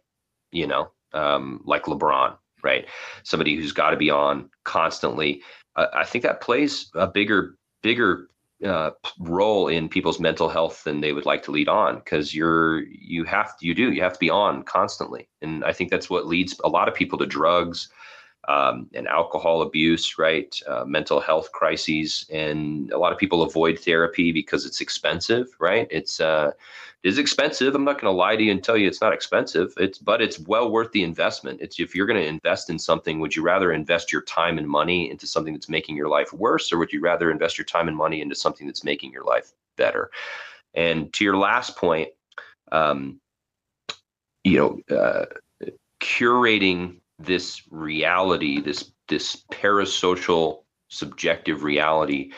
you 0.51 0.67
know, 0.67 0.91
um, 1.13 1.61
like 1.65 1.85
LeBron, 1.85 2.37
right? 2.63 2.87
Somebody 3.23 3.57
who's 3.57 3.73
got 3.73 3.91
to 3.91 3.97
be 3.97 4.11
on 4.11 4.51
constantly. 4.65 5.43
I 5.77 6.05
think 6.05 6.25
that 6.25 6.41
plays 6.41 6.91
a 6.95 7.07
bigger 7.07 7.57
bigger 7.83 8.29
uh, 8.65 8.91
role 9.21 9.69
in 9.69 9.89
people's 9.89 10.19
mental 10.19 10.49
health 10.49 10.83
than 10.85 11.01
they 11.01 11.13
would 11.13 11.27
like 11.27 11.43
to 11.43 11.51
lead 11.51 11.69
on 11.69 11.97
because 11.97 12.35
you're 12.35 12.81
you 12.85 13.25
have 13.25 13.53
you 13.61 13.75
do 13.75 13.93
you 13.93 14.01
have 14.01 14.15
to 14.15 14.19
be 14.19 14.31
on 14.31 14.63
constantly 14.63 15.29
and 15.43 15.63
i 15.63 15.75
think 15.75 15.91
that's 15.91 16.09
what 16.09 16.27
leads 16.27 16.59
a 16.65 16.69
lot 16.69 16.89
of 16.89 16.95
people 16.95 17.19
to 17.19 17.27
drugs 17.27 17.91
um, 18.49 18.89
and 18.95 19.09
alcohol 19.09 19.63
abuse 19.63 20.19
right 20.19 20.61
uh, 20.67 20.85
mental 20.85 21.21
health 21.21 21.53
crises 21.53 22.27
and 22.33 22.91
a 22.93 22.99
lot 22.99 23.13
of 23.13 23.19
people 23.19 23.43
avoid 23.43 23.79
therapy 23.79 24.33
because 24.33 24.65
it's 24.65 24.81
expensive 24.81 25.49
right 25.59 25.89
it's 25.91 26.21
uh, 26.21 26.51
is 27.07 27.19
expensive. 27.19 27.73
I'm 27.77 27.85
not 27.85 28.01
going 28.01 28.13
to 28.13 28.19
lie 28.19 28.35
to 28.35 28.43
you 28.43 28.51
and 28.51 28.65
tell 28.65 28.77
you 28.77 28.89
it's 28.89 29.01
not 29.01 29.13
expensive. 29.13 29.73
It's 29.77 29.97
but 29.97 30.21
it's 30.21 30.41
well 30.41 30.69
worth 30.73 30.91
the 30.91 31.05
investment. 31.05 31.61
It's 31.61 31.79
if 31.79 31.95
you're 31.95 32.07
going 32.07 32.21
to 32.21 32.27
invest 32.27 32.69
in 32.69 32.81
something, 32.81 33.21
would 33.21 33.37
you 33.37 33.43
rather 33.43 33.73
invest 33.73 34.11
your 34.11 34.23
time 34.23 34.59
and 34.59 34.69
money 34.69 35.09
into 35.09 35.25
something 35.25 35.55
that's 35.55 35.69
making 35.69 35.97
your 35.97 36.09
life 36.09 36.33
worse, 36.33 36.73
or 36.73 36.79
would 36.79 36.93
you 36.93 37.01
rather 37.01 37.31
invest 37.31 37.59
your 37.59 37.65
time 37.65 37.87
and 37.87 37.97
money 37.97 38.21
into 38.21 38.35
something 38.35 38.67
that's 38.67 38.83
making 38.83 39.13
your 39.13 39.23
life 39.23 39.53
better? 39.77 40.11
And 40.75 41.13
to 41.13 41.23
your 41.23 41.37
last 41.37 41.77
point, 41.77 42.09
um, 42.73 43.21
you 44.43 44.59
know, 44.59 44.97
uh, 44.97 45.27
curating 46.01 46.97
this 47.19 47.63
reality, 47.71 48.61
this 48.61 48.93
this 49.09 49.45
parasocial 49.53 50.65
subjective 50.89 51.63
reality 51.63 52.33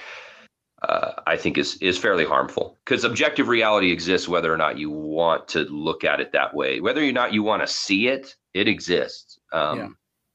uh, 0.82 1.12
I 1.26 1.36
think 1.36 1.58
is 1.58 1.76
is 1.76 1.98
fairly 1.98 2.24
harmful 2.24 2.76
because 2.84 3.04
objective 3.04 3.48
reality 3.48 3.90
exists 3.90 4.28
whether 4.28 4.52
or 4.52 4.56
not 4.56 4.78
you 4.78 4.90
want 4.90 5.48
to 5.48 5.60
look 5.64 6.04
at 6.04 6.20
it 6.20 6.32
that 6.32 6.54
way. 6.54 6.80
Whether 6.80 7.02
or 7.02 7.12
not 7.12 7.32
you 7.32 7.42
want 7.42 7.62
to 7.62 7.66
see 7.66 8.08
it, 8.08 8.36
it 8.54 8.68
exists. 8.68 9.38
Um, 9.52 9.78
yeah. 9.78 9.88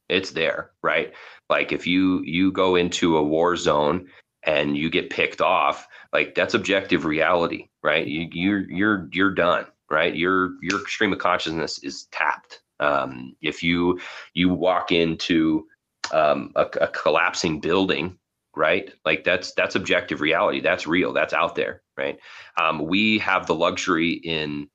It's 0.10 0.32
there, 0.32 0.72
right? 0.82 1.14
Like 1.50 1.72
if 1.72 1.88
you 1.88 2.22
you 2.26 2.52
go 2.52 2.76
into 2.76 3.18
a 3.18 3.24
war 3.24 3.56
zone 3.56 4.08
and 4.46 4.76
you 4.76 4.90
get 4.90 5.10
picked 5.10 5.40
off, 5.40 5.88
like 6.12 6.36
that's 6.36 6.54
objective 6.54 7.06
reality, 7.06 7.70
right? 7.82 8.06
You 8.06 8.28
you're 8.34 8.70
you're 8.70 9.10
you're 9.14 9.34
done, 9.34 9.66
right? 9.90 10.14
Your 10.14 10.52
your 10.62 10.86
stream 10.88 11.14
of 11.14 11.20
consciousness 11.20 11.80
is 11.80 12.08
tapped. 12.12 12.63
Um, 12.84 13.36
if 13.42 13.64
you 13.64 14.00
you 14.34 14.50
walk 14.50 14.92
into 14.92 15.68
um, 16.12 16.52
a, 16.56 16.68
a 16.82 16.88
collapsing 16.88 17.60
building 17.60 18.18
right 18.56 18.94
like 19.04 19.24
that's 19.24 19.54
that's 19.54 19.76
objective 19.76 20.22
reality 20.22 20.62
that's 20.62 20.86
real 20.86 21.12
that's 21.12 21.34
out 21.34 21.56
there 21.56 21.82
right 21.98 22.20
um, 22.62 22.86
we 22.86 23.18
have 23.18 23.48
the 23.48 23.56
luxury 23.56 24.12
in 24.12 24.70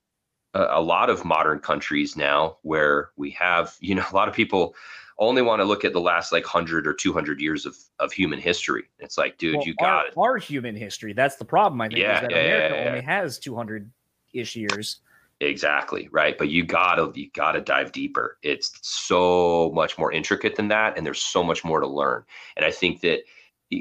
a, 0.54 0.78
a 0.78 0.80
lot 0.80 1.10
of 1.10 1.24
modern 1.24 1.58
countries 1.58 2.16
now 2.16 2.56
where 2.62 3.10
we 3.16 3.30
have, 3.30 3.74
you 3.80 3.94
know, 3.94 4.04
a 4.12 4.14
lot 4.14 4.28
of 4.28 4.34
people 4.34 4.74
only 5.20 5.42
want 5.42 5.60
to 5.60 5.64
look 5.64 5.84
at 5.84 5.92
the 5.92 6.00
last 6.00 6.30
like 6.30 6.44
100 6.44 6.86
or 6.86 6.94
200 6.94 7.40
years 7.40 7.66
of, 7.66 7.76
of 7.98 8.12
human 8.12 8.38
history. 8.38 8.84
It's 8.98 9.18
like, 9.18 9.36
dude, 9.38 9.56
well, 9.56 9.66
you 9.66 9.74
got 9.74 9.88
our, 9.88 10.06
it. 10.06 10.12
Our 10.16 10.36
human 10.36 10.76
history. 10.76 11.12
That's 11.12 11.36
the 11.36 11.44
problem, 11.44 11.80
I 11.80 11.88
think, 11.88 12.00
yeah, 12.00 12.16
is 12.16 12.20
that 12.22 12.30
yeah, 12.30 12.36
America 12.36 12.76
yeah, 12.76 12.88
only 12.90 13.00
has 13.02 13.38
200 13.38 13.90
ish 14.32 14.54
years. 14.54 15.00
Exactly 15.40 16.08
right, 16.10 16.36
but 16.36 16.48
you 16.48 16.64
gotta 16.64 17.12
you 17.14 17.30
gotta 17.32 17.60
dive 17.60 17.92
deeper. 17.92 18.38
It's 18.42 18.72
so 18.82 19.70
much 19.72 19.96
more 19.96 20.10
intricate 20.10 20.56
than 20.56 20.66
that, 20.68 20.96
and 20.96 21.06
there's 21.06 21.22
so 21.22 21.44
much 21.44 21.64
more 21.64 21.78
to 21.78 21.86
learn. 21.86 22.24
And 22.56 22.66
I 22.66 22.72
think 22.72 23.02
that 23.02 23.20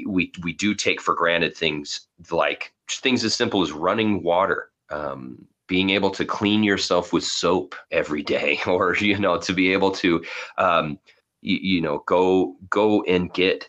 we 0.06 0.30
we 0.44 0.52
do 0.52 0.72
take 0.72 1.00
for 1.00 1.16
granted 1.16 1.56
things 1.56 2.06
like 2.30 2.72
things 2.88 3.24
as 3.24 3.34
simple 3.34 3.60
as 3.62 3.72
running 3.72 4.22
water, 4.22 4.70
um, 4.90 5.44
being 5.66 5.90
able 5.90 6.10
to 6.10 6.24
clean 6.24 6.62
yourself 6.62 7.12
with 7.12 7.24
soap 7.24 7.74
every 7.90 8.22
day, 8.22 8.60
or 8.68 8.94
you 8.96 9.18
know 9.18 9.36
to 9.38 9.52
be 9.52 9.72
able 9.72 9.90
to 9.90 10.22
um, 10.58 10.96
you, 11.40 11.58
you 11.60 11.80
know 11.80 12.04
go 12.06 12.54
go 12.70 13.02
and 13.02 13.32
get 13.34 13.68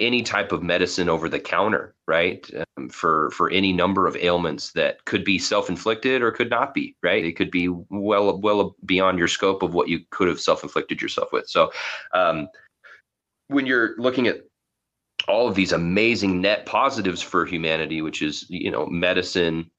any 0.00 0.22
type 0.22 0.50
of 0.50 0.62
medicine 0.62 1.08
over 1.08 1.28
the 1.28 1.38
counter, 1.38 1.94
right? 2.08 2.48
Um, 2.76 2.88
for 2.88 3.30
for 3.30 3.50
any 3.50 3.72
number 3.72 4.06
of 4.06 4.16
ailments 4.16 4.72
that 4.72 5.04
could 5.04 5.24
be 5.24 5.38
self-inflicted 5.38 6.22
or 6.22 6.32
could 6.32 6.50
not 6.50 6.74
be, 6.74 6.96
right? 7.02 7.24
It 7.24 7.36
could 7.36 7.50
be 7.50 7.68
well 7.68 8.38
well 8.38 8.74
beyond 8.84 9.18
your 9.18 9.28
scope 9.28 9.62
of 9.62 9.74
what 9.74 9.88
you 9.88 10.00
could 10.10 10.28
have 10.28 10.40
self-inflicted 10.40 11.00
yourself 11.00 11.32
with. 11.32 11.48
So, 11.48 11.70
um, 12.14 12.48
when 13.48 13.66
you're 13.66 13.94
looking 13.98 14.26
at 14.26 14.40
all 15.28 15.46
of 15.46 15.54
these 15.54 15.72
amazing 15.72 16.40
net 16.40 16.66
positives 16.66 17.20
for 17.20 17.44
humanity, 17.44 18.02
which 18.02 18.22
is 18.22 18.46
you 18.48 18.70
know 18.70 18.86
medicine, 18.86 19.70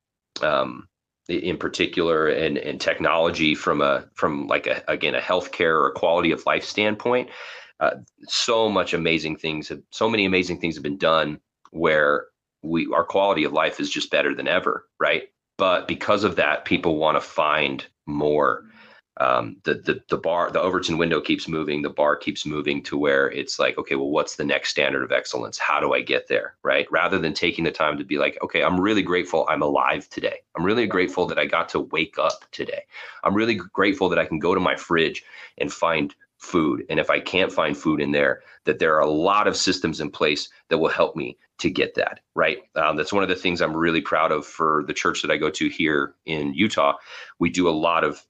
um, 0.41 0.87
in 1.27 1.57
particular, 1.57 2.27
and 2.27 2.57
and 2.57 2.79
technology 2.79 3.55
from 3.55 3.81
a 3.81 4.05
from 4.13 4.47
like 4.47 4.67
a 4.67 4.83
again 4.87 5.15
a 5.15 5.19
healthcare 5.19 5.83
or 5.83 5.91
quality 5.91 6.31
of 6.31 6.45
life 6.45 6.63
standpoint 6.63 7.29
uh, 7.81 7.95
so 8.27 8.69
much 8.69 8.93
amazing 8.93 9.35
things 9.35 9.67
have 9.67 9.81
so 9.89 10.09
many 10.09 10.25
amazing 10.25 10.59
things 10.59 10.75
have 10.75 10.83
been 10.83 10.97
done 10.97 11.39
where 11.71 12.27
we 12.61 12.87
our 12.93 13.03
quality 13.03 13.43
of 13.43 13.53
life 13.53 13.79
is 13.79 13.89
just 13.89 14.11
better 14.11 14.33
than 14.35 14.47
ever 14.47 14.87
right? 14.99 15.23
But 15.57 15.87
because 15.87 16.23
of 16.23 16.35
that 16.37 16.65
people 16.65 16.97
want 16.97 17.17
to 17.17 17.21
find 17.21 17.85
more. 18.05 18.65
Um, 19.17 19.57
the, 19.65 19.75
the 19.75 20.01
the 20.09 20.17
bar 20.17 20.51
the 20.51 20.61
overton 20.61 20.97
window 20.97 21.19
keeps 21.19 21.47
moving 21.47 21.81
the 21.81 21.89
bar 21.89 22.15
keeps 22.15 22.45
moving 22.45 22.81
to 22.83 22.97
where 22.97 23.29
it's 23.29 23.59
like 23.59 23.77
okay 23.77 23.95
well 23.95 24.09
what's 24.09 24.37
the 24.37 24.45
next 24.45 24.69
standard 24.69 25.03
of 25.03 25.11
excellence? 25.11 25.57
How 25.59 25.81
do 25.81 25.93
i 25.93 26.01
get 26.01 26.29
there 26.29 26.55
right? 26.63 26.87
Rather 26.89 27.19
than 27.19 27.33
taking 27.33 27.65
the 27.65 27.71
time 27.71 27.97
to 27.97 28.05
be 28.05 28.17
like 28.17 28.37
okay 28.41 28.63
i'm 28.63 28.79
really 28.79 29.01
grateful 29.03 29.45
i'm 29.49 29.61
alive 29.61 30.07
today. 30.09 30.37
I'm 30.55 30.63
really 30.63 30.87
grateful 30.87 31.27
that 31.27 31.37
i 31.37 31.45
got 31.45 31.67
to 31.69 31.81
wake 31.81 32.17
up 32.17 32.45
today. 32.51 32.83
I'm 33.25 33.35
really 33.35 33.55
grateful 33.55 34.07
that 34.09 34.17
i 34.17 34.25
can 34.25 34.39
go 34.39 34.55
to 34.55 34.61
my 34.61 34.77
fridge 34.77 35.23
and 35.57 35.71
find 35.71 36.15
food. 36.41 36.83
And 36.89 36.99
if 36.99 37.09
I 37.09 37.19
can't 37.19 37.51
find 37.51 37.77
food 37.77 38.01
in 38.01 38.11
there, 38.11 38.41
that 38.65 38.79
there 38.79 38.95
are 38.95 39.01
a 39.01 39.09
lot 39.09 39.47
of 39.47 39.55
systems 39.55 40.01
in 40.01 40.09
place 40.09 40.49
that 40.69 40.79
will 40.79 40.89
help 40.89 41.15
me 41.15 41.37
to 41.59 41.69
get 41.69 41.93
that 41.95 42.19
right. 42.35 42.57
Um, 42.75 42.97
that's 42.97 43.13
one 43.13 43.21
of 43.21 43.29
the 43.29 43.35
things 43.35 43.61
I'm 43.61 43.77
really 43.77 44.01
proud 44.01 44.31
of 44.31 44.45
for 44.45 44.83
the 44.87 44.93
church 44.93 45.21
that 45.21 45.29
I 45.29 45.37
go 45.37 45.51
to 45.51 45.69
here 45.69 46.15
in 46.25 46.53
Utah. 46.55 46.95
We 47.37 47.51
do 47.51 47.69
a 47.69 47.71
lot 47.71 48.03
of 48.03 48.25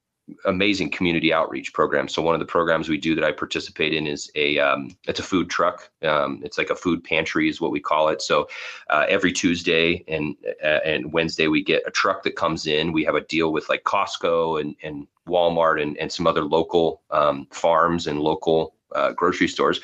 amazing 0.46 0.90
community 0.92 1.34
outreach 1.34 1.74
programs. 1.74 2.14
So 2.14 2.22
one 2.22 2.36
of 2.36 2.40
the 2.40 2.46
programs 2.46 2.90
we 2.90 2.98
do 2.98 3.16
that 3.16 3.24
I 3.24 3.32
participate 3.32 3.94
in 3.94 4.08
is 4.08 4.30
a 4.36 4.60
um, 4.60 4.96
it's 5.08 5.20
a 5.20 5.24
food 5.24 5.50
truck. 5.50 5.90
Um, 6.04 6.42
it's 6.44 6.58
like 6.58 6.70
a 6.70 6.76
food 6.76 7.04
pantry 7.04 7.50
is 7.50 7.60
what 7.62 7.72
we 7.72 7.80
call 7.80 8.10
it. 8.10 8.22
So 8.22 8.48
uh, 8.90 9.06
every 9.08 9.32
Tuesday 9.32 10.04
and 10.08 10.36
uh, 10.64 10.80
and 10.86 11.14
Wednesday 11.14 11.48
we 11.48 11.64
get 11.64 11.84
a 11.88 11.92
truck 11.92 12.24
that 12.24 12.36
comes 12.36 12.68
in. 12.68 12.92
We 12.92 13.04
have 13.06 13.16
a 13.16 13.22
deal 13.22 13.52
with 13.52 13.70
like 13.70 13.84
Costco 13.84 14.62
and 14.62 14.76
and 14.84 15.08
Walmart 15.32 15.82
and, 15.82 15.98
and 15.98 16.12
some 16.12 16.28
other 16.28 16.44
local 16.44 17.02
um, 17.12 17.48
farms 17.52 18.08
and 18.08 18.20
local 18.20 18.76
uh, 18.96 19.12
grocery 19.14 19.48
stores, 19.48 19.80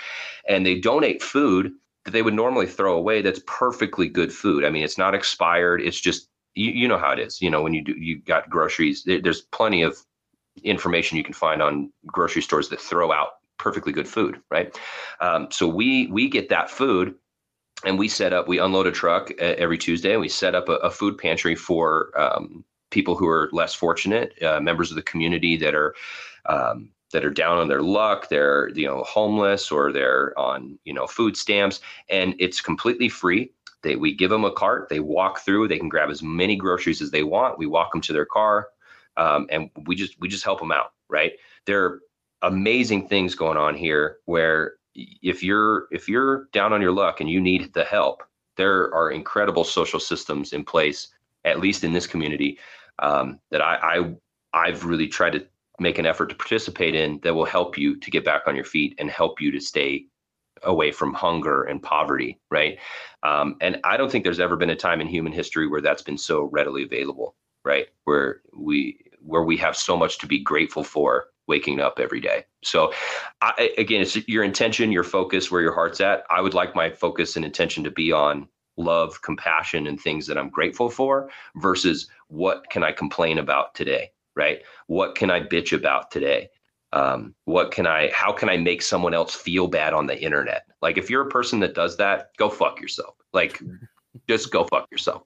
and 0.47 0.65
they 0.65 0.79
donate 0.79 1.23
food 1.23 1.71
that 2.05 2.11
they 2.11 2.21
would 2.21 2.33
normally 2.33 2.67
throw 2.67 2.95
away. 2.95 3.21
That's 3.21 3.41
perfectly 3.47 4.07
good 4.07 4.31
food. 4.31 4.63
I 4.63 4.69
mean, 4.69 4.83
it's 4.83 4.97
not 4.97 5.15
expired. 5.15 5.81
It's 5.81 5.99
just 5.99 6.29
you, 6.55 6.71
you 6.71 6.87
know 6.87 6.97
how 6.97 7.11
it 7.11 7.19
is. 7.19 7.41
You 7.41 7.49
know 7.49 7.61
when 7.61 7.73
you 7.73 7.83
do 7.83 7.93
you 7.93 8.19
got 8.19 8.49
groceries. 8.49 9.03
There, 9.03 9.21
there's 9.21 9.41
plenty 9.41 9.81
of 9.81 9.97
information 10.63 11.17
you 11.17 11.23
can 11.23 11.33
find 11.33 11.61
on 11.61 11.91
grocery 12.05 12.41
stores 12.41 12.69
that 12.69 12.81
throw 12.81 13.11
out 13.11 13.29
perfectly 13.57 13.91
good 13.91 14.07
food, 14.07 14.39
right? 14.49 14.77
Um, 15.19 15.47
so 15.51 15.67
we 15.67 16.07
we 16.07 16.29
get 16.29 16.49
that 16.49 16.69
food 16.69 17.15
and 17.85 17.99
we 17.99 18.07
set 18.07 18.33
up 18.33 18.47
we 18.47 18.59
unload 18.59 18.87
a 18.87 18.91
truck 18.91 19.31
every 19.39 19.77
tuesday 19.77 20.13
and 20.13 20.21
we 20.21 20.29
set 20.29 20.55
up 20.55 20.69
a, 20.69 20.73
a 20.77 20.91
food 20.91 21.17
pantry 21.17 21.55
for 21.55 22.11
um, 22.19 22.63
people 22.89 23.15
who 23.15 23.27
are 23.27 23.49
less 23.51 23.73
fortunate, 23.73 24.41
uh, 24.41 24.59
members 24.59 24.91
of 24.91 24.95
the 24.95 25.01
community 25.01 25.57
that 25.57 25.75
are 25.75 25.95
um, 26.45 26.89
that 27.13 27.23
are 27.23 27.31
down 27.31 27.57
on 27.57 27.67
their 27.67 27.81
luck, 27.81 28.29
they're 28.29 28.69
you 28.69 28.85
know 28.85 29.03
homeless 29.03 29.71
or 29.71 29.91
they're 29.91 30.37
on 30.37 30.77
you 30.83 30.93
know 30.93 31.07
food 31.07 31.37
stamps, 31.37 31.79
and 32.09 32.35
it's 32.39 32.61
completely 32.61 33.09
free. 33.09 33.51
They 33.83 33.95
we 33.95 34.13
give 34.13 34.29
them 34.29 34.45
a 34.45 34.51
cart, 34.51 34.89
they 34.89 34.99
walk 34.99 35.39
through, 35.39 35.67
they 35.67 35.79
can 35.79 35.89
grab 35.89 36.09
as 36.09 36.23
many 36.23 36.55
groceries 36.55 37.01
as 37.01 37.11
they 37.11 37.23
want. 37.23 37.59
We 37.59 37.67
walk 37.67 37.91
them 37.91 38.01
to 38.01 38.13
their 38.13 38.25
car, 38.25 38.67
um, 39.17 39.47
and 39.49 39.69
we 39.85 39.95
just 39.95 40.19
we 40.19 40.27
just 40.27 40.43
help 40.43 40.59
them 40.59 40.71
out. 40.71 40.93
Right? 41.09 41.33
There 41.65 41.85
are 41.85 42.01
amazing 42.41 43.07
things 43.07 43.35
going 43.35 43.57
on 43.57 43.75
here 43.75 44.17
where 44.25 44.73
if 44.95 45.43
you're 45.43 45.87
if 45.91 46.09
you're 46.09 46.45
down 46.53 46.73
on 46.73 46.81
your 46.81 46.91
luck 46.91 47.21
and 47.21 47.29
you 47.29 47.39
need 47.39 47.73
the 47.73 47.83
help, 47.83 48.23
there 48.57 48.93
are 48.93 49.11
incredible 49.11 49.63
social 49.63 49.99
systems 49.99 50.53
in 50.53 50.63
place, 50.63 51.09
at 51.47 51.59
least 51.59 51.83
in 51.83 51.93
this 51.93 52.07
community, 52.07 52.59
um, 52.99 53.39
that 53.51 53.61
I, 53.61 53.75
I 53.81 54.15
I've 54.53 54.85
really 54.85 55.07
tried 55.07 55.33
to 55.33 55.45
make 55.79 55.99
an 55.99 56.05
effort 56.05 56.27
to 56.27 56.35
participate 56.35 56.95
in 56.95 57.19
that 57.23 57.33
will 57.33 57.45
help 57.45 57.77
you 57.77 57.97
to 57.99 58.11
get 58.11 58.25
back 58.25 58.43
on 58.47 58.55
your 58.55 58.65
feet 58.65 58.95
and 58.97 59.09
help 59.09 59.39
you 59.39 59.51
to 59.51 59.59
stay 59.59 60.05
away 60.63 60.91
from 60.91 61.13
hunger 61.13 61.63
and 61.63 61.83
poverty, 61.83 62.39
right? 62.49 62.79
Um, 63.23 63.57
and 63.61 63.79
I 63.83 63.97
don't 63.97 64.11
think 64.11 64.23
there's 64.23 64.39
ever 64.39 64.55
been 64.55 64.71
a 64.71 64.75
time 64.75 65.01
in 65.01 65.07
human 65.07 65.31
history 65.31 65.67
where 65.67 65.81
that's 65.81 66.01
been 66.01 66.17
so 66.17 66.45
readily 66.45 66.83
available, 66.83 67.35
right? 67.63 67.87
Where 68.05 68.41
we 68.55 68.99
where 69.19 69.43
we 69.43 69.57
have 69.57 69.75
so 69.75 69.97
much 69.97 70.19
to 70.19 70.27
be 70.27 70.39
grateful 70.39 70.83
for 70.83 71.27
waking 71.47 71.79
up 71.79 71.99
every 71.99 72.19
day. 72.19 72.45
So, 72.63 72.93
I, 73.41 73.71
again, 73.77 74.01
it's 74.01 74.15
your 74.27 74.43
intention, 74.43 74.91
your 74.91 75.03
focus, 75.03 75.51
where 75.51 75.61
your 75.61 75.73
heart's 75.73 76.01
at. 76.01 76.23
I 76.29 76.41
would 76.41 76.53
like 76.53 76.75
my 76.75 76.89
focus 76.89 77.35
and 77.35 77.45
intention 77.45 77.83
to 77.83 77.91
be 77.91 78.11
on 78.11 78.47
love, 78.77 79.21
compassion, 79.21 79.87
and 79.87 79.99
things 79.99 80.27
that 80.27 80.37
I'm 80.37 80.49
grateful 80.49 80.89
for 80.89 81.29
versus 81.55 82.07
what 82.27 82.69
can 82.69 82.83
I 82.83 82.91
complain 82.91 83.39
about 83.39 83.75
today, 83.75 84.11
right? 84.35 84.61
What 84.85 85.15
can 85.15 85.29
I 85.29 85.41
bitch 85.41 85.73
about 85.73 86.11
today? 86.11 86.49
Um, 86.93 87.35
what 87.45 87.71
can 87.71 87.85
I, 87.85 88.09
how 88.13 88.31
can 88.31 88.49
I 88.49 88.57
make 88.57 88.81
someone 88.81 89.13
else 89.13 89.35
feel 89.35 89.67
bad 89.67 89.93
on 89.93 90.07
the 90.07 90.19
internet? 90.19 90.65
Like, 90.81 90.97
if 90.97 91.09
you're 91.09 91.27
a 91.27 91.29
person 91.29 91.59
that 91.59 91.75
does 91.75 91.97
that, 91.97 92.31
go 92.37 92.49
fuck 92.49 92.79
yourself. 92.79 93.15
Like, 93.33 93.61
just 94.29 94.51
go 94.51 94.63
fuck 94.65 94.87
yourself. 94.91 95.23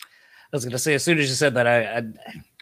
I 0.00 0.56
was 0.56 0.64
going 0.64 0.72
to 0.72 0.78
say, 0.78 0.94
as 0.94 1.02
soon 1.02 1.18
as 1.18 1.28
you 1.28 1.34
said 1.34 1.54
that, 1.54 1.66
I, 1.66 1.98
I, 1.98 2.02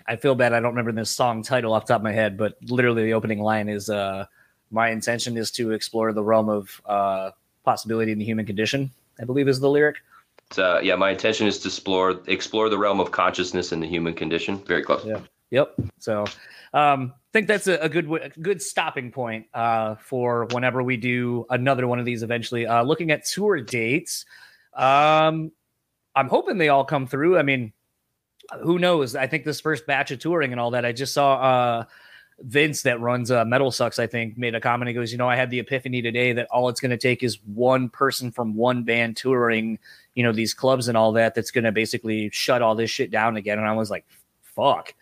I 0.07 0.17
feel 0.17 0.35
bad. 0.35 0.53
I 0.53 0.61
don't 0.61 0.71
remember 0.71 0.93
this 0.93 1.11
song 1.11 1.43
title 1.43 1.73
off 1.73 1.87
the 1.87 1.95
top 1.95 2.01
of 2.01 2.05
my 2.05 2.13
head, 2.13 2.37
but 2.37 2.57
literally 2.63 3.05
the 3.05 3.13
opening 3.15 3.41
line 3.41 3.69
is, 3.69 3.91
uh, 3.91 4.27
my 4.71 4.89
intention 4.89 5.37
is 5.37 5.51
to 5.53 5.73
explore 5.73 6.13
the 6.13 6.23
realm 6.23 6.49
of 6.49 6.81
uh, 6.87 7.31
possibility 7.65 8.13
in 8.13 8.19
the 8.19 8.25
human 8.25 8.47
condition 8.47 8.91
I 9.21 9.25
believe 9.25 9.49
is 9.49 9.61
the 9.61 9.71
lyric. 9.71 9.97
Uh, 10.57 10.81
yeah, 10.81 10.95
my 10.97 11.11
intention 11.11 11.47
is 11.47 11.59
to 11.61 11.69
explore 11.69 12.21
explore 12.27 12.69
the 12.69 12.79
realm 12.79 13.01
of 13.01 13.11
consciousness 13.11 13.73
and 13.73 13.83
the 13.83 13.87
human 13.87 14.15
condition. 14.15 14.59
Very 14.59 14.83
close. 14.83 15.05
Yeah. 15.05 15.21
Yep. 15.51 15.75
So, 15.99 16.25
um, 16.75 17.13
I 17.15 17.31
think 17.33 17.47
that's 17.47 17.67
a, 17.67 17.79
a 17.79 17.89
good 17.89 18.11
a 18.11 18.29
good 18.41 18.61
stopping 18.61 19.11
point 19.11 19.47
uh, 19.55 19.97
for 19.97 20.47
whenever 20.53 20.83
we 20.83 20.97
do 20.97 21.47
another 21.51 21.87
one 21.87 21.99
of 21.99 22.05
these 22.05 22.23
eventually. 22.23 22.67
Uh, 22.67 22.83
looking 22.83 23.11
at 23.11 23.25
tour 23.25 23.61
dates, 23.61 24.25
um, 24.75 25.53
I'm 26.15 26.29
hoping 26.29 26.59
they 26.59 26.69
all 26.69 26.85
come 26.85 27.07
through. 27.07 27.39
I 27.39 27.43
mean, 27.43 27.73
who 28.63 28.79
knows? 28.79 29.17
I 29.17 29.27
think 29.27 29.45
this 29.45 29.61
first 29.61 29.87
batch 29.87 30.11
of 30.11 30.19
touring 30.19 30.53
and 30.53 30.61
all 30.61 30.73
that. 30.73 30.85
I 30.85 30.93
just 30.93 31.15
saw 31.15 31.35
uh, 31.35 31.85
Vince 32.43 32.83
that 32.83 33.01
runs 33.01 33.31
uh, 33.31 33.45
Metal 33.45 33.71
Sucks, 33.71 33.99
I 33.99 34.07
think, 34.07 34.37
made 34.37 34.55
a 34.55 34.61
comment. 34.61 34.89
He 34.89 34.95
goes, 34.95 35.13
you 35.13 35.19
know, 35.19 35.29
I 35.29 35.37
had 35.37 35.51
the 35.51 35.61
epiphany 35.61 36.03
today 36.03 36.33
that 36.33 36.49
all 36.51 36.69
it's 36.69 36.81
going 36.81 36.91
to 36.91 36.97
take 36.97 37.23
is 37.23 37.39
one 37.47 37.89
person 37.89 38.31
from 38.31 38.55
one 38.55 38.83
band 38.83 39.17
touring, 39.17 39.79
you 40.15 40.23
know, 40.23 40.33
these 40.33 40.53
clubs 40.53 40.89
and 40.89 40.97
all 40.97 41.13
that. 41.13 41.35
That's 41.35 41.51
going 41.51 41.65
to 41.65 41.73
basically 41.73 42.31
shut 42.31 42.63
all 42.63 42.75
this 42.75 42.91
shit 42.91 43.11
down 43.11 43.37
again. 43.37 43.59
And 43.59 43.69
I 43.69 43.73
was 43.73 43.91
like, 43.91 44.05
fuck. 44.43 44.95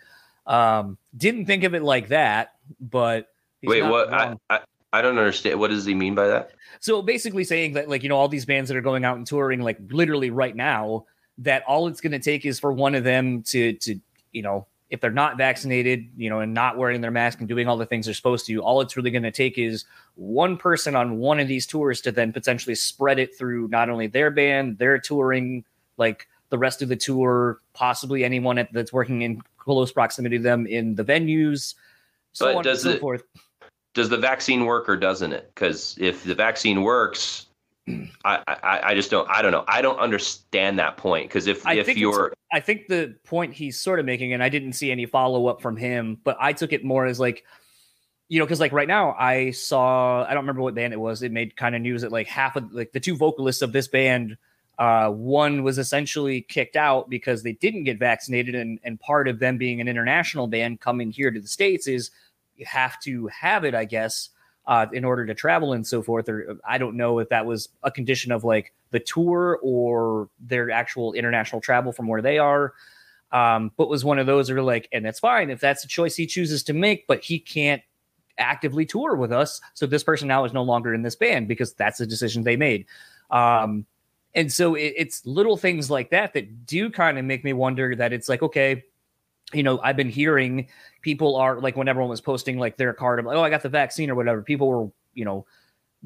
Um, 0.46 0.98
didn't 1.16 1.46
think 1.46 1.64
of 1.64 1.74
it 1.74 1.82
like 1.82 2.08
that, 2.08 2.54
but 2.80 3.32
wait, 3.62 3.82
what? 3.82 4.12
I, 4.12 4.34
I, 4.48 4.60
I 4.92 5.02
don't 5.02 5.16
understand. 5.16 5.60
What 5.60 5.68
does 5.68 5.84
he 5.84 5.94
mean 5.94 6.14
by 6.14 6.26
that? 6.26 6.52
So 6.80 7.02
basically 7.02 7.44
saying 7.44 7.74
that, 7.74 7.88
like, 7.88 8.02
you 8.02 8.08
know, 8.08 8.16
all 8.16 8.28
these 8.28 8.46
bands 8.46 8.68
that 8.68 8.76
are 8.76 8.82
going 8.82 9.04
out 9.04 9.16
and 9.16 9.26
touring, 9.26 9.60
like, 9.60 9.78
literally 9.90 10.30
right 10.30 10.56
now, 10.56 11.06
that 11.38 11.62
all 11.66 11.86
it's 11.86 12.00
going 12.00 12.12
to 12.12 12.18
take 12.18 12.44
is 12.44 12.58
for 12.58 12.72
one 12.72 12.94
of 12.94 13.04
them 13.04 13.42
to, 13.44 13.74
to, 13.74 13.98
you 14.32 14.42
know, 14.42 14.66
if 14.90 15.00
they're 15.00 15.10
not 15.10 15.38
vaccinated, 15.38 16.08
you 16.16 16.28
know, 16.28 16.40
and 16.40 16.52
not 16.52 16.76
wearing 16.76 17.00
their 17.00 17.12
mask 17.12 17.38
and 17.38 17.48
doing 17.48 17.68
all 17.68 17.76
the 17.76 17.86
things 17.86 18.06
they're 18.06 18.14
supposed 18.14 18.44
to, 18.46 18.58
all 18.58 18.80
it's 18.80 18.96
really 18.96 19.10
going 19.10 19.22
to 19.22 19.30
take 19.30 19.56
is 19.56 19.84
one 20.16 20.56
person 20.56 20.96
on 20.96 21.18
one 21.18 21.38
of 21.38 21.46
these 21.46 21.64
tours 21.66 22.00
to 22.00 22.10
then 22.12 22.32
potentially 22.32 22.74
spread 22.74 23.18
it 23.18 23.36
through 23.38 23.68
not 23.68 23.88
only 23.88 24.08
their 24.08 24.30
band, 24.30 24.78
their 24.78 24.98
touring, 24.98 25.64
like 25.96 26.26
the 26.48 26.58
rest 26.58 26.82
of 26.82 26.88
the 26.88 26.96
tour, 26.96 27.60
possibly 27.72 28.24
anyone 28.24 28.58
at, 28.58 28.72
that's 28.72 28.92
working 28.92 29.22
in 29.22 29.40
close 29.58 29.92
proximity 29.92 30.38
to 30.38 30.42
them 30.42 30.66
in 30.66 30.96
the 30.96 31.04
venues, 31.04 31.74
so 32.32 32.46
But 32.46 32.56
on 32.56 32.64
does 32.64 32.84
and 32.84 32.92
so 32.92 32.96
it- 32.96 33.00
forth. 33.00 33.22
Does 33.92 34.08
the 34.08 34.16
vaccine 34.18 34.66
work 34.66 34.88
or 34.88 34.96
doesn't 34.96 35.32
it? 35.32 35.50
Because 35.52 35.96
if 35.98 36.22
the 36.22 36.34
vaccine 36.34 36.82
works, 36.82 37.46
I, 38.24 38.42
I 38.46 38.80
I 38.90 38.94
just 38.94 39.10
don't 39.10 39.28
I 39.30 39.42
don't 39.42 39.52
know 39.52 39.64
I 39.68 39.82
don't 39.82 39.98
understand 39.98 40.78
that 40.78 40.96
point 40.96 41.28
because 41.28 41.46
if 41.46 41.66
I 41.66 41.74
if 41.74 41.96
you're 41.96 42.32
I 42.52 42.60
think 42.60 42.88
the 42.88 43.14
point 43.24 43.54
he's 43.54 43.78
sort 43.78 44.00
of 44.00 44.06
making, 44.06 44.32
and 44.32 44.42
I 44.42 44.48
didn't 44.48 44.72
see 44.72 44.90
any 44.90 45.06
follow 45.06 45.46
up 45.46 45.62
from 45.62 45.76
him, 45.76 46.18
but 46.24 46.36
I 46.40 46.52
took 46.52 46.72
it 46.72 46.84
more 46.84 47.06
as 47.06 47.20
like, 47.20 47.44
you 48.28 48.38
know, 48.38 48.44
because 48.44 48.60
like 48.60 48.72
right 48.72 48.88
now 48.88 49.14
I 49.18 49.52
saw, 49.52 50.24
I 50.24 50.30
don't 50.34 50.42
remember 50.42 50.62
what 50.62 50.74
band 50.74 50.92
it 50.92 51.00
was. 51.00 51.22
It 51.22 51.30
made 51.30 51.56
kind 51.56 51.76
of 51.76 51.82
news 51.82 52.02
that 52.02 52.10
like 52.10 52.26
half 52.26 52.56
of 52.56 52.72
like 52.72 52.92
the 52.92 53.00
two 53.00 53.16
vocalists 53.16 53.62
of 53.62 53.72
this 53.72 53.86
band, 53.86 54.36
uh, 54.78 55.10
one 55.10 55.62
was 55.62 55.78
essentially 55.78 56.40
kicked 56.40 56.74
out 56.74 57.08
because 57.08 57.42
they 57.42 57.52
didn't 57.52 57.84
get 57.84 57.98
vaccinated, 57.98 58.54
and 58.54 58.80
and 58.82 58.98
part 58.98 59.28
of 59.28 59.38
them 59.38 59.56
being 59.56 59.80
an 59.80 59.88
international 59.88 60.46
band 60.48 60.80
coming 60.80 61.10
here 61.10 61.30
to 61.30 61.40
the 61.40 61.48
states 61.48 61.86
is 61.86 62.10
you 62.56 62.66
have 62.66 62.98
to 63.00 63.28
have 63.28 63.64
it, 63.64 63.74
I 63.74 63.84
guess. 63.84 64.30
Uh, 64.66 64.86
in 64.92 65.04
order 65.04 65.26
to 65.26 65.34
travel 65.34 65.72
and 65.72 65.84
so 65.84 66.00
forth, 66.00 66.28
or 66.28 66.58
I 66.64 66.78
don't 66.78 66.96
know 66.96 67.18
if 67.18 67.28
that 67.30 67.44
was 67.44 67.70
a 67.82 67.90
condition 67.90 68.30
of 68.30 68.44
like 68.44 68.72
the 68.90 69.00
tour 69.00 69.58
or 69.62 70.28
their 70.38 70.70
actual 70.70 71.12
international 71.14 71.60
travel 71.60 71.92
from 71.92 72.06
where 72.06 72.22
they 72.22 72.38
are. 72.38 72.74
Um, 73.32 73.72
but 73.76 73.88
was 73.88 74.04
one 74.04 74.18
of 74.20 74.26
those 74.26 74.50
where 74.50 74.62
like, 74.62 74.88
and 74.92 75.04
that's 75.04 75.18
fine 75.18 75.50
if 75.50 75.60
that's 75.60 75.82
a 75.84 75.88
choice 75.88 76.14
he 76.14 76.26
chooses 76.26 76.62
to 76.64 76.72
make, 76.72 77.06
but 77.08 77.24
he 77.24 77.40
can't 77.40 77.82
actively 78.38 78.86
tour 78.86 79.16
with 79.16 79.32
us. 79.32 79.60
So 79.74 79.86
this 79.86 80.04
person 80.04 80.28
now 80.28 80.44
is 80.44 80.52
no 80.52 80.62
longer 80.62 80.94
in 80.94 81.02
this 81.02 81.16
band 81.16 81.48
because 81.48 81.72
that's 81.74 82.00
a 82.00 82.06
decision 82.06 82.42
they 82.44 82.56
made. 82.56 82.86
Um, 83.30 83.86
and 84.34 84.52
so 84.52 84.74
it, 84.74 84.94
it's 84.96 85.24
little 85.26 85.56
things 85.56 85.90
like 85.90 86.10
that 86.10 86.32
that 86.34 86.66
do 86.66 86.90
kind 86.90 87.18
of 87.18 87.24
make 87.24 87.44
me 87.44 87.52
wonder 87.52 87.96
that 87.96 88.12
it's 88.12 88.28
like, 88.28 88.42
okay, 88.42 88.84
you 89.52 89.62
know, 89.62 89.80
I've 89.82 89.96
been 89.96 90.08
hearing 90.08 90.68
people 91.02 91.36
are 91.36 91.60
like 91.60 91.76
when 91.76 91.88
everyone 91.88 92.10
was 92.10 92.20
posting 92.20 92.58
like 92.58 92.76
their 92.76 92.92
card 92.92 93.18
of 93.18 93.26
like, 93.26 93.36
oh, 93.36 93.42
I 93.42 93.50
got 93.50 93.62
the 93.62 93.68
vaccine 93.68 94.10
or 94.10 94.14
whatever, 94.14 94.42
people 94.42 94.68
were, 94.68 94.90
you 95.14 95.24
know, 95.24 95.46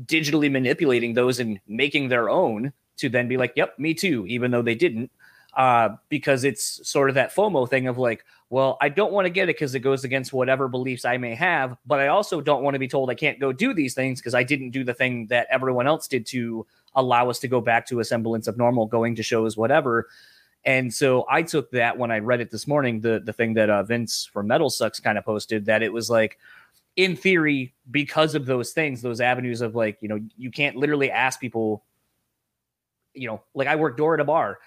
digitally 0.05 0.51
manipulating 0.51 1.15
those 1.15 1.41
and 1.41 1.61
making 1.67 2.09
their 2.09 2.29
own 2.29 2.73
to 2.97 3.09
then 3.09 3.29
be 3.29 3.37
like, 3.37 3.53
yep, 3.57 3.79
me 3.79 3.95
too, 3.95 4.25
even 4.27 4.51
though 4.51 4.63
they 4.63 4.75
didn't. 4.75 5.11
Uh, 5.57 5.91
because 6.09 6.43
it's 6.43 6.81
sort 6.89 7.09
of 7.09 7.15
that 7.15 7.33
FOMO 7.33 7.69
thing 7.69 7.87
of 7.87 7.97
like, 7.97 8.25
well, 8.51 8.77
I 8.81 8.89
don't 8.89 9.13
want 9.13 9.27
to 9.27 9.31
get 9.31 9.45
it 9.49 9.55
because 9.55 9.75
it 9.77 9.81
goes 9.81 10.03
against 10.03 10.33
whatever 10.33 10.67
beliefs 10.67 11.05
I 11.05 11.17
may 11.17 11.35
have, 11.37 11.77
but 11.87 12.01
I 12.01 12.09
also 12.09 12.41
don't 12.41 12.65
want 12.65 12.75
to 12.75 12.81
be 12.81 12.89
told 12.89 13.09
I 13.09 13.15
can't 13.15 13.39
go 13.39 13.53
do 13.53 13.73
these 13.73 13.95
things 13.95 14.21
because 14.21 14.35
I 14.35 14.43
didn't 14.43 14.71
do 14.71 14.83
the 14.83 14.95
thing 14.95 15.27
that 15.29 15.47
everyone 15.51 15.87
else 15.87 16.09
did 16.09 16.27
to 16.27 16.67
allow 16.97 17.31
us 17.31 17.39
to 17.41 17.49
go 17.49 17.61
back 17.61 17.87
to 17.87 18.01
a 18.01 18.05
semblance 18.05 18.49
of 18.49 18.57
normal, 18.57 18.87
going 18.87 19.15
to 19.15 19.23
shows, 19.23 19.57
whatever. 19.57 20.09
And 20.67 20.93
so 20.93 21.27
I 21.29 21.43
took 21.43 21.71
that 21.73 21.99
when 21.99 22.11
I 22.11 22.19
read 22.21 22.41
it 22.41 22.51
this 22.51 22.67
morning, 22.67 23.01
the 23.01 23.21
the 23.23 23.33
thing 23.33 23.55
that 23.55 23.69
uh, 23.69 23.83
Vince 23.83 24.25
from 24.33 24.47
Metal 24.47 24.71
Sucks 24.71 24.99
kind 25.01 25.19
of 25.19 25.25
posted 25.25 25.67
that 25.67 25.83
it 25.83 25.93
was 25.93 26.09
like, 26.09 26.39
in 26.97 27.17
theory, 27.17 27.75
because 27.91 28.35
of 28.35 28.47
those 28.47 28.73
things, 28.73 29.03
those 29.03 29.21
avenues 29.21 29.61
of 29.61 29.75
like, 29.75 29.99
you 30.01 30.09
know, 30.09 30.19
you 30.39 30.51
can't 30.51 30.77
literally 30.77 31.11
ask 31.11 31.41
people, 31.41 31.83
you 33.15 33.29
know, 33.29 33.43
like 33.55 33.69
I 33.69 33.77
work 33.77 33.97
door 33.97 34.15
at 34.15 34.21
a 34.21 34.25
bar. 34.25 34.59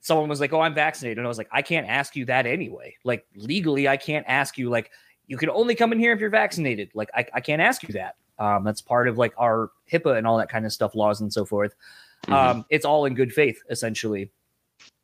Someone 0.00 0.28
was 0.28 0.40
like, 0.40 0.52
"Oh, 0.52 0.60
I'm 0.60 0.74
vaccinated," 0.74 1.18
and 1.18 1.26
I 1.26 1.28
was 1.28 1.38
like, 1.38 1.48
"I 1.50 1.62
can't 1.62 1.88
ask 1.88 2.14
you 2.14 2.26
that 2.26 2.46
anyway. 2.46 2.94
Like 3.02 3.26
legally, 3.34 3.88
I 3.88 3.96
can't 3.96 4.24
ask 4.28 4.56
you. 4.58 4.68
Like 4.68 4.90
you 5.26 5.36
can 5.36 5.50
only 5.50 5.74
come 5.74 5.90
in 5.92 5.98
here 5.98 6.12
if 6.12 6.20
you're 6.20 6.30
vaccinated. 6.30 6.90
Like 6.94 7.10
I, 7.14 7.26
I 7.34 7.40
can't 7.40 7.60
ask 7.62 7.82
you 7.82 7.94
that. 7.94 8.16
Um, 8.38 8.62
that's 8.62 8.80
part 8.82 9.08
of 9.08 9.18
like 9.18 9.32
our 9.38 9.70
HIPAA 9.90 10.18
and 10.18 10.26
all 10.26 10.36
that 10.38 10.48
kind 10.48 10.66
of 10.66 10.72
stuff, 10.72 10.94
laws 10.94 11.20
and 11.22 11.32
so 11.32 11.44
forth. 11.44 11.74
Mhm. 12.26 12.32
Um, 12.32 12.64
it's 12.70 12.84
all 12.84 13.06
in 13.06 13.14
good 13.14 13.32
faith, 13.32 13.60
essentially. 13.70 14.30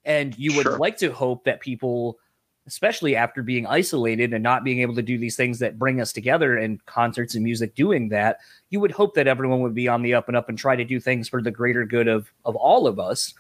And 0.04 0.36
you 0.38 0.54
would 0.56 0.64
Sure. 0.64 0.78
like 0.78 0.96
to 0.98 1.12
hope 1.12 1.44
that 1.44 1.60
people, 1.60 2.18
especially 2.66 3.16
after 3.16 3.42
being 3.42 3.66
isolated 3.66 4.32
and 4.32 4.42
not 4.42 4.64
being 4.64 4.80
able 4.80 4.94
to 4.94 5.02
do 5.02 5.18
these 5.18 5.36
things 5.36 5.58
that 5.60 5.78
bring 5.78 6.00
us 6.00 6.12
together 6.12 6.56
and 6.56 6.84
concerts 6.86 7.34
and 7.34 7.44
music 7.44 7.74
doing 7.74 8.08
that, 8.10 8.38
you 8.70 8.80
would 8.80 8.92
hope 8.92 9.14
that 9.14 9.26
everyone 9.26 9.60
would 9.60 9.74
be 9.74 9.88
on 9.88 10.02
the 10.02 10.14
up 10.14 10.28
and 10.28 10.36
up 10.36 10.48
and 10.48 10.58
try 10.58 10.76
to 10.76 10.84
do 10.84 11.00
things 11.00 11.28
for 11.28 11.42
the 11.42 11.50
greater 11.50 11.84
good 11.84 12.08
of 12.08 12.32
of 12.44 12.56
all 12.56 12.86
of 12.86 12.98
us. 12.98 13.34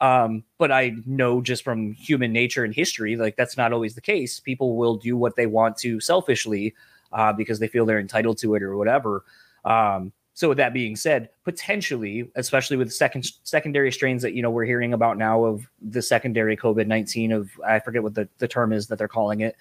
Um, 0.00 0.44
but 0.58 0.70
I 0.70 0.94
know 1.06 1.40
just 1.40 1.64
from 1.64 1.92
human 1.92 2.32
nature 2.32 2.64
and 2.64 2.74
history, 2.74 3.16
like 3.16 3.36
that's 3.36 3.56
not 3.56 3.72
always 3.72 3.94
the 3.94 4.02
case. 4.02 4.40
People 4.40 4.76
will 4.76 4.96
do 4.96 5.16
what 5.16 5.36
they 5.36 5.46
want 5.46 5.78
to 5.78 6.00
selfishly 6.00 6.74
uh, 7.12 7.32
because 7.32 7.58
they 7.58 7.68
feel 7.68 7.86
they're 7.86 7.98
entitled 7.98 8.36
to 8.38 8.54
it 8.56 8.62
or 8.62 8.76
whatever. 8.76 9.24
Um, 9.64 10.12
so 10.36 10.50
with 10.50 10.58
that 10.58 10.74
being 10.74 10.96
said, 10.96 11.30
potentially, 11.44 12.30
especially 12.34 12.76
with 12.76 12.92
second 12.92 13.26
secondary 13.44 13.90
strains 13.90 14.20
that 14.20 14.34
you 14.34 14.42
know 14.42 14.50
we're 14.50 14.66
hearing 14.66 14.92
about 14.92 15.16
now 15.16 15.46
of 15.46 15.66
the 15.80 16.02
secondary 16.02 16.58
COVID 16.58 16.86
nineteen 16.86 17.32
of 17.32 17.50
I 17.66 17.80
forget 17.80 18.02
what 18.02 18.14
the, 18.14 18.28
the 18.36 18.46
term 18.46 18.74
is 18.74 18.86
that 18.88 18.98
they're 18.98 19.08
calling 19.08 19.40
it, 19.40 19.56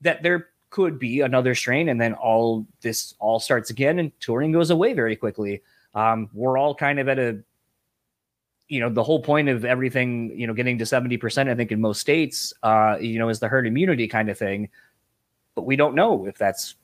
that 0.00 0.22
there 0.22 0.50
could 0.70 1.00
be 1.00 1.22
another 1.22 1.56
strain, 1.56 1.88
and 1.88 2.00
then 2.00 2.14
all 2.14 2.64
this 2.82 3.14
all 3.18 3.40
starts 3.40 3.70
again, 3.70 3.98
and 3.98 4.12
touring 4.20 4.52
goes 4.52 4.70
away 4.70 4.92
very 4.92 5.16
quickly. 5.16 5.60
Um, 5.92 6.30
we're 6.32 6.56
all 6.56 6.76
kind 6.76 7.00
of 7.00 7.08
at 7.08 7.18
a 7.18 7.42
you 8.68 8.78
know 8.78 8.90
the 8.90 9.02
whole 9.02 9.20
point 9.20 9.48
of 9.48 9.64
everything 9.64 10.38
you 10.38 10.46
know 10.46 10.54
getting 10.54 10.78
to 10.78 10.84
70% 10.84 11.50
i 11.50 11.54
think 11.54 11.72
in 11.72 11.80
most 11.80 12.00
states 12.00 12.54
uh 12.62 12.96
you 12.98 13.18
know 13.18 13.28
is 13.28 13.38
the 13.38 13.48
herd 13.48 13.66
immunity 13.66 14.08
kind 14.08 14.30
of 14.30 14.38
thing 14.38 14.70
but 15.54 15.66
we 15.66 15.76
don't 15.76 15.94
know 15.94 16.24
if 16.26 16.38
that's 16.38 16.76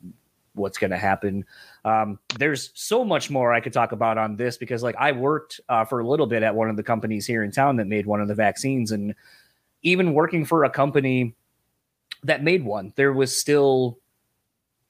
what's 0.58 0.76
going 0.76 0.90
to 0.90 0.98
happen 0.98 1.44
um 1.88 2.18
there's 2.38 2.70
so 2.74 3.04
much 3.04 3.30
more 3.30 3.52
i 3.52 3.60
could 3.60 3.72
talk 3.72 3.92
about 3.92 4.18
on 4.18 4.36
this 4.36 4.56
because 4.56 4.82
like 4.82 4.96
i 4.98 5.12
worked 5.12 5.60
uh, 5.68 5.84
for 5.84 6.00
a 6.00 6.06
little 6.06 6.26
bit 6.26 6.42
at 6.42 6.54
one 6.54 6.68
of 6.68 6.76
the 6.76 6.82
companies 6.82 7.26
here 7.26 7.42
in 7.42 7.50
town 7.50 7.76
that 7.76 7.86
made 7.86 8.06
one 8.06 8.20
of 8.20 8.28
the 8.28 8.34
vaccines 8.34 8.92
and 8.92 9.14
even 9.82 10.12
working 10.12 10.44
for 10.44 10.64
a 10.64 10.70
company 10.70 11.34
that 12.24 12.42
made 12.42 12.64
one 12.64 12.92
there 12.96 13.12
was 13.12 13.36
still 13.36 13.98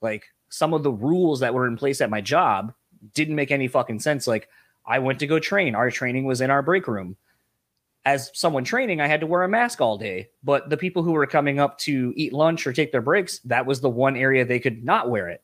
like 0.00 0.24
some 0.48 0.72
of 0.72 0.82
the 0.82 0.92
rules 0.92 1.40
that 1.40 1.52
were 1.52 1.66
in 1.66 1.76
place 1.76 2.00
at 2.00 2.10
my 2.10 2.20
job 2.20 2.72
didn't 3.14 3.34
make 3.34 3.50
any 3.50 3.68
fucking 3.68 4.00
sense 4.00 4.26
like 4.26 4.48
I 4.88 4.98
went 4.98 5.18
to 5.20 5.26
go 5.26 5.38
train. 5.38 5.74
Our 5.74 5.90
training 5.90 6.24
was 6.24 6.40
in 6.40 6.50
our 6.50 6.62
break 6.62 6.88
room. 6.88 7.16
As 8.06 8.30
someone 8.32 8.64
training, 8.64 9.02
I 9.02 9.06
had 9.06 9.20
to 9.20 9.26
wear 9.26 9.42
a 9.42 9.48
mask 9.48 9.82
all 9.82 9.98
day. 9.98 10.30
But 10.42 10.70
the 10.70 10.78
people 10.78 11.02
who 11.02 11.12
were 11.12 11.26
coming 11.26 11.60
up 11.60 11.78
to 11.80 12.14
eat 12.16 12.32
lunch 12.32 12.66
or 12.66 12.72
take 12.72 12.90
their 12.90 13.02
breaks, 13.02 13.38
that 13.40 13.66
was 13.66 13.82
the 13.82 13.90
one 13.90 14.16
area 14.16 14.44
they 14.46 14.58
could 14.58 14.82
not 14.82 15.10
wear 15.10 15.28
it. 15.28 15.42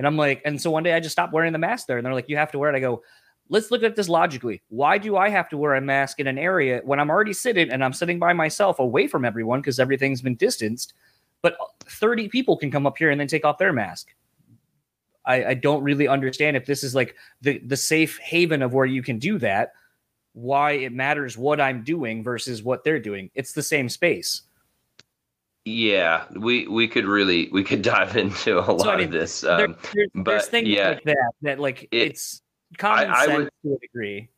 And 0.00 0.06
I'm 0.06 0.16
like, 0.16 0.40
and 0.46 0.58
so 0.58 0.70
one 0.70 0.82
day 0.82 0.94
I 0.94 1.00
just 1.00 1.12
stopped 1.12 1.34
wearing 1.34 1.52
the 1.52 1.58
mask 1.58 1.86
there. 1.86 1.98
And 1.98 2.06
they're 2.06 2.14
like, 2.14 2.30
you 2.30 2.38
have 2.38 2.50
to 2.52 2.58
wear 2.58 2.70
it. 2.70 2.74
I 2.74 2.80
go, 2.80 3.02
let's 3.50 3.70
look 3.70 3.82
at 3.82 3.96
this 3.96 4.08
logically. 4.08 4.62
Why 4.70 4.96
do 4.96 5.18
I 5.18 5.28
have 5.28 5.50
to 5.50 5.58
wear 5.58 5.74
a 5.74 5.80
mask 5.82 6.20
in 6.20 6.26
an 6.26 6.38
area 6.38 6.80
when 6.84 6.98
I'm 6.98 7.10
already 7.10 7.34
sitting 7.34 7.70
and 7.70 7.84
I'm 7.84 7.92
sitting 7.92 8.18
by 8.18 8.32
myself 8.32 8.78
away 8.78 9.06
from 9.06 9.26
everyone 9.26 9.60
because 9.60 9.78
everything's 9.78 10.22
been 10.22 10.36
distanced? 10.36 10.94
But 11.42 11.58
30 11.80 12.28
people 12.28 12.56
can 12.56 12.70
come 12.70 12.86
up 12.86 12.96
here 12.96 13.10
and 13.10 13.20
then 13.20 13.26
take 13.26 13.44
off 13.44 13.58
their 13.58 13.74
mask. 13.74 14.14
I, 15.26 15.44
I 15.44 15.52
don't 15.52 15.82
really 15.82 16.08
understand 16.08 16.56
if 16.56 16.64
this 16.64 16.82
is 16.82 16.94
like 16.94 17.14
the 17.42 17.58
the 17.58 17.76
safe 17.76 18.16
haven 18.20 18.62
of 18.62 18.72
where 18.72 18.86
you 18.86 19.02
can 19.02 19.18
do 19.18 19.38
that 19.40 19.74
why 20.32 20.72
it 20.72 20.94
matters 20.94 21.36
what 21.36 21.60
i'm 21.60 21.84
doing 21.84 22.22
versus 22.22 22.62
what 22.62 22.84
they're 22.84 22.98
doing 22.98 23.30
it's 23.34 23.52
the 23.52 23.62
same 23.62 23.88
space 23.90 24.42
yeah, 25.64 26.24
we 26.36 26.66
we 26.66 26.88
could 26.88 27.04
really 27.06 27.48
we 27.52 27.62
could 27.64 27.82
dive 27.94 28.16
into 28.16 28.58
a 28.58 28.70
lot 28.72 28.88
I 28.88 28.96
mean, 28.96 29.06
of 29.06 29.12
this. 29.12 29.40
there, 29.42 29.64
Um, 29.66 29.76
there's, 29.94 30.08
there's 30.14 30.24
but, 30.24 30.44
things 30.46 30.68
yeah. 30.68 30.88
like 30.90 31.04
that 31.04 31.30
that 31.42 31.58
like 31.60 31.82
It- 31.84 32.02
it's 32.08 32.42
common 32.78 33.10
I- 33.10 33.12
I 33.14 33.26
sense 33.26 33.36
would- 33.38 33.50
to 33.70 33.74
a 33.76 33.78
degree 33.78 34.28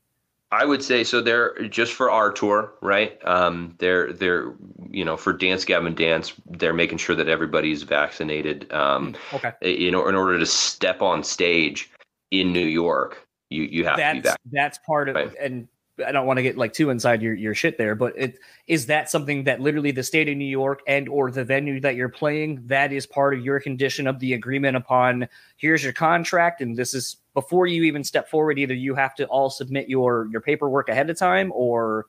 I 0.55 0.67
would 0.67 0.83
say 0.85 1.03
so. 1.03 1.23
They're 1.23 1.55
just 1.69 1.95
for 1.95 2.11
our 2.11 2.31
tour, 2.31 2.75
right? 2.83 3.19
Um, 3.27 3.75
they're 3.79 4.13
they're 4.13 4.53
you 4.91 5.03
know 5.03 5.17
for 5.17 5.33
Dance 5.33 5.65
Gavin 5.65 5.95
Dance, 5.95 6.35
they're 6.45 6.75
making 6.75 6.99
sure 6.99 7.17
that 7.17 7.27
everybody's 7.27 7.85
vaccinated. 7.85 8.71
Um, 8.71 9.15
okay 9.33 9.53
you 9.63 9.91
know, 9.91 10.07
in 10.09 10.15
order 10.15 10.39
to 10.39 10.45
step 10.45 11.01
on 11.01 11.25
stage 11.25 11.91
in 12.33 12.53
New 12.53 12.67
York, 12.67 13.27
you 13.49 13.63
you 13.63 13.85
have 13.87 13.97
to 13.97 14.01
be 14.13 14.21
that's 14.21 14.37
vaccinated. 14.37 14.39
that's 14.53 14.79
part 14.85 15.09
of 15.09 15.15
Right. 15.17 15.33
and 15.41 15.69
I 16.03 16.13
don't 16.13 16.27
want 16.27 16.39
to 16.39 16.43
get 16.43 16.57
like 16.57 16.73
too 16.73 16.91
inside 16.91 17.23
your, 17.23 17.35
your 17.35 17.55
shit 17.55 17.79
there, 17.79 17.95
but 17.95 18.13
it 18.17 18.39
is 18.67 18.87
that 18.87 19.11
something 19.11 19.45
that 19.45 19.61
literally 19.61 19.91
the 19.91 20.03
state 20.03 20.29
of 20.29 20.37
New 20.37 20.45
York 20.45 20.81
and 20.87 21.09
or 21.09 21.31
the 21.31 21.45
venue 21.45 21.81
that 21.81 21.95
you're 21.97 22.09
playing 22.09 22.63
that 22.67 22.93
is 22.93 23.07
part 23.07 23.35
of 23.35 23.45
your 23.45 23.61
condition 23.61 24.07
of 24.07 24.19
the 24.19 24.33
agreement 24.35 24.77
upon 24.77 25.29
here's 25.57 25.83
your 25.85 25.93
contract 25.93 26.61
and 26.61 26.77
this 26.77 26.95
is 26.95 27.17
before 27.35 27.67
you 27.67 27.83
even 27.85 28.05
step 28.05 28.29
forward 28.29 28.59
either 28.59 28.75
you 28.75 28.95
have 28.95 29.15
to 29.15 29.25
all 29.27 29.51
submit 29.51 29.89
your 29.89 30.29
your 30.31 30.41
paperwork 30.41 30.89
ahead 30.89 31.09
of 31.11 31.19
time 31.19 31.51
or 31.55 32.07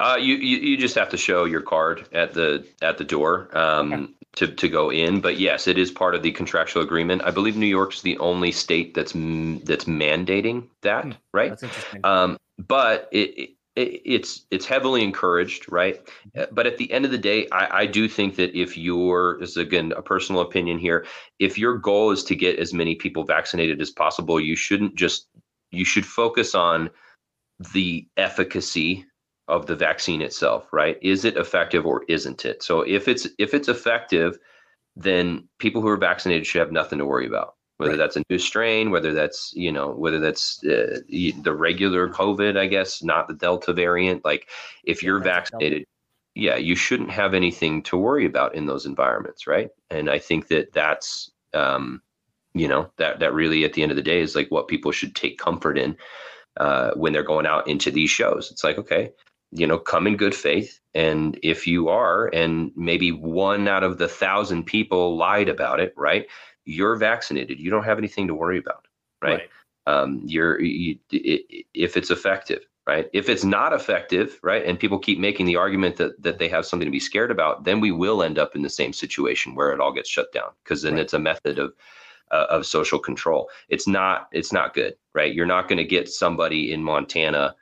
Uh, 0.00 0.16
you, 0.20 0.34
you 0.34 0.56
you 0.58 0.76
just 0.76 0.96
have 0.96 1.08
to 1.08 1.16
show 1.16 1.44
your 1.44 1.60
card 1.62 2.06
at 2.12 2.34
the 2.34 2.66
at 2.82 2.98
the 2.98 3.04
door 3.04 3.48
um, 3.56 3.92
Okay. 3.92 4.12
to 4.36 4.48
to 4.48 4.68
go 4.68 4.90
in. 4.90 5.20
But 5.20 5.38
yes, 5.38 5.68
it 5.68 5.78
is 5.78 5.92
part 5.92 6.16
of 6.16 6.22
the 6.22 6.32
contractual 6.32 6.82
agreement. 6.82 7.22
I 7.24 7.30
believe 7.30 7.56
New 7.56 7.66
York's 7.78 8.02
the 8.02 8.18
only 8.18 8.50
state 8.50 8.94
that's 8.94 9.14
m- 9.14 9.60
that's 9.60 9.84
mandating 9.84 10.66
that, 10.82 11.04
Hmm. 11.04 11.12
right? 11.32 11.50
that's 11.50 11.62
interesting. 11.62 12.00
Um, 12.02 12.36
but 12.58 13.08
it, 13.12 13.50
it 13.76 14.02
it's 14.04 14.46
it's 14.50 14.66
heavily 14.66 15.02
encouraged, 15.02 15.70
right? 15.70 16.00
Uh, 16.36 16.46
But 16.52 16.66
at 16.66 16.78
the 16.78 16.92
end 16.92 17.04
of 17.04 17.10
the 17.10 17.18
day, 17.18 17.48
I, 17.50 17.82
I 17.82 17.86
do 17.86 18.08
think 18.08 18.36
that 18.36 18.58
if 18.58 18.76
you're 18.76 19.38
this 19.40 19.50
is 19.50 19.56
again 19.56 19.92
a 19.96 20.02
personal 20.02 20.42
opinion 20.42 20.78
here, 20.78 21.06
if 21.38 21.58
your 21.58 21.78
goal 21.78 22.10
is 22.12 22.24
to 22.24 22.36
get 22.36 22.58
as 22.58 22.72
many 22.72 22.94
people 22.94 23.24
vaccinated 23.24 23.80
as 23.80 23.90
possible, 23.90 24.40
you 24.40 24.56
shouldn't 24.56 24.94
just 24.94 25.28
you 25.70 25.84
should 25.84 26.06
focus 26.06 26.54
on 26.54 26.90
the 27.72 28.06
efficacy 28.16 29.06
of 29.48 29.66
the 29.66 29.76
vaccine 29.76 30.22
itself, 30.22 30.72
right? 30.72 30.98
Is 31.02 31.24
it 31.24 31.36
effective 31.36 31.86
or 31.86 32.04
isn't 32.08 32.44
it? 32.44 32.62
So 32.62 32.82
if 32.82 33.08
it's 33.08 33.26
if 33.38 33.54
it's 33.54 33.68
effective, 33.68 34.38
then 34.96 35.48
people 35.58 35.82
who 35.82 35.88
are 35.88 35.96
vaccinated 35.96 36.46
should 36.46 36.60
have 36.60 36.72
nothing 36.72 36.98
to 36.98 37.06
worry 37.06 37.26
about. 37.26 37.56
Whether 37.78 37.92
right. 37.92 37.98
that's 37.98 38.16
a 38.16 38.22
new 38.30 38.38
strain, 38.38 38.90
whether 38.90 39.12
that's 39.12 39.52
you 39.54 39.72
know 39.72 39.90
whether 39.90 40.20
that's 40.20 40.62
uh, 40.64 41.00
the 41.08 41.54
regular 41.54 42.08
COVID, 42.08 42.56
I 42.56 42.66
guess, 42.66 43.02
not 43.02 43.26
the 43.26 43.34
Delta 43.34 43.72
variant. 43.72 44.24
Like 44.24 44.48
if 44.84 45.02
you're 45.02 45.18
yeah, 45.18 45.24
vaccinated, 45.24 45.84
yeah, 46.34 46.56
you 46.56 46.76
shouldn't 46.76 47.10
have 47.10 47.34
anything 47.34 47.82
to 47.84 47.96
worry 47.96 48.26
about 48.26 48.54
in 48.54 48.66
those 48.66 48.86
environments, 48.86 49.46
right? 49.46 49.70
And 49.90 50.08
I 50.08 50.18
think 50.18 50.48
that 50.48 50.72
that's 50.72 51.30
um, 51.52 52.00
you 52.54 52.68
know 52.68 52.90
that 52.98 53.18
that 53.18 53.34
really 53.34 53.64
at 53.64 53.72
the 53.72 53.82
end 53.82 53.90
of 53.90 53.96
the 53.96 54.02
day 54.02 54.20
is 54.20 54.36
like 54.36 54.50
what 54.50 54.68
people 54.68 54.92
should 54.92 55.16
take 55.16 55.38
comfort 55.38 55.76
in 55.76 55.96
uh, 56.58 56.92
when 56.94 57.12
they're 57.12 57.24
going 57.24 57.46
out 57.46 57.66
into 57.66 57.90
these 57.90 58.10
shows. 58.10 58.50
It's 58.52 58.62
like 58.62 58.78
okay, 58.78 59.10
you 59.54 59.66
know, 59.66 59.78
come 59.78 60.06
in 60.06 60.16
good 60.16 60.34
faith. 60.34 60.80
And 60.94 61.38
if 61.42 61.66
you 61.66 61.88
are, 61.88 62.26
and 62.34 62.72
maybe 62.76 63.12
one 63.12 63.68
out 63.68 63.84
of 63.84 63.98
the 63.98 64.08
thousand 64.08 64.64
people 64.64 65.16
lied 65.16 65.48
about 65.48 65.80
it, 65.80 65.94
right? 65.96 66.26
You're 66.64 66.96
vaccinated. 66.96 67.58
You 67.58 67.70
don't 67.70 67.84
have 67.84 67.98
anything 67.98 68.26
to 68.28 68.34
worry 68.34 68.58
about, 68.58 68.86
right? 69.22 69.32
right. 69.32 69.50
Um, 69.86 70.22
you're 70.24 70.60
you, 70.60 70.98
if 71.10 71.96
it's 71.96 72.10
effective, 72.10 72.66
right? 72.86 73.10
If 73.12 73.28
it's 73.28 73.44
not 73.44 73.72
effective, 73.72 74.38
right, 74.42 74.64
and 74.64 74.78
people 74.78 74.98
keep 74.98 75.18
making 75.18 75.46
the 75.46 75.56
argument 75.56 75.96
that 75.96 76.22
that 76.22 76.38
they 76.38 76.48
have 76.48 76.64
something 76.64 76.86
to 76.86 76.92
be 76.92 77.00
scared 77.00 77.30
about, 77.30 77.64
then 77.64 77.80
we 77.80 77.92
will 77.92 78.22
end 78.22 78.38
up 78.38 78.56
in 78.56 78.62
the 78.62 78.70
same 78.70 78.92
situation 78.92 79.54
where 79.54 79.72
it 79.72 79.80
all 79.80 79.92
gets 79.92 80.08
shut 80.08 80.32
down 80.32 80.50
because 80.62 80.82
then 80.82 80.94
right. 80.94 81.02
it's 81.02 81.12
a 81.12 81.18
method 81.18 81.58
of 81.58 81.74
uh, 82.30 82.46
of 82.48 82.66
social 82.66 82.98
control. 82.98 83.50
It's 83.68 83.86
not 83.86 84.28
it's 84.32 84.52
not 84.52 84.74
good, 84.74 84.94
right? 85.14 85.34
You're 85.34 85.46
not 85.46 85.68
going 85.68 85.78
to 85.78 85.84
get 85.84 86.08
somebody 86.08 86.72
in 86.72 86.82
Montana 86.82 87.54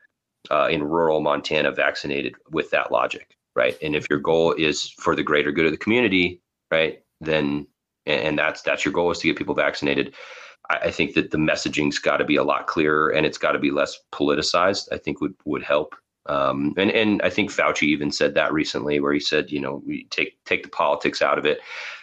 uh, 0.50 0.68
in 0.70 0.82
rural 0.82 1.20
Montana 1.20 1.72
vaccinated 1.72 2.34
with 2.50 2.70
that 2.70 2.90
logic, 2.90 3.36
right? 3.54 3.76
And 3.82 3.94
if 3.94 4.08
your 4.10 4.18
goal 4.18 4.52
is 4.52 4.90
for 4.90 5.14
the 5.14 5.22
greater 5.22 5.52
good 5.52 5.66
of 5.66 5.72
the 5.72 5.78
community, 5.78 6.40
right, 6.70 7.02
then 7.20 7.66
and 8.06 8.38
that's 8.38 8.62
that's 8.62 8.84
your 8.84 8.92
goal 8.92 9.10
is 9.10 9.18
to 9.18 9.26
get 9.26 9.36
people 9.36 9.54
vaccinated. 9.54 10.14
I, 10.70 10.90
think 10.90 11.14
that 11.14 11.32
the 11.32 11.38
messaging's 11.38 11.98
got 11.98 12.18
to 12.18 12.24
be 12.24 12.36
a 12.36 12.44
lot 12.44 12.66
clearer 12.66 13.10
and 13.10 13.26
it's 13.26 13.36
got 13.36 13.52
to 13.52 13.58
be 13.58 13.70
less 13.70 13.98
politicized. 14.12 14.88
I 14.92 14.98
think 14.98 15.20
would 15.20 15.34
would 15.44 15.62
help. 15.62 15.94
Um, 16.26 16.72
and 16.76 16.90
and 16.90 17.20
I 17.22 17.30
think 17.30 17.50
Fauci 17.50 17.82
even 17.84 18.12
said 18.12 18.34
that 18.34 18.52
recently, 18.52 19.00
where 19.00 19.12
he 19.12 19.20
said, 19.20 19.50
you 19.50 19.60
know, 19.60 19.82
we 19.86 20.04
take 20.04 20.42
take 20.44 20.62
the 20.62 20.68
politics 20.68 21.20
out 21.20 21.38
of 21.38 21.46
it. 21.46 21.60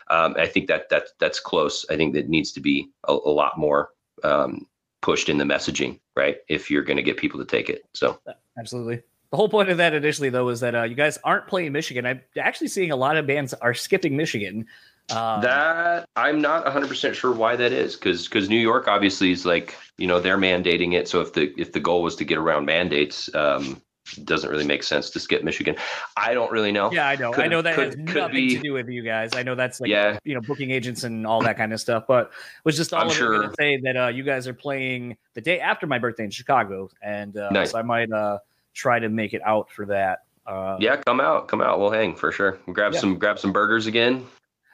Um, 0.10 0.36
I 0.38 0.48
think 0.48 0.68
that 0.68 0.90
that 0.90 1.08
that's 1.20 1.40
close. 1.40 1.86
I 1.90 1.96
think 1.96 2.14
that 2.14 2.30
needs 2.30 2.52
to 2.54 2.60
be 2.60 2.90
a, 3.08 3.14
a 3.14 3.32
lot 3.32 3.58
more 3.58 3.92
um, 4.24 4.68
pushed 5.02 5.30
in 5.30 5.38
the 5.38 5.46
messaging, 5.46 6.00
right? 6.16 6.38
If 6.50 6.70
you're 6.70 6.84
going 6.84 6.98
to 6.98 7.04
get 7.04 7.18
people 7.18 7.40
to 7.40 7.46
take 7.46 7.70
it. 7.70 7.84
So 7.94 8.20
absolutely. 8.58 9.02
The 9.32 9.38
whole 9.38 9.50
point 9.50 9.70
of 9.70 9.78
that 9.78 9.94
initially, 9.94 10.30
though, 10.30 10.46
was 10.46 10.60
that 10.62 10.74
uh, 10.74 10.84
you 10.84 10.96
guys 10.96 11.20
aren't 11.24 11.48
playing 11.48 11.72
Michigan. 11.72 12.06
I'm 12.06 12.22
actually 12.38 12.68
seeing 12.68 12.92
a 12.92 12.96
lot 12.96 13.16
of 13.16 13.28
bands 13.28 13.54
are 13.54 13.76
skipping 13.76 14.18
Michigan. 14.18 14.66
Um, 15.12 15.42
that 15.42 16.08
I'm 16.16 16.42
not 16.42 16.64
100 16.66 16.88
percent 16.88 17.16
sure 17.16 17.34
why 17.34 17.56
that 17.56 17.72
is, 17.72 17.96
because 17.96 18.28
because 18.28 18.50
New 18.50 18.60
York 18.60 18.88
obviously 18.88 19.32
is 19.32 19.46
like 19.46 19.76
you 19.98 20.08
know 20.08 20.20
they're 20.20 20.38
mandating 20.38 20.94
it. 20.94 21.08
So 21.08 21.22
if 21.22 21.34
the 21.34 21.54
if 21.58 21.72
the 21.72 21.80
goal 21.80 22.04
was 22.04 22.16
to 22.18 22.26
get 22.26 22.38
around 22.38 22.66
mandates, 22.66 23.34
um, 23.34 23.82
doesn't 24.24 24.50
really 24.50 24.66
make 24.66 24.84
sense 24.84 25.10
to 25.12 25.20
skip 25.20 25.44
Michigan. 25.44 25.76
I 26.18 26.34
don't 26.34 26.52
really 26.52 26.72
know. 26.72 26.92
Yeah, 26.92 27.08
I 27.08 27.16
know. 27.16 27.32
Could, 27.32 27.44
I 27.44 27.48
know 27.48 27.62
that 27.62 27.76
could, 27.76 28.08
has 28.08 28.16
nothing 28.16 28.36
be, 28.36 28.56
to 28.56 28.62
do 28.62 28.74
with 28.74 28.90
you 28.90 29.04
guys. 29.04 29.32
I 29.34 29.44
know 29.44 29.56
that's 29.56 29.80
like 29.80 29.90
yeah. 29.90 30.20
you 30.24 30.34
know 30.36 30.42
booking 30.42 30.72
agents 30.72 31.04
and 31.04 31.26
all 31.26 31.42
that 31.42 31.58
kind 31.58 31.74
of 31.74 31.80
stuff. 31.80 32.06
But 32.08 32.32
was 32.64 32.76
just 32.76 32.94
all 32.94 33.02
I'm 33.02 33.10
sure. 33.10 33.44
to 33.44 33.54
say 33.58 33.78
that 33.78 33.98
uh, 33.98 34.08
you 34.08 34.24
guys 34.24 34.48
are 34.48 34.54
playing 34.54 35.18
the 35.34 35.42
day 35.42 35.60
after 35.60 35.88
my 35.88 36.00
birthday 36.00 36.24
in 36.24 36.32
Chicago, 36.32 36.90
and 37.02 37.36
uh, 37.38 37.50
nice. 37.50 37.72
so 37.72 37.80
I 37.80 37.82
might 37.82 38.12
uh, 38.12 38.40
try 38.74 39.00
to 39.00 39.10
make 39.10 39.34
it 39.34 39.42
out 39.46 39.70
for 39.72 39.86
that. 39.88 40.24
Uh, 40.46 40.78
yeah, 40.80 40.98
come 40.98 41.20
out, 41.20 41.48
come 41.48 41.62
out. 41.62 41.80
We'll 41.80 41.92
hang 41.92 42.16
for 42.16 42.32
sure. 42.32 42.58
We'll 42.66 42.74
grab 42.74 42.94
yeah. 42.94 43.00
some 43.00 43.18
grab 43.18 43.40
some 43.40 43.54
burgers 43.54 43.86
again. 43.86 44.26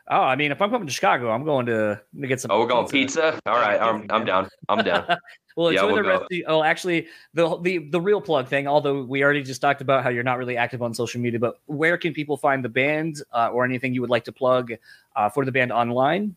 Oh, 0.07 0.22
I 0.22 0.36
mean, 0.36 0.52
if 0.52 0.61
I'm 0.61 0.69
coming 0.69 0.88
to 0.88 0.94
Chicago, 0.94 1.32
I'm 1.32 1.44
going 1.44 1.65
to, 1.65 1.99
to 2.22 2.27
get 2.27 2.40
some. 2.40 2.52
Oh, 2.52 2.60
we're 2.60 2.68
going 2.68 2.88
pizza. 2.88 3.22
pizza? 3.22 3.40
All 3.48 3.60
right, 3.60 3.82
I'm, 3.82 4.06
I'm 4.11 4.23
down. 4.23 4.48
I'm 4.69 4.84
down. 4.84 5.06
well, 5.57 5.69
enjoy 5.69 5.82
yeah, 5.82 5.86
we'll 5.88 5.95
the 5.95 6.03
rest. 6.03 6.23
The, 6.30 6.45
oh, 6.45 6.61
actually, 6.61 7.07
the 7.34 7.57
the 7.61 7.80
the 7.90 7.99
real 7.99 8.22
plug 8.22 8.48
thing. 8.48 8.68
Although 8.68 9.03
we 9.03 9.23
already 9.23 9.41
just 9.41 9.61
talked 9.61 9.82
about 9.82 10.03
how 10.03 10.10
you're 10.10 10.23
not 10.23 10.38
really 10.38 10.57
active 10.57 10.84
on 10.84 10.94
social 10.94 11.19
media, 11.19 11.40
but 11.40 11.60
where 11.65 11.98
can 11.98 12.14
people 12.14 12.38
find 12.38 12.64
the 12.64 12.69
band 12.69 13.23
uh, 13.34 13.49
or 13.49 13.65
anything 13.65 13.95
you 13.95 14.02
would 14.02 14.11
like 14.11 14.26
to 14.26 14.32
plug 14.32 14.73
uh, 15.15 15.30
for 15.30 15.44
the 15.44 15.52
band 15.52 15.72
online? 15.72 16.36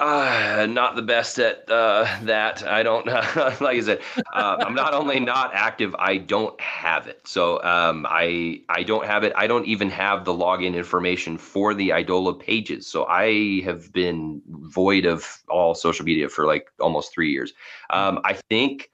Uh, 0.00 0.64
not 0.70 0.94
the 0.94 1.02
best 1.02 1.40
at 1.40 1.68
uh, 1.68 2.06
that. 2.22 2.62
I 2.64 2.84
don't 2.84 3.04
like 3.60 3.60
I 3.60 3.80
said. 3.80 4.00
Uh, 4.32 4.56
I'm 4.60 4.72
not 4.74 4.94
only 4.94 5.18
not 5.18 5.50
active, 5.54 5.92
I 5.98 6.18
don't 6.18 6.58
have 6.60 7.08
it. 7.08 7.26
So 7.26 7.60
um, 7.64 8.06
I 8.08 8.60
I 8.68 8.84
don't 8.84 9.04
have 9.06 9.24
it. 9.24 9.32
I 9.34 9.48
don't 9.48 9.66
even 9.66 9.90
have 9.90 10.24
the 10.24 10.32
login 10.32 10.76
information 10.76 11.36
for 11.36 11.74
the 11.74 11.88
Eidola 11.88 12.38
pages. 12.38 12.86
So 12.86 13.06
I 13.06 13.62
have 13.62 13.92
been 13.92 14.40
void 14.46 15.04
of 15.04 15.42
all 15.48 15.74
social 15.74 16.04
media 16.04 16.28
for 16.28 16.46
like 16.46 16.68
almost 16.78 17.12
three 17.12 17.32
years. 17.32 17.52
Um, 17.90 18.20
I 18.24 18.34
think 18.34 18.90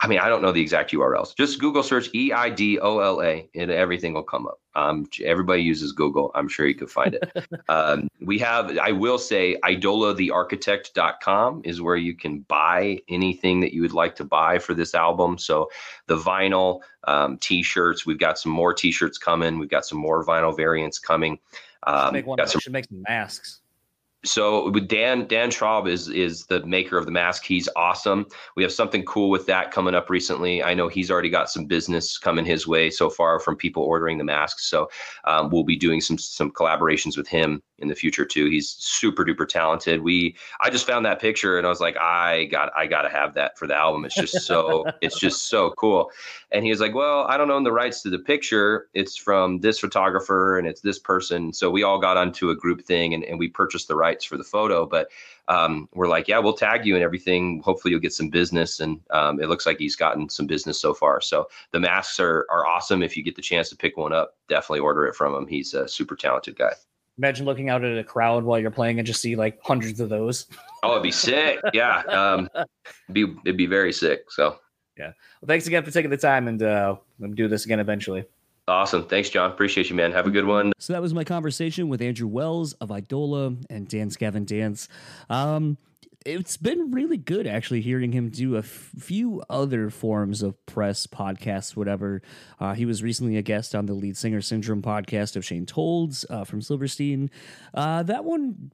I 0.00 0.08
mean, 0.08 0.18
I 0.18 0.28
don't 0.28 0.42
know 0.42 0.52
the 0.52 0.60
exact 0.60 0.92
URLs. 0.92 1.34
Just 1.34 1.58
Google 1.58 1.82
search 1.82 2.10
E 2.14 2.30
I 2.30 2.50
D 2.50 2.78
O 2.78 2.98
L 2.98 3.22
A, 3.22 3.48
and 3.54 3.70
everything 3.70 4.12
will 4.12 4.22
come 4.22 4.46
up. 4.46 4.60
Um, 4.74 5.06
everybody 5.24 5.62
uses 5.62 5.92
Google. 5.92 6.30
I'm 6.34 6.48
sure 6.48 6.66
you 6.66 6.74
could 6.74 6.90
find 6.90 7.14
it. 7.14 7.32
um, 7.70 8.08
we 8.20 8.38
have, 8.40 8.76
I 8.76 8.92
will 8.92 9.16
say, 9.16 9.56
idolathearchitect.com 9.64 11.62
is 11.64 11.80
where 11.80 11.96
you 11.96 12.14
can 12.14 12.40
buy 12.40 12.98
anything 13.08 13.60
that 13.60 13.72
you 13.72 13.80
would 13.80 13.94
like 13.94 14.14
to 14.16 14.24
buy 14.24 14.58
for 14.58 14.74
this 14.74 14.94
album. 14.94 15.38
So 15.38 15.70
the 16.08 16.18
vinyl, 16.18 16.80
um, 17.04 17.38
t-shirts. 17.38 18.04
We've 18.04 18.18
got 18.18 18.38
some 18.38 18.52
more 18.52 18.74
t-shirts 18.74 19.16
coming. 19.16 19.58
We've 19.58 19.70
got 19.70 19.86
some 19.86 19.98
more 19.98 20.22
vinyl 20.26 20.54
variants 20.54 20.98
coming. 20.98 21.38
Um, 21.86 22.12
make 22.12 22.26
one. 22.26 22.46
Some, 22.46 22.60
should 22.60 22.72
make 22.72 22.84
some 22.84 23.02
masks 23.08 23.60
so 24.24 24.70
with 24.70 24.88
Dan 24.88 25.26
Dan 25.26 25.50
Traub 25.50 25.88
is 25.88 26.08
is 26.08 26.46
the 26.46 26.64
maker 26.66 26.98
of 26.98 27.06
the 27.06 27.12
mask. 27.12 27.44
He's 27.44 27.68
awesome. 27.76 28.26
We 28.56 28.62
have 28.62 28.72
something 28.72 29.04
cool 29.04 29.30
with 29.30 29.46
that 29.46 29.70
coming 29.70 29.94
up 29.94 30.10
recently. 30.10 30.62
I 30.62 30.74
know 30.74 30.88
he's 30.88 31.10
already 31.10 31.30
got 31.30 31.50
some 31.50 31.66
business 31.66 32.18
coming 32.18 32.44
his 32.44 32.66
way 32.66 32.90
so 32.90 33.08
far 33.08 33.38
from 33.38 33.56
people 33.56 33.82
ordering 33.82 34.18
the 34.18 34.24
masks. 34.24 34.66
So 34.66 34.88
um, 35.24 35.50
we'll 35.50 35.64
be 35.64 35.76
doing 35.76 36.00
some 36.00 36.18
some 36.18 36.50
collaborations 36.50 37.16
with 37.16 37.28
him 37.28 37.62
in 37.78 37.88
the 37.88 37.94
future 37.94 38.24
too. 38.24 38.46
He's 38.46 38.70
super 38.70 39.24
duper 39.24 39.46
talented. 39.46 40.02
We 40.02 40.36
I 40.60 40.70
just 40.70 40.86
found 40.86 41.04
that 41.06 41.20
picture 41.20 41.58
and 41.58 41.66
I 41.66 41.70
was 41.70 41.80
like, 41.80 41.96
I 41.96 42.46
got 42.46 42.72
I 42.76 42.86
got 42.86 43.02
to 43.02 43.08
have 43.08 43.34
that 43.34 43.58
for 43.58 43.66
the 43.66 43.76
album. 43.76 44.04
It's 44.04 44.14
just 44.14 44.46
so 44.46 44.86
it's 45.02 45.18
just 45.18 45.48
so 45.48 45.70
cool. 45.72 46.10
And 46.50 46.64
he 46.64 46.70
was 46.70 46.80
like, 46.80 46.94
Well, 46.94 47.26
I 47.28 47.36
don't 47.36 47.50
own 47.50 47.64
the 47.64 47.72
rights 47.72 48.02
to 48.02 48.10
the 48.10 48.18
picture. 48.18 48.88
It's 48.94 49.16
from 49.16 49.60
this 49.60 49.78
photographer 49.78 50.58
and 50.58 50.66
it's 50.66 50.80
this 50.80 50.98
person. 50.98 51.52
So 51.52 51.70
we 51.70 51.82
all 51.82 51.98
got 51.98 52.16
onto 52.16 52.50
a 52.50 52.56
group 52.56 52.82
thing 52.82 53.14
and, 53.14 53.22
and 53.24 53.38
we 53.38 53.48
purchased 53.48 53.88
the 53.88 53.96
rights 53.96 54.05
for 54.14 54.36
the 54.36 54.44
photo. 54.44 54.86
But 54.86 55.08
um, 55.48 55.88
we're 55.94 56.08
like, 56.08 56.28
Yeah, 56.28 56.38
we'll 56.38 56.54
tag 56.54 56.86
you 56.86 56.94
and 56.94 57.04
everything. 57.04 57.60
Hopefully 57.62 57.92
you'll 57.92 58.00
get 58.00 58.12
some 58.12 58.28
business. 58.28 58.80
And 58.80 59.00
um, 59.10 59.40
it 59.40 59.48
looks 59.48 59.66
like 59.66 59.78
he's 59.78 59.96
gotten 59.96 60.28
some 60.28 60.46
business 60.46 60.80
so 60.80 60.94
far. 60.94 61.20
So 61.20 61.48
the 61.72 61.80
masks 61.80 62.20
are 62.20 62.46
are 62.50 62.66
awesome. 62.66 63.02
If 63.02 63.16
you 63.16 63.22
get 63.22 63.36
the 63.36 63.42
chance 63.42 63.68
to 63.70 63.76
pick 63.76 63.96
one 63.96 64.12
up, 64.12 64.36
definitely 64.48 64.80
order 64.80 65.06
it 65.06 65.14
from 65.14 65.34
him. 65.34 65.46
He's 65.46 65.74
a 65.74 65.88
super 65.88 66.16
talented 66.16 66.56
guy. 66.56 66.72
Imagine 67.18 67.46
looking 67.46 67.70
out 67.70 67.82
at 67.82 67.96
a 67.96 68.04
crowd 68.04 68.44
while 68.44 68.58
you're 68.58 68.70
playing 68.70 68.98
and 68.98 69.06
just 69.06 69.22
see 69.22 69.36
like 69.36 69.58
hundreds 69.62 70.00
of 70.00 70.08
those. 70.08 70.46
Oh, 70.82 70.92
it'd 70.92 71.02
be 71.02 71.10
sick. 71.10 71.60
Yeah. 71.72 72.00
Um, 72.08 72.48
be 73.12 73.26
it'd 73.44 73.56
be 73.56 73.66
very 73.66 73.92
sick. 73.92 74.30
So 74.30 74.58
yeah. 74.98 75.12
Well, 75.40 75.48
thanks 75.48 75.66
again 75.66 75.82
for 75.82 75.90
taking 75.90 76.10
the 76.10 76.16
time 76.16 76.48
and 76.48 76.62
uh, 76.62 76.96
we'll 77.18 77.32
do 77.32 77.48
this 77.48 77.64
again 77.64 77.80
eventually. 77.80 78.24
Awesome. 78.68 79.04
Thanks, 79.04 79.30
John. 79.30 79.50
Appreciate 79.50 79.90
you, 79.90 79.96
man. 79.96 80.10
Have 80.12 80.26
a 80.26 80.30
good 80.30 80.44
one. 80.44 80.72
So 80.78 80.92
that 80.92 81.00
was 81.02 81.14
my 81.14 81.22
conversation 81.22 81.88
with 81.88 82.02
Andrew 82.02 82.26
Wells 82.26 82.72
of 82.74 82.88
Eidola 82.88 83.64
and 83.70 83.86
Dance 83.86 84.16
Gavin 84.16 84.44
Dance. 84.44 84.88
Um, 85.30 85.78
it's 86.24 86.56
been 86.56 86.90
really 86.90 87.16
good 87.16 87.46
actually 87.46 87.80
hearing 87.80 88.10
him 88.10 88.28
do 88.28 88.56
a 88.56 88.60
f- 88.60 88.90
few 88.98 89.42
other 89.48 89.90
forms 89.90 90.42
of 90.42 90.66
press 90.66 91.06
podcasts 91.06 91.76
whatever 91.76 92.20
uh, 92.58 92.74
he 92.74 92.84
was 92.84 93.00
recently 93.00 93.36
a 93.36 93.42
guest 93.42 93.76
on 93.76 93.86
the 93.86 93.92
lead 93.94 94.16
singer 94.16 94.40
syndrome 94.40 94.82
podcast 94.82 95.36
of 95.36 95.44
Shane 95.44 95.66
Told's 95.66 96.26
uh, 96.28 96.42
from 96.42 96.60
silverstein 96.60 97.30
uh, 97.74 98.02
that 98.02 98.24
one 98.24 98.72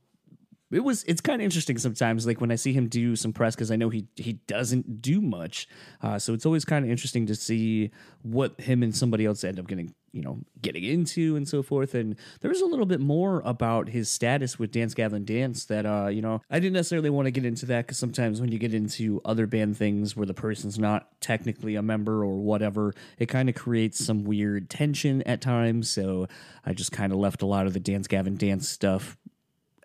it 0.73 0.85
was 0.85 1.05
it's 1.05 1.21
kind 1.21 1.41
of 1.41 1.45
interesting 1.45 1.79
sometimes 1.79 2.27
like 2.27 2.41
when 2.41 2.51
i 2.51 2.57
see 2.57 2.73
him 2.73 2.89
do 2.89 3.15
some 3.15 3.33
press 3.33 3.55
because 3.55 3.71
i 3.71 3.77
know 3.77 3.89
he 3.89 4.07
he 4.17 4.35
doesn't 4.47 5.03
do 5.03 5.21
much 5.21 5.69
uh, 6.03 6.19
so 6.19 6.33
it's 6.35 6.47
always 6.47 6.65
kind 6.65 6.85
of 6.85 6.91
interesting 6.91 7.27
to 7.27 7.35
see 7.35 7.91
what 8.23 8.61
him 8.61 8.83
and 8.83 8.95
somebody 8.95 9.25
else 9.25 9.45
end 9.45 9.59
up 9.59 9.67
getting 9.67 9.95
you 10.13 10.21
know 10.21 10.39
getting 10.61 10.85
into 10.85 11.37
and 11.37 11.49
so 11.49 11.63
forth 11.63 11.95
and 11.95 12.17
there's 12.41 12.61
a 12.61 12.67
little 12.67 12.87
bit 12.87 13.01
more 13.01 13.41
about 13.45 13.89
his 13.89 14.11
status 14.11 14.59
with 14.59 14.71
dance 14.71 14.95
gavin 14.95 15.25
dance 15.25 15.65
that 15.65 15.87
uh 15.87 16.09
you 16.09 16.21
know 16.21 16.41
i 16.51 16.59
didn't 16.59 16.75
necessarily 16.75 17.11
want 17.11 17.27
to 17.27 17.31
get 17.31 17.45
into 17.45 17.67
that 17.67 17.87
because 17.87 17.99
sometimes 17.99 18.41
when 18.41 18.53
you 18.53 18.59
get 18.59 18.75
into 18.75 19.21
other 19.25 19.47
band 19.47 19.77
things 19.77 20.15
where 20.15 20.27
the 20.27 20.35
person's 20.35 20.79
not 20.79 21.09
technically 21.21 21.75
a 21.77 21.83
member 21.83 22.23
or 22.25 22.37
whatever 22.37 22.93
it 23.19 23.27
kind 23.27 23.49
of 23.49 23.55
creates 23.55 24.05
some 24.05 24.25
weird 24.25 24.69
tension 24.69 25.23
at 25.23 25.41
times 25.41 25.91
so 25.91 26.27
i 26.65 26.73
just 26.73 26.93
kind 26.93 27.13
of 27.13 27.19
left 27.19 27.43
a 27.43 27.47
lot 27.47 27.67
of 27.67 27.73
the 27.73 27.81
dance 27.81 28.07
gavin 28.07 28.37
dance 28.37 28.69
stuff 28.69 29.17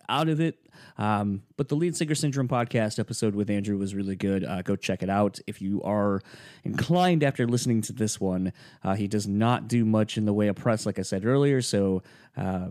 out 0.09 0.29
of 0.29 0.39
it. 0.39 0.57
Um, 0.97 1.43
but 1.57 1.69
the 1.69 1.75
Lead 1.75 1.95
Singer 1.95 2.15
Syndrome 2.15 2.47
podcast 2.47 2.99
episode 2.99 3.35
with 3.35 3.49
Andrew 3.49 3.77
was 3.77 3.93
really 3.93 4.15
good. 4.15 4.43
Uh, 4.43 4.61
go 4.61 4.75
check 4.75 5.03
it 5.03 5.09
out 5.09 5.39
if 5.47 5.61
you 5.61 5.81
are 5.84 6.21
inclined 6.63 7.23
after 7.23 7.47
listening 7.47 7.81
to 7.84 7.93
this 7.93 8.19
one. 8.19 8.53
Uh, 8.84 8.95
he 8.95 9.07
does 9.07 9.27
not 9.27 9.67
do 9.67 9.85
much 9.85 10.17
in 10.17 10.25
the 10.25 10.34
way 10.34 10.47
of 10.47 10.55
press, 10.55 10.85
like 10.85 10.99
I 10.99 11.03
said 11.03 11.25
earlier. 11.25 11.61
So, 11.61 12.03
uh, 12.35 12.69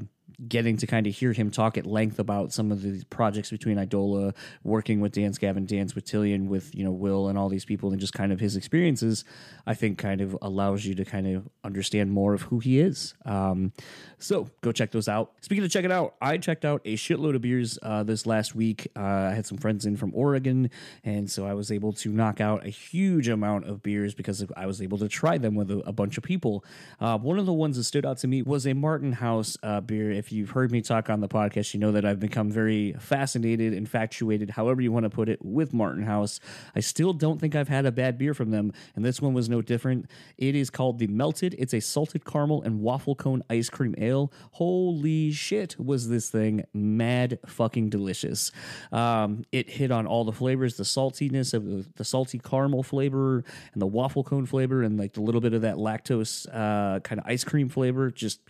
getting 0.49 0.77
to 0.77 0.87
kind 0.87 1.07
of 1.07 1.15
hear 1.15 1.33
him 1.33 1.51
talk 1.51 1.79
at 1.79 1.87
length 1.87 2.19
about 2.19 2.53
some 2.53 2.71
of 2.71 2.83
the 2.83 3.03
projects 3.11 3.51
between 3.51 3.77
Eidola, 3.77 4.35
working 4.63 5.01
with 5.01 5.13
Dance 5.13 5.39
Gavin 5.39 5.67
Dance 5.67 5.95
with 5.95 6.05
Tilian, 6.05 6.47
with 6.49 6.75
you 6.75 6.85
know 6.85 6.91
Will 6.91 7.29
and 7.29 7.39
all 7.39 7.49
these 7.49 7.65
people, 7.65 7.91
and 7.91 8.01
just 8.01 8.13
kind 8.13 8.33
of 8.33 8.41
his 8.41 8.57
experiences, 8.57 9.25
I 9.67 9.75
think 9.75 9.99
kind 9.99 10.21
of 10.21 10.37
allows 10.43 10.85
you 10.85 10.95
to 10.95 11.05
kind 11.05 11.27
of 11.27 11.49
understand 11.65 12.13
more 12.13 12.35
of 12.35 12.43
who 12.43 12.59
he 12.59 12.81
is. 12.81 13.15
Um, 13.25 13.73
so 14.19 14.49
go 14.61 14.73
check 14.73 14.91
those 14.91 15.09
out. 15.09 15.33
Speaking 15.41 15.65
of 15.65 15.71
check 15.71 15.85
it 15.85 15.93
out, 15.93 16.15
I 16.21 16.39
checked 16.39 16.65
out 16.65 16.83
a 16.85 16.97
shitload 16.97 17.35
of 17.35 17.43
beers 17.43 17.79
uh, 17.83 18.03
this 18.03 18.27
last 18.27 18.55
week. 18.55 18.89
Uh, 18.97 19.01
I 19.01 19.35
had 19.35 19.47
some 19.47 19.59
friends 19.59 19.87
in 19.87 19.97
from 19.97 20.13
Oregon, 20.15 20.71
and 21.05 21.31
so 21.31 21.47
I 21.47 21.55
was 21.55 21.71
able 21.71 21.93
to 21.95 22.11
knock 22.11 22.41
out 22.41 22.67
a 22.67 22.71
huge 22.71 23.29
amount 23.29 23.67
of 23.67 23.83
beers 23.83 24.15
because 24.15 24.45
I 24.57 24.67
was 24.67 24.83
able 24.83 24.99
to 24.99 25.09
try 25.09 25.39
them 25.39 25.55
with 25.55 25.71
a, 25.71 25.79
a 25.81 25.93
bunch 25.93 26.19
of 26.19 26.25
people. 26.25 26.65
Uh, 27.01 27.19
one 27.19 27.39
of 27.39 27.47
the 27.47 27.53
ones 27.53 27.77
that 27.77 27.85
stood 27.85 28.05
out 28.05 28.19
to 28.19 28.29
me 28.29 28.43
was 28.43 28.67
a 28.67 28.75
Martin 28.75 29.13
House 29.13 29.57
uh, 29.63 29.81
beer. 29.81 30.11
If 30.11 30.26
you've 30.33 30.51
heard 30.51 30.71
me 30.73 30.83
talk 30.83 31.11
on 31.11 31.21
the 31.21 31.29
podcast, 31.29 31.75
you 31.75 31.81
know 31.81 31.93
that 31.93 32.05
I've 32.05 32.21
become 32.21 32.51
very 32.51 32.93
fascinated, 32.99 33.73
infatuated, 33.73 34.51
however 34.51 34.81
you 34.81 34.93
want 34.93 35.05
to 35.05 35.11
put 35.11 35.29
it, 35.29 35.45
with 35.45 35.73
Martin 35.73 36.03
House. 36.03 36.41
I 36.75 36.81
still 36.81 37.13
don't 37.13 37.41
think 37.41 37.55
I've 37.55 37.69
had 37.69 37.87
a 37.87 37.93
bad 37.93 38.19
beer 38.19 38.35
from 38.35 38.51
them, 38.51 38.73
and 38.95 39.05
this 39.05 39.21
one 39.21 39.35
was 39.35 39.49
no 39.49 39.63
different. 39.63 40.11
It 40.39 40.55
is 40.55 40.71
called 40.71 40.99
the 40.99 41.07
Melted. 41.07 41.55
It's 41.59 41.75
a 41.75 41.81
salted 41.81 42.25
caramel 42.25 42.63
and 42.63 42.81
waffle 42.81 43.15
cone 43.15 43.43
ice 43.49 43.69
cream 43.69 43.95
ale. 43.99 44.33
Holy 44.53 45.33
shit, 45.33 45.79
was 45.79 46.09
this 46.09 46.31
thing 46.31 46.65
mad 46.73 47.39
fucking 47.47 47.91
delicious! 47.91 48.53
Um, 48.93 49.45
it 49.53 49.69
hit 49.69 49.91
on 49.91 50.07
all 50.07 50.25
the 50.25 50.33
flavors, 50.33 50.77
the 50.77 50.85
saltiness 50.85 51.55
of 51.55 51.65
the, 51.65 51.87
the, 51.97 52.05
salty 52.05 52.39
caramel 52.39 52.83
flavor 52.83 53.45
and 53.73 53.83
the 53.83 53.87
waffle 53.87 54.25
cone 54.25 54.47
flavor, 54.47 54.83
and 54.83 54.99
like 54.99 55.13
the 55.15 55.21
little 55.21 55.41
bit 55.41 55.55
of 55.55 55.63
that 55.63 55.77
lactose 55.77 56.47
uh, 56.53 57.01
kind 57.01 57.21
of 57.21 57.27
ice 57.27 57.45
cream 57.45 57.69
flavor. 57.69 58.11
Just 58.11 58.41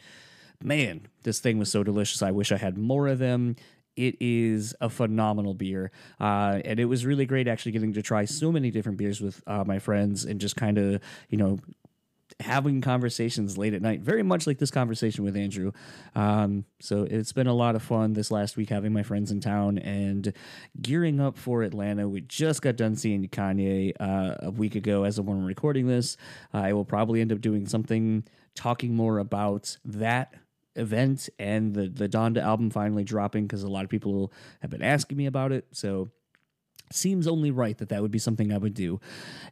man, 0.63 1.07
this 1.23 1.41
thing 1.41 1.59
was 1.59 1.71
so 1.71 1.83
delicious. 1.83 2.23
I 2.23 2.31
wish 2.31 2.53
I 2.53 2.57
had 2.57 2.79
more 2.79 3.09
of 3.09 3.19
them. 3.19 3.57
It 3.97 4.17
is 4.21 4.75
a 4.81 4.91
phenomenal 4.91 5.55
beer. 5.55 5.91
Uh, 6.21 6.61
and 6.65 6.79
it 6.79 6.85
was 6.85 7.07
really 7.07 7.25
great 7.25 7.49
actually 7.49 7.73
getting 7.73 7.95
to 7.95 8.03
try 8.03 8.27
so 8.27 8.53
many 8.53 8.71
different 8.71 8.99
beers 8.99 9.21
with 9.21 9.43
uh, 9.47 9.65
my 9.65 9.79
friends 9.79 10.25
and 10.25 10.41
just 10.41 10.57
kind 10.57 10.77
of, 10.77 11.01
you 11.31 11.39
know, 11.39 11.59
having 12.41 12.81
conversations 12.81 13.57
late 13.57 13.73
at 13.73 13.81
night, 13.81 14.01
very 14.01 14.23
much 14.23 14.47
like 14.47 14.59
this 14.59 14.71
conversation 14.71 15.25
with 15.25 15.37
Andrew. 15.37 15.73
Um, 16.15 16.65
so 16.81 17.05
it's 17.05 17.33
been 17.33 17.47
a 17.47 17.55
lot 17.55 17.77
of 17.77 17.83
fun 17.83 18.13
this 18.13 18.31
last 18.31 18.57
week 18.57 18.69
having 18.69 18.93
my 18.93 19.03
friends 19.03 19.31
in 19.31 19.41
town 19.41 19.79
and 19.79 20.33
gearing 20.83 21.21
up 21.21 21.39
for 21.39 21.63
Atlanta. 21.63 22.09
We 22.09 22.21
just 22.21 22.63
got 22.63 22.77
done 22.77 22.97
seeing 22.97 23.27
Kanye 23.29 23.93
uh, 23.99 24.35
a 24.41 24.51
week 24.51 24.75
ago 24.75 25.05
as 25.05 25.19
of 25.19 25.27
when 25.27 25.41
we're 25.41 25.47
recording 25.47 25.87
this. 25.87 26.17
I 26.53 26.73
will 26.75 26.85
probably 26.85 27.21
end 27.21 27.33
up 27.33 27.41
doing 27.41 27.67
something 27.67 28.25
talking 28.55 28.95
more 28.95 29.19
about 29.19 29.77
that 29.85 30.35
event 30.77 31.29
and 31.39 31.75
the 31.75 31.89
the 31.89 32.09
Donda 32.09 32.43
album 32.43 32.71
finally 32.71 33.05
dropping 33.05 33.45
because 33.47 33.63
a 33.63 33.69
lot 33.69 33.85
of 33.85 33.91
people 33.91 34.33
have 34.61 34.71
been 34.71 34.83
asking 34.83 35.17
me 35.17 35.27
about 35.27 35.53
it. 35.53 35.67
So 35.73 36.11
seems 36.93 37.27
only 37.27 37.51
right 37.51 37.77
that 37.79 37.89
that 37.89 38.03
would 38.03 38.11
be 38.11 38.19
something 38.19 38.53
I 38.53 38.59
would 38.59 38.75
do. 38.75 39.01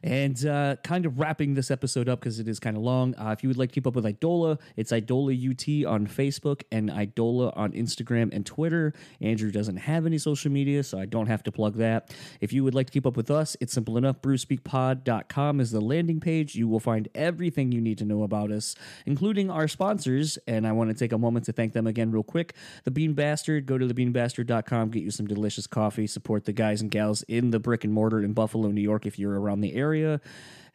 And 0.03 0.43
uh, 0.45 0.77
kind 0.83 1.05
of 1.05 1.19
wrapping 1.19 1.53
this 1.53 1.71
episode 1.71 2.07
up 2.07 2.19
because 2.19 2.39
it 2.39 2.47
is 2.47 2.59
kind 2.59 2.77
of 2.77 2.83
long. 2.83 3.15
Uh, 3.15 3.31
if 3.31 3.43
you 3.43 3.49
would 3.49 3.57
like 3.57 3.69
to 3.69 3.73
keep 3.73 3.87
up 3.87 3.95
with 3.95 4.05
Eidola, 4.05 4.59
it's 4.75 4.91
Eidola 4.91 5.33
UT 5.33 5.91
on 5.91 6.07
Facebook 6.07 6.63
and 6.71 6.89
Eidola 6.89 7.55
on 7.57 7.71
Instagram 7.73 8.33
and 8.33 8.45
Twitter. 8.45 8.93
Andrew 9.21 9.51
doesn't 9.51 9.77
have 9.77 10.05
any 10.05 10.17
social 10.17 10.51
media, 10.51 10.83
so 10.83 10.99
I 10.99 11.05
don't 11.05 11.27
have 11.27 11.43
to 11.43 11.51
plug 11.51 11.75
that. 11.75 12.15
If 12.41 12.53
you 12.53 12.63
would 12.63 12.75
like 12.75 12.87
to 12.87 12.93
keep 12.93 13.05
up 13.05 13.17
with 13.17 13.31
us, 13.31 13.57
it's 13.59 13.73
simple 13.73 13.97
enough. 13.97 14.21
BrewSpeakPod.com 14.21 15.59
is 15.59 15.71
the 15.71 15.81
landing 15.81 16.19
page. 16.19 16.55
You 16.55 16.67
will 16.67 16.79
find 16.79 17.07
everything 17.15 17.71
you 17.71 17.81
need 17.81 17.97
to 17.97 18.05
know 18.05 18.23
about 18.23 18.51
us, 18.51 18.75
including 19.05 19.49
our 19.49 19.67
sponsors. 19.67 20.37
And 20.47 20.65
I 20.67 20.71
want 20.71 20.89
to 20.89 20.95
take 20.95 21.11
a 21.11 21.17
moment 21.17 21.45
to 21.45 21.53
thank 21.53 21.73
them 21.73 21.87
again, 21.87 22.11
real 22.11 22.23
quick. 22.23 22.53
The 22.83 22.91
Bean 22.91 23.13
Bastard. 23.13 23.65
Go 23.65 23.77
to 23.77 23.85
thebeanbastard.com, 23.85 24.89
get 24.89 25.03
you 25.03 25.11
some 25.11 25.27
delicious 25.27 25.67
coffee, 25.67 26.07
support 26.07 26.45
the 26.45 26.53
guys 26.53 26.81
and 26.81 26.91
gals 26.91 27.24
in 27.27 27.51
the 27.51 27.59
brick 27.59 27.83
and 27.83 27.93
mortar 27.93 28.21
in 28.21 28.33
Buffalo, 28.33 28.69
New 28.69 28.81
York, 28.81 29.05
if 29.05 29.19
you're 29.19 29.39
around 29.39 29.61
the 29.61 29.73
area 29.75 30.21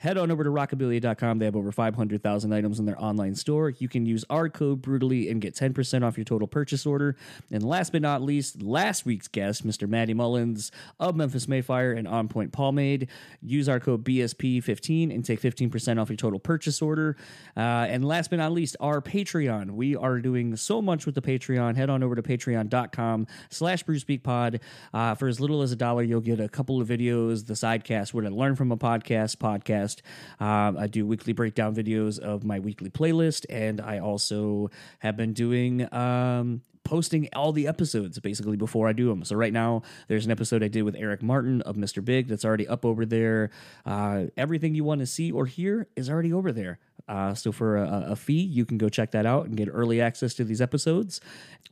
head 0.00 0.16
on 0.16 0.30
over 0.30 0.42
to 0.42 0.50
rockabilia.com. 0.50 1.38
They 1.38 1.44
have 1.44 1.56
over 1.56 1.70
500,000 1.70 2.52
items 2.52 2.78
in 2.78 2.86
their 2.86 3.00
online 3.00 3.34
store. 3.34 3.70
You 3.70 3.88
can 3.88 4.06
use 4.06 4.24
our 4.30 4.48
code 4.48 4.80
brutally 4.80 5.28
and 5.28 5.40
get 5.42 5.54
10% 5.54 6.02
off 6.02 6.16
your 6.16 6.24
total 6.24 6.48
purchase 6.48 6.86
order. 6.86 7.16
And 7.50 7.62
last 7.62 7.92
but 7.92 8.00
not 8.00 8.22
least, 8.22 8.62
last 8.62 9.04
week's 9.04 9.28
guest, 9.28 9.66
Mr. 9.66 9.86
Matty 9.86 10.14
Mullins 10.14 10.72
of 10.98 11.16
Memphis 11.16 11.46
May 11.46 11.60
Fire 11.60 11.92
and 11.92 12.08
On 12.08 12.28
Point 12.28 12.50
Pomade. 12.50 13.08
Use 13.42 13.68
our 13.68 13.78
code 13.78 14.02
BSP15 14.04 15.14
and 15.14 15.22
take 15.22 15.40
15% 15.40 16.00
off 16.00 16.08
your 16.08 16.16
total 16.16 16.38
purchase 16.38 16.80
order. 16.80 17.16
Uh, 17.54 17.60
and 17.60 18.02
last 18.02 18.30
but 18.30 18.36
not 18.36 18.52
least, 18.52 18.76
our 18.80 19.02
Patreon. 19.02 19.72
We 19.72 19.96
are 19.96 20.18
doing 20.20 20.56
so 20.56 20.80
much 20.80 21.04
with 21.04 21.14
the 21.14 21.22
Patreon. 21.22 21.76
Head 21.76 21.90
on 21.90 22.02
over 22.02 22.14
to 22.14 22.22
patreon.com 22.22 23.26
slash 23.50 23.84
brewspeakpod. 23.84 24.60
Uh, 24.94 25.14
for 25.14 25.28
as 25.28 25.40
little 25.40 25.60
as 25.60 25.72
a 25.72 25.76
dollar, 25.76 26.02
you'll 26.02 26.22
get 26.22 26.40
a 26.40 26.48
couple 26.48 26.80
of 26.80 26.88
videos, 26.88 27.46
the 27.46 27.54
sidecast, 27.54 28.14
where 28.14 28.24
to 28.24 28.30
learn 28.30 28.56
from 28.56 28.72
a 28.72 28.78
podcast, 28.78 29.36
podcast, 29.36 29.89
podcast. 29.90 30.00
Um, 30.42 30.76
I 30.78 30.86
do 30.86 31.06
weekly 31.06 31.32
breakdown 31.32 31.74
videos 31.74 32.18
of 32.18 32.44
my 32.44 32.58
weekly 32.58 32.90
playlist, 32.90 33.46
and 33.48 33.80
I 33.80 33.98
also 33.98 34.70
have 35.00 35.16
been 35.16 35.32
doing 35.32 35.92
um, 35.92 36.62
posting 36.84 37.28
all 37.34 37.52
the 37.52 37.66
episodes 37.66 38.18
basically 38.20 38.56
before 38.56 38.88
I 38.88 38.92
do 38.92 39.08
them. 39.08 39.24
So 39.24 39.36
right 39.36 39.52
now, 39.52 39.82
there's 40.08 40.24
an 40.24 40.32
episode 40.32 40.62
I 40.62 40.68
did 40.68 40.82
with 40.82 40.96
Eric 40.96 41.22
Martin 41.22 41.62
of 41.62 41.76
Mr. 41.76 42.04
Big 42.04 42.28
that's 42.28 42.44
already 42.44 42.66
up 42.66 42.84
over 42.84 43.04
there. 43.04 43.50
Uh, 43.84 44.26
everything 44.36 44.74
you 44.74 44.84
want 44.84 45.00
to 45.00 45.06
see 45.06 45.30
or 45.30 45.46
hear 45.46 45.88
is 45.96 46.08
already 46.08 46.32
over 46.32 46.52
there. 46.52 46.78
Uh, 47.08 47.34
so 47.34 47.50
for 47.50 47.76
a, 47.76 48.10
a, 48.10 48.16
fee, 48.16 48.40
you 48.40 48.64
can 48.64 48.78
go 48.78 48.88
check 48.88 49.10
that 49.10 49.26
out 49.26 49.46
and 49.46 49.56
get 49.56 49.68
early 49.72 50.00
access 50.00 50.32
to 50.34 50.44
these 50.44 50.60
episodes. 50.60 51.20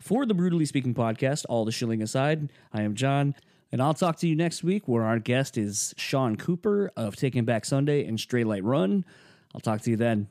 For 0.01 0.27
the 0.27 0.35
Brutally 0.35 0.65
Speaking 0.65 0.95
podcast, 0.95 1.45
all 1.49 1.65
the 1.65 1.70
shilling 1.70 2.03
aside, 2.03 2.51
I 2.73 2.82
am 2.82 2.97
John. 2.97 3.36
And 3.70 3.82
I'll 3.82 3.95
talk 3.95 4.16
to 4.19 4.28
you 4.28 4.35
next 4.35 4.65
week 4.65 4.89
where 4.89 5.05
our 5.05 5.19
guest 5.19 5.59
is 5.59 5.95
Shaun 5.97 6.36
Cooper 6.36 6.90
of 6.97 7.16
Taking 7.16 7.45
Back 7.45 7.65
Sunday 7.65 8.07
and 8.07 8.19
Straylight 8.19 8.62
Run. 8.65 9.05
I'll 9.55 9.61
talk 9.61 9.82
to 9.82 9.90
you 9.90 9.97
then. 9.97 10.28